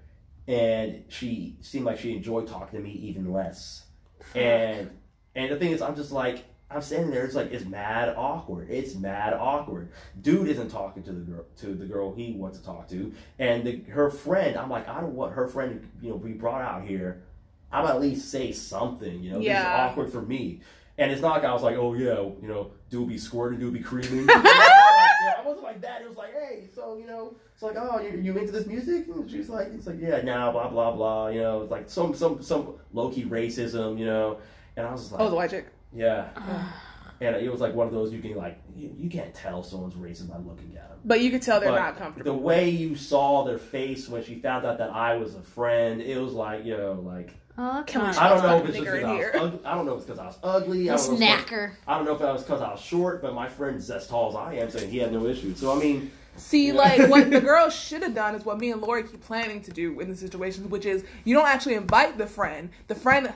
and 0.47 1.03
she 1.09 1.57
seemed 1.63 1.87
like 1.87 1.99
she 1.99 2.15
enjoyed 2.15 2.47
talking 2.47 2.79
to 2.79 2.85
me 2.85 2.91
even 2.93 3.33
less. 3.33 3.87
And 4.35 4.91
and 5.35 5.51
the 5.51 5.57
thing 5.57 5.73
is, 5.73 5.81
I'm 5.81 5.97
just 5.97 6.13
like 6.13 6.45
I'm 6.71 6.83
standing 6.83 7.11
there. 7.11 7.25
It's 7.25 7.35
like 7.35 7.53
it's 7.53 7.65
mad 7.65 8.15
awkward. 8.17 8.71
It's 8.71 8.97
mad 8.97 9.35
awkward. 9.35 9.91
Dude 10.21 10.49
isn't 10.49 10.69
talking 10.69 11.03
to 11.05 11.13
the 11.13 11.21
girl 11.21 11.45
to 11.61 11.75
the 11.75 11.85
girl 11.85 12.15
he 12.15 12.33
wants 12.33 12.59
to 12.59 12.65
talk 12.65 12.89
to, 12.89 13.13
and 13.39 13.65
the, 13.65 13.83
her 13.91 14.11
friend. 14.11 14.57
I'm 14.57 14.69
like 14.69 14.89
I 14.89 15.01
don't 15.01 15.15
want 15.15 15.35
her 15.35 15.47
friend 15.47 15.81
to 15.81 16.07
you 16.07 16.13
know 16.13 16.19
be 16.19 16.33
brought 16.33 16.63
out 16.63 16.85
here. 16.85 17.23
I'm 17.71 17.87
at 17.87 18.01
least 18.01 18.31
say 18.31 18.53
something. 18.53 19.23
You 19.23 19.33
know, 19.33 19.39
yeah. 19.39 19.55
this 19.55 19.63
is 19.63 19.91
awkward 19.91 20.13
for 20.13 20.23
me. 20.23 20.61
And 20.99 21.13
it's 21.13 21.21
not 21.21 21.33
like 21.33 21.45
I 21.45 21.53
was 21.53 21.63
like, 21.63 21.77
oh 21.77 21.95
yeah, 21.95 22.21
you 22.21 22.49
know, 22.49 22.71
do 22.89 23.05
be 23.05 23.19
squirting, 23.19 23.61
do 23.61 23.71
be 23.71 23.81
creaming. 23.81 24.21
You 24.21 24.25
know, 24.25 24.35
yeah, 24.35 25.35
I 25.39 25.43
wasn't 25.45 25.65
like 25.65 25.81
that. 25.83 26.03
It 26.03 26.09
was 26.09 26.17
like, 26.17 26.33
hey, 26.33 26.69
so 26.75 26.97
you 26.97 27.07
know, 27.07 27.37
it's 27.53 27.63
like, 27.63 27.77
oh, 27.77 28.01
you, 28.01 28.19
you 28.19 28.37
into 28.39 28.53
this 28.53 28.67
music? 28.67 29.07
And 29.09 29.31
she's 29.31 29.49
like, 29.49 29.69
it's 29.75 29.87
like, 29.87 30.01
yeah, 30.01 30.23
now, 30.23 30.53
blah 30.53 30.69
blah 30.69 30.93
blah. 30.93 31.29
You 31.29 31.43
know, 31.43 31.63
it's 31.63 31.71
like 31.71 31.89
some 31.89 32.15
some 32.15 32.43
some 32.43 32.75
low 32.93 33.11
key 33.11 33.25
racism. 33.25 33.99
You 33.99 34.07
know, 34.07 34.39
and 34.77 34.87
I 34.87 34.93
was 34.93 35.03
just 35.03 35.13
like, 35.13 35.21
oh, 35.21 35.29
the 35.29 35.37
white 35.37 35.51
chick. 35.51 35.67
Yeah. 35.97 36.29
And 37.19 37.35
it 37.35 37.51
was 37.51 37.63
like 37.63 37.75
one 37.75 37.87
of 37.87 37.95
those 37.95 38.13
you 38.13 38.21
can 38.21 38.35
like 38.35 38.61
you, 38.77 38.95
you 38.99 39.09
can't 39.09 39.33
tell 39.35 39.63
someone's 39.63 39.95
racist 39.95 40.29
by 40.29 40.37
looking 40.37 40.77
at 40.77 40.91
them. 40.91 40.99
But 41.03 41.23
you 41.23 41.31
could 41.31 41.41
tell 41.41 41.61
they're 41.61 41.71
But 41.71 41.79
not 41.81 41.97
comfortable. 41.97 42.31
The 42.31 42.39
way 42.39 42.69
you 42.69 42.95
saw 42.95 43.43
their 43.45 43.57
face 43.57 44.07
when 44.07 44.23
she 44.23 44.35
found 44.35 44.67
out 44.67 44.77
that 44.77 44.91
I 44.91 45.17
was 45.17 45.35
a 45.35 45.41
friend, 45.41 46.03
it 46.03 46.19
was 46.21 46.35
like, 46.35 46.67
you 46.67 46.77
know, 46.77 46.93
like 46.93 47.33
Oh, 47.57 47.83
Come 47.87 48.03
on, 48.03 48.15
I 48.19 48.29
don't 48.29 48.43
know 48.43 48.57
if 48.59 48.65
fucking 48.65 48.67
it's 48.67 48.85
just 48.85 48.85
because 48.85 49.05
I 49.05 49.15
was 49.15 49.35
ugly. 49.55 49.61
I 49.65 49.75
don't 49.75 49.87
know 49.87 49.93
if 49.93 49.97
it's 49.97 50.05
because 50.07 50.19
I 50.19 50.27
was 50.27 50.39
ugly. 50.43 50.91
I 50.91 50.97
don't, 50.97 51.09
know 51.09 51.15
if 51.15 51.21
it's 51.23 51.41
'cause- 51.41 51.51
Snacker. 51.51 51.73
I 51.89 51.97
don't 51.97 52.05
know 52.05 52.13
if 52.13 52.19
that 52.19 52.33
was 52.35 52.43
because 52.43 52.61
I 52.61 52.71
was 52.71 52.81
short, 52.81 53.23
but 53.23 53.33
my 53.33 53.49
friend's 53.49 53.91
as 53.91 54.07
tall 54.07 54.29
as 54.29 54.35
I 54.37 54.53
am, 54.57 54.69
saying 54.71 54.91
he 54.91 54.99
had 54.99 55.11
no 55.11 55.25
issue. 55.27 55.55
So 55.55 55.75
I 55.75 55.79
mean, 55.81 56.11
See, 56.37 56.69
Yeah. 56.69 56.75
like 56.75 57.09
what 57.11 57.31
the 57.31 57.41
girl 57.53 57.71
should 57.71 58.03
have 58.03 58.15
done 58.15 58.35
is 58.35 58.45
what 58.45 58.59
me 58.59 58.71
and 58.71 58.81
Lori 58.81 59.03
keep 59.05 59.23
planning 59.23 59.61
to 59.63 59.71
do 59.71 60.01
in 60.01 60.09
the 60.09 60.17
situations, 60.17 60.69
which 60.69 60.85
is 60.87 61.05
you 61.25 61.35
don't 61.35 61.47
actually 61.47 61.75
invite 61.75 62.19
the 62.19 62.27
friend. 62.27 62.71
The 62.89 62.95
friend 62.95 63.33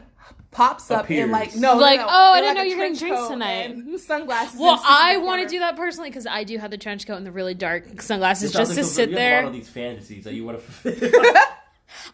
pops 0.53 0.91
up 0.91 1.05
Appears. 1.05 1.23
and 1.25 1.33
like 1.33 1.55
no, 1.55 1.75
no, 1.75 1.81
Like, 1.81 2.01
no, 2.01 2.07
oh, 2.09 2.33
I 2.33 2.41
didn't 2.41 2.57
know 2.57 2.63
you 2.65 2.77
were 2.77 2.83
getting 2.83 2.97
trench 2.99 3.13
drinks 3.13 3.29
tonight. 3.29 3.71
and 3.71 4.01
Sunglasses. 4.01 4.59
Well, 4.59 4.75
and 4.75 4.83
I 4.85 5.17
want 5.19 5.43
to 5.43 5.49
do 5.49 5.61
that 5.61 5.77
personally 5.77 6.11
because 6.11 6.27
I 6.27 6.45
do 6.45 6.59
have 6.59 6.71
the 6.71 6.79
trench 6.79 7.07
coat 7.07 7.17
and 7.17 7.27
the 7.27 7.33
really 7.33 7.55
dark 7.55 8.03
sunglasses 8.03 8.53
just 8.53 8.73
to 8.75 8.81
like 8.83 8.91
sit 8.91 9.11
you 9.11 9.17
have 9.17 9.33
a 9.33 9.47
lot 9.47 9.49
of 9.49 9.53
these 9.55 9.69
fantasies 9.69 10.25
that 10.25 10.35
you 10.35 10.45
want 10.45 10.59
to 10.59 10.65
fulfill. 10.65 11.33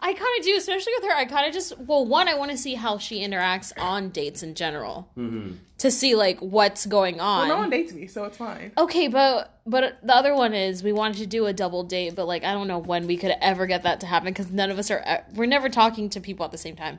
I 0.01 0.12
kind 0.12 0.39
of 0.39 0.45
do, 0.45 0.57
especially 0.57 0.93
with 0.97 1.11
her. 1.11 1.16
I 1.16 1.24
kind 1.24 1.47
of 1.47 1.53
just 1.53 1.79
well, 1.79 2.05
one, 2.05 2.29
I 2.29 2.35
want 2.35 2.51
to 2.51 2.57
see 2.57 2.74
how 2.74 2.99
she 2.99 3.27
interacts 3.27 3.72
on 3.79 4.11
dates 4.11 4.43
in 4.43 4.55
general 4.55 5.09
mm-hmm. 5.16 5.53
to 5.79 5.91
see 5.91 6.14
like 6.14 6.39
what's 6.41 6.87
going 6.87 7.20
on. 7.20 7.49
Well, 7.49 7.57
on. 7.57 7.57
no 7.57 7.61
one 7.62 7.70
dates 7.70 7.93
me, 7.93 8.07
so 8.07 8.24
it's 8.24 8.37
fine. 8.37 8.72
Okay, 8.77 9.09
but 9.09 9.61
but 9.66 9.99
the 10.03 10.14
other 10.14 10.35
one 10.35 10.55
is 10.55 10.83
we 10.83 10.93
wanted 10.93 11.18
to 11.18 11.27
do 11.27 11.47
a 11.47 11.53
double 11.53 11.83
date, 11.83 12.14
but 12.14 12.27
like 12.27 12.45
I 12.45 12.53
don't 12.53 12.68
know 12.68 12.79
when 12.79 13.07
we 13.07 13.16
could 13.16 13.35
ever 13.41 13.66
get 13.66 13.83
that 13.85 14.01
to 14.01 14.07
happen 14.07 14.29
because 14.29 14.51
none 14.51 14.70
of 14.70 14.79
us 14.79 14.91
are 14.91 15.03
e, 15.09 15.35
we're 15.35 15.47
never 15.47 15.68
talking 15.68 16.09
to 16.11 16.20
people 16.20 16.45
at 16.45 16.53
the 16.53 16.59
same 16.59 16.77
time. 16.77 16.99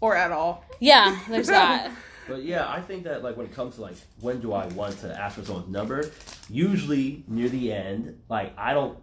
Or 0.00 0.16
at 0.16 0.32
all. 0.32 0.64
Yeah, 0.80 1.18
there's 1.28 1.46
that. 1.48 1.90
But 2.26 2.42
yeah, 2.42 2.70
I 2.70 2.80
think 2.80 3.04
that 3.04 3.22
like 3.22 3.36
when 3.36 3.46
it 3.46 3.54
comes 3.54 3.74
to 3.76 3.82
like 3.82 3.96
when 4.20 4.40
do 4.40 4.52
I 4.52 4.66
want 4.68 4.98
to 5.00 5.18
ask 5.18 5.38
for 5.38 5.44
someone's 5.44 5.68
number, 5.68 6.10
usually 6.48 7.22
near 7.28 7.48
the 7.48 7.72
end, 7.72 8.18
like 8.28 8.54
I 8.56 8.72
don't, 8.72 8.98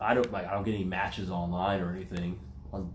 I 0.00 0.14
don't 0.14 0.30
like 0.32 0.46
I 0.46 0.52
don't 0.54 0.64
get 0.64 0.74
any 0.74 0.84
matches 0.84 1.30
online 1.30 1.80
or 1.80 1.90
anything. 1.94 2.38
On, 2.72 2.92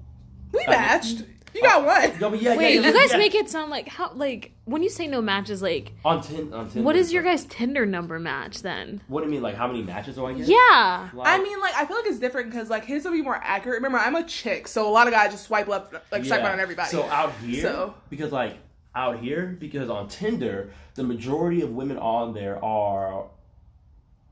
We 0.54 0.64
I- 0.68 0.72
matched. 0.72 1.24
You 1.52 1.64
got 1.64 1.84
one. 1.84 2.20
no, 2.20 2.30
but 2.30 2.40
yeah, 2.44 2.56
Wait, 2.56 2.76
yeah, 2.76 2.82
you 2.82 2.94
guys 2.94 3.10
yeah. 3.12 3.18
make 3.18 3.34
it 3.34 3.50
sound 3.50 3.72
like 3.72 3.88
how 3.88 4.12
like 4.14 4.52
when 4.66 4.84
you 4.84 4.90
say 4.90 5.08
no 5.08 5.20
matches, 5.20 5.64
like 5.64 5.94
on 6.06 6.22
tin 6.22 6.54
on 6.54 6.70
Tinder. 6.70 6.86
what 6.86 6.96
is 6.96 7.12
your 7.12 7.24
guys' 7.24 7.44
Tinder 7.46 7.88
number 7.88 8.20
match 8.20 8.62
then? 8.62 9.02
What 9.08 9.22
do 9.22 9.26
you 9.26 9.32
mean? 9.32 9.42
Like 9.42 9.56
how 9.56 9.66
many 9.66 9.82
matches 9.82 10.14
do 10.14 10.28
I 10.28 10.34
get? 10.34 10.48
Yeah. 10.48 11.10
Like, 11.12 11.28
I 11.28 11.42
mean, 11.42 11.60
like, 11.60 11.74
I 11.76 11.86
feel 11.88 11.98
like 11.98 12.06
it's 12.06 12.20
different 12.20 12.52
because, 12.52 12.70
like, 12.70 12.86
his 12.86 13.04
will 13.04 13.14
be 13.14 13.24
more 13.24 13.40
accurate. 13.44 13.78
Remember, 13.78 13.98
I'm 13.98 14.14
a 14.14 14.24
chick, 14.26 14.68
so 14.68 14.88
a 14.88 14.92
lot 14.92 15.08
of 15.08 15.14
guys 15.14 15.32
just 15.32 15.46
swipe 15.46 15.68
left, 15.68 15.92
like, 16.12 16.24
swipe 16.24 16.44
right 16.44 16.52
on 16.52 16.60
everybody. 16.60 16.90
So 16.92 17.02
out 17.06 17.34
here, 17.44 17.64
So- 17.64 17.96
because 18.12 18.32
like 18.32 18.58
out 18.94 19.20
here, 19.20 19.58
because 19.60 19.90
on 19.90 20.08
Tinder, 20.08 20.72
the 20.94 21.04
majority 21.04 21.62
of 21.64 21.72
women 21.72 21.98
on 21.98 22.36
there 22.36 22.64
are, 22.64 23.26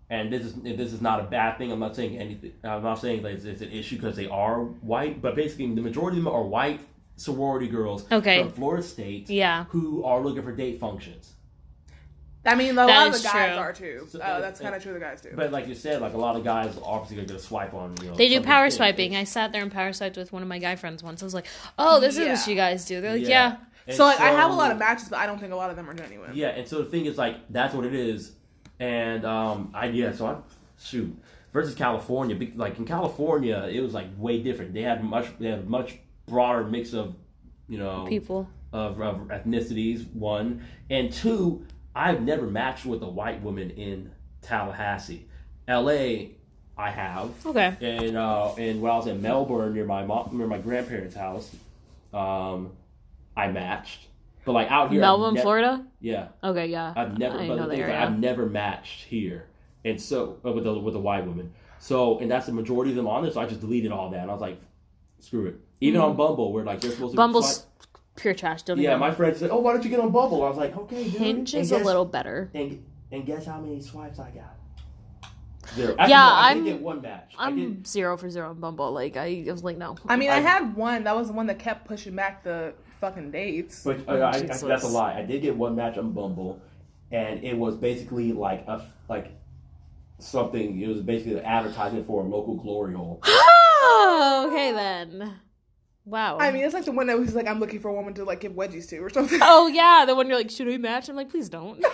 and 0.09 0.31
this 0.31 0.43
is 0.43 0.53
this 0.55 0.93
is 0.93 1.01
not 1.01 1.19
a 1.19 1.23
bad 1.23 1.57
thing. 1.57 1.71
I'm 1.71 1.79
not 1.79 1.95
saying 1.95 2.17
anything. 2.17 2.53
I'm 2.63 2.83
not 2.83 2.99
saying 2.99 3.23
that 3.23 3.31
it's, 3.33 3.43
it's 3.45 3.61
an 3.61 3.71
issue 3.71 3.95
because 3.97 4.15
they 4.15 4.27
are 4.27 4.63
white, 4.63 5.21
but 5.21 5.35
basically 5.35 5.73
the 5.73 5.81
majority 5.81 6.17
of 6.17 6.23
them 6.23 6.33
are 6.33 6.43
white 6.43 6.79
sorority 7.17 7.67
girls 7.67 8.05
Okay. 8.11 8.43
from 8.43 8.51
Florida 8.51 8.83
State 8.83 9.29
Yeah. 9.29 9.65
who 9.69 10.03
are 10.03 10.21
looking 10.21 10.43
for 10.43 10.51
date 10.51 10.79
functions. 10.79 11.33
I 12.45 12.55
mean, 12.55 12.77
a 12.77 12.85
lot 12.87 13.07
of 13.07 13.13
the 13.13 13.19
guys 13.23 13.49
true. 13.51 13.57
are 13.57 13.73
too. 13.73 14.07
So, 14.09 14.19
uh, 14.21 14.39
that's 14.39 14.61
kind 14.61 14.73
of 14.73 14.81
true. 14.81 14.93
The 14.93 14.99
guys 15.01 15.19
do. 15.19 15.31
But 15.35 15.51
like 15.51 15.67
you 15.67 15.75
said, 15.75 15.99
like 15.99 16.13
a 16.13 16.17
lot 16.17 16.37
of 16.37 16.45
guys 16.45 16.77
obviously 16.81 17.17
are 17.17 17.21
gonna 17.21 17.33
get 17.33 17.37
a 17.37 17.45
swipe 17.45 17.73
on. 17.73 17.95
You 18.01 18.11
know, 18.11 18.15
They 18.15 18.29
do 18.29 18.39
power 18.41 18.67
good. 18.67 18.73
swiping. 18.73 19.15
I 19.17 19.25
sat 19.25 19.51
there 19.51 19.61
and 19.63 19.71
power 19.71 19.91
swiped 19.91 20.15
with 20.15 20.31
one 20.31 20.41
of 20.43 20.47
my 20.47 20.57
guy 20.59 20.77
friends 20.77 21.03
once. 21.03 21.21
I 21.21 21.25
was 21.25 21.33
like, 21.33 21.47
"Oh, 21.77 21.99
this 21.99 22.17
is 22.17 22.25
what 22.25 22.47
you 22.47 22.55
guys 22.55 22.85
do." 22.85 23.01
They're 23.01 23.17
like, 23.17 23.27
Yeah. 23.27 23.57
"Yeah, 23.85 23.93
so, 23.95 24.05
like, 24.05 24.21
I 24.21 24.29
have 24.29 24.51
a 24.51 24.53
lot 24.55 24.71
of 24.71 24.77
matches, 24.77 25.09
but 25.09 25.19
I 25.19 25.25
don't 25.25 25.39
think 25.39 25.51
a 25.51 25.57
lot 25.57 25.71
of 25.71 25.75
them 25.75 25.89
are 25.89 25.93
genuine. 25.93 26.31
Yeah, 26.35 26.49
and 26.49 26.65
so 26.65 26.77
the 26.77 26.85
thing 26.85 27.05
is, 27.05 27.17
like, 27.17 27.35
that's 27.49 27.73
what 27.73 27.85
it 27.85 27.93
is. 27.93 28.31
And 28.79 29.25
um, 29.25 29.71
I 29.73 29.87
yeah, 29.87 30.11
so 30.13 30.27
I 30.27 30.35
shoot 30.79 31.17
versus 31.53 31.73
California. 31.75 32.35
be- 32.35 32.53
Like 32.55 32.77
in 32.77 32.85
California, 32.85 33.67
it 33.71 33.81
was 33.81 33.93
like 33.93 34.07
way 34.17 34.41
different. 34.41 34.73
They 34.73 34.83
had 34.83 35.03
much, 35.03 35.27
they 35.39 35.47
had 35.49 35.67
much 35.69 35.97
broader 36.27 36.63
mix 36.63 36.93
of, 36.93 37.15
you 37.67 37.77
know, 37.79 38.05
people." 38.07 38.47
of, 38.73 38.99
of 39.01 39.15
ethnicities. 39.29 40.11
One 40.13 40.63
and 40.89 41.11
two, 41.11 41.65
I've 41.95 42.21
never 42.21 42.45
matched 42.45 42.85
with 42.85 43.01
a 43.01 43.07
white 43.09 43.41
woman 43.41 43.71
in 43.71 44.11
Tallahassee, 44.41 45.25
L.A. 45.67 46.31
I 46.79 46.91
have, 46.91 47.31
Okay. 47.43 47.75
and 47.81 48.15
uh, 48.15 48.53
and 48.53 48.79
when 48.81 48.91
I 48.91 48.97
was 48.97 49.07
in 49.07 49.19
Melbourne 49.19 49.73
near 49.73 49.85
my 49.85 50.03
mom, 50.05 50.29
near 50.37 50.45
my 50.45 50.59
grandparents' 50.59 51.15
house, 51.15 51.49
um, 52.13 52.73
I 53.35 53.47
matched. 53.47 54.01
But 54.47 54.53
like 54.53 54.71
out 54.71 54.91
here, 54.93 55.01
Melbourne, 55.01 55.33
ne- 55.33 55.41
Florida. 55.41 55.85
Yeah, 55.99 56.29
Okay, 56.41 56.67
yeah. 56.67 56.93
I've 56.95 57.17
never, 57.19 57.37
I 57.37 57.47
but 57.49 57.55
know 57.57 57.67
the 57.67 57.75
thing, 57.75 57.81
like, 57.81 57.91
I've 57.91 58.17
never 58.17 58.45
matched 58.45 59.03
here, 59.03 59.45
and 59.83 60.01
so 60.01 60.37
uh, 60.45 60.53
with 60.53 60.63
the 60.63 60.73
with 60.79 60.93
the 60.93 61.01
white 61.01 61.27
women. 61.27 61.51
So, 61.79 62.17
and 62.19 62.31
that's 62.31 62.45
the 62.45 62.53
majority 62.53 62.91
of 62.91 62.95
them 62.95 63.07
on 63.07 63.25
this. 63.25 63.33
So 63.33 63.41
I 63.41 63.45
just 63.45 63.59
deleted 63.59 63.91
all 63.91 64.09
that, 64.11 64.21
and 64.21 64.31
I 64.31 64.33
was 64.33 64.39
like, 64.39 64.57
screw 65.19 65.47
it. 65.47 65.55
Even 65.81 65.99
on 65.99 66.15
Bumble, 66.15 66.53
where 66.53 66.63
like 66.63 66.79
they're 66.79 66.91
supposed 66.91 67.11
to. 67.11 67.15
Mm. 67.15 67.17
Bumble's 67.17 67.55
swipe- 67.57 67.97
pure 68.15 68.33
trash. 68.33 68.61
Don't 68.63 68.77
yeah, 68.79 68.91
even. 68.91 68.99
my 69.01 69.11
friend 69.11 69.35
said, 69.35 69.49
"Oh, 69.51 69.59
why 69.59 69.73
don't 69.73 69.83
you 69.83 69.89
get 69.89 69.99
on 69.99 70.11
Bumble?" 70.11 70.41
I 70.45 70.47
was 70.47 70.57
like, 70.57 70.77
"Okay, 70.77 71.03
dude." 71.03 71.13
Hinge 71.21 71.53
And 71.53 71.61
is 71.63 71.73
a 71.73 71.77
little 71.79 72.05
better. 72.05 72.49
And 72.53 72.81
and 73.11 73.25
guess 73.25 73.45
how 73.45 73.59
many 73.59 73.81
swipes 73.81 74.17
I 74.17 74.29
got? 74.31 74.55
Zero. 75.75 75.93
Actually, 75.99 76.09
Yeah, 76.11 76.19
no, 76.25 76.31
I 76.33 76.47
I'm- 76.47 76.63
did 76.63 76.71
get 76.71 76.81
one 76.81 77.01
match. 77.01 77.33
I 77.37 77.47
I'm 77.47 77.55
did, 77.57 77.85
zero 77.87 78.15
for 78.15 78.29
zero 78.29 78.51
on 78.51 78.61
Bumble. 78.61 78.93
Like 78.93 79.17
I, 79.17 79.43
I 79.45 79.51
was 79.51 79.65
like, 79.65 79.77
no. 79.77 79.97
I 80.07 80.15
mean, 80.15 80.29
I, 80.29 80.37
I- 80.37 80.39
had 80.39 80.73
one. 80.77 81.03
That 81.03 81.17
was 81.17 81.27
the 81.27 81.33
one 81.33 81.47
that 81.47 81.59
kept 81.59 81.85
pushing 81.85 82.15
back 82.15 82.43
the 82.43 82.73
fucking 82.99 83.31
dates. 83.31 83.83
but 83.83 84.07
uh, 84.07 84.13
I, 84.13 84.37
I, 84.37 84.39
that's 84.41 84.61
a 84.61 84.87
lie. 84.87 85.17
I 85.17 85.23
did 85.23 85.41
get 85.41 85.55
one 85.55 85.75
match 85.75 85.97
on 85.97 86.11
Bumble, 86.11 86.61
and 87.11 87.43
it 87.43 87.57
was 87.57 87.75
basically 87.75 88.33
like 88.33 88.65
a 88.67 88.85
like 89.09 89.31
something. 90.19 90.79
It 90.81 90.87
was 90.87 91.01
basically 91.01 91.39
an 91.39 91.45
advertisement 91.45 92.07
for 92.07 92.23
a 92.23 92.27
local 92.27 92.55
glory 92.55 92.93
hole. 92.95 93.21
Oh, 93.89 94.47
okay 94.49 94.73
then. 94.73 95.35
Wow. 96.03 96.37
I 96.39 96.51
mean, 96.51 96.63
it's 96.63 96.73
like 96.73 96.85
the 96.85 96.91
one 96.91 97.07
that 97.07 97.17
was 97.17 97.35
like, 97.35 97.47
I'm 97.47 97.59
looking 97.59 97.79
for 97.79 97.89
a 97.89 97.93
woman 97.93 98.13
to 98.15 98.23
like 98.25 98.41
give 98.41 98.53
wedgies 98.53 98.89
to 98.89 98.97
or 98.97 99.09
something. 99.09 99.39
oh 99.41 99.67
yeah, 99.67 100.03
the 100.05 100.15
one 100.15 100.27
you're 100.27 100.37
like, 100.37 100.49
should 100.49 100.67
we 100.67 100.77
match? 100.77 101.09
I'm 101.09 101.15
like, 101.15 101.29
please 101.29 101.47
don't. 101.47 101.77
I 101.85 101.89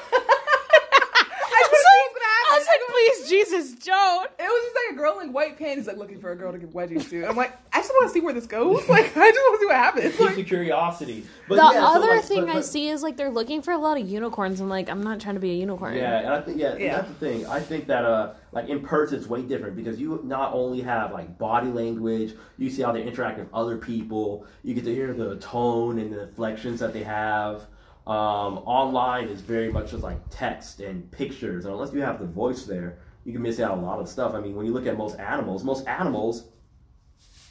was 1.70 1.84
like, 1.90 2.24
I 2.52 2.58
was 2.58 2.68
like, 2.68 2.82
please, 2.88 3.30
Jesus, 3.30 3.76
don't. 3.86 4.30
It 4.40 4.44
was 4.44 4.64
just 4.64 4.76
like 4.76 4.84
a 4.92 4.94
a 4.94 4.98
girl 4.98 5.20
in 5.20 5.34
white 5.34 5.58
panties, 5.58 5.88
like 5.88 5.98
looking 5.98 6.20
for 6.20 6.32
a 6.32 6.36
girl 6.36 6.52
to 6.52 6.58
give 6.58 6.70
wedgies 6.70 7.10
to. 7.10 7.26
I'm 7.26 7.36
like, 7.36 7.54
I 7.73 7.73
just 7.84 7.94
want 7.94 8.08
to 8.08 8.14
see 8.14 8.22
where 8.22 8.34
this 8.34 8.48
goes. 8.48 8.88
Like, 8.90 9.06
I 9.16 9.30
just 9.32 9.40
want 9.40 9.56
to 9.56 9.60
see 9.60 9.66
what 9.68 9.76
happens. 9.76 10.06
Keeps 10.06 10.20
Like, 10.20 10.38
your 10.38 10.46
curiosity. 10.46 11.26
But 11.48 11.56
the 11.58 11.62
yeah, 11.62 11.72
so, 11.72 11.86
other 11.98 12.08
like, 12.16 12.24
thing 12.26 12.46
but- 12.48 12.56
I 12.56 12.62
see 12.62 12.90
is 12.90 13.04
like 13.04 13.18
they're 13.18 13.30
looking 13.30 13.62
for 13.62 13.72
a 13.72 13.78
lot 13.78 14.00
of 14.00 14.08
unicorns. 14.10 14.60
I'm 14.60 14.70
like, 14.70 14.90
I'm 14.90 15.04
not 15.04 15.20
trying 15.20 15.36
to 15.36 15.42
be 15.42 15.52
a 15.52 15.56
unicorn. 15.56 15.96
Yeah, 15.96 16.20
and 16.20 16.30
I 16.34 16.42
think 16.42 16.60
yeah, 16.60 16.76
Yeah. 16.78 16.96
that's 16.96 17.10
the 17.10 17.14
thing. 17.16 17.46
I 17.46 17.60
think 17.60 17.88
that 17.88 18.06
uh, 18.06 18.34
like 18.52 18.70
in 18.70 18.82
person, 18.82 19.18
it's 19.20 19.28
way 19.28 19.42
different 19.44 19.76
because 19.76 20.00
you 20.00 20.20
not 20.24 20.54
only 20.54 20.82
have 20.82 21.12
like 21.12 21.38
body 21.38 21.68
language, 21.70 22.34
you 22.58 22.70
see 22.70 22.82
how 22.82 22.92
they 22.92 23.04
interact 23.04 23.38
with 23.40 23.48
other 23.54 23.78
people. 23.78 24.46
You 24.64 24.74
get 24.74 24.86
to 24.86 24.94
hear 24.94 25.14
the 25.14 25.36
tone 25.38 26.00
and 26.00 26.12
the 26.14 26.24
inflections 26.24 26.80
that 26.80 26.94
they 26.94 27.04
have. 27.04 27.62
Um, 28.06 28.58
online 28.66 29.30
is 29.30 29.40
very 29.40 29.72
much 29.72 29.92
just 29.92 30.04
like 30.04 30.18
text 30.30 30.82
and 30.82 31.10
pictures, 31.12 31.64
and 31.66 31.74
unless 31.74 31.94
you 31.94 32.02
have 32.02 32.20
the 32.20 32.26
voice 32.26 32.64
there, 32.66 32.98
you 33.24 33.32
can 33.32 33.42
miss 33.42 33.62
out 33.62 33.78
a 33.78 33.82
lot 33.82 34.00
of 34.00 34.10
stuff. 34.10 34.34
I 34.34 34.42
mean, 34.42 34.56
when 34.56 34.66
you 34.66 34.74
look 34.74 34.86
at 34.86 34.98
most 34.98 35.18
animals, 35.20 35.64
most 35.64 35.88
animals 35.88 36.50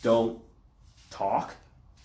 don't 0.02 0.38
talk, 1.10 1.54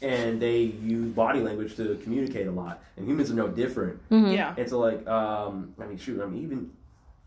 and 0.02 0.42
they 0.42 0.60
use 0.62 1.12
body 1.14 1.40
language 1.42 1.76
to 1.78 2.00
communicate 2.04 2.48
a 2.48 2.52
lot, 2.52 2.82
and 2.96 3.08
humans 3.08 3.32
are 3.32 3.36
no 3.36 3.48
different. 3.48 4.00
Mhm. 4.10 4.34
yeah. 4.36 4.54
And 4.58 4.70
so, 4.70 4.80
like, 4.80 5.06
um, 5.08 5.74
I 5.82 5.86
mean, 5.86 5.98
shoot, 5.98 6.22
I 6.22 6.26
mean, 6.26 6.44
even 6.44 6.72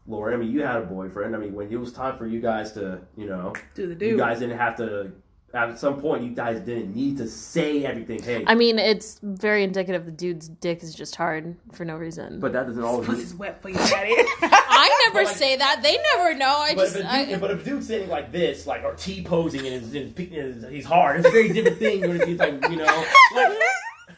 Laura, 0.07 0.35
I 0.35 0.37
mean, 0.37 0.51
you 0.51 0.63
had 0.63 0.77
a 0.77 0.87
boyfriend. 0.87 1.37
I 1.37 1.39
mean, 1.39 1.55
when 1.55 1.71
it 1.71 1.79
was 1.79 1.93
time 1.93 2.17
for 2.17 2.27
you 2.27 2.41
guys 2.41 2.73
to, 2.73 3.01
you 3.17 3.27
know, 3.27 3.53
Do 3.75 3.87
the 3.87 3.95
do, 3.95 4.07
you 4.07 4.17
guys 4.17 4.39
didn't 4.41 4.59
have 4.59 4.77
to. 4.77 5.13
At 5.53 5.79
some 5.81 6.01
point, 6.01 6.23
you 6.23 6.31
guys 6.31 6.61
didn't 6.61 6.95
need 6.95 7.17
to 7.19 7.27
say 7.27 7.85
everything. 7.85 8.23
Hey, 8.23 8.45
I 8.47 8.55
mean, 8.55 8.79
it's 8.79 9.19
very 9.23 9.65
indicative 9.65 10.05
the 10.05 10.13
dude's 10.13 10.49
dick 10.49 10.83
is 10.85 10.95
just 10.95 11.17
hard 11.17 11.57
for 11.73 11.85
no 11.85 11.97
reason. 11.97 12.39
but 12.39 12.53
that 12.53 12.69
doesn't 12.69 12.83
always. 12.85 13.07
Pussy's 13.09 13.35
wet 13.35 13.61
for 13.61 13.69
you, 13.69 13.75
daddy. 13.75 14.15
I 14.43 15.09
never 15.09 15.25
like- 15.25 15.37
say 15.37 15.57
that. 15.57 15.81
They 15.83 15.99
never 16.15 16.35
know. 16.35 16.47
I 16.57 16.75
But, 16.77 16.83
just. 16.85 16.95
but, 16.95 17.05
I, 17.07 17.25
dude, 17.25 17.41
but 17.41 17.51
if 17.51 17.63
a 17.63 17.65
dude's 17.71 17.89
sitting 17.89 18.09
like 18.09 18.31
this, 18.31 18.67
like 18.69 18.85
or 18.85 18.95
T 18.95 19.25
posing 19.25 19.67
and 19.67 19.83
is, 19.83 19.93
is, 19.95 20.65
he's 20.71 20.85
hard, 20.85 21.19
it's 21.19 21.29
a 21.29 21.33
very 21.33 21.49
different 21.49 21.79
thing. 21.79 22.01
When 22.03 22.27
he's 22.29 22.39
like, 22.39 22.53
you 22.71 22.77
know, 22.77 22.85
like 22.85 23.49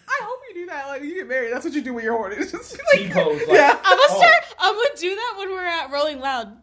I 0.09 0.21
hope 0.21 0.39
you 0.51 0.55
do 0.55 0.67
that. 0.67 0.87
Like, 0.89 1.03
you 1.03 1.15
get 1.15 1.29
married. 1.29 1.53
That's 1.55 1.65
what 1.65 1.73
you 1.73 1.81
do 1.81 1.95
when 1.95 2.05
you're 2.05 2.17
horny. 2.17 2.37
It's 2.37 2.53
just 2.53 2.79
T 2.93 3.09
pose. 3.09 3.41
Like, 3.49 3.49
Yeah. 3.57 3.79
I'm 3.83 3.97
gonna 3.97 4.03
oh. 4.11 4.17
start. 4.19 4.45
I'm 4.59 4.75
gonna 4.75 4.89
do 4.99 5.15
that 5.15 5.35
when 5.39 5.49
we're 5.51 5.65
at 5.65 5.91
Rolling 5.91 6.21
Loud. 6.21 6.59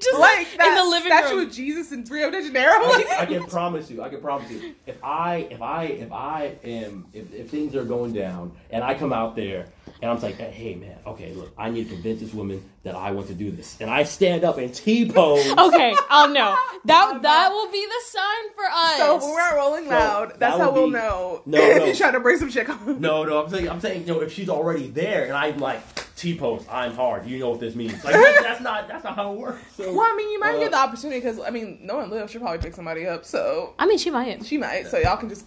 Just 0.00 0.18
like 0.18 0.56
that 0.58 0.68
in 0.68 0.74
the 0.74 0.90
living 0.90 1.12
statue 1.12 1.36
room. 1.36 1.46
of 1.46 1.52
Jesus 1.52 1.92
in 1.92 2.04
Rio 2.04 2.30
de 2.30 2.42
Janeiro. 2.42 2.84
I, 2.84 3.16
I 3.20 3.26
can 3.26 3.44
promise 3.48 3.90
you. 3.90 4.02
I 4.02 4.08
can 4.08 4.20
promise 4.20 4.50
you. 4.50 4.74
If 4.86 5.02
I, 5.02 5.48
if 5.50 5.62
I, 5.62 5.84
if 5.84 6.12
I 6.12 6.56
am, 6.64 7.06
if, 7.12 7.32
if 7.32 7.50
things 7.50 7.74
are 7.74 7.84
going 7.84 8.12
down, 8.12 8.52
and 8.70 8.84
I 8.84 8.94
come 8.94 9.12
out 9.12 9.36
there, 9.36 9.68
and 10.02 10.10
I'm 10.10 10.20
like, 10.20 10.36
hey 10.36 10.74
man, 10.74 10.96
okay, 11.06 11.32
look, 11.32 11.52
I 11.56 11.70
need 11.70 11.88
to 11.88 11.94
convince 11.94 12.20
this 12.20 12.32
woman 12.34 12.62
that 12.82 12.94
I 12.94 13.10
want 13.12 13.28
to 13.28 13.34
do 13.34 13.50
this, 13.50 13.76
and 13.80 13.88
I 13.90 14.02
stand 14.04 14.44
up 14.44 14.58
and 14.58 14.72
T 14.74 15.10
pose. 15.10 15.46
Okay, 15.58 15.94
I'll 16.10 16.28
know. 16.28 16.56
That 16.84 17.18
that 17.22 17.50
will 17.52 17.70
be 17.72 17.84
the 17.86 18.00
sign 18.06 18.54
for 18.54 18.64
us. 18.64 18.96
So 18.98 19.16
when 19.18 19.30
we're 19.34 19.40
at 19.40 19.54
Rolling 19.56 19.84
So, 19.84 19.90
Loud, 19.90 20.30
that 20.30 20.38
that's 20.38 20.58
how 20.58 20.66
would 20.70 20.74
we'll 20.74 20.86
be- 20.86 20.92
know. 20.92 21.42
No, 21.46 21.58
if 21.60 21.78
no. 21.78 21.86
he's 21.86 21.98
trying 21.98 22.12
to 22.12 22.20
bring 22.20 22.38
some 22.38 22.50
shit 22.50 22.66
home. 22.66 23.00
No, 23.00 23.24
no, 23.24 23.42
I'm 23.42 23.50
saying, 23.50 23.68
I'm 23.70 23.80
saying, 23.80 24.02
you 24.06 24.14
know, 24.14 24.20
if 24.20 24.32
she's 24.32 24.48
already 24.48 24.88
there, 24.88 25.24
and 25.24 25.32
I'm 25.32 25.58
like 25.58 25.80
T 26.16 26.36
pose, 26.36 26.64
I'm 26.70 26.92
hard. 26.94 27.26
You 27.26 27.38
know 27.38 27.50
what 27.50 27.60
this 27.60 27.74
means? 27.74 28.02
Like 28.04 28.14
that's 28.14 28.60
not, 28.60 28.88
that's 28.88 29.04
not 29.04 29.16
how 29.16 29.32
it 29.32 29.38
works. 29.38 29.62
So, 29.76 29.92
Well, 29.92 30.06
I 30.10 30.14
mean, 30.16 30.30
you 30.30 30.38
might 30.40 30.56
Uh, 30.56 30.60
get 30.60 30.70
the 30.72 30.78
opportunity 30.78 31.20
because 31.20 31.38
I 31.40 31.50
mean, 31.50 31.78
no 31.82 31.96
one 31.96 32.10
lives. 32.10 32.32
She'll 32.32 32.40
probably 32.40 32.58
pick 32.58 32.74
somebody 32.74 33.06
up, 33.06 33.24
so 33.24 33.74
I 33.78 33.86
mean, 33.86 33.98
she 33.98 34.10
might. 34.10 34.44
she 34.44 34.58
might. 34.58 34.86
So 34.88 34.98
y'all 34.98 35.16
can 35.16 35.28
just. 35.28 35.44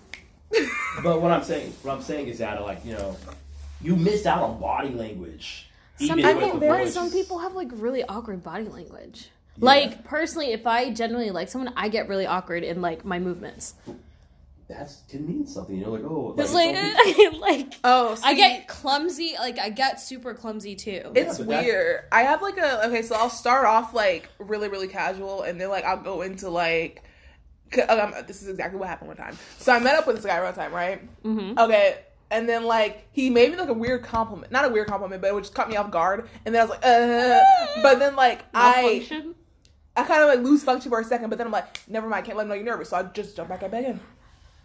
but 1.04 1.22
what 1.22 1.32
I'm 1.32 1.44
saying, 1.44 1.74
what 1.84 1.94
I'm 1.94 2.02
saying 2.02 2.28
is 2.28 2.40
that, 2.40 2.60
like, 2.64 2.84
you 2.84 2.94
know, 2.94 3.16
you 3.82 3.96
missed 3.96 4.26
out 4.26 4.42
on 4.44 4.60
body 4.60 4.90
language. 4.90 5.70
Some, 5.98 6.24
I 6.24 6.34
with 6.34 6.44
mean, 6.44 6.54
the 6.62 6.68
but 6.68 6.78
voice. 6.84 6.94
some 6.94 7.12
people 7.12 7.40
have 7.40 7.54
like 7.56 7.68
really 7.74 8.04
awkward 8.04 8.44
body 8.44 8.66
language. 8.66 9.30
Yeah. 9.58 9.66
Like 9.66 10.06
personally, 10.06 10.54
if 10.54 10.66
I 10.66 10.92
genuinely 10.94 11.32
like 11.32 11.50
someone, 11.50 11.74
I 11.76 11.90
get 11.90 12.08
really 12.08 12.26
awkward 12.26 12.64
in 12.64 12.82
like 12.82 13.04
my 13.04 13.20
movements. 13.20 13.74
That's 14.70 15.02
can 15.10 15.26
mean 15.28 15.48
something. 15.48 15.76
You're 15.76 15.90
like, 15.90 16.04
oh, 16.04 16.36
It's 16.38 16.52
some 16.52 16.56
like, 16.74 16.76
people- 17.16 17.40
like 17.42 17.74
Oh, 17.84 18.16
I 18.24 18.36
get 18.36 18.68
clumsy. 18.68 19.34
Like 19.40 19.58
I 19.58 19.70
get 19.70 20.00
super 20.00 20.34
clumsy 20.36 20.76
too. 20.76 21.12
It's 21.16 21.40
but 21.40 21.48
that- 21.48 21.64
weird. 21.66 22.02
I 22.12 22.22
have 22.22 22.42
like 22.44 22.58
a 22.58 22.86
okay, 22.88 23.02
so 23.02 23.16
I'll 23.16 23.32
start 23.32 23.66
off 23.66 23.94
like 23.96 24.30
really 24.38 24.70
really 24.70 24.88
casual, 24.88 25.42
and 25.42 25.60
then 25.60 25.70
like 25.70 25.86
I'll 25.86 25.98
go 26.02 26.22
into 26.22 26.50
like. 26.50 27.04
c- 27.74 27.82
Um, 27.82 28.14
this 28.28 28.42
is 28.44 28.48
exactly 28.50 28.80
what 28.80 28.88
happened 28.90 29.08
one 29.08 29.18
time. 29.18 29.38
So 29.58 29.74
I 29.74 29.80
met 29.80 29.96
up 29.96 30.06
with 30.08 30.18
this 30.18 30.26
guy 30.26 30.40
one 30.42 30.54
time, 30.54 30.72
right? 30.74 31.02
Mhm. 31.24 31.58
Okay, 31.58 31.98
and 32.32 32.48
then 32.48 32.66
like 32.66 33.08
he 33.12 33.30
made 33.30 33.52
me 33.52 33.58
like 33.58 33.70
a 33.70 33.74
weird 33.74 34.04
compliment, 34.04 34.52
not 34.52 34.66
a 34.66 34.70
weird 34.70 34.88
compliment, 34.88 35.22
but 35.22 35.34
it 35.34 35.40
just 35.40 35.54
caught 35.54 35.70
me 35.70 35.76
off 35.76 35.92
guard. 35.92 36.30
And 36.46 36.54
then 36.54 36.62
I 36.62 36.66
was 36.66 36.70
like, 36.72 36.86
uh, 36.86 37.82
but 37.82 38.00
then 38.00 38.16
like 38.16 38.46
I, 38.54 39.08
I 39.96 40.04
kind 40.04 40.22
of 40.22 40.28
like 40.28 40.40
lose 40.40 40.64
function 40.64 40.90
for 40.90 41.00
a 41.00 41.04
second, 41.04 41.30
but 41.30 41.38
then 41.38 41.48
I'm 41.48 41.54
like, 41.54 41.82
never 41.88 42.08
mind, 42.08 42.26
can't 42.26 42.38
let 42.38 42.44
him 42.44 42.50
know 42.50 42.56
you're 42.56 42.66
nervous, 42.66 42.90
so 42.90 42.98
I 42.98 43.04
just 43.04 43.36
jump 43.36 43.50
back, 43.50 43.62
back 43.62 43.86
in, 43.86 44.00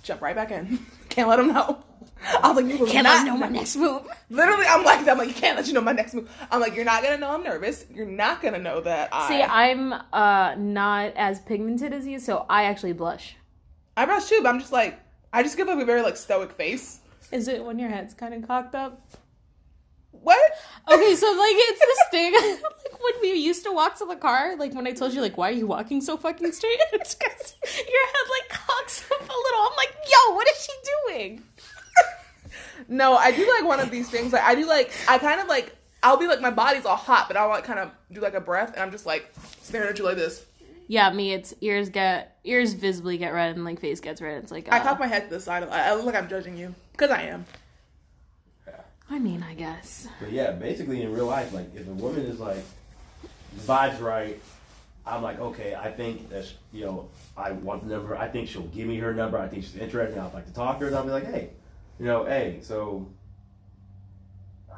jump 0.02 0.20
right 0.20 0.36
back 0.36 0.50
in, 0.50 0.78
can't 1.08 1.28
let 1.28 1.38
him 1.38 1.48
know. 1.48 1.82
I 2.42 2.48
was 2.52 2.56
like, 2.56 2.66
you 2.66 2.86
Can't 2.86 3.06
let 3.06 3.26
know 3.26 3.36
my 3.36 3.48
next 3.48 3.76
move. 3.76 4.02
Literally, 4.30 4.64
I'm 4.66 4.84
like, 4.84 5.06
I'm 5.06 5.18
like, 5.18 5.28
you 5.28 5.34
can't 5.34 5.56
let 5.56 5.66
you 5.66 5.74
know 5.74 5.80
my 5.80 5.92
next 5.92 6.14
move. 6.14 6.30
I'm 6.50 6.60
like, 6.60 6.74
you're 6.74 6.84
not 6.84 7.02
gonna 7.02 7.18
know 7.18 7.30
I'm 7.30 7.42
nervous. 7.42 7.84
You're 7.92 8.06
not 8.06 8.40
gonna 8.40 8.58
know 8.58 8.80
that 8.80 9.10
I. 9.12 9.28
See, 9.28 9.42
I'm 9.42 9.92
uh 10.12 10.54
not 10.56 11.12
as 11.16 11.40
pigmented 11.40 11.92
as 11.92 12.06
you, 12.06 12.18
so 12.18 12.46
I 12.48 12.64
actually 12.64 12.92
blush. 12.92 13.36
I 13.96 14.06
brush 14.06 14.28
too, 14.28 14.40
but 14.42 14.48
I'm 14.48 14.60
just 14.60 14.72
like, 14.72 15.00
I 15.32 15.42
just 15.42 15.56
give 15.56 15.66
like 15.66 15.78
a 15.78 15.84
very 15.84 16.02
like 16.02 16.16
stoic 16.16 16.52
face. 16.52 17.00
Is 17.32 17.48
it 17.48 17.64
when 17.64 17.78
your 17.78 17.90
head's 17.90 18.14
kind 18.14 18.34
of 18.34 18.46
cocked 18.46 18.74
up? 18.74 19.00
What? 20.10 20.52
Okay, 20.90 21.14
so 21.16 21.26
like 21.38 21.54
it's 21.54 21.80
this 21.80 21.98
thing 22.10 22.32
like 22.62 23.02
when 23.02 23.20
we 23.22 23.32
used 23.34 23.64
to 23.64 23.72
walk 23.72 23.98
to 23.98 24.06
the 24.06 24.16
car, 24.16 24.56
like 24.56 24.74
when 24.74 24.86
I 24.86 24.92
told 24.92 25.12
you 25.12 25.20
like 25.20 25.36
why 25.36 25.48
are 25.50 25.52
you 25.52 25.66
walking 25.66 26.00
so 26.00 26.16
fucking 26.16 26.52
straight? 26.52 26.78
It's 26.92 27.14
because 27.14 27.54
your 27.64 28.06
head 28.06 28.30
like 28.30 28.48
cocks 28.48 29.04
up 29.10 29.20
a 29.20 29.22
little. 29.22 29.60
I'm 29.60 29.76
like, 29.76 29.94
yo, 30.06 30.34
what 30.34 30.48
is 30.48 30.64
she 30.64 30.72
doing? 31.08 31.42
No, 32.88 33.16
I 33.16 33.32
do 33.32 33.48
like 33.48 33.64
one 33.64 33.80
of 33.80 33.90
these 33.90 34.10
things. 34.10 34.32
Like 34.32 34.42
I 34.42 34.54
do 34.54 34.66
like, 34.66 34.92
I 35.08 35.18
kind 35.18 35.40
of 35.40 35.48
like, 35.48 35.74
I'll 36.02 36.18
be 36.18 36.26
like, 36.26 36.40
my 36.40 36.50
body's 36.50 36.84
all 36.84 36.96
hot, 36.96 37.28
but 37.28 37.36
I'll 37.36 37.48
like 37.48 37.64
kind 37.64 37.78
of 37.78 37.90
do 38.12 38.20
like 38.20 38.34
a 38.34 38.40
breath, 38.40 38.72
and 38.74 38.80
I'm 38.80 38.90
just 38.90 39.06
like 39.06 39.32
staring 39.62 39.88
at 39.88 39.98
you 39.98 40.04
like 40.04 40.16
this. 40.16 40.44
Yeah, 40.86 41.10
me, 41.12 41.32
it's 41.32 41.54
ears 41.60 41.88
get 41.88 42.38
ears 42.44 42.74
visibly 42.74 43.16
get 43.18 43.32
red 43.32 43.56
and 43.56 43.64
like 43.64 43.80
face 43.80 44.00
gets 44.00 44.20
red. 44.20 44.42
It's 44.42 44.52
like 44.52 44.70
uh, 44.70 44.76
I 44.76 44.80
cock 44.80 44.98
my 44.98 45.06
head 45.06 45.24
to 45.24 45.30
the 45.30 45.40
side. 45.40 45.62
Of, 45.62 45.70
I, 45.70 45.90
I 45.90 45.94
look 45.94 46.04
like 46.04 46.14
I'm 46.14 46.28
judging 46.28 46.56
you 46.56 46.74
because 46.92 47.10
I 47.10 47.22
am. 47.22 47.46
I 49.10 49.18
mean, 49.18 49.42
I 49.42 49.54
guess. 49.54 50.08
But 50.18 50.32
yeah, 50.32 50.52
basically 50.52 51.02
in 51.02 51.12
real 51.12 51.26
life, 51.26 51.52
like 51.52 51.74
if 51.74 51.86
a 51.86 51.90
woman 51.90 52.22
is 52.22 52.40
like 52.40 52.64
vibes 53.60 54.00
right, 54.00 54.40
I'm 55.06 55.22
like, 55.22 55.38
okay, 55.38 55.74
I 55.74 55.90
think 55.90 56.30
that 56.30 56.46
sh- 56.46 56.54
you 56.72 56.84
know, 56.84 57.08
I 57.36 57.52
want 57.52 57.86
the 57.86 57.94
number. 57.94 58.16
I 58.16 58.28
think 58.28 58.48
she'll 58.48 58.62
give 58.62 58.86
me 58.88 58.96
her 58.98 59.12
number. 59.12 59.38
I 59.38 59.48
think 59.48 59.64
she's 59.64 59.76
interested. 59.76 60.18
I'd 60.18 60.32
like 60.32 60.46
to 60.46 60.54
talk 60.54 60.78
to 60.78 60.84
her. 60.84 60.86
And 60.86 60.96
I'll 60.96 61.04
be 61.04 61.10
like, 61.10 61.26
hey, 61.26 61.50
you 61.98 62.06
know, 62.06 62.24
hey, 62.24 62.60
so 62.62 63.06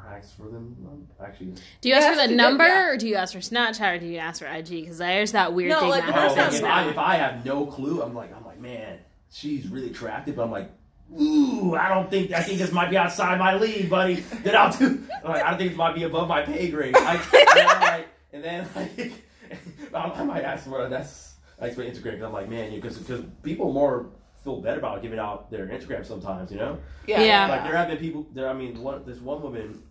I 0.07 0.17
asked 0.17 0.35
for 0.37 0.43
them. 0.43 0.75
um, 0.87 1.07
Actually, 1.23 1.53
Do 1.81 1.89
you 1.89 1.95
ask 1.95 2.05
Yeah, 2.05 2.11
for 2.13 2.21
the 2.21 2.27
good, 2.29 2.37
number, 2.37 2.65
yeah. 2.65 2.89
or 2.89 2.97
do 2.97 3.07
you 3.07 3.15
ask 3.15 3.33
for 3.33 3.39
Snapchat, 3.39 3.95
or 3.95 3.99
do 3.99 4.05
you 4.05 4.17
ask 4.17 4.41
for 4.41 4.47
IG? 4.47 4.69
Because 4.69 4.97
there's 4.97 5.31
that 5.33 5.53
weird 5.53 5.69
No, 5.71 5.81
thing 5.81 5.89
like, 5.89 6.05
that 6.05 6.15
oh, 6.15 6.35
happens 6.35 6.55
if, 6.59 6.63
I, 6.63 6.89
if 6.89 6.97
I 6.97 7.15
have 7.15 7.45
no 7.45 7.65
clue, 7.65 8.01
I'm 8.01 8.13
like, 8.15 8.35
I'm 8.35 8.45
like, 8.45 8.59
man, 8.59 8.99
she's 9.31 9.67
really 9.67 9.87
attractive. 9.87 10.35
But 10.35 10.43
I'm 10.45 10.51
like, 10.51 10.71
ooh, 11.19 11.75
I 11.75 11.89
don't 11.89 12.09
think 12.09 12.31
I 12.31 12.41
think 12.41 12.59
this 12.59 12.71
might 12.71 12.89
be 12.89 12.97
outside 12.97 13.37
my 13.39 13.55
league, 13.55 13.89
buddy. 13.89 14.15
Then 14.43 14.55
I'll 14.55 14.71
do. 14.71 15.03
I'm 15.23 15.31
like, 15.31 15.43
I 15.43 15.49
don't 15.49 15.57
think 15.57 15.71
this 15.71 15.77
might 15.77 15.95
be 15.95 16.03
above 16.03 16.27
my 16.27 16.41
pay 16.41 16.69
grade. 16.69 16.95
I, 16.95 17.15
and 17.15 17.23
then, 17.55 17.67
I'm 17.69 17.81
like, 17.81 18.07
and 18.33 18.43
then 18.43 18.67
like, 18.75 19.11
I, 19.93 20.21
I 20.21 20.23
might 20.23 20.43
ask 20.43 20.65
for 20.65 20.87
that's 20.89 21.35
I 21.61 21.69
for 21.71 21.83
Instagram 21.83 22.03
because 22.11 22.23
I'm 22.23 22.33
like, 22.33 22.49
man, 22.49 22.73
because 22.73 22.97
because 22.97 23.23
people 23.43 23.73
more 23.73 24.09
feel 24.43 24.61
better 24.61 24.79
about 24.79 25.01
giving 25.01 25.19
out 25.19 25.49
their 25.51 25.67
Instagram 25.67 26.05
sometimes, 26.05 26.51
you 26.51 26.57
know. 26.57 26.77
Yeah. 27.05 27.21
Yeah. 27.21 27.47
Like 27.47 27.63
there 27.63 27.75
have 27.75 27.87
been 27.87 27.97
people. 27.97 28.27
There, 28.33 28.49
I 28.49 28.53
mean, 28.53 28.81
one 28.81 29.03
this 29.05 29.19
one 29.19 29.41
woman, 29.41 29.81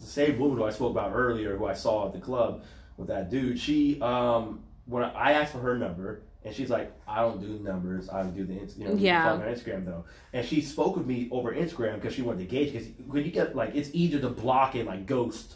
the 0.00 0.06
same 0.06 0.38
woman 0.38 0.58
who 0.58 0.64
I 0.64 0.70
spoke 0.70 0.90
about 0.90 1.12
earlier, 1.14 1.56
who 1.56 1.66
I 1.66 1.74
saw 1.74 2.06
at 2.06 2.12
the 2.12 2.20
club 2.20 2.64
with 2.96 3.08
that 3.08 3.30
dude. 3.30 3.58
She, 3.58 4.00
um, 4.00 4.60
when 4.86 5.02
I, 5.02 5.32
asked 5.32 5.52
for 5.52 5.58
her 5.60 5.78
number, 5.78 6.22
and 6.44 6.54
she's 6.54 6.68
like, 6.68 6.92
"I 7.08 7.22
don't 7.22 7.40
do 7.40 7.58
numbers. 7.64 8.10
I 8.10 8.22
do 8.24 8.44
the 8.44 8.54
you 8.54 8.86
know 8.86 8.94
Yeah. 8.96 9.32
on 9.32 9.40
Instagram 9.40 9.86
though." 9.86 10.04
And 10.34 10.46
she 10.46 10.60
spoke 10.60 10.96
with 10.96 11.06
me 11.06 11.28
over 11.30 11.54
Instagram 11.54 11.94
because 11.94 12.12
she 12.14 12.20
wanted 12.22 12.40
to 12.40 12.44
gauge. 12.44 12.72
Because 12.72 12.88
when 13.06 13.24
you 13.24 13.30
get 13.30 13.56
like, 13.56 13.74
it's 13.74 13.88
easier 13.94 14.20
to 14.20 14.28
block 14.28 14.74
and 14.74 14.86
like 14.86 15.06
ghost 15.06 15.54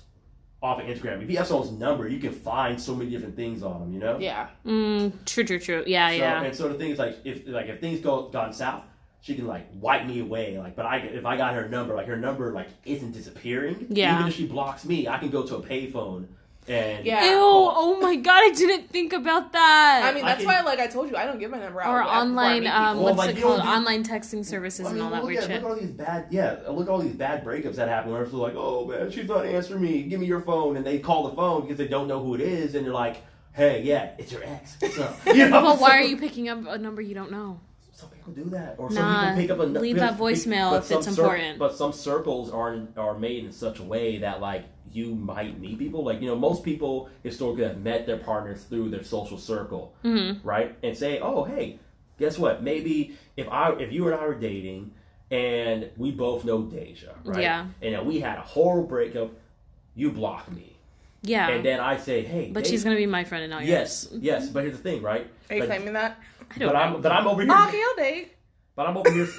off 0.63 0.81
of 0.81 0.87
Instagram. 0.87 1.23
If 1.23 1.31
you 1.31 1.37
have 1.37 1.47
someone's 1.47 1.73
number, 1.73 2.09
you 2.09 2.19
can 2.19 2.33
find 2.33 2.81
so 2.81 2.95
many 2.95 3.11
different 3.11 3.37
things 3.37 3.63
on 3.63 3.81
them. 3.81 3.93
You 3.93 4.01
know. 4.01 4.19
Yeah. 4.19 4.49
Mm, 4.65 5.13
true, 5.27 5.45
true, 5.45 5.59
true. 5.61 5.85
Yeah, 5.87 6.09
So, 6.09 6.17
yeah. 6.17 6.43
And 6.43 6.57
so 6.57 6.69
the 6.69 6.75
thing 6.75 6.91
is, 6.91 6.99
like, 6.99 7.19
if 7.25 7.47
like 7.47 7.67
if 7.67 7.81
things 7.81 8.01
go 8.01 8.29
gone 8.31 8.55
south, 8.55 8.83
she 9.21 9.35
can 9.35 9.47
like 9.47 9.67
wipe 9.75 10.07
me 10.07 10.21
away. 10.21 10.59
Like, 10.59 10.77
but 10.77 10.87
I 10.87 10.99
if 10.99 11.25
I 11.27 11.37
got 11.37 11.55
her 11.55 11.69
number, 11.69 11.95
like 11.95 12.07
her 12.07 12.17
number 12.17 12.53
like 12.53 12.69
isn't 12.85 13.13
disappearing. 13.13 13.87
Yeah. 13.91 14.15
Even 14.17 14.29
if 14.29 14.35
she 14.35 14.47
blocks 14.47 14.85
me, 14.85 15.09
I 15.09 15.19
can 15.19 15.31
go 15.31 15.43
to 15.47 15.57
a 15.57 15.63
payphone 15.63 16.27
and 16.69 17.05
Yeah. 17.07 17.25
Ew! 17.31 17.39
Oh 17.41 17.99
my 18.01 18.15
god, 18.17 18.41
I 18.45 18.51
didn't 18.55 18.91
think 18.91 19.13
about 19.15 19.53
that. 19.55 20.03
I 20.05 20.13
mean, 20.15 20.25
I 20.25 20.29
that's 20.29 20.45
can- 20.45 20.47
why, 20.49 20.61
like 20.61 20.79
I 20.79 20.87
told 20.87 21.09
you, 21.11 21.17
I 21.17 21.25
don't 21.25 21.39
give 21.39 21.51
my 21.51 21.59
number 21.59 21.81
out. 21.81 21.91
or 21.95 22.03
online, 22.03 22.67
um, 22.67 22.73
people. 22.73 23.05
Well, 23.05 23.15
what's 23.15 23.19
like, 23.27 23.37
it 23.37 23.43
called? 23.43 23.63
do- 23.63 23.67
Online 23.69 24.05
texting 24.05 24.45
services 24.45 24.85
I 24.87 24.91
and 24.91 24.97
mean, 24.99 25.05
all 25.05 25.11
that 25.13 25.23
look 25.23 25.29
weird 25.31 25.45
at, 25.45 25.51
shit. 25.51 25.63
Look 25.63 25.71
at 25.73 25.75
all 25.77 25.81
these 25.81 25.91
bad, 25.93 26.27
yeah. 26.31 26.57
Look 26.69 26.87
at 26.87 26.91
all 26.91 26.99
these 26.99 27.15
bad 27.17 27.43
breakups 27.45 27.77
that 27.77 27.89
happen. 27.89 28.13
Where 28.13 28.23
it's 28.23 28.33
like, 28.35 28.55
oh 28.55 28.85
man, 28.87 29.11
she's 29.11 29.29
not 29.29 29.47
answering 29.47 29.81
me. 29.83 30.03
Give 30.03 30.21
me 30.21 30.27
your 30.27 30.43
phone, 30.43 30.77
and 30.77 30.85
they 30.87 30.99
call 30.99 31.29
the 31.29 31.35
phone 31.35 31.63
because 31.63 31.79
they 31.79 31.89
don't 31.89 32.07
know 32.07 32.23
who 32.23 32.35
it 32.35 32.41
is, 32.43 32.75
and 32.75 32.85
they're 32.85 32.93
like, 32.93 33.23
hey, 33.53 33.83
yeah, 33.83 34.11
it's 34.19 34.31
your 34.31 34.45
ex. 34.45 34.77
What's 34.81 34.99
up? 34.99 35.17
You 35.27 35.35
know, 35.49 35.63
Well, 35.63 35.77
why 35.79 35.89
so- 35.89 35.95
are 35.97 36.03
you 36.03 36.19
picking 36.19 36.49
up 36.51 36.67
a 36.69 36.77
number 36.79 37.01
you 37.03 37.15
don't 37.15 37.31
know? 37.33 37.61
Some 37.99 38.11
people 38.11 38.33
do 38.33 38.45
that, 38.51 38.77
or 38.79 38.91
Nah, 38.91 38.95
some 38.95 39.37
people 39.39 39.41
pick 39.43 39.51
up 39.51 39.59
a 39.59 39.81
leave 39.81 39.97
that 39.97 40.17
voicemail 40.17 40.79
if 40.79 40.89
it's 40.89 41.05
cir- 41.05 41.11
important. 41.11 41.59
but 41.59 41.75
some 41.75 41.93
circles 41.93 42.49
are 42.49 42.79
are 42.97 43.19
made 43.19 43.45
in 43.45 43.51
such 43.51 43.81
a 43.81 43.83
way 43.83 44.19
that 44.19 44.41
like 44.41 44.67
you 44.93 45.17
might 45.17 45.59
meet 45.59 45.81
people. 45.81 46.05
Like 46.05 46.21
you 46.21 46.29
know, 46.29 46.37
most 46.37 46.63
people 46.63 47.09
historically 47.25 47.65
have 47.65 47.79
met 47.79 48.07
their 48.07 48.19
partners 48.19 48.63
through 48.63 48.91
their 48.91 49.03
social 49.03 49.37
circle, 49.37 49.95
Mm-hmm. 50.05 50.47
right? 50.47 50.77
And 50.85 50.97
say, 50.97 51.19
oh, 51.19 51.43
hey, 51.43 51.81
guess 52.21 52.39
what? 52.39 52.63
Maybe 52.63 53.17
if 53.37 53.49
I 53.49 53.73
if 53.73 53.91
you 53.93 54.07
and 54.07 54.15
I 54.15 54.25
were 54.25 54.35
dating 54.39 54.93
and 55.33 55.91
we 55.97 56.13
both 56.13 56.45
know 56.45 56.63
Deja, 56.63 57.15
right? 57.25 57.43
Yeah. 57.43 57.67
And 57.83 58.07
we 58.07 58.21
had 58.21 58.39
a 58.39 58.43
horrible 58.43 58.87
breakup, 58.87 59.33
you 59.97 60.13
block 60.13 60.53
me, 60.53 60.77
Yeah. 61.23 61.49
and 61.49 61.65
then 61.65 61.81
I 61.81 61.97
say, 61.97 62.23
hey, 62.23 62.53
but 62.53 62.63
Deja- 62.63 62.71
she's 62.71 62.85
gonna 62.85 62.95
be 62.95 63.07
my 63.07 63.25
friend 63.25 63.43
and 63.43 63.51
not 63.51 63.65
Yes, 63.65 64.07
yours. 64.13 64.23
yes, 64.23 64.49
but 64.51 64.63
here's 64.63 64.77
the 64.77 64.83
thing, 64.85 65.03
right? 65.03 65.27
Are 65.51 65.57
you 65.57 65.63
but, 65.63 65.67
claiming 65.69 65.95
that? 65.95 66.17
I 66.51 66.59
don't 66.59 66.69
but 66.69 66.73
know. 66.75 66.79
I'm 66.97 67.01
but 67.03 67.13
I'm 67.13 67.27
over 67.27 67.43
here. 67.43 67.53
Okay, 67.53 67.83
I'll 67.83 67.97
date. 67.97 68.35
But 68.75 68.87
I'm 68.87 68.97
over 68.97 69.11
here. 69.11 69.29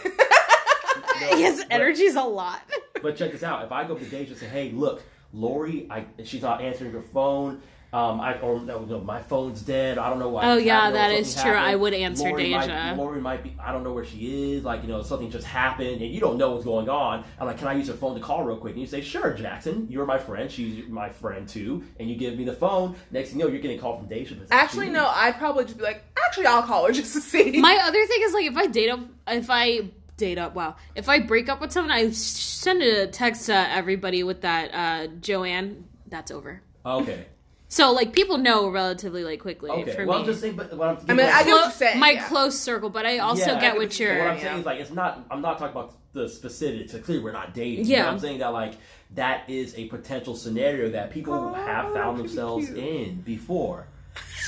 No, 1.22 1.38
His 1.38 1.58
but- 1.60 1.68
energy's 1.72 2.16
a 2.16 2.22
lot. 2.24 2.62
But 3.02 3.18
check 3.18 3.32
this 3.34 3.44
out. 3.44 3.64
If 3.66 3.72
I 3.72 3.86
go 3.86 3.96
to 3.96 4.06
Deja 4.06 4.32
and 4.32 4.38
say, 4.40 4.48
"Hey, 4.48 4.72
look, 4.72 5.04
Lori, 5.34 5.86
I 5.90 6.06
she's 6.24 6.42
not 6.42 6.62
answering 6.62 6.92
her 6.92 7.02
phone. 7.02 7.62
Um, 7.92 8.22
I 8.22 8.38
or 8.40 8.60
no, 8.60 8.86
no, 8.86 9.00
my 9.00 9.20
phone's 9.22 9.62
dead. 9.64 9.98
I 9.98 10.10
don't 10.12 10.20
know 10.20 10.30
why. 10.30 10.52
Oh, 10.52 10.58
yeah, 10.58 10.92
that 10.92 11.12
is 11.12 11.34
something 11.34 11.54
true. 11.54 11.60
I 11.60 11.76
would 11.76 11.94
answer 11.96 12.30
Lori 12.30 12.44
Deja. 12.44 12.68
Might, 12.68 12.94
Lori 12.94 13.20
might 13.20 13.44
be. 13.44 13.56
I 13.60 13.72
don't 13.72 13.84
know 13.84 13.94
where 13.94 14.06
she 14.06 14.54
is. 14.54 14.64
Like 14.64 14.84
you 14.84 14.90
know, 14.90 15.02
something 15.02 15.32
just 15.32 15.48
happened, 15.48 16.02
and 16.02 16.14
you 16.14 16.20
don't 16.20 16.38
know 16.38 16.52
what's 16.52 16.66
going 16.66 16.88
on. 16.88 17.26
I'm 17.40 17.48
like, 17.48 17.58
can 17.58 17.68
I 17.68 17.74
use 17.74 17.88
her 17.88 17.96
phone 17.96 18.14
to 18.14 18.22
call 18.22 18.44
real 18.44 18.58
quick? 18.58 18.74
And 18.74 18.82
you 18.82 18.88
say, 18.88 19.02
sure, 19.02 19.34
Jackson. 19.34 19.88
You're 19.90 20.06
my 20.06 20.20
friend. 20.20 20.52
She's 20.52 20.88
my 20.88 21.10
friend 21.10 21.48
too. 21.48 21.84
And 22.00 22.08
you 22.08 22.16
give 22.16 22.38
me 22.38 22.46
the 22.46 22.54
phone. 22.54 22.96
Next 23.10 23.30
thing 23.30 23.40
you 23.40 23.46
know, 23.46 23.52
you're 23.52 23.62
getting 23.62 23.80
a 23.80 23.82
call 23.82 23.98
from 23.98 24.08
Deja. 24.08 24.36
but 24.36 24.48
Actually, 24.52 24.88
you. 24.88 24.94
no. 24.94 25.08
I'd 25.08 25.38
probably 25.38 25.66
just 25.66 25.78
be 25.78 25.84
like, 25.84 26.04
actually, 26.26 26.46
I'll 26.46 26.62
call 26.64 26.86
her 26.86 26.94
just 26.94 27.14
to 27.14 27.22
see. 27.22 27.60
My 27.60 27.80
other 27.84 28.06
thing 28.06 28.20
is 28.22 28.34
like 28.34 28.46
if 28.46 28.56
I 28.56 28.68
date 28.68 28.90
up, 28.90 29.00
if 29.28 29.50
I 29.50 29.90
date 30.16 30.38
up, 30.38 30.54
wow, 30.54 30.76
if 30.94 31.10
I 31.10 31.22
break 31.22 31.50
up 31.50 31.60
with 31.60 31.72
someone, 31.72 31.92
I 31.92 32.12
send 32.12 32.84
a 32.84 33.08
text 33.08 33.48
to 33.48 33.56
everybody 33.56 34.22
with 34.22 34.42
that 34.42 34.74
uh, 34.76 35.08
Joanne. 35.22 35.86
That's 36.08 36.30
over. 36.30 36.62
Okay. 36.86 37.26
So 37.72 37.92
like 37.92 38.14
people 38.14 38.38
know 38.40 38.68
relatively 38.70 39.24
like 39.24 39.40
quickly 39.40 39.70
Okay. 39.70 39.92
for 39.96 40.06
well, 40.06 40.18
me. 40.18 40.22
I'm 40.24 40.26
just 40.26 40.42
saying. 40.42 40.56
But 40.56 40.74
what 40.76 40.88
I'm, 40.90 40.98
I 41.08 41.14
mean, 41.14 41.26
I 41.28 41.44
get 41.44 41.52
what 41.52 41.62
you're 41.66 41.72
saying. 41.72 42.00
my 42.00 42.12
yeah. 42.12 42.28
close 42.28 42.60
circle, 42.60 42.90
but 42.90 43.06
I 43.06 43.20
also 43.20 43.42
Yeah, 43.46 43.54
get 43.54 43.62
get 43.62 43.74
what 43.76 43.80
what 43.84 44.00
you're 44.00 44.14
you're. 44.16 44.24
What 44.24 44.32
I'm 44.32 44.38
Yeah. 44.38 44.44
saying 44.44 44.60
is 44.62 44.66
like 44.66 44.80
it's 44.80 44.92
not. 44.92 45.26
I'm 45.30 45.42
not 45.42 45.60
talking 45.60 45.78
about 45.78 45.94
the 46.14 46.28
specifics. 46.28 46.92
So 46.94 47.00
clearly, 47.00 47.24
we're 47.24 47.32
not 47.32 47.54
dating. 47.54 47.86
Yeah. 47.86 48.06
But 48.06 48.14
I'm 48.14 48.20
saying 48.20 48.40
that 48.40 48.48
like 48.54 48.74
that 49.16 49.48
is 49.50 49.76
a 49.78 49.86
potential 49.86 50.36
scenario 50.36 50.90
that 50.90 51.12
people 51.12 51.34
Oh, 51.36 51.54
have 51.54 51.94
found 51.94 52.20
themselves 52.20 52.66
cute. 52.66 52.78
in 52.80 53.22
before. 53.22 53.86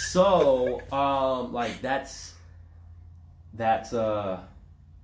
So, 0.10 0.82
um, 0.92 1.54
like 1.54 1.80
that's 1.82 2.34
that's 3.54 3.94
uh 3.94 4.40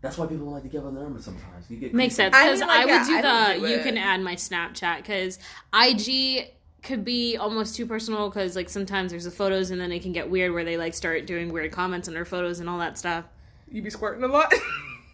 that's 0.02 0.18
why 0.18 0.26
people 0.26 0.48
like 0.52 0.64
to 0.64 0.70
give 0.70 0.86
up 0.86 0.94
their 0.94 1.04
number 1.04 1.22
sometimes. 1.22 1.70
You 1.70 1.78
get 1.78 1.94
Makes 1.94 2.16
creepy. 2.16 2.32
sense 2.32 2.36
I 2.36 2.46
because 2.46 2.60
mean, 2.62 2.70
I, 2.70 2.76
like, 2.78 2.86
would 2.86 2.92
yeah, 2.94 3.06
do 3.06 3.14
I 3.14 3.22
the 3.56 3.60
don't 3.62 3.72
you 3.72 3.80
can 3.84 3.98
add 3.98 4.22
my 4.22 4.36
Snapchat 4.36 4.98
because 4.98 5.40
IG 5.74 6.52
could 6.84 7.04
be 7.04 7.36
almost 7.38 7.76
too 7.76 7.86
personal 7.86 8.30
because 8.30 8.56
like 8.56 8.70
sometimes 8.70 9.12
there's 9.12 9.26
the 9.26 9.32
photos 9.32 9.72
and 9.72 9.82
then 9.82 9.92
it 9.92 10.02
can 10.02 10.12
get 10.14 10.30
weird 10.30 10.54
where 10.54 10.64
they 10.64 10.78
like 10.78 10.94
start 10.94 11.26
doing 11.26 11.52
weird 11.52 11.72
comments 11.72 12.08
on 12.08 12.14
their 12.14 12.26
photos 12.26 12.60
and 12.60 12.70
all 12.70 12.78
that 12.80 12.98
stuff. 12.98 13.26
You 13.72 13.82
be 13.82 13.90
squirting 13.90 14.24
a 14.24 14.28
lot. 14.28 14.54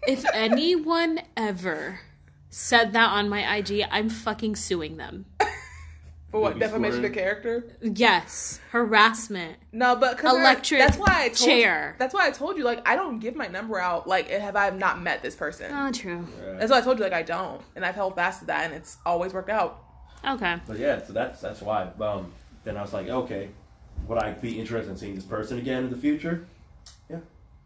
If 0.06 0.26
anyone 0.34 1.22
ever 1.38 2.02
said 2.50 2.92
that 2.92 3.10
on 3.12 3.30
my 3.30 3.56
IG, 3.56 3.86
I'm 3.90 4.10
fucking 4.10 4.58
suing 4.58 4.98
them. 4.98 5.26
For 6.30 6.42
what 6.42 6.56
be 6.56 6.60
defamation 6.60 7.06
of 7.06 7.14
character? 7.14 7.64
Yes, 7.82 8.60
harassment. 8.72 9.56
No, 9.72 9.96
but 9.96 10.18
there- 10.18 10.32
Electric 10.42 10.82
That's 10.82 10.98
why 10.98 11.08
I 11.26 11.30
told 11.30 11.50
chair. 11.50 11.96
That's 12.00 12.14
why 12.14 12.28
I 12.28 12.32
told 12.32 12.58
you 12.58 12.66
like 12.66 12.86
I 12.86 12.98
don't 12.98 13.20
give 13.20 13.36
my 13.38 13.48
number 13.48 13.80
out. 13.80 14.06
Like 14.06 14.30
have 14.30 14.58
I 14.58 14.72
not 14.72 15.02
met 15.02 15.22
this 15.22 15.36
person? 15.36 15.72
Oh, 15.74 15.90
true. 15.92 16.28
That's 16.60 16.70
why 16.70 16.80
I 16.80 16.82
told 16.82 16.98
you 16.98 17.04
like 17.06 17.14
I 17.14 17.22
don't, 17.24 17.62
and 17.76 17.86
I've 17.86 17.96
held 17.96 18.16
fast 18.16 18.42
to 18.42 18.46
that, 18.48 18.66
and 18.66 18.74
it's 18.74 18.98
always 19.06 19.32
worked 19.34 19.50
out. 19.50 19.82
Okay. 20.26 20.58
But 20.68 20.80
yeah, 20.80 21.02
so 21.06 21.14
that's 21.14 21.42
that's 21.42 21.62
why. 21.62 21.90
Um, 22.00 22.32
then 22.64 22.78
I 22.78 22.82
was 22.82 22.94
like, 22.94 23.08
okay, 23.10 23.50
would 24.08 24.18
I 24.18 24.32
be 24.32 24.60
interested 24.60 24.92
in 24.92 24.98
seeing 24.98 25.16
this 25.16 25.26
person 25.26 25.58
again 25.58 25.86
in 25.86 25.90
the 25.90 25.98
future? 25.98 26.46
Yeah. 27.10 27.20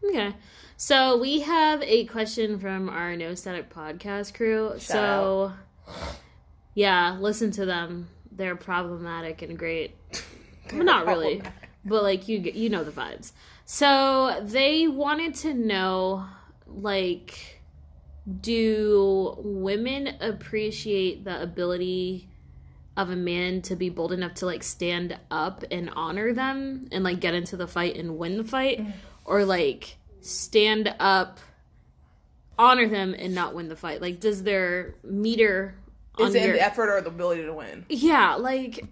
Okay. 0.04 0.34
So 0.76 1.18
we 1.18 1.42
have 1.42 1.82
a 1.84 2.06
question 2.06 2.60
from 2.60 2.90
our 2.90 3.16
No 3.16 3.34
Static 3.36 3.70
podcast 3.74 4.34
crew. 4.34 4.74
so 4.80 5.54
yeah, 6.74 7.18
listen 7.20 7.52
to 7.52 7.66
them. 7.66 8.10
They're 8.32 8.56
problematic 8.56 9.42
and 9.42 9.58
great. 9.58 9.96
Well, 10.74 10.84
not 10.84 11.06
really, 11.06 11.42
but 11.86 12.04
like 12.04 12.28
you 12.28 12.40
you 12.40 12.68
know 12.70 12.84
the 12.84 12.92
vibes. 12.92 13.32
So 13.64 14.42
they 14.44 14.86
wanted 14.90 15.34
to 15.36 15.54
know 15.54 16.26
like 16.68 17.62
do 18.42 19.36
women 19.40 20.18
appreciate 20.20 21.24
the 21.24 21.42
ability 21.42 22.28
of 22.98 23.12
a 23.12 23.16
man 23.16 23.62
to 23.62 23.76
be 23.76 23.90
bold 23.90 24.12
enough 24.12 24.34
to 24.34 24.46
like 24.46 24.64
stand 24.64 25.18
up 25.30 25.64
and 25.72 25.90
honor 25.96 26.34
them 26.34 26.88
and 26.92 27.04
like 27.04 27.20
get 27.20 27.34
into 27.36 27.56
the 27.56 27.68
fight 27.68 27.96
and 27.96 28.18
win 28.18 28.38
the 28.38 28.44
fight 28.44 28.80
mm. 28.80 28.92
or 29.24 29.46
like 29.46 29.98
stand 30.22 30.94
up 31.00 31.40
honor 32.58 32.88
them 32.88 33.16
and 33.18 33.36
not 33.36 33.54
win 33.54 33.70
the 33.70 33.76
fight 33.76 34.02
like 34.02 34.20
does 34.20 34.42
their 34.44 34.96
meter 35.04 35.76
on 36.16 36.30
Is 36.30 36.36
it 36.36 36.44
your 36.44 36.54
the 36.54 36.62
effort 36.62 36.90
or 36.90 37.00
the 37.02 37.10
ability 37.10 37.44
to 37.44 37.54
win? 37.54 37.86
yeah 37.88 38.34
like 38.34 38.84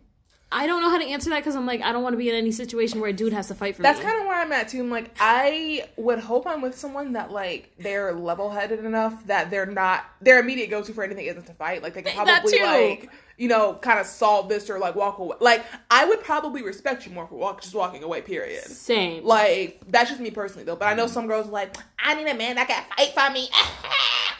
i 0.51 0.67
don't 0.67 0.81
know 0.83 0.91
how 0.91 0.99
to 0.99 1.05
answer 1.05 1.31
that 1.31 1.39
because 1.39 1.55
i'm 1.55 1.65
like 1.65 1.81
i 1.81 1.91
don't 1.91 2.03
want 2.03 2.13
to 2.13 2.17
be 2.17 2.29
in 2.29 2.35
any 2.35 2.51
situation 2.51 2.99
where 3.01 3.09
a 3.09 3.13
dude 3.13 3.33
has 3.33 3.47
to 3.47 3.55
fight 3.55 3.75
for 3.75 3.81
That's 3.81 3.97
me 3.97 4.05
kind 4.05 4.19
of 4.21 4.27
where 4.27 4.39
I'm 4.39 4.51
at 4.51 4.69
too. 4.69 4.81
I'm 4.81 4.91
like, 4.91 5.09
I 5.19 5.87
would 5.97 6.19
hope 6.19 6.45
I'm 6.45 6.61
with 6.61 6.77
someone 6.77 7.13
that 7.13 7.31
like 7.31 7.71
they're 7.79 8.13
level 8.13 8.51
headed 8.51 8.85
enough 8.85 9.25
that 9.25 9.49
they're 9.49 9.65
not 9.65 10.05
their 10.21 10.39
immediate 10.39 10.69
go 10.69 10.83
to 10.83 10.93
for 10.93 11.03
anything 11.03 11.25
isn't 11.25 11.47
to 11.47 11.53
fight. 11.53 11.81
Like 11.81 11.95
they 11.95 12.03
can 12.03 12.25
That 12.25 12.41
probably 12.43 12.59
too. 12.59 12.63
like 12.63 13.09
you 13.37 13.47
know 13.47 13.73
kind 13.81 13.99
of 13.99 14.05
solve 14.05 14.49
this 14.49 14.69
or 14.69 14.79
like 14.79 14.95
walk 14.95 15.17
away. 15.19 15.35
Like 15.39 15.65
I 15.91 16.05
would 16.05 16.21
probably 16.23 16.61
respect 16.63 17.05
you 17.05 17.11
more 17.11 17.27
for 17.27 17.35
walk 17.35 17.61
just 17.61 17.75
walking 17.75 18.03
away. 18.03 18.21
Period. 18.21 18.63
same 18.63 19.23
Like 19.25 19.79
that's 19.87 20.09
just 20.09 20.21
me 20.21 20.31
personally 20.31 20.63
though. 20.63 20.75
But 20.75 20.85
I 20.87 20.93
know 20.93 21.07
some 21.07 21.27
girls 21.27 21.47
are 21.47 21.51
like 21.51 21.75
I 21.99 22.15
need 22.15 22.29
a 22.29 22.35
man 22.35 22.55
that 22.55 22.67
can 22.67 22.83
fight 22.95 23.13
for 23.13 23.33
me. 23.33 23.49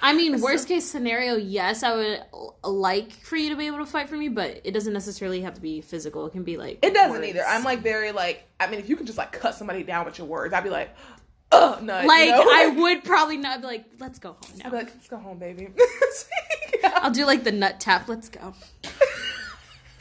I 0.01 0.13
mean, 0.13 0.39
worst 0.39 0.67
case 0.67 0.85
scenario, 0.85 1.35
yes, 1.35 1.81
I 1.81 1.95
would 1.95 2.21
like 2.63 3.11
for 3.11 3.37
you 3.37 3.49
to 3.49 3.55
be 3.55 3.65
able 3.65 3.79
to 3.79 3.87
fight 3.87 4.07
for 4.07 4.15
me, 4.15 4.27
but 4.27 4.61
it 4.63 4.71
doesn't 4.71 4.93
necessarily 4.93 5.41
have 5.41 5.55
to 5.55 5.61
be 5.61 5.81
physical. 5.81 6.27
It 6.27 6.31
can 6.31 6.43
be 6.43 6.57
like 6.57 6.77
It 6.83 6.93
doesn't 6.93 7.11
words. 7.13 7.27
either. 7.27 7.43
I'm 7.47 7.63
like 7.63 7.79
very 7.79 8.11
like 8.11 8.43
I 8.59 8.67
mean 8.67 8.79
if 8.79 8.87
you 8.87 8.95
can 8.97 9.05
just 9.07 9.17
like 9.17 9.31
cut 9.31 9.55
somebody 9.55 9.81
down 9.83 10.05
with 10.05 10.19
your 10.19 10.27
words, 10.27 10.53
I'd 10.53 10.63
be 10.63 10.69
like, 10.69 10.95
oh 11.55 11.79
no. 11.83 11.93
like? 12.05 12.29
I 12.31 12.73
would 12.75 13.03
probably 13.03 13.37
not 13.37 13.61
be 13.61 13.67
like, 13.67 13.85
let's 13.99 14.19
go 14.19 14.33
home 14.33 14.61
I'd 14.63 14.71
be 14.71 14.77
like, 14.77 14.87
let's 14.87 15.07
go 15.07 15.17
home, 15.17 15.39
baby. 15.39 15.69
I'll 16.83 17.11
do 17.11 17.25
like 17.25 17.43
the 17.43 17.51
nut 17.51 17.79
tap. 17.79 18.07
Let's 18.07 18.29
go. 18.29 18.53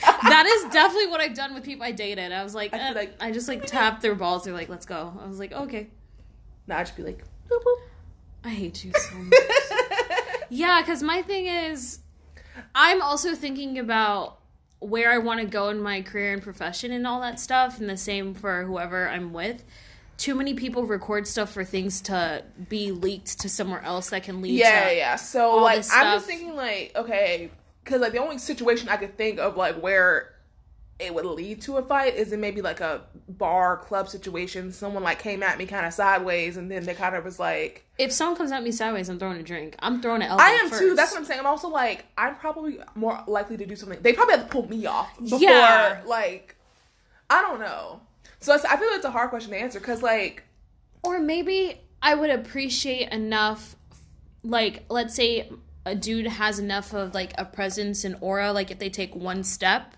that 0.00 0.46
is 0.46 0.72
definitely 0.72 1.08
what 1.08 1.20
I've 1.20 1.34
done 1.34 1.54
with 1.54 1.64
people 1.64 1.84
I 1.84 1.92
dated. 1.92 2.32
I 2.32 2.42
was 2.42 2.54
like, 2.54 2.74
I 2.74 2.90
eh, 2.90 2.92
like- 2.92 3.14
I 3.20 3.30
just 3.30 3.48
like 3.48 3.64
tap 3.66 4.00
their 4.00 4.14
balls. 4.14 4.44
They're 4.44 4.54
like, 4.54 4.68
let's 4.68 4.86
go. 4.86 5.18
I 5.22 5.26
was 5.26 5.38
like, 5.38 5.52
okay. 5.52 5.88
Now 6.66 6.78
I'd 6.78 6.86
just 6.86 6.96
be 6.96 7.02
like, 7.02 7.24
boop, 7.48 7.62
boop. 7.62 7.76
I 8.44 8.50
hate 8.50 8.84
you 8.84 8.92
so 8.92 9.14
much. 9.16 9.40
yeah, 10.50 10.82
because 10.82 11.02
my 11.02 11.22
thing 11.22 11.46
is, 11.46 12.00
I'm 12.74 13.00
also 13.00 13.34
thinking 13.34 13.78
about 13.78 14.38
where 14.80 15.10
I 15.10 15.18
want 15.18 15.40
to 15.40 15.46
go 15.46 15.70
in 15.70 15.80
my 15.80 16.02
career 16.02 16.34
and 16.34 16.42
profession 16.42 16.92
and 16.92 17.06
all 17.06 17.20
that 17.22 17.40
stuff, 17.40 17.80
and 17.80 17.88
the 17.88 17.96
same 17.96 18.34
for 18.34 18.64
whoever 18.64 19.08
I'm 19.08 19.32
with. 19.32 19.64
Too 20.16 20.34
many 20.34 20.54
people 20.54 20.84
record 20.86 21.26
stuff 21.26 21.52
for 21.52 21.64
things 21.64 22.00
to 22.02 22.44
be 22.68 22.92
leaked 22.92 23.40
to 23.40 23.48
somewhere 23.48 23.82
else 23.82 24.10
that 24.10 24.22
can 24.22 24.40
lead 24.40 24.58
yeah, 24.58 24.88
to. 24.88 24.96
yeah. 24.96 25.16
So 25.16 25.56
like, 25.56 25.84
I'm 25.92 26.16
just 26.16 26.26
thinking 26.26 26.54
like, 26.54 26.92
okay, 26.96 27.50
because 27.82 28.00
like 28.00 28.12
the 28.12 28.18
only 28.20 28.38
situation 28.38 28.88
I 28.88 28.96
could 28.96 29.16
think 29.16 29.38
of 29.38 29.56
like 29.56 29.76
where 29.80 30.30
it 31.00 31.12
would 31.12 31.24
lead 31.26 31.60
to 31.62 31.76
a 31.76 31.82
fight 31.82 32.14
is 32.14 32.32
in 32.32 32.40
maybe 32.40 32.62
like 32.62 32.80
a 32.80 33.02
bar 33.28 33.76
club 33.78 34.08
situation. 34.08 34.72
Someone 34.72 35.02
like 35.02 35.18
came 35.18 35.42
at 35.42 35.58
me 35.58 35.66
kind 35.66 35.84
of 35.84 35.92
sideways, 35.92 36.56
and 36.56 36.70
then 36.70 36.84
they 36.84 36.94
kind 36.94 37.16
of 37.16 37.24
was 37.24 37.38
like, 37.40 37.84
If 37.98 38.12
someone 38.12 38.36
comes 38.36 38.52
at 38.52 38.62
me 38.62 38.70
sideways, 38.70 39.08
I'm 39.08 39.18
throwing 39.18 39.38
a 39.38 39.42
drink. 39.42 39.74
I'm 39.80 40.00
throwing 40.00 40.22
an 40.22 40.28
elbow. 40.28 40.42
I 40.44 40.50
am 40.50 40.70
too. 40.70 40.94
That's 40.94 41.10
what 41.10 41.18
I'm 41.18 41.24
saying. 41.24 41.40
I'm 41.40 41.46
also 41.46 41.68
like, 41.68 42.06
I'm 42.16 42.36
probably 42.36 42.78
more 42.94 43.22
likely 43.26 43.56
to 43.56 43.66
do 43.66 43.74
something. 43.74 43.98
They 44.00 44.12
probably 44.12 44.36
have 44.36 44.44
to 44.44 44.50
pull 44.50 44.68
me 44.68 44.86
off 44.86 45.18
before, 45.18 45.40
Yeah. 45.40 46.00
like, 46.06 46.54
I 47.28 47.42
don't 47.42 47.58
know. 47.58 48.00
So 48.44 48.52
I 48.52 48.76
feel 48.76 48.88
like 48.88 48.96
it's 48.96 49.06
a 49.06 49.10
hard 49.10 49.30
question 49.30 49.52
to 49.52 49.58
answer 49.58 49.80
because 49.80 50.02
like, 50.02 50.44
Or 51.02 51.18
maybe 51.18 51.80
I 52.02 52.14
would 52.14 52.28
appreciate 52.28 53.10
enough, 53.10 53.74
like, 54.42 54.84
let's 54.90 55.14
say 55.14 55.50
a 55.86 55.94
dude 55.94 56.26
has 56.26 56.58
enough 56.58 56.92
of 56.92 57.14
like 57.14 57.32
a 57.38 57.46
presence 57.46 58.04
and 58.04 58.16
aura, 58.20 58.52
like 58.52 58.70
if 58.70 58.78
they 58.78 58.90
take 58.90 59.16
one 59.16 59.44
step, 59.44 59.96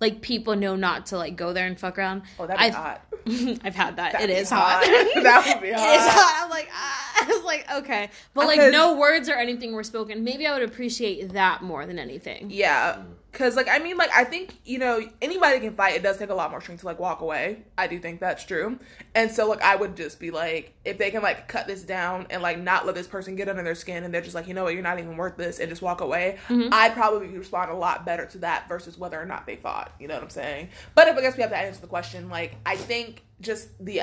like 0.00 0.22
people 0.22 0.56
know 0.56 0.76
not 0.76 1.04
to 1.06 1.18
like 1.18 1.36
go 1.36 1.52
there 1.52 1.66
and 1.66 1.78
fuck 1.78 1.98
around. 1.98 2.22
oh, 2.38 2.46
that'd 2.46 2.58
be 2.58 2.64
I've, 2.64 2.74
hot. 2.74 3.06
I've 3.64 3.74
had 3.74 3.96
that. 3.96 4.12
That'd 4.12 4.30
it 4.30 4.38
is 4.38 4.48
hot. 4.48 4.82
that 5.22 5.44
would 5.46 5.62
be 5.62 5.72
hot. 5.76 5.96
is 5.96 6.06
hot. 6.06 6.42
I'm 6.42 6.50
like, 6.50 6.68
ah. 6.72 7.22
I 7.22 7.26
was 7.26 7.44
like, 7.44 7.70
okay, 7.70 8.08
but 8.32 8.46
like 8.46 8.72
no 8.72 8.96
words 8.96 9.28
or 9.28 9.34
anything 9.34 9.72
were 9.74 9.84
spoken. 9.84 10.24
Maybe 10.24 10.46
I 10.46 10.54
would 10.58 10.66
appreciate 10.66 11.34
that 11.34 11.62
more 11.62 11.84
than 11.84 11.98
anything. 11.98 12.50
Yeah, 12.50 13.02
Cause 13.34 13.56
like 13.56 13.66
I 13.68 13.80
mean 13.80 13.96
like 13.96 14.12
I 14.14 14.22
think 14.22 14.54
you 14.64 14.78
know 14.78 15.00
anybody 15.20 15.58
can 15.58 15.74
fight. 15.74 15.96
It 15.96 16.04
does 16.04 16.18
take 16.18 16.30
a 16.30 16.34
lot 16.34 16.52
more 16.52 16.60
strength 16.60 16.80
to 16.80 16.86
like 16.86 17.00
walk 17.00 17.20
away. 17.20 17.64
I 17.76 17.88
do 17.88 17.98
think 17.98 18.20
that's 18.20 18.44
true. 18.44 18.78
And 19.16 19.28
so 19.28 19.48
like 19.48 19.60
I 19.60 19.74
would 19.74 19.96
just 19.96 20.20
be 20.20 20.30
like, 20.30 20.72
if 20.84 20.98
they 20.98 21.10
can 21.10 21.20
like 21.20 21.48
cut 21.48 21.66
this 21.66 21.82
down 21.82 22.28
and 22.30 22.42
like 22.42 22.60
not 22.60 22.86
let 22.86 22.94
this 22.94 23.08
person 23.08 23.34
get 23.34 23.48
under 23.48 23.64
their 23.64 23.74
skin, 23.74 24.04
and 24.04 24.14
they're 24.14 24.20
just 24.20 24.36
like, 24.36 24.46
you 24.46 24.54
know 24.54 24.62
what, 24.62 24.74
you're 24.74 24.84
not 24.84 25.00
even 25.00 25.16
worth 25.16 25.36
this, 25.36 25.58
and 25.58 25.68
just 25.68 25.82
walk 25.82 26.00
away. 26.00 26.38
Mm-hmm. 26.48 26.68
I'd 26.72 26.92
probably 26.92 27.26
respond 27.26 27.72
a 27.72 27.74
lot 27.74 28.06
better 28.06 28.24
to 28.26 28.38
that 28.38 28.68
versus 28.68 28.96
whether 28.96 29.20
or 29.20 29.26
not 29.26 29.46
they 29.46 29.56
fought. 29.56 29.92
You 29.98 30.06
know 30.06 30.14
what 30.14 30.22
I'm 30.22 30.30
saying? 30.30 30.68
But 30.94 31.08
if 31.08 31.16
I 31.16 31.20
guess 31.20 31.36
we 31.36 31.42
have 31.42 31.50
to 31.50 31.58
answer 31.58 31.80
the 31.80 31.88
question, 31.88 32.28
like 32.28 32.54
I 32.64 32.76
think 32.76 33.24
just 33.40 33.68
the, 33.84 34.02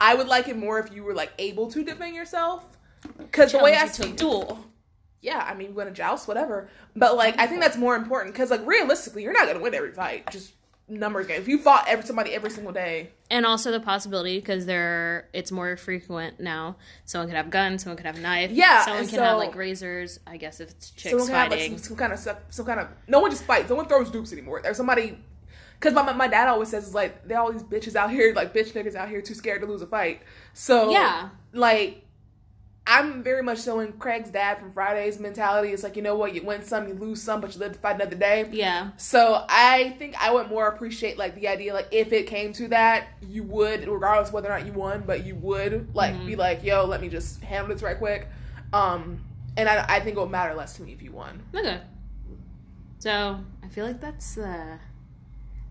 I 0.00 0.16
would 0.16 0.26
like 0.26 0.48
it 0.48 0.56
more 0.56 0.80
if 0.80 0.92
you 0.92 1.04
were 1.04 1.14
like 1.14 1.32
able 1.38 1.70
to 1.70 1.84
defend 1.84 2.16
yourself. 2.16 2.64
Cause 3.30 3.52
the 3.52 3.58
way 3.58 3.76
I 3.76 3.86
see 3.86 4.12
duel. 4.12 4.64
Yeah, 5.22 5.46
I 5.48 5.54
mean, 5.54 5.74
we're 5.74 5.84
gonna 5.84 5.94
joust, 5.94 6.28
whatever. 6.28 6.68
But 6.94 7.16
like, 7.16 7.38
I 7.38 7.46
think 7.46 7.62
that's 7.62 7.78
more 7.78 7.96
important 7.96 8.34
because, 8.34 8.50
like, 8.50 8.66
realistically, 8.66 9.22
you're 9.22 9.32
not 9.32 9.46
gonna 9.46 9.60
win 9.60 9.72
every 9.74 9.92
fight. 9.92 10.30
Just 10.30 10.52
numbers 10.88 11.26
game. 11.26 11.40
If 11.40 11.48
you 11.48 11.58
fought 11.58 11.84
every 11.88 12.04
somebody 12.04 12.34
every 12.34 12.50
single 12.50 12.72
day, 12.72 13.10
And 13.30 13.46
also 13.46 13.70
the 13.70 13.80
possibility 13.80 14.38
because 14.38 14.66
there 14.66 15.28
it's 15.32 15.50
more 15.50 15.76
frequent 15.76 16.40
now. 16.40 16.76
Someone 17.04 17.28
could 17.28 17.36
have 17.36 17.50
guns, 17.50 17.84
someone 17.84 17.96
could 17.96 18.04
have 18.04 18.20
knife. 18.20 18.50
Yeah, 18.50 18.84
someone 18.84 19.06
can 19.08 19.20
have 19.20 19.38
like 19.38 19.54
razors. 19.54 20.18
I 20.26 20.36
guess 20.36 20.60
if 20.60 20.70
it's 20.70 20.90
chicks 20.90 21.10
someone 21.10 21.28
can 21.28 21.36
have 21.36 21.50
like, 21.50 21.60
fighting. 21.60 21.78
some, 21.78 21.86
some 21.86 21.96
kind 21.96 22.12
of 22.12 22.18
stuff, 22.18 22.38
some 22.50 22.66
kind 22.66 22.80
of. 22.80 22.88
No 23.06 23.20
one 23.20 23.30
just 23.30 23.44
fights. 23.44 23.70
No 23.70 23.76
one 23.76 23.86
throws 23.86 24.10
dukes 24.10 24.32
anymore. 24.32 24.60
There's 24.62 24.76
somebody. 24.76 25.18
Because 25.78 25.94
my, 25.94 26.12
my 26.12 26.28
dad 26.28 26.48
always 26.48 26.68
says 26.68 26.94
like 26.94 27.26
there 27.26 27.38
are 27.38 27.44
all 27.44 27.52
these 27.52 27.62
bitches 27.62 27.96
out 27.96 28.10
here 28.10 28.32
like 28.34 28.52
bitch 28.52 28.72
niggas 28.72 28.94
out 28.94 29.08
here 29.08 29.20
too 29.22 29.34
scared 29.34 29.62
to 29.62 29.66
lose 29.66 29.82
a 29.82 29.86
fight. 29.86 30.22
So 30.52 30.90
Yeah. 30.90 31.30
like 31.52 32.04
I'm 32.84 33.22
very 33.22 33.42
much 33.44 33.62
showing 33.62 33.92
Craig's 33.92 34.30
dad 34.30 34.58
from 34.58 34.72
Friday's 34.72 35.20
mentality. 35.20 35.68
It's 35.72 35.84
like 35.84 35.94
you 35.94 36.02
know 36.02 36.16
what, 36.16 36.34
you 36.34 36.42
win 36.42 36.64
some, 36.64 36.88
you 36.88 36.94
lose 36.94 37.22
some, 37.22 37.40
but 37.40 37.54
you 37.54 37.60
live 37.60 37.72
to 37.74 37.78
fight 37.78 37.94
another 37.94 38.16
day. 38.16 38.48
yeah. 38.50 38.90
So 38.96 39.44
I 39.48 39.94
think 39.98 40.16
I 40.20 40.32
would 40.32 40.48
more 40.48 40.66
appreciate 40.66 41.16
like 41.16 41.36
the 41.36 41.46
idea 41.48 41.74
like 41.74 41.88
if 41.92 42.12
it 42.12 42.26
came 42.26 42.52
to 42.54 42.68
that, 42.68 43.06
you 43.22 43.44
would 43.44 43.86
regardless 43.86 44.32
whether 44.32 44.50
or 44.52 44.58
not 44.58 44.66
you 44.66 44.72
won, 44.72 45.04
but 45.06 45.24
you 45.24 45.36
would 45.36 45.94
like 45.94 46.14
Mm-hmm. 46.14 46.26
be 46.26 46.36
like, 46.36 46.64
yo, 46.64 46.84
let 46.84 47.00
me 47.00 47.08
just 47.08 47.40
handle 47.42 47.72
this 47.72 47.82
right 47.82 47.96
quick. 47.98 48.28
Um, 48.72 49.24
and 49.56 49.68
I, 49.68 49.84
I 49.88 50.00
think 50.00 50.16
it 50.16 50.20
would 50.20 50.30
matter 50.30 50.54
less 50.54 50.74
to 50.76 50.82
me 50.82 50.92
if 50.92 51.02
you 51.02 51.12
won. 51.12 51.40
Okay. 51.54 51.80
So 52.98 53.38
I 53.62 53.68
feel 53.68 53.86
like 53.86 54.00
that's 54.00 54.34
the 54.34 54.78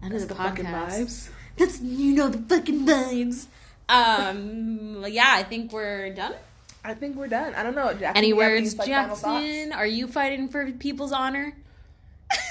end 0.01 0.13
of 0.13 0.27
the, 0.27 0.35
fucking 0.35 0.65
podcast. 0.65 1.29
That's 1.57 1.81
you 1.81 2.15
know 2.15 2.29
the 2.29 2.37
fucking 2.37 2.85
vibes. 2.87 3.47
Um. 3.89 5.03
Yeah, 5.09 5.27
I 5.29 5.43
think 5.43 5.73
we're 5.73 6.13
done. 6.13 6.35
I 6.83 6.93
think 6.95 7.15
we're 7.15 7.27
done. 7.27 7.53
I 7.55 7.63
don't 7.63 7.75
know. 7.75 7.89
Jackson, 7.93 8.17
Any 8.17 8.27
do 8.27 8.29
you 8.29 8.35
words, 8.37 8.77
like. 8.77 8.87
Jackson? 8.87 9.71
Are 9.71 9.85
you 9.85 10.07
fighting 10.07 10.47
for 10.47 10.71
people's 10.71 11.11
honor? 11.11 11.53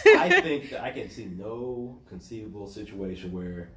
I 0.07 0.40
think 0.40 0.70
that 0.70 0.82
I 0.82 0.90
can 0.90 1.11
see 1.11 1.24
no 1.24 1.98
conceivable 2.09 2.69
situation 2.69 3.32
where 3.32 3.70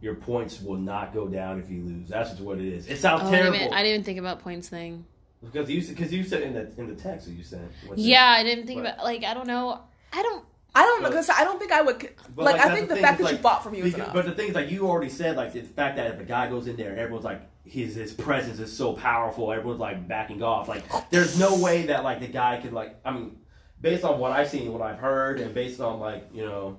your 0.00 0.14
points 0.14 0.60
will 0.62 0.76
not 0.78 1.12
go 1.12 1.26
down 1.26 1.58
if 1.58 1.70
you 1.70 1.82
lose. 1.82 2.08
That's 2.08 2.30
just 2.30 2.42
what 2.42 2.58
it 2.58 2.66
is. 2.72 2.86
It 2.86 2.98
sounds 2.98 3.22
Oh, 3.22 3.26
wait 3.26 3.34
a 3.34 3.36
terrible 3.38 3.58
minute. 3.58 3.72
I 3.74 3.82
didn't 3.82 3.94
even 3.94 4.04
think 4.04 4.18
about 4.18 4.40
points 4.40 4.68
thing. 4.68 5.04
because 5.42 5.68
you 5.70 5.82
because 5.82 6.12
you 6.12 6.22
said 6.24 6.42
in 6.42 6.54
the 6.54 6.70
in 6.78 6.86
the 6.88 6.94
text 6.94 7.26
that 7.26 7.32
you 7.32 7.42
sent. 7.42 7.70
what's 7.86 8.00
it? 8.00 8.04
Yeah, 8.04 8.24
I 8.24 8.42
didn't 8.44 8.66
think 8.66 8.82
But- 8.82 8.94
about 8.94 9.04
like 9.04 9.24
I 9.24 9.34
don't 9.34 9.46
know. 9.46 9.80
I 10.12 10.22
don't. 10.22 10.44
I 10.74 10.82
don't 10.82 11.02
know 11.02 11.08
because 11.08 11.30
I 11.30 11.42
don't 11.42 11.58
think 11.58 11.72
I 11.72 11.80
would. 11.80 11.98
But, 12.34 12.44
like, 12.44 12.60
I 12.60 12.74
think 12.74 12.88
the, 12.88 12.94
thing, 12.96 13.02
fact 13.02 13.18
it's 13.18 13.30
that 13.30 13.36
you 13.36 13.36
like- 13.36 13.42
fought 13.42 13.62
for 13.64 13.70
me 13.70 13.82
was 13.82 13.92
because- 13.94 14.08
enough. 14.10 14.14
But 14.14 14.26
the 14.26 14.32
thing 14.32 14.48
is, 14.50 14.54
like 14.54 14.70
you 14.70 14.86
already 14.86 15.08
said, 15.10 15.36
like 15.36 15.54
the 15.54 15.62
fact 15.62 15.96
that 15.96 16.10
if 16.14 16.20
a 16.20 16.24
guy 16.24 16.48
goes 16.50 16.66
in 16.66 16.76
there, 16.76 16.94
everyone's 16.96 17.24
like 17.24 17.40
his 17.66 17.94
his 17.94 18.12
presence 18.12 18.58
is 18.60 18.72
so 18.72 18.92
powerful. 18.92 19.52
Everyone's 19.52 19.80
like 19.80 20.06
backing 20.06 20.42
off. 20.42 20.68
Like 20.68 20.84
there's 21.10 21.38
no 21.38 21.60
way 21.60 21.86
that 21.86 22.04
like 22.04 22.20
the 22.20 22.28
guy 22.28 22.58
could 22.60 22.72
like. 22.72 22.96
I 23.04 23.10
mean, 23.10 23.38
based 23.80 24.04
on 24.04 24.18
what 24.18 24.32
I've 24.32 24.48
seen, 24.48 24.72
what 24.72 24.82
I've 24.82 24.98
heard, 24.98 25.40
and 25.40 25.54
based 25.54 25.80
on 25.80 26.00
like 26.00 26.28
you 26.32 26.44
know 26.44 26.78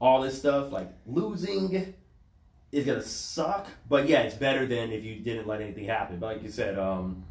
all 0.00 0.20
this 0.22 0.38
stuff, 0.38 0.72
like 0.72 0.90
losing 1.06 1.94
is 2.72 2.84
gonna 2.84 3.02
suck. 3.02 3.66
But 3.88 4.08
yeah, 4.08 4.20
it's 4.22 4.36
better 4.36 4.66
than 4.66 4.92
if 4.92 5.04
you 5.04 5.16
didn't 5.16 5.46
let 5.46 5.60
anything 5.60 5.84
happen. 5.84 6.18
But 6.18 6.34
like 6.34 6.42
you 6.42 6.50
said, 6.50 6.78
um. 6.78 7.24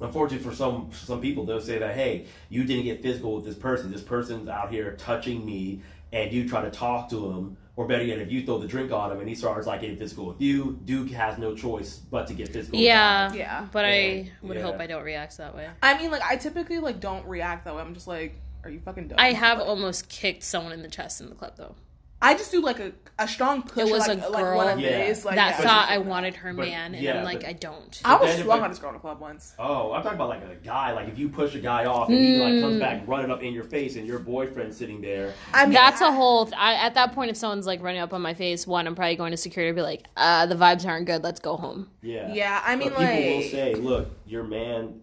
Unfortunately 0.00 0.44
for 0.44 0.56
some 0.56 0.90
some 0.92 1.20
people, 1.20 1.46
they'll 1.46 1.60
say 1.60 1.78
that 1.78 1.94
hey, 1.94 2.26
you 2.48 2.64
didn't 2.64 2.82
get 2.84 3.02
physical 3.02 3.36
with 3.36 3.44
this 3.44 3.54
person. 3.54 3.92
This 3.92 4.02
person's 4.02 4.48
out 4.48 4.72
here 4.72 4.96
touching 4.98 5.46
me, 5.46 5.80
and 6.12 6.32
you 6.32 6.48
try 6.48 6.60
to 6.62 6.72
talk 6.72 7.08
to 7.10 7.30
him, 7.30 7.56
or 7.76 7.86
better 7.86 8.04
yet, 8.04 8.18
if 8.18 8.30
you 8.30 8.44
throw 8.44 8.58
the 8.58 8.66
drink 8.68 8.92
on 8.92 9.10
him 9.12 9.20
and 9.20 9.28
he 9.28 9.34
starts 9.34 9.66
like 9.66 9.80
getting 9.80 9.96
physical 9.96 10.26
with 10.26 10.40
you, 10.40 10.78
Duke 10.84 11.10
has 11.10 11.38
no 11.38 11.54
choice 11.54 11.96
but 11.96 12.26
to 12.26 12.34
get 12.34 12.48
physical. 12.48 12.78
with 12.78 12.84
Yeah. 12.86 13.32
yeah. 13.32 13.66
But 13.72 13.84
Yeah, 13.86 13.90
I 13.90 14.30
would 14.42 14.56
yeah. 14.58 14.62
hope 14.62 14.78
I 14.80 14.86
don't 14.86 15.04
react 15.04 15.38
that 15.38 15.54
way. 15.56 15.68
I 15.82 15.96
mean, 15.98 16.10
like 16.10 16.22
I 16.22 16.36
typically 16.36 16.78
like 16.80 17.00
don't 17.00 17.26
react 17.26 17.64
that 17.64 17.74
way. 17.74 17.80
I'm 17.80 17.94
just 17.94 18.06
like, 18.08 18.34
are 18.64 18.70
you 18.70 18.80
fucking 18.80 19.08
dumb? 19.08 19.18
I 19.18 19.32
have 19.32 19.58
Like, 19.58 19.66
almost 19.66 20.08
kicked 20.08 20.42
someone 20.44 20.72
in 20.72 20.82
the 20.82 20.88
chest 20.88 21.20
in 21.20 21.28
the 21.30 21.34
club 21.34 21.54
though. 21.56 21.74
I 22.22 22.34
just 22.34 22.50
do 22.52 22.60
like 22.62 22.78
a, 22.78 22.92
a 23.18 23.26
strong 23.26 23.62
push. 23.64 23.88
It 23.88 23.90
was 23.92 24.06
like, 24.06 24.22
a 24.24 24.28
like 24.28 24.42
girl 24.44 24.56
one 24.56 24.68
of 24.68 24.78
Yeah. 24.80 25.06
these. 25.08 25.24
Like, 25.24 25.34
that 25.34 25.58
yeah. 25.58 25.64
thought 25.66 25.88
I 25.90 25.98
wanted 25.98 26.36
her 26.36 26.52
but- 26.54 26.66
man, 26.68 26.94
and 26.94 27.02
yeah, 27.02 27.18
I'm 27.18 27.24
like, 27.24 27.40
but- 27.40 27.48
I 27.48 27.52
don't. 27.52 28.00
I 28.04 28.14
was 28.14 28.30
then 28.30 28.38
if 28.38 28.44
swung 28.46 28.60
I- 28.60 28.64
on 28.64 28.70
this 28.70 28.78
girl 28.78 28.90
in 28.90 28.96
a 28.96 29.00
club 29.00 29.20
once. 29.20 29.54
Oh, 29.58 29.92
I'm 29.92 30.02
talking 30.02 30.16
about 30.16 30.28
like 30.28 30.42
a 30.44 30.54
guy. 30.64 30.92
Like 30.92 31.08
if 31.08 31.18
you 31.18 31.28
push 31.28 31.54
a 31.54 31.58
guy 31.58 31.84
off 31.84 32.08
and 32.08 32.16
he 32.18 32.38
like 32.38 32.60
comes 32.60 32.76
Mm. 32.76 32.80
back 32.80 33.02
running 33.06 33.30
up 33.30 33.42
in 33.42 33.52
your 33.52 33.64
face, 33.64 33.96
and 33.96 34.06
your 34.06 34.20
boyfriend's 34.20 34.76
sitting 34.76 35.00
there. 35.00 35.34
I 35.52 35.64
mean, 35.64 35.74
That's 35.74 36.00
I- 36.00 36.08
a 36.08 36.12
whole. 36.12 36.46
Th- 36.46 36.56
I, 36.56 36.74
at 36.74 36.94
that 36.94 37.12
point, 37.12 37.30
if 37.30 37.36
someone's 37.36 37.66
like 37.66 37.82
running 37.82 38.00
up 38.00 38.12
on 38.14 38.22
my 38.22 38.34
face, 38.34 38.66
one, 38.66 38.86
I'm 38.86 38.94
probably 38.94 39.16
going 39.16 39.32
to 39.32 39.36
security 39.36 39.70
and 39.70 39.76
be 39.76 39.82
like, 39.82 40.06
uh, 40.16 40.46
the 40.46 40.54
vibes 40.54 40.86
aren't 40.86 41.06
good. 41.06 41.22
Let's 41.24 41.40
go 41.40 41.56
home. 41.56 41.88
Yeah. 42.02 42.32
Yeah, 42.32 42.62
I 42.64 42.76
mean, 42.76 42.90
but 42.90 42.98
people 43.00 43.36
will 43.36 43.42
say, 43.42 43.74
look, 43.74 44.08
your 44.26 44.44
man 44.44 45.00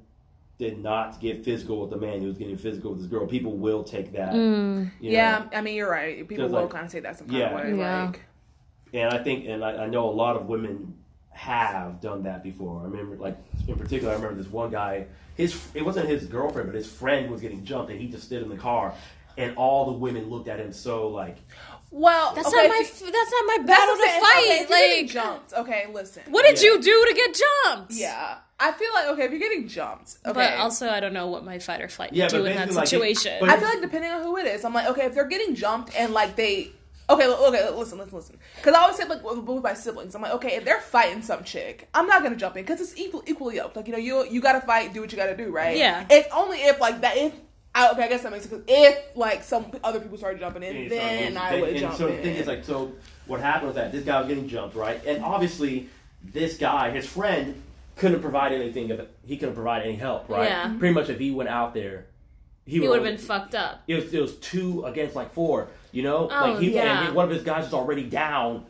did 0.60 0.78
not 0.78 1.20
get 1.22 1.44
physical 1.44 1.80
with 1.82 1.90
the 1.90 1.98
man. 1.98 2.20
He 2.22 2.28
was 2.28 2.38
getting 2.38 2.58
physical 2.58 2.92
with 2.92 3.00
this 3.00 3.08
girl. 3.10 3.26
People 3.26 3.54
will 3.54 3.84
take 3.84 4.12
that. 4.12 4.34
Mm. 4.34 4.92
yeah, 5.00 5.40
know? 5.40 5.50
I 5.54 5.62
mean, 5.62 5.76
you're 5.76 5.90
right. 5.90 6.28
People 6.28 6.50
will 6.50 6.62
like- 6.64 6.70
kind 6.70 6.86
of 6.86 6.92
say 6.92 7.00
that 7.00 7.18
some 7.18 7.28
kind 7.28 7.40
Yeah. 7.40 7.48
of 7.50 7.56
way. 7.64 7.78
Yeah. 7.78 8.04
Like, 8.06 8.20
and 8.94 9.14
I 9.14 9.24
think, 9.24 9.46
and 9.48 9.64
I, 9.64 9.84
I 9.84 9.88
know 9.88 10.10
a 10.10 10.12
lot 10.12 10.36
of 10.36 10.48
women 10.48 10.96
have 11.32 12.02
done 12.02 12.24
that 12.24 12.44
before. 12.44 12.82
I 12.82 12.84
remember, 12.86 13.16
like 13.16 13.38
in 13.68 13.76
particular, 13.78 14.12
I 14.12 14.16
remember 14.18 14.42
this 14.44 14.52
one 14.52 14.70
guy. 14.72 15.06
His 15.38 15.58
it 15.74 15.86
wasn't 15.86 16.10
his 16.10 16.26
girlfriend, 16.26 16.68
but 16.68 16.76
his 16.76 16.92
friend 16.92 17.32
was 17.32 17.40
getting 17.40 17.64
jumped, 17.64 17.90
and 17.92 18.00
he 18.00 18.08
just 18.10 18.26
stood 18.26 18.44
in 18.44 18.50
the 18.50 18.58
car, 18.58 18.94
and 19.38 19.56
all 19.56 19.86
the 19.86 19.94
women 19.94 20.30
looked 20.30 20.50
at 20.50 20.60
him 20.60 20.74
so 20.74 21.08
like, 21.08 21.38
well, 21.92 22.34
That's 22.36 22.48
okay, 22.50 22.58
not 22.58 22.70
my. 22.70 22.80
if 22.82 22.92
f- 22.92 23.02
you- 23.02 23.12
That's 23.12 23.32
not 23.32 23.46
my 23.48 23.58
battle 23.66 23.96
to 23.96 24.02
fight. 24.02 24.44
Okay, 24.44 24.60
if 24.64 24.70
like, 25.04 25.10
jumped. 25.10 25.54
Okay, 25.54 25.86
listen. 25.94 26.24
what 26.30 26.46
did 26.46 26.62
Yeah. 26.62 26.72
you 26.72 26.82
do 26.82 27.06
to 27.08 27.14
get 27.14 27.42
jumped? 27.66 27.94
Yeah, 27.94 28.36
I 28.60 28.72
feel 28.74 28.90
like 28.94 29.08
okay 29.10 29.24
if 29.26 29.32
you're 29.32 29.40
getting 29.40 29.68
jumped. 29.68 30.18
Okay, 30.26 30.34
But 30.34 30.54
also, 30.60 30.90
I 30.90 31.00
don't 31.00 31.14
know 31.14 31.28
what 31.28 31.46
my 31.46 31.60
fight 31.60 31.82
or 31.82 31.88
flight 31.88 32.12
Yeah, 32.14 32.26
would 32.26 32.32
do 32.32 32.38
in 32.46 32.56
that 32.56 32.68
basically, 32.68 32.76
like, 32.76 32.84
it- 32.84 32.90
situation. 32.90 33.38
but- 33.40 33.50
I 33.50 33.58
feel 33.60 33.70
like 33.70 33.82
depending 33.82 34.12
on 34.12 34.22
who 34.24 34.38
it 34.38 34.46
is, 34.48 34.66
I'm 34.66 34.74
like, 34.74 34.88
okay, 34.88 35.06
if 35.06 35.16
they're 35.16 35.28
getting 35.28 35.56
jumped 35.56 35.96
and 35.96 36.14
like 36.14 36.36
they, 36.36 36.72
okay, 37.10 37.26
okay, 37.28 37.70
listen, 37.72 37.98
listen, 37.98 38.16
listen, 38.18 38.38
because 38.58 38.74
I 38.76 38.82
always 38.82 38.98
say 38.98 39.06
like 39.06 39.24
with, 39.24 39.40
with 39.40 39.64
my 39.64 39.74
siblings, 39.74 40.14
I'm 40.14 40.22
like, 40.22 40.34
okay, 40.34 40.56
if 40.58 40.66
they're 40.66 40.82
fighting 40.82 41.22
some 41.22 41.44
chick, 41.44 41.88
I'm 41.94 42.08
not 42.08 42.22
gonna 42.24 42.36
jump 42.36 42.58
in 42.58 42.64
because 42.64 42.82
it's 42.82 42.98
equal, 43.00 43.24
equally 43.28 43.56
yoked. 43.56 43.76
Like 43.78 43.88
you 43.88 43.94
know, 43.94 44.00
you 44.00 44.26
you 44.26 44.42
gotta 44.42 44.62
fight, 44.62 44.94
do 44.94 45.02
what 45.02 45.12
you 45.12 45.18
gotta 45.18 45.38
do, 45.38 45.52
right? 45.52 45.78
Yeah. 45.78 46.06
It's 46.10 46.28
only 46.34 46.58
if 46.58 46.80
like 46.82 47.02
that 47.02 47.16
if. 47.18 47.34
I, 47.76 47.92
okay, 47.92 48.04
I 48.04 48.08
guess 48.08 48.24
that 48.24 48.32
makes 48.32 48.50
sense. 48.50 48.64
If 48.68 49.16
like 49.16 49.44
some 49.44 49.72
other 49.84 50.00
people 50.00 50.18
started 50.18 50.40
jumping 50.40 50.64
in, 50.64 50.76
And 50.76 50.92
then 50.92 51.34
so- 51.36 51.40
I 51.40 51.50
and- 51.52 51.62
would 51.62 51.70
and 51.70 51.80
jump 51.80 51.96
so 51.98 52.08
in. 52.08 52.16
the 52.18 52.22
thing 52.24 52.36
is 52.36 52.48
like 52.48 52.64
so 52.66 52.92
what 53.28 53.40
happened 53.40 53.68
was 53.68 53.76
that 53.76 53.92
this 53.92 54.04
guy 54.04 54.20
was 54.20 54.28
getting 54.28 54.48
jumped 54.50 54.76
right 54.76 55.00
and 55.06 55.24
obviously 55.24 55.88
this 56.24 56.58
guy 56.58 56.90
his 56.90 57.06
friend 57.08 57.62
couldn't 58.00 58.22
provide 58.22 58.52
anything 58.54 58.90
of 58.92 59.08
he 59.26 59.38
couldn't 59.38 59.56
provide 59.56 59.84
any 59.84 59.96
help 59.96 60.28
right 60.30 60.50
Yeah. 60.50 60.66
Mm-hmm. 60.68 60.80
pretty 60.80 60.94
much 60.96 61.10
if 61.10 61.20
he 61.20 61.32
went 61.32 61.50
out 61.50 61.74
there 61.74 62.06
he 62.66 62.80
would 62.80 62.94
have 62.96 63.04
been 63.04 63.18
fucked 63.18 63.56
up. 63.56 63.82
it 63.88 63.96
was, 63.96 64.14
it 64.14 64.22
was 64.22 64.36
two 64.38 64.84
against 64.86 65.16
like 65.16 65.34
four 65.34 65.68
you 65.92 66.04
know 66.04 66.30
Oh, 66.32 66.52
like 66.52 66.60
he 66.62 66.74
yeah. 66.76 67.08
and 67.08 67.16
one 67.16 67.26
of 67.26 67.32
his 67.32 67.44
guys 67.44 67.66
was 67.66 67.74
already 67.74 68.04
down 68.04 68.66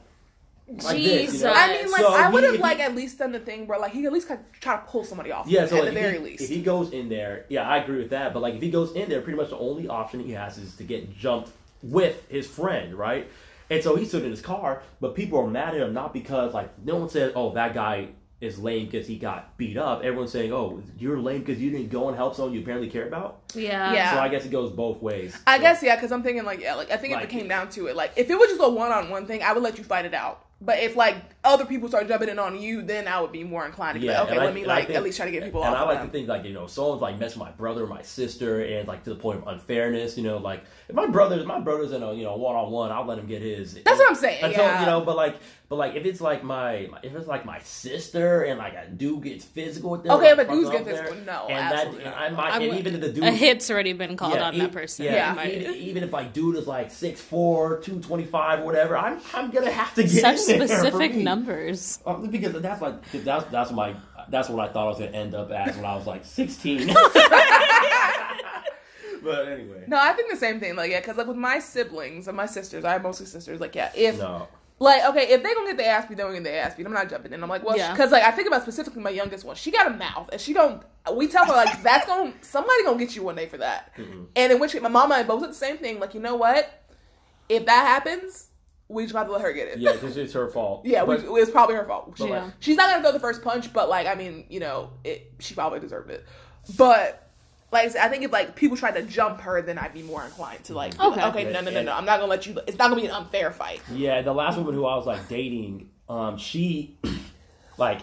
like 0.84 0.98
Jesus. 0.98 1.32
this, 1.32 1.42
you 1.42 1.48
know? 1.48 1.54
I 1.56 1.68
mean, 1.82 1.92
like 1.92 2.02
So 2.02 2.14
I 2.14 2.30
would 2.30 2.44
have 2.44 2.54
he- 2.56 2.60
like 2.62 2.80
at 2.80 2.96
least 2.96 3.18
done 3.18 3.32
the 3.32 3.40
thing 3.40 3.66
where 3.66 3.80
like 3.80 3.92
he 3.92 4.06
at 4.06 4.14
least 4.14 4.30
like, 4.30 4.60
try 4.60 4.76
to 4.76 4.84
pull 4.84 5.04
somebody 5.04 5.32
off. 5.32 5.48
yeah, 5.48 5.66
so 5.66 5.78
at 5.78 5.84
like, 5.86 5.94
the 5.94 5.98
if 5.98 6.04
very 6.06 6.18
he, 6.20 6.24
least. 6.24 6.44
if 6.44 6.50
he 6.50 6.62
goes 6.62 6.92
in 6.92 7.10
there, 7.10 7.46
yeah, 7.50 7.68
I 7.68 7.78
agree 7.78 7.98
with 7.98 8.12
that. 8.12 8.34
But 8.36 8.42
like, 8.44 8.54
if 8.54 8.62
he 8.62 8.70
goes 8.70 8.92
in 8.94 9.10
there, 9.10 9.20
pretty 9.22 9.36
much 9.38 9.50
the 9.50 9.58
only 9.58 9.88
option 9.88 10.20
he 10.20 10.34
has 10.34 10.60
is 10.60 10.76
to 10.76 10.84
get 10.84 11.18
jumped 11.18 11.50
with 11.82 12.30
his 12.30 12.46
friend, 12.46 12.94
right? 12.94 13.28
And 13.72 13.84
so 13.84 13.96
he 13.96 14.06
stood 14.06 14.24
in 14.24 14.30
his 14.30 14.42
car, 14.42 14.84
but 15.02 15.16
people 15.16 15.40
are 15.40 15.48
mad 15.48 15.74
at 15.74 15.82
him 15.82 15.92
not 15.92 16.14
because 16.14 16.54
like 16.54 16.70
no 16.86 16.98
one 16.98 17.10
said, 17.10 17.34
"Oh, 17.36 17.52
that 17.56 17.74
guy 17.74 18.10
is 18.42 18.58
lame 18.60 18.86
because 18.86 19.08
he 19.08 19.18
got 19.18 19.58
beat 19.58 19.78
up." 19.78 20.04
Everyone's 20.04 20.32
saying, 20.32 20.52
"Oh, 20.54 20.82
you're 20.98 21.20
lame 21.20 21.40
because 21.40 21.62
you 21.62 21.70
didn't 21.72 21.90
go 21.90 22.08
and 22.08 22.16
help 22.18 22.36
someone 22.36 22.54
you 22.54 22.62
apparently 22.62 22.90
care 22.90 23.08
about." 23.08 23.40
Yeah. 23.54 23.94
Yeah. 23.94 24.14
So 24.14 24.20
I 24.20 24.30
guess 24.30 24.46
it 24.46 24.52
goes 24.52 24.72
both 24.72 25.02
ways. 25.02 25.38
I 25.48 25.58
So- 25.58 25.62
guess 25.64 25.84
yeah, 25.84 25.96
because 25.96 26.12
I'm 26.12 26.24
thinking 26.24 26.46
like 26.46 26.62
yeah, 26.62 26.76
like 26.76 26.92
I 26.92 26.98
think 26.98 27.16
if 27.16 27.22
it 27.24 27.30
came 27.30 27.48
down 27.48 27.70
to 27.72 27.88
it, 27.88 27.96
like 27.96 28.14
if 28.16 28.30
it 28.30 28.36
was 28.38 28.50
just 28.50 28.62
a 28.62 28.70
one 28.70 28.92
on 28.92 29.10
one 29.10 29.26
thing, 29.26 29.44
I 29.44 29.54
would 29.54 29.64
let 29.64 29.78
you 29.78 29.84
fight 29.84 30.06
it 30.06 30.14
out. 30.14 30.46
But 30.62 30.80
if 30.80 30.98
like 30.98 31.16
other 31.46 31.64
people 31.64 31.88
start 31.88 32.10
jumping 32.10 32.28
in 32.28 32.38
on 32.38 32.60
you, 32.62 32.82
then 32.82 33.08
I 33.08 33.22
would 33.22 33.32
be 33.32 33.46
more 33.46 33.66
inclined 33.66 33.94
to 33.96 34.02
be 34.02 34.08
Yeah, 34.08 34.20
like, 34.20 34.24
okay, 34.24 34.32
and 34.34 34.42
I- 34.42 34.46
let 34.46 34.54
me 34.54 34.66
like 34.66 34.88
think- 34.88 34.98
at 34.98 35.04
least 35.04 35.16
try 35.16 35.26
to 35.26 35.32
get 35.32 35.42
people 35.46 35.62
off. 35.62 35.68
and 35.68 35.76
off. 35.78 35.84
I 35.84 35.86
like 35.88 35.98
them. 36.00 36.08
to 36.08 36.12
think 36.12 36.28
like 36.28 36.44
you 36.44 36.54
know 36.54 36.68
someone's 36.68 37.02
like 37.02 37.18
messing 37.18 37.40
with 37.40 37.48
my 37.48 37.56
brother 37.56 37.86
or 37.86 37.88
my 37.88 38.02
sister 38.02 38.62
and 38.62 38.86
like 38.86 39.06
to 39.06 39.10
the 39.12 39.16
point 39.16 39.42
of 39.42 39.48
unfairness. 39.48 40.18
You 40.18 40.24
know, 40.24 40.38
like 40.38 40.62
if 40.90 40.96
my 40.96 41.08
brother's 41.08 41.46
my 41.46 41.62
brother's 41.62 41.94
in 41.94 42.04
a 42.04 42.14
you 42.14 42.24
know 42.24 42.36
one 42.36 42.58
on 42.58 42.72
one, 42.72 42.92
I'll 42.92 43.06
let 43.06 43.20
him 43.20 43.26
get 43.28 43.42
his. 43.42 43.76
That's 43.76 43.98
what 44.00 44.10
I'm 44.10 44.16
saying. 44.16 44.44
Until 44.44 44.66
yeah. 44.66 44.82
you 44.82 44.86
know, 44.86 45.00
but 45.00 45.16
like, 45.16 45.38
but 45.70 45.76
like 45.76 45.96
if 45.96 46.04
it's 46.06 46.20
like 46.20 46.44
my 46.44 46.90
if 47.04 47.14
it's 47.16 47.28
like 47.28 47.46
my 47.46 47.60
sister 47.60 48.42
and 48.44 48.58
like 48.58 48.74
a 48.74 48.88
dude 48.90 49.22
gets 49.24 49.46
physical 49.46 49.92
with 49.92 50.02
them. 50.04 50.12
Okay, 50.14 50.30
like, 50.34 50.38
but 50.38 50.48
fuck 50.48 50.56
dudes 50.56 50.68
up 50.70 50.74
get 50.74 50.86
there, 50.86 51.04
physical. 51.06 51.26
No, 51.26 51.46
and 51.48 51.58
that 51.58 51.74
absolutely 51.74 52.06
and 52.06 52.14
not. 52.16 52.22
I 52.22 52.30
might 52.32 52.52
I'm- 52.54 52.62
and 52.64 52.80
even 52.80 52.96
if 52.96 53.02
the 53.02 53.10
dude 53.12 53.24
A 53.24 53.32
hit's 53.32 53.70
already 53.70 53.94
been 53.94 54.18
called 54.18 54.34
yeah, 54.34 54.48
on 54.48 54.56
e- 54.56 54.60
that 54.60 54.72
person. 54.72 55.06
Yeah, 55.06 55.34
Might- 55.36 55.54
even, 55.54 55.76
even 55.76 56.04
if 56.04 56.12
like 56.12 56.34
dude 56.34 56.56
is 56.56 56.66
like 56.66 56.90
6'4", 56.90 57.84
225 57.84 58.60
or 58.62 58.66
whatever, 58.66 58.98
I'm 58.98 59.20
I'm 59.34 59.52
gonna 59.52 59.70
have 59.72 59.94
to 59.96 60.02
get 60.02 60.10
Such 60.12 60.50
in 60.56 60.68
specific 60.68 61.14
me. 61.16 61.24
numbers. 61.24 62.00
Uh, 62.06 62.16
because 62.16 62.60
that's 62.62 62.82
like 62.82 63.12
'cause 63.12 63.24
that's 63.24 63.46
that's 63.52 63.72
my 63.72 63.96
that's 64.30 64.50
what 64.50 64.68
I 64.68 64.74
thought 64.74 64.86
I 64.86 64.90
was 64.90 64.98
gonna 64.98 65.12
end 65.12 65.36
up 65.36 65.52
as 65.52 65.76
when 65.76 65.86
I 65.86 65.96
was 65.96 66.08
like 66.08 66.26
sixteen. 66.26 66.88
but 69.24 69.48
anyway, 69.50 69.84
No, 69.88 69.98
I 69.98 70.14
think 70.14 70.32
the 70.32 70.38
same 70.38 70.60
thing. 70.60 70.76
Like, 70.76 70.92
yeah, 70.92 71.00
because 71.00 71.18
like 71.18 71.28
with 71.28 71.38
my 71.38 71.60
siblings 71.60 72.28
and 72.28 72.36
my 72.38 72.46
sisters, 72.46 72.86
I 72.86 72.94
have 72.94 73.04
mostly 73.04 73.26
sisters. 73.26 73.60
Like, 73.60 73.76
yeah, 73.76 73.92
if 73.96 74.18
no, 74.18 74.48
like 74.80 75.04
okay, 75.10 75.32
if 75.34 75.44
they 75.44 75.54
gonna 75.54 75.68
get 75.68 75.78
the 75.78 75.86
ass 75.86 76.06
beat, 76.08 76.16
they 76.18 76.24
gonna 76.24 76.36
get 76.36 76.44
the 76.44 76.56
ass 76.56 76.76
beat. 76.76 76.86
I'm 76.86 76.94
not 76.94 77.10
jumping 77.10 77.34
in. 77.34 77.44
I'm 77.44 77.50
like, 77.50 77.64
well, 77.64 77.78
Yeah. 77.78 77.92
because 77.92 78.12
like 78.12 78.24
I 78.24 78.32
think 78.32 78.48
about 78.48 78.62
specifically 78.62 79.02
my 79.02 79.10
youngest 79.10 79.44
one. 79.44 79.56
She 79.56 79.72
got 79.72 79.88
a 79.88 79.92
mouth, 79.92 80.30
and 80.32 80.40
she 80.40 80.54
don't. 80.54 80.82
We 81.14 81.28
tell 81.28 81.46
her 81.46 81.54
like 81.54 81.82
that's 81.84 82.06
gonna 82.08 82.34
somebody 82.42 82.84
gonna 82.84 82.98
get 82.98 83.16
you 83.16 83.24
one 83.24 83.36
day 83.36 83.48
for 83.48 83.58
that. 83.58 83.96
Mm-hmm. 83.98 84.24
And 84.36 84.52
in 84.54 84.60
which 84.60 84.72
case, 84.72 84.82
my 84.82 84.90
mama 84.90 85.16
and 85.16 85.28
both 85.28 85.42
said 85.42 85.50
the 85.52 85.56
same 85.56 85.78
thing. 85.78 86.00
Like, 86.00 86.14
you 86.14 86.20
know 86.22 86.36
what? 86.36 86.84
If 87.50 87.66
that 87.66 87.86
happens, 87.88 88.48
we 88.88 89.04
just 89.04 89.14
got 89.14 89.24
to 89.26 89.32
let 89.32 89.42
her 89.42 89.52
get 89.54 89.68
it. 89.70 89.80
yeah, 89.80 89.94
because 89.94 90.16
it's 90.18 90.34
her 90.34 90.48
fault. 90.50 90.82
Yeah, 90.86 91.04
but, 91.06 91.30
we, 91.30 91.42
it's 91.42 91.52
probably 91.52 91.76
her 91.76 91.86
fault. 91.86 92.14
She- 92.18 92.28
Yeah. 92.28 92.52
She's 92.60 92.78
not 92.78 92.90
gonna 92.90 93.02
throw 93.04 93.12
the 93.12 93.20
first 93.20 93.42
punch, 93.44 93.72
but 93.74 93.90
like 93.90 94.08
I 94.08 94.16
mean, 94.16 94.46
you 94.50 94.60
know, 94.60 94.92
it 95.04 95.32
she 95.40 95.56
probably 95.56 95.80
deserved 95.80 96.10
it. 96.12 96.26
But 96.78 97.29
like 97.72 97.96
I 97.96 98.08
think 98.10 98.24
if 98.24 98.32
like 98.32 98.56
people 98.56 98.76
tried 98.78 98.96
to 98.96 99.04
jump 99.04 99.42
her, 99.42 99.62
then 99.62 99.78
I'd 99.78 99.94
be 99.94 100.02
more 100.04 100.24
inclined 100.24 100.64
to 100.66 100.74
like, 100.74 100.92
be 100.94 100.98
like, 101.04 101.18
Okay. 101.18 101.26
okay, 101.44 101.54
no, 101.54 101.62
no, 101.62 101.72
no, 101.72 101.84
no, 101.84 101.94
I'm 101.94 102.06
not 102.06 102.20
gonna 102.20 102.30
let 102.30 102.46
you. 102.48 102.60
It's 102.68 102.78
not 102.78 102.90
gonna 102.90 103.02
be 103.02 103.08
an 103.08 103.14
unfair 103.14 103.52
fight. 103.52 103.82
yeah, 103.92 104.22
the 104.22 104.34
last 104.34 104.58
woman 104.58 104.74
who 104.74 104.86
I 104.86 104.96
was 104.96 105.06
like 105.06 105.28
dating, 105.28 105.90
um, 106.08 106.38
she 106.38 106.98
like 107.78 108.02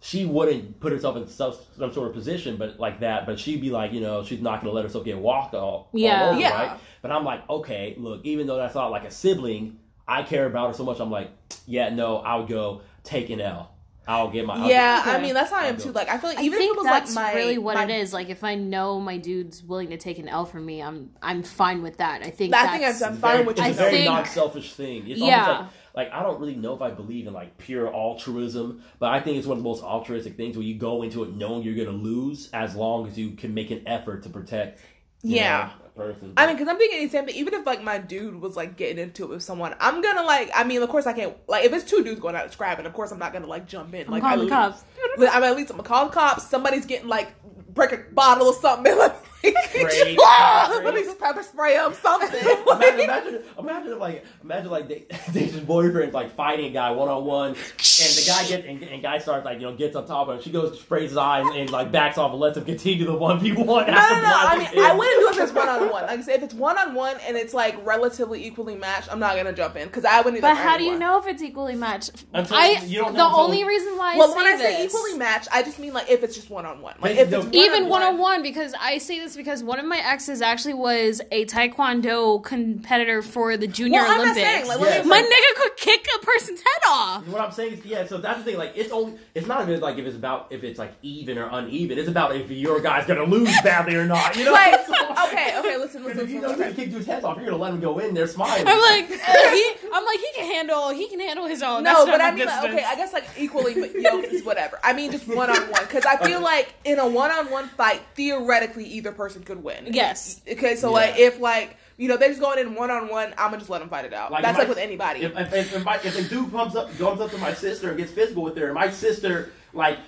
she 0.00 0.24
wouldn't 0.24 0.78
put 0.78 0.92
herself 0.92 1.16
in 1.16 1.26
some, 1.26 1.52
some 1.76 1.92
sort 1.92 2.08
of 2.08 2.14
position, 2.14 2.56
but 2.56 2.78
like 2.78 3.00
that. 3.00 3.26
But 3.26 3.40
she'd 3.40 3.60
be 3.60 3.70
like, 3.70 3.92
you 3.92 4.00
know, 4.00 4.22
she's 4.24 4.40
not 4.40 4.60
gonna 4.60 4.72
let 4.72 4.84
herself 4.84 5.04
get 5.04 5.18
walked 5.18 5.54
all, 5.54 5.88
Yeah. 5.92 6.22
all 6.22 6.30
over, 6.30 6.40
Yeah. 6.40 6.50
right? 6.54 6.80
But 7.02 7.10
I'm 7.10 7.24
like, 7.24 7.48
okay, 7.50 7.94
look, 7.98 8.20
even 8.24 8.46
though 8.46 8.56
that's 8.56 8.74
not 8.74 8.90
like 8.90 9.04
a 9.04 9.10
sibling, 9.10 9.78
I 10.06 10.22
care 10.22 10.46
about 10.46 10.68
her 10.68 10.74
so 10.74 10.84
much. 10.84 11.00
I'm 11.00 11.10
like, 11.10 11.30
yeah, 11.66 11.88
no, 11.88 12.18
I 12.18 12.36
would 12.36 12.48
go 12.48 12.82
take 13.02 13.30
an 13.30 13.40
L. 13.40 13.72
I'll 14.08 14.30
get 14.30 14.46
my 14.46 14.68
yeah, 14.68 15.00
Okay. 15.02 15.10
I 15.16 15.20
mean 15.20 15.34
that's 15.34 15.50
how 15.50 15.56
I 15.58 15.66
am 15.66 15.74
I'll 15.74 15.80
too. 15.80 15.92
Like 15.92 16.08
I 16.08 16.18
feel 16.18 16.30
like 16.30 16.38
I 16.38 16.42
even 16.42 16.60
if 16.60 16.70
it 16.70 16.76
was 16.76 16.84
that's 16.86 17.14
like 17.16 17.34
my 17.34 17.40
really 17.40 17.58
what 17.58 17.74
my, 17.74 17.84
it 17.84 17.90
is. 17.90 18.12
Like 18.12 18.28
if 18.28 18.44
I 18.44 18.54
know 18.54 19.00
my 19.00 19.16
dude's 19.18 19.62
willing 19.64 19.90
to 19.90 19.96
take 19.96 20.18
an 20.18 20.28
L 20.28 20.44
from 20.46 20.64
me, 20.64 20.80
I'm 20.82 21.10
I'm 21.20 21.42
fine 21.42 21.82
with 21.82 21.96
that. 21.98 22.22
I 22.22 22.30
think 22.30 22.54
I 22.54 22.68
think 22.68 22.82
that's 22.82 23.02
I'm 23.02 23.12
It's 23.14 23.20
fine 23.20 23.32
very- 23.38 23.46
with 23.46 23.58
it's 23.58 23.66
you. 23.66 23.72
a 23.72 23.76
very 23.76 23.90
think- 23.92 24.04
non-selfish 24.06 24.74
thing. 24.74 25.08
It's 25.08 25.20
Yeah. 25.20 25.46
almost 25.46 25.60
like, 25.94 26.10
like 26.12 26.12
I 26.12 26.22
don't 26.22 26.38
really 26.40 26.54
know 26.56 26.74
if 26.74 26.82
I 26.82 26.90
believe 26.90 27.26
in 27.26 27.32
like 27.32 27.58
pure 27.58 27.92
altruism, 27.92 28.82
but 28.98 29.12
I 29.12 29.20
think 29.20 29.38
it's 29.38 29.46
one 29.46 29.58
of 29.58 29.62
the 29.64 29.68
most 29.68 29.82
altruistic 29.82 30.36
things 30.36 30.56
where 30.56 30.64
you 30.66 30.76
go 30.76 31.02
into 31.02 31.24
it 31.24 31.34
knowing 31.34 31.62
you're 31.62 31.74
going 31.74 31.86
to 31.88 31.92
lose, 31.92 32.48
as 32.52 32.76
long 32.76 33.08
as 33.08 33.18
you 33.18 33.30
can 33.32 33.54
make 33.54 33.70
an 33.70 33.82
effort 33.86 34.22
to 34.24 34.28
protect. 34.28 34.80
you 35.22 35.36
Yeah. 35.36 35.70
know, 35.80 35.85
a 35.85 35.85
person. 35.96 36.32
I 36.36 36.46
mean, 36.46 36.56
because 36.56 36.68
I'm 36.68 36.78
thinking 36.78 37.02
the 37.02 37.08
same 37.10 37.26
thing. 37.26 37.34
Even 37.36 37.54
if 37.54 37.66
like 37.66 37.82
my 37.82 37.98
dude 37.98 38.40
was 38.40 38.56
like 38.56 38.76
getting 38.76 38.98
into 38.98 39.24
it 39.24 39.30
with 39.30 39.42
someone, 39.42 39.74
I'm 39.80 40.02
gonna 40.02 40.22
like. 40.22 40.50
I 40.54 40.64
mean, 40.64 40.82
of 40.82 40.88
course 40.88 41.06
I 41.06 41.12
can't. 41.12 41.34
Like, 41.48 41.64
if 41.64 41.72
it's 41.72 41.88
two 41.88 42.04
dudes 42.04 42.20
going 42.20 42.36
out 42.36 42.52
scrapping, 42.52 42.86
of 42.86 42.92
course 42.92 43.10
I'm 43.10 43.18
not 43.18 43.32
gonna 43.32 43.46
like 43.46 43.66
jump 43.66 43.94
in. 43.94 44.06
I'm 44.06 44.12
like, 44.12 44.22
calling 44.22 44.40
I 44.40 44.44
the 44.44 44.50
cops. 44.50 44.84
I 45.18 45.20
mean, 45.20 45.28
at 45.28 45.56
least 45.56 45.70
I'm 45.70 45.76
gonna 45.76 45.88
call 45.88 46.06
the 46.06 46.12
cops. 46.12 46.48
Somebody's 46.48 46.86
getting 46.86 47.08
like 47.08 47.34
break 47.74 47.92
a 47.92 47.98
bottle 48.12 48.48
or 48.48 48.54
something. 48.54 48.96
Let 48.98 49.14
me, 49.14 49.28
Spray, 49.54 50.16
let 50.84 50.94
me 50.94 51.04
pepper 51.18 51.42
spray 51.42 51.74
them 51.74 51.94
something. 51.94 52.28
imagine, 52.40 52.64
Like, 52.66 52.98
imagine, 52.98 53.42
imagine 53.58 53.92
if 53.92 53.98
like, 53.98 54.24
imagine 54.42 54.70
like 54.70 54.88
they, 54.88 55.06
Dave's 55.32 55.58
boyfriend 55.60 56.12
like 56.12 56.34
fighting 56.34 56.66
a 56.66 56.70
guy 56.70 56.90
one 56.90 57.08
on 57.08 57.24
one, 57.24 57.48
and 57.50 57.56
the 57.56 58.24
guy 58.26 58.46
get 58.48 58.64
and, 58.64 58.82
and 58.82 59.02
guy 59.02 59.18
starts 59.18 59.44
like 59.44 59.60
you 59.60 59.66
know 59.66 59.76
gets 59.76 59.96
on 59.96 60.06
top 60.06 60.28
of 60.28 60.36
him. 60.36 60.42
She 60.42 60.50
goes 60.50 60.78
sprays 60.80 61.10
his 61.10 61.16
eye 61.16 61.40
and, 61.40 61.54
and 61.54 61.70
like 61.70 61.90
backs 61.92 62.18
off 62.18 62.30
and 62.32 62.40
lets 62.40 62.56
him 62.56 62.64
continue 62.64 63.04
the 63.06 63.14
one 63.16 63.40
v 63.40 63.52
one. 63.52 63.66
no, 63.86 63.92
no, 63.92 63.92
no. 63.92 63.96
I 63.96 64.56
mean, 64.58 64.84
I 64.84 64.94
wouldn't 64.94 65.20
do 65.20 65.28
it 65.28 65.36
if 65.42 65.48
it's 65.48 65.52
one 65.52 65.68
on 65.68 65.80
one. 65.90 66.02
Like 66.06 66.18
I 66.18 66.22
said, 66.22 66.36
if 66.36 66.42
it's 66.44 66.54
one 66.54 66.78
on 66.78 66.94
one 66.94 67.16
and 67.26 67.36
it's 67.36 67.54
like 67.54 67.76
relatively 67.84 68.44
equally 68.46 68.74
matched, 68.76 69.10
I'm 69.12 69.18
not 69.20 69.36
gonna 69.36 69.52
jump 69.52 69.76
in 69.76 69.86
because 69.88 70.04
I 70.04 70.20
wouldn't. 70.20 70.40
But 70.42 70.48
that 70.54 70.56
for 70.56 70.68
how 70.68 70.76
do 70.76 70.84
you 70.84 70.90
anyone. 70.92 71.00
know 71.00 71.18
if 71.18 71.26
it's 71.26 71.42
equally 71.42 71.74
matched? 71.76 72.24
Until- 72.32 72.56
I 72.56 72.82
you 72.86 72.98
don't 73.00 73.12
the 73.12 73.18
know 73.18 73.26
until- 73.28 73.40
only 73.40 73.64
reason 73.64 73.96
why 73.96 74.14
I 74.14 74.18
Well, 74.18 74.28
say 74.30 74.36
when 74.36 74.46
I 74.46 74.56
say 74.56 74.82
this- 74.84 74.94
equally 74.94 75.18
matched, 75.18 75.48
I 75.52 75.62
just 75.62 75.78
mean 75.78 75.92
like 75.92 76.10
if 76.10 76.22
it's 76.22 76.34
just 76.34 76.50
one 76.50 76.66
on 76.66 76.80
one. 76.80 76.94
Like 77.00 77.16
if 77.16 77.32
it's 77.32 77.46
even 77.52 77.88
one 77.88 78.02
on 78.02 78.18
one 78.18 78.42
because 78.42 78.74
I 78.78 78.98
say 78.98 79.18
this 79.20 79.35
because 79.36 79.62
one 79.62 79.78
of 79.78 79.86
my 79.86 79.98
exes 79.98 80.40
actually 80.42 80.74
was 80.74 81.20
a 81.30 81.44
taekwondo 81.46 82.42
competitor 82.42 83.22
for 83.22 83.56
the 83.56 83.66
junior 83.66 84.00
Well, 84.00 84.10
I'm 84.10 84.16
not 84.18 84.36
Olympics. 84.36 84.46
saying, 84.46 84.66
like, 84.68 84.80
let 84.80 85.04
me- 85.04 85.08
my 85.10 85.20
nigga 85.22 85.60
could 85.62 85.76
kick 85.76 86.06
a 86.20 86.24
person's 86.24 86.60
head 86.60 86.82
off. 86.88 87.26
What 87.28 87.40
I'm 87.40 87.50
saying 87.52 87.74
is, 87.74 87.84
yeah. 87.84 88.06
So 88.06 88.18
that's 88.18 88.38
the 88.38 88.44
thing. 88.44 88.58
Like, 88.58 88.72
it's 88.74 88.92
only. 88.92 89.14
It's 89.34 89.46
not 89.46 89.68
even 89.68 89.80
like 89.80 89.98
if 89.98 90.06
it's 90.06 90.16
about 90.16 90.46
if 90.50 90.64
it's 90.64 90.78
like 90.78 90.94
even 91.02 91.38
or 91.38 91.48
uneven. 91.50 91.98
It's 91.98 92.08
about 92.08 92.34
if 92.34 92.50
your 92.50 92.80
guy's 92.80 93.06
gonna 93.06 93.24
lose 93.24 93.54
badly 93.62 93.94
or 93.96 94.06
not. 94.06 94.36
You 94.36 94.44
know. 94.44 94.52
Like, 94.52 94.86
So- 94.86 94.94
okay, 95.28 95.58
okay, 95.58 95.76
listen, 95.76 96.04
listen, 96.04 96.20
if 96.20 96.30
you 96.30 96.40
listen. 96.40 96.42
know 96.42 96.48
you're 96.48 96.56
gonna 96.58 96.74
kick 96.74 96.90
dude's 96.90 97.06
heads 97.06 97.24
off, 97.24 97.36
you're 97.36 97.46
gonna 97.46 97.56
let 97.62 97.72
him 97.74 97.80
go 97.80 97.98
in 97.98 98.14
there 98.14 98.26
smiling. 98.26 98.64
I'm 98.66 98.80
like, 98.80 99.10
uh, 99.10 99.50
he, 99.50 99.72
I'm 99.96 100.04
like, 100.04 100.18
he 100.18 100.28
can 100.34 100.44
handle, 100.52 100.90
he 100.90 101.08
can 101.08 101.20
handle 101.20 101.46
his 101.46 101.62
own. 101.62 101.82
No, 101.82 102.04
That's 102.04 102.10
but 102.10 102.20
I 102.20 102.30
mean, 102.32 102.46
like, 102.46 102.70
okay, 102.70 102.84
I 102.84 102.94
guess 102.96 103.12
like 103.12 103.24
equally, 103.38 103.74
but 103.74 103.94
yoked 104.00 104.26
is 104.26 104.44
whatever. 104.44 104.78
I 104.84 104.92
mean, 104.92 105.10
just 105.10 105.26
one 105.26 105.48
on 105.50 105.70
one 105.70 105.82
because 105.84 106.04
I 106.04 106.16
feel 106.18 106.40
like 106.42 106.74
in 106.84 106.98
a 106.98 107.06
one 107.08 107.30
on 107.30 107.50
one 107.50 107.68
fight, 107.68 108.02
theoretically, 108.14 108.84
either 108.84 109.12
person 109.12 109.42
could 109.42 109.62
win. 109.64 109.88
Yes. 109.92 110.40
Okay, 110.50 110.76
so 110.76 110.88
Yeah. 110.88 110.94
like 110.94 111.18
if 111.18 111.40
like 111.40 111.76
you 111.96 112.08
know 112.08 112.16
they're 112.18 112.28
just 112.28 112.40
going 112.40 112.58
in 112.58 112.74
one 112.74 112.90
on 112.90 113.08
one, 113.08 113.28
I'm 113.38 113.46
gonna 113.50 113.58
just 113.58 113.70
let 113.70 113.78
them 113.78 113.88
fight 113.88 114.04
it 114.04 114.12
out. 114.12 114.30
Like, 114.30 114.42
That's 114.42 114.54
if 114.56 114.58
like 114.60 114.68
with 114.68 114.78
anybody. 114.78 115.20
If 115.22 115.36
if, 115.36 115.52
if, 115.54 115.74
if, 115.76 115.84
my, 115.84 115.96
if 115.96 116.18
a 116.18 116.28
dude 116.28 116.50
comes 116.52 116.76
up 116.76 116.96
comes 116.98 117.20
up 117.20 117.30
to 117.30 117.38
my 117.38 117.54
sister 117.54 117.88
and 117.88 117.96
gets 117.96 118.12
physical 118.12 118.42
with 118.42 118.56
her, 118.58 118.66
and 118.66 118.74
my 118.74 118.90
sister 118.90 119.50
like 119.72 119.98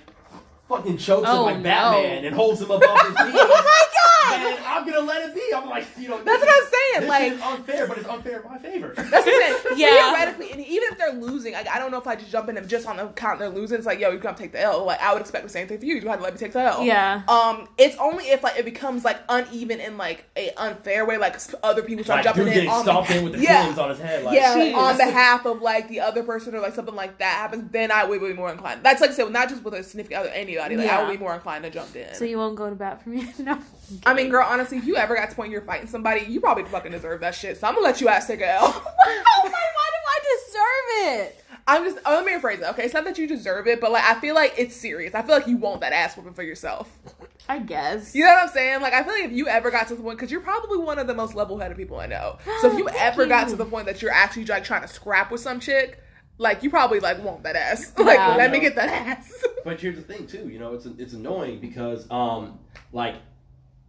fucking 0.67 0.97
chokes 0.97 1.27
him 1.27 1.35
Oh, 1.35 1.43
like 1.45 1.57
no. 1.57 1.63
Batman 1.63 2.25
and 2.25 2.35
holds 2.35 2.61
him 2.61 2.69
above 2.69 2.99
his 3.01 3.09
knees. 3.25 3.35
oh 3.35 3.63
my 4.27 4.51
god, 4.51 4.59
I'm 4.65 4.85
gonna 4.85 5.05
let 5.05 5.29
it 5.29 5.35
be. 5.35 5.41
I'm 5.55 5.69
like, 5.69 5.87
you 5.97 6.09
know, 6.09 6.23
that's 6.23 6.41
this 6.41 6.49
what 6.49 6.63
I'm 6.63 6.69
saying. 6.71 7.01
This 7.01 7.09
Like 7.09 7.31
is 7.33 7.41
unfair, 7.41 7.87
but 7.87 7.97
it's 7.97 8.07
unfair 8.07 8.41
in 8.41 8.49
my 8.49 8.57
favor. 8.57 8.93
That's 8.95 9.11
what 9.11 9.27
I'm 9.27 9.63
saying. 9.63 9.65
Yeah. 9.79 10.11
Theoretically, 10.11 10.51
and 10.51 10.61
even 10.61 10.89
if 10.91 10.97
they're 10.97 11.13
losing, 11.13 11.53
like, 11.53 11.69
I 11.69 11.79
don't 11.79 11.91
know 11.91 11.99
if 11.99 12.07
I 12.07 12.15
just 12.15 12.31
jump 12.31 12.49
in 12.49 12.55
them 12.55 12.67
just 12.67 12.85
on 12.85 12.97
the 12.97 13.07
count 13.07 13.39
they're 13.39 13.49
losing. 13.49 13.77
It's 13.77 13.85
like, 13.85 13.99
yo, 13.99 14.11
you 14.11 14.19
come 14.19 14.35
take 14.35 14.51
the 14.51 14.61
L. 14.61 14.85
Like, 14.85 15.01
I 15.01 15.13
would 15.13 15.21
expect 15.21 15.43
the 15.43 15.49
same 15.49 15.67
thing 15.67 15.79
for 15.79 15.85
you. 15.85 15.95
You 15.95 16.07
had 16.07 16.17
to 16.17 16.21
let 16.21 16.33
me 16.33 16.39
take 16.39 16.51
the 16.51 16.59
L. 16.59 16.83
Yeah. 16.83 17.21
Um, 17.27 17.69
it's 17.77 17.95
only 17.97 18.25
if 18.25 18.43
like 18.43 18.57
it 18.57 18.65
becomes 18.65 19.05
like 19.05 19.19
uneven 19.29 19.79
in 19.79 19.97
like 19.97 20.25
a 20.35 20.51
unfair 20.57 21.05
way, 21.05 21.17
like 21.17 21.37
other 21.63 21.81
people 21.83 22.03
start 22.03 22.17
like, 22.17 22.25
jumping 22.25 22.45
dude 22.45 22.53
in 22.53 22.53
getting 22.55 22.69
on 22.69 22.83
stomped 22.83 23.11
in 23.11 23.23
with 23.23 23.33
the 23.33 23.39
yeah. 23.39 23.73
on 23.77 23.89
his 23.89 23.99
head. 23.99 24.23
Like, 24.23 24.35
yeah, 24.35 24.55
Jeez. 24.55 24.75
on 24.75 24.97
behalf 24.97 25.45
of 25.45 25.61
like 25.61 25.87
the 25.87 26.01
other 26.01 26.23
person 26.23 26.55
or 26.55 26.59
like 26.59 26.73
something 26.73 26.95
like 26.95 27.19
that 27.19 27.35
happens, 27.35 27.71
then 27.71 27.91
I 27.91 28.03
would 28.03 28.19
be 28.19 28.33
more 28.33 28.51
inclined. 28.51 28.83
That's 28.83 29.01
like 29.01 29.11
I 29.11 29.13
said, 29.13 29.31
not 29.31 29.49
just 29.49 29.63
with 29.63 29.73
a 29.73 29.83
significant 29.83 30.21
other, 30.21 30.29
anybody. 30.29 30.77
Like 30.77 30.89
I 30.89 31.03
would 31.03 31.11
be 31.11 31.17
more 31.17 31.33
inclined 31.33 31.63
to 31.63 31.69
jump 31.69 31.95
in. 31.95 32.13
so 32.15 32.25
you 32.25 32.37
won't 32.37 32.55
go 32.55 32.69
to 32.69 32.75
bat 32.75 33.01
for 33.01 33.09
me? 33.09 33.31
no. 33.39 33.59
I 34.09 34.13
mean, 34.15 34.29
girl, 34.29 34.45
honestly, 34.47 34.77
if 34.77 34.85
you 34.85 34.95
ever 34.95 35.15
got 35.15 35.25
to 35.25 35.29
the 35.29 35.35
point 35.35 35.51
you're 35.51 35.61
fighting 35.61 35.87
somebody, 35.87 36.21
you 36.21 36.41
probably 36.41 36.63
fucking 36.63 36.91
deserve 36.91 37.21
that 37.21 37.35
shit. 37.35 37.57
So 37.57 37.67
I'm 37.67 37.75
gonna 37.75 37.85
let 37.85 38.01
you 38.01 38.07
ass 38.07 38.27
take 38.27 38.41
a 38.41 38.51
L. 38.53 38.71
why 38.71 39.43
do 39.43 39.51
I 39.53 40.19
deserve 40.23 41.19
it? 41.19 41.45
I'm 41.67 41.83
just 41.83 41.99
oh, 42.05 42.15
let 42.15 42.25
me 42.25 42.31
rephrase 42.31 42.59
it. 42.59 42.63
Okay, 42.71 42.85
it's 42.85 42.95
not 42.95 43.05
that 43.05 43.19
you 43.19 43.27
deserve 43.27 43.67
it, 43.67 43.79
but 43.79 43.91
like 43.91 44.03
I 44.03 44.19
feel 44.19 44.33
like 44.33 44.55
it's 44.57 44.75
serious. 44.75 45.13
I 45.13 45.21
feel 45.21 45.35
like 45.35 45.45
you 45.45 45.57
want 45.57 45.81
that 45.81 45.93
ass 45.93 46.17
whooping 46.17 46.33
for 46.33 46.41
yourself. 46.41 46.89
I 47.47 47.59
guess. 47.59 48.15
You 48.15 48.23
know 48.25 48.31
what 48.31 48.43
I'm 48.43 48.49
saying? 48.49 48.81
Like 48.81 48.93
I 48.93 49.03
feel 49.03 49.13
like 49.13 49.25
if 49.25 49.31
you 49.31 49.47
ever 49.47 49.69
got 49.69 49.87
to 49.89 49.95
the 49.95 50.01
point, 50.01 50.17
because 50.17 50.31
you're 50.31 50.41
probably 50.41 50.79
one 50.79 50.97
of 50.97 51.05
the 51.05 51.13
most 51.13 51.35
level-headed 51.35 51.77
people 51.77 51.99
I 51.99 52.07
know. 52.07 52.39
So 52.61 52.71
if 52.71 52.77
you 52.79 52.87
Thank 52.87 53.01
ever 53.01 53.27
got 53.27 53.49
to 53.49 53.55
the 53.55 53.65
point 53.65 53.85
that 53.85 54.01
you're 54.01 54.11
actually 54.11 54.45
like 54.45 54.63
trying 54.63 54.81
to 54.81 54.87
scrap 54.87 55.31
with 55.31 55.41
some 55.41 55.59
chick, 55.59 55.99
like 56.39 56.63
you 56.63 56.71
probably 56.71 56.99
like 56.99 57.23
want 57.23 57.43
that 57.43 57.55
ass. 57.55 57.93
Like 57.99 58.17
Yeah. 58.17 58.35
let 58.35 58.51
me 58.51 58.59
get 58.59 58.73
that 58.75 58.89
ass. 58.89 59.31
But 59.63 59.79
here's 59.79 59.97
the 59.97 60.01
thing 60.01 60.25
too, 60.25 60.49
you 60.49 60.57
know, 60.57 60.73
it's 60.73 60.87
it's 60.87 61.13
annoying 61.13 61.59
because 61.59 62.09
um 62.09 62.57
like 62.93 63.15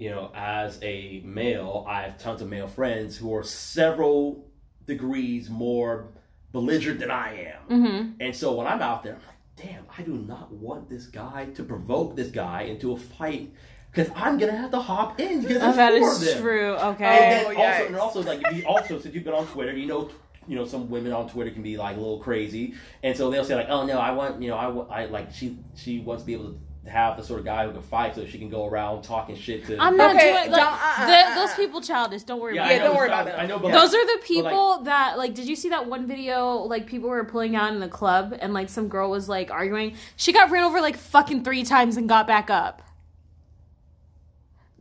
you 0.00 0.10
know, 0.10 0.32
as 0.34 0.78
a 0.82 1.20
male, 1.24 1.84
I 1.86 2.02
have 2.02 2.18
tons 2.18 2.40
of 2.42 2.48
male 2.48 2.66
friends 2.66 3.16
who 3.18 3.34
are 3.36 3.44
several 3.44 4.46
degrees 4.86 5.48
more 5.50 6.08
belligerent 6.52 6.98
than 7.00 7.10
I 7.10 7.52
am. 7.52 7.60
Mm-hmm. 7.82 8.10
And 8.20 8.34
so 8.34 8.54
when 8.54 8.66
I'm 8.66 8.82
out 8.82 9.02
there, 9.02 9.14
I'm 9.14 9.20
like, 9.26 9.36
damn, 9.72 9.84
I 9.96 10.02
do 10.02 10.14
not 10.14 10.50
want 10.52 10.88
this 10.88 11.06
guy 11.06 11.46
to 11.54 11.62
provoke 11.62 12.16
this 12.16 12.28
guy 12.30 12.62
into 12.62 12.92
a 12.92 12.96
fight 12.96 13.52
because 13.92 14.10
I'm 14.16 14.38
gonna 14.38 14.56
have 14.56 14.70
to 14.70 14.80
hop 14.80 15.20
in 15.20 15.42
because 15.42 15.58
Oh, 15.58 15.60
there's 15.60 15.76
that 15.76 15.92
four 15.98 16.08
is 16.10 16.22
of 16.22 16.28
them. 16.28 16.42
true. 16.42 16.74
And 16.76 16.94
Okay. 16.94 17.04
then 17.04 17.44
Oh, 17.44 17.48
also, 17.50 17.60
yikes. 17.62 17.86
and 17.86 17.96
also, 17.96 18.22
like, 18.22 18.52
you 18.54 18.64
also 18.66 18.98
since 18.98 19.14
you've 19.14 19.24
been 19.24 19.34
on 19.34 19.46
Twitter, 19.48 19.72
you 19.76 19.86
know, 19.86 20.10
you 20.48 20.56
know, 20.56 20.64
some 20.64 20.88
women 20.88 21.12
on 21.12 21.28
Twitter 21.28 21.50
can 21.50 21.62
be 21.62 21.76
like 21.76 21.96
a 21.96 22.00
little 22.00 22.18
crazy, 22.18 22.74
and 23.02 23.16
so 23.16 23.30
they'll 23.30 23.44
say 23.44 23.54
like, 23.54 23.68
"Oh 23.68 23.84
no, 23.86 23.98
I 23.98 24.10
want, 24.12 24.42
you 24.42 24.48
know, 24.48 24.86
I, 24.90 25.02
I 25.02 25.06
like 25.06 25.32
she, 25.32 25.58
she 25.76 26.00
wants 26.00 26.22
to 26.22 26.26
be 26.26 26.32
able 26.32 26.52
to 26.52 26.58
have 26.86 27.16
the 27.18 27.22
sort 27.22 27.40
of 27.40 27.44
guy 27.44 27.66
who 27.66 27.72
can 27.72 27.82
fight, 27.82 28.14
so 28.14 28.24
she 28.24 28.38
can 28.38 28.48
go 28.48 28.64
around 28.66 29.02
talking 29.02 29.36
shit 29.36 29.66
to. 29.66 29.76
I'm 29.78 29.96
not 29.98 30.16
Okay, 30.16 30.32
doing 30.32 30.50
like, 30.50 30.62
uh, 30.62 31.06
the- 31.06 31.12
uh, 31.12 31.34
those 31.34 31.50
uh. 31.50 31.56
people 31.56 31.80
childish. 31.82 32.22
Don't 32.22 32.40
worry 32.40 32.54
yeah, 32.54 32.62
about 32.64 32.70
Yeah, 32.70 32.76
it. 32.76 32.84
don't 32.84 32.96
worry 32.96 33.08
about 33.08 33.26
not- 33.26 33.32
them. 33.32 33.40
I 33.40 33.46
know, 33.46 33.58
but 33.58 33.72
Those 33.72 33.94
are 33.94 34.06
the 34.06 34.22
people 34.24 34.76
like- 34.76 34.84
that 34.84 35.18
like. 35.18 35.34
Did 35.34 35.46
you 35.46 35.56
see 35.56 35.68
that 35.68 35.86
one 35.86 36.06
video? 36.06 36.54
Like 36.56 36.86
people 36.86 37.10
were 37.10 37.22
pulling 37.24 37.54
out 37.54 37.72
in 37.74 37.80
the 37.80 37.88
club, 37.88 38.34
and 38.40 38.54
like 38.54 38.68
some 38.70 38.88
girl 38.88 39.10
was 39.10 39.28
like 39.28 39.50
arguing. 39.50 39.94
She 40.16 40.32
got 40.32 40.50
ran 40.50 40.64
over 40.64 40.80
like 40.80 40.96
fucking 40.96 41.44
three 41.44 41.64
times 41.64 41.96
and 41.98 42.08
got 42.08 42.26
back 42.26 42.48
up. 42.48 42.82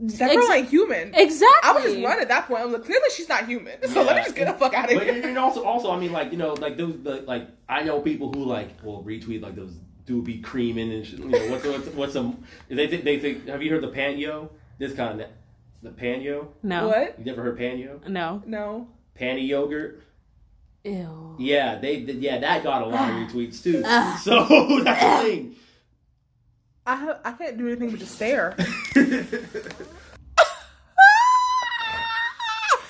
That 0.02 0.32
Ex- 0.32 0.36
girl 0.38 0.54
ain't 0.54 0.70
human. 0.70 1.14
Exactly. 1.14 1.70
I 1.70 1.74
would 1.74 1.84
just 1.84 1.98
run 2.02 2.22
at 2.22 2.30
that 2.30 2.48
point. 2.48 2.62
I 2.62 2.66
was 2.66 2.74
like, 2.74 2.86
clearly 2.86 3.10
she's 3.14 3.28
not 3.28 3.46
human. 3.48 3.78
So 3.90 4.02
let 4.04 4.16
me 4.16 4.24
just 4.24 4.36
get 4.36 4.48
the 4.48 4.54
fuck 4.54 4.74
out 4.74 4.90
of 4.90 4.96
But 4.98 5.04
here. 5.04 5.14
and 5.16 5.26
and 5.26 5.38
also, 5.38 5.64
also, 5.66 5.92
I 5.92 6.00
mean, 6.00 6.14
like 6.14 6.32
you 6.32 6.38
know, 6.38 6.54
like 6.54 6.78
those, 6.78 6.96
the, 7.04 7.22
like 7.24 7.50
I 7.68 7.84
know 7.84 8.00
people 8.00 8.32
who 8.32 8.46
like 8.46 8.82
will 8.82 9.04
retweet 9.04 9.42
like 9.42 9.56
those 9.56 9.74
doobie 10.10 10.44
creaming 10.44 10.92
and 10.92 11.06
shit, 11.06 11.20
you 11.20 11.30
know 11.30 11.52
what's 11.52 11.66
what's 11.66 11.88
what's 11.90 12.14
some 12.14 12.44
they 12.68 12.88
think 12.88 13.04
they 13.04 13.20
think. 13.20 13.48
Have 13.48 13.62
you 13.62 13.70
heard 13.70 13.84
the 13.84 13.92
panyo? 13.92 14.50
This 14.80 14.94
kind 14.94 15.22
of 15.22 15.28
the 15.84 15.90
panyo. 15.92 16.48
No. 16.64 16.88
What? 16.88 17.20
You 17.20 17.26
never 17.26 17.44
heard 17.44 17.60
panyo? 17.60 18.08
No. 18.08 18.42
No. 18.46 18.88
Panty 19.20 19.48
yogurt. 19.48 20.04
Ew. 20.84 21.36
Yeah, 21.38 21.76
they 21.76 21.98
yeah 21.98 22.40
that 22.40 22.64
got 22.64 22.82
a 22.82 22.86
lot 22.86 23.10
of 23.10 23.16
retweets 23.30 23.62
too. 23.62 23.84
So 24.24 24.82
that's 24.84 25.04
the 25.04 25.30
thing. 25.30 25.56
I 26.86 26.96
have, 26.96 27.20
I 27.24 27.32
can't 27.34 27.58
do 27.58 27.68
anything 27.68 27.92
but 27.92 28.00
just 28.00 28.16
stare. 28.16 28.56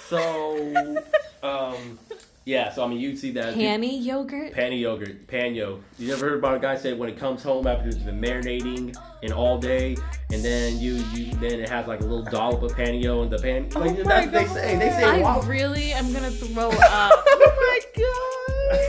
so 0.07 0.95
um 1.43 1.99
yeah, 2.45 2.71
so 2.71 2.83
I 2.83 2.87
mean 2.87 2.99
you'd 2.99 3.17
see 3.17 3.31
that 3.31 3.53
Panny 3.53 3.99
yogurt. 3.99 4.53
Panny 4.53 4.77
yogurt, 4.77 5.27
panyo. 5.27 5.81
You 5.97 6.07
never 6.07 6.29
heard 6.29 6.39
about 6.39 6.55
a 6.55 6.59
guy 6.59 6.75
say 6.77 6.93
when 6.93 7.09
it 7.09 7.17
comes 7.17 7.43
home 7.43 7.67
after 7.67 7.89
it's 7.89 7.97
been 7.97 8.19
marinating 8.19 8.97
and 9.21 9.33
all 9.33 9.57
day, 9.57 9.95
and 10.31 10.43
then 10.43 10.79
you 10.79 10.95
you 11.13 11.33
then 11.35 11.59
it 11.59 11.69
has 11.69 11.87
like 11.87 11.99
a 12.01 12.03
little 12.03 12.23
dollop 12.23 12.63
of 12.63 12.71
panio 12.75 13.23
in 13.23 13.29
the 13.29 13.37
pan. 13.37 13.69
Oh 13.75 13.79
like, 13.79 13.91
Oh 13.91 14.03
that's 14.03 14.07
my 14.07 14.21
what 14.25 14.31
they 14.31 14.45
say. 14.47 14.75
They 14.77 14.89
say 14.89 15.03
I 15.03 15.21
wow. 15.21 15.41
really 15.41 15.91
am 15.91 16.11
gonna 16.13 16.31
throw 16.31 16.69
up. 16.71 16.79
oh 17.27 17.55
my 17.57 17.79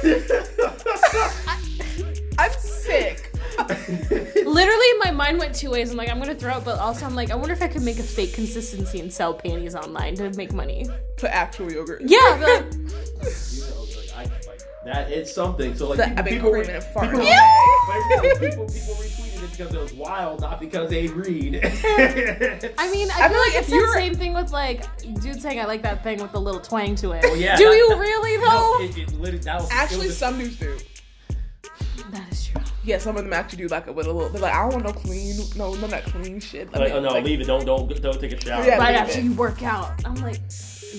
god. 0.03 1.33
I'm 3.91 4.05
sick. 4.05 4.35
Literally, 4.47 4.87
my 5.05 5.11
mind 5.11 5.39
went 5.39 5.55
two 5.55 5.71
ways. 5.71 5.91
I'm 5.91 5.97
like, 5.97 6.09
I'm 6.11 6.19
gonna 6.19 6.35
throw 6.35 6.53
up, 6.53 6.65
but 6.65 6.79
also 6.79 7.07
I'm 7.07 7.15
like, 7.15 7.31
I 7.31 7.35
wonder 7.35 7.53
if 7.53 7.63
I 7.63 7.69
could 7.69 7.83
make 7.83 7.99
a 7.99 8.03
fake 8.03 8.35
consistency 8.35 9.01
and 9.01 9.13
sell 9.13 9.35
panties 9.35 9.75
online 9.75 10.15
to 10.17 10.31
make 10.35 10.53
money. 10.53 10.87
Put 11.17 11.31
actual 11.31 11.71
yogurt. 11.73 12.03
Yeah, 12.05 12.37
but 12.41 12.65
like, 12.75 14.13
I- 14.17 14.23
like, 14.47 14.63
that 14.85 15.11
it's 15.11 15.33
something. 15.35 15.75
So 15.77 15.89
like 15.91 15.99
The 15.99 16.05
people, 16.05 16.19
I've 16.19 16.25
been 16.25 16.35
people, 16.35 16.51
creaming 16.53 16.71
and 16.71 16.85
farting. 16.85 17.11
people, 17.11 17.19
but 17.19 17.27
yeah, 17.27 18.33
people, 18.51 18.67
people 18.67 18.95
retweeted 18.95 19.45
it 19.45 19.51
because 19.51 19.75
it 19.75 19.81
was 19.81 19.93
wild, 19.93 20.41
not 20.41 20.59
because 20.59 20.89
they 20.89 21.09
read. 21.09 21.57
I 21.57 22.91
mean, 22.91 23.11
I, 23.11 23.27
I 23.27 23.29
feel 23.29 23.29
feel 23.29 23.39
like 23.39 23.55
like 23.55 23.55
it's 23.57 23.69
the 23.71 23.91
same 23.95 24.15
thing 24.15 24.33
with 24.33 24.53
like 24.53 24.85
dude 25.21 25.41
saying 25.43 25.61
I 25.61 25.65
like 25.67 25.83
that 25.83 26.03
thing 26.03 26.21
with 26.23 26.33
the 26.33 26.41
little 26.41 26.61
twang 26.63 26.95
to 26.97 27.13
it. 27.13 27.25
Oh, 27.27 27.35
yeah, 27.35 27.57
Do 27.57 27.65
that- 27.67 27.77
you 27.77 27.89
that- 27.91 27.99
really 27.99 28.37
No, 28.39 28.49
though? 28.49 28.85
it, 28.85 29.35
it 29.35 29.43
that 29.43 29.61
was, 29.61 29.71
it 29.71 29.75
Actually, 29.77 30.07
was 30.07 30.17
a- 30.17 30.19
some 30.19 30.39
dudes 30.39 30.57
do. 30.59 30.77
that 32.11 32.33
is 32.33 32.47
true. 32.47 32.60
Yeah, 32.91 32.99
some 32.99 33.17
of 33.17 33.23
them 33.23 33.33
actually 33.33 33.59
do 33.59 33.69
like 33.69 33.87
it 33.87 33.95
with 33.95 34.07
a 34.07 34.13
little. 34.13 34.29
They're 34.31 34.41
like, 34.43 34.53
I 34.53 34.63
don't 34.69 34.73
want 34.83 34.85
no 34.85 34.93
clean, 34.93 35.37
no, 35.55 35.73
none 35.75 35.85
of 35.85 35.91
that 35.91 36.05
clean 36.07 36.41
shit. 36.41 36.73
Let 36.73 36.81
like, 36.81 36.91
me- 36.93 36.99
oh 36.99 37.01
no, 37.01 37.11
like- 37.13 37.25
leave 37.25 37.41
it. 37.41 37.47
Don't 37.47 37.65
don't 37.65 38.03
don't 38.03 38.21
take 38.21 38.33
a 38.33 38.41
shower. 38.41 38.65
Yeah, 38.67 38.79
Right 38.79 38.97
after 38.97 39.21
it. 39.21 39.25
you 39.25 39.33
work 39.35 39.63
out, 39.63 39.93
I'm 40.05 40.17
like, 40.17 40.41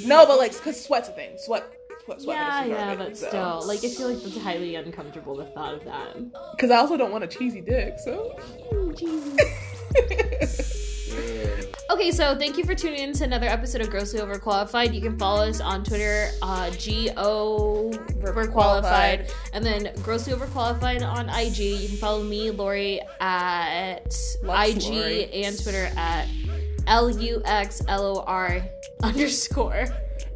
No, 0.05 0.26
but 0.26 0.38
like, 0.38 0.57
cause 0.61 0.81
sweat's 0.85 1.09
a 1.09 1.11
thing. 1.11 1.31
Sweat, 1.38 1.65
sweat, 2.05 2.22
sweat. 2.22 2.38
yeah, 2.38 2.61
makes 2.61 2.69
you 2.69 2.76
yeah, 2.76 2.93
nervous, 2.93 3.07
but 3.07 3.18
so. 3.18 3.27
still, 3.27 3.68
like, 3.68 3.84
I 3.84 3.89
feel 3.89 4.13
like 4.13 4.23
that's 4.23 4.38
highly 4.38 4.76
uncomfortable. 4.76 5.35
The 5.35 5.45
thought 5.47 5.73
of 5.73 5.84
that. 5.84 6.15
Cause 6.59 6.72
I 6.72 6.77
also 6.77 6.95
don't 6.95 7.11
want 7.11 7.26
a 7.26 7.27
cheesy 7.27 7.59
dick. 7.59 7.95
So. 8.05 8.39
Okay, 11.90 12.12
so 12.12 12.36
thank 12.38 12.58
you 12.58 12.64
for 12.64 12.74
tuning 12.74 13.00
in 13.02 13.14
to 13.14 13.24
another 13.26 13.48
episode 13.48 13.82
of 13.82 13.90
Grossly 13.90 14.20
Overqualified. 14.20 14.94
You 14.94 15.02
can 15.02 15.18
follow 15.18 15.48
us 15.48 15.60
on 15.60 15.84
Twitter, 15.84 16.30
uh, 16.42 16.70
G 16.72 17.10
O 17.18 17.92
Overqualified, 18.22 19.30
and 19.54 19.64
then 19.64 19.92
Grossly 20.02 20.34
Overqualified 20.34 21.06
on 21.06 21.30
IG. 21.30 21.58
You 21.60 21.88
can 21.90 21.98
follow 21.98 22.24
me, 22.24 22.50
Lori, 22.50 23.02
at 23.20 24.16
Lux 24.42 24.70
IG 24.70 24.84
Lori. 24.94 25.34
and 25.44 25.62
Twitter 25.62 25.92
at 25.98 26.28
L 26.88 27.10
U 27.10 27.42
X 27.46 27.82
L 27.88 28.18
O 28.20 28.24
R 28.26 28.62
underscore. 29.04 29.86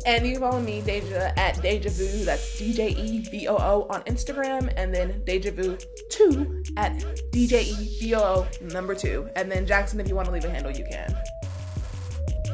And 0.06 0.26
you 0.26 0.34
can 0.34 0.42
follow 0.42 0.62
me, 0.62 0.82
Deja, 0.82 1.34
at 1.36 1.62
Deja 1.62 1.90
Vu. 1.90 2.26
That's 2.26 2.58
D 2.60 2.74
J 2.74 2.90
E 2.90 3.22
V 3.22 3.48
O 3.48 3.56
O 3.58 3.88
on 3.90 4.02
Instagram. 4.04 4.72
And 4.78 4.94
then 4.94 5.24
Deja 5.26 5.52
Vu 5.52 5.78
2 6.12 6.64
at 6.78 7.04
D 7.32 7.48
J 7.48 7.64
E 7.64 7.98
V 8.00 8.16
O 8.16 8.22
O 8.22 8.48
number 8.62 8.94
2. 8.94 9.30
And 9.36 9.52
then 9.52 9.66
Jackson, 9.66 10.00
if 10.00 10.08
you 10.08 10.16
want 10.16 10.28
to 10.28 10.32
leave 10.32 10.46
a 10.46 10.50
handle, 10.50 10.72
you 10.72 10.86
can. 10.86 11.16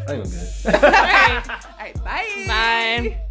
I 0.08 0.16
think 0.16 0.26
I'm 0.26 0.32
good. 0.32 0.66
All 0.76 0.92
right, 0.92 1.50
All 1.50 1.78
right, 1.80 2.04
bye. 2.04 2.46
bye. 2.48 3.22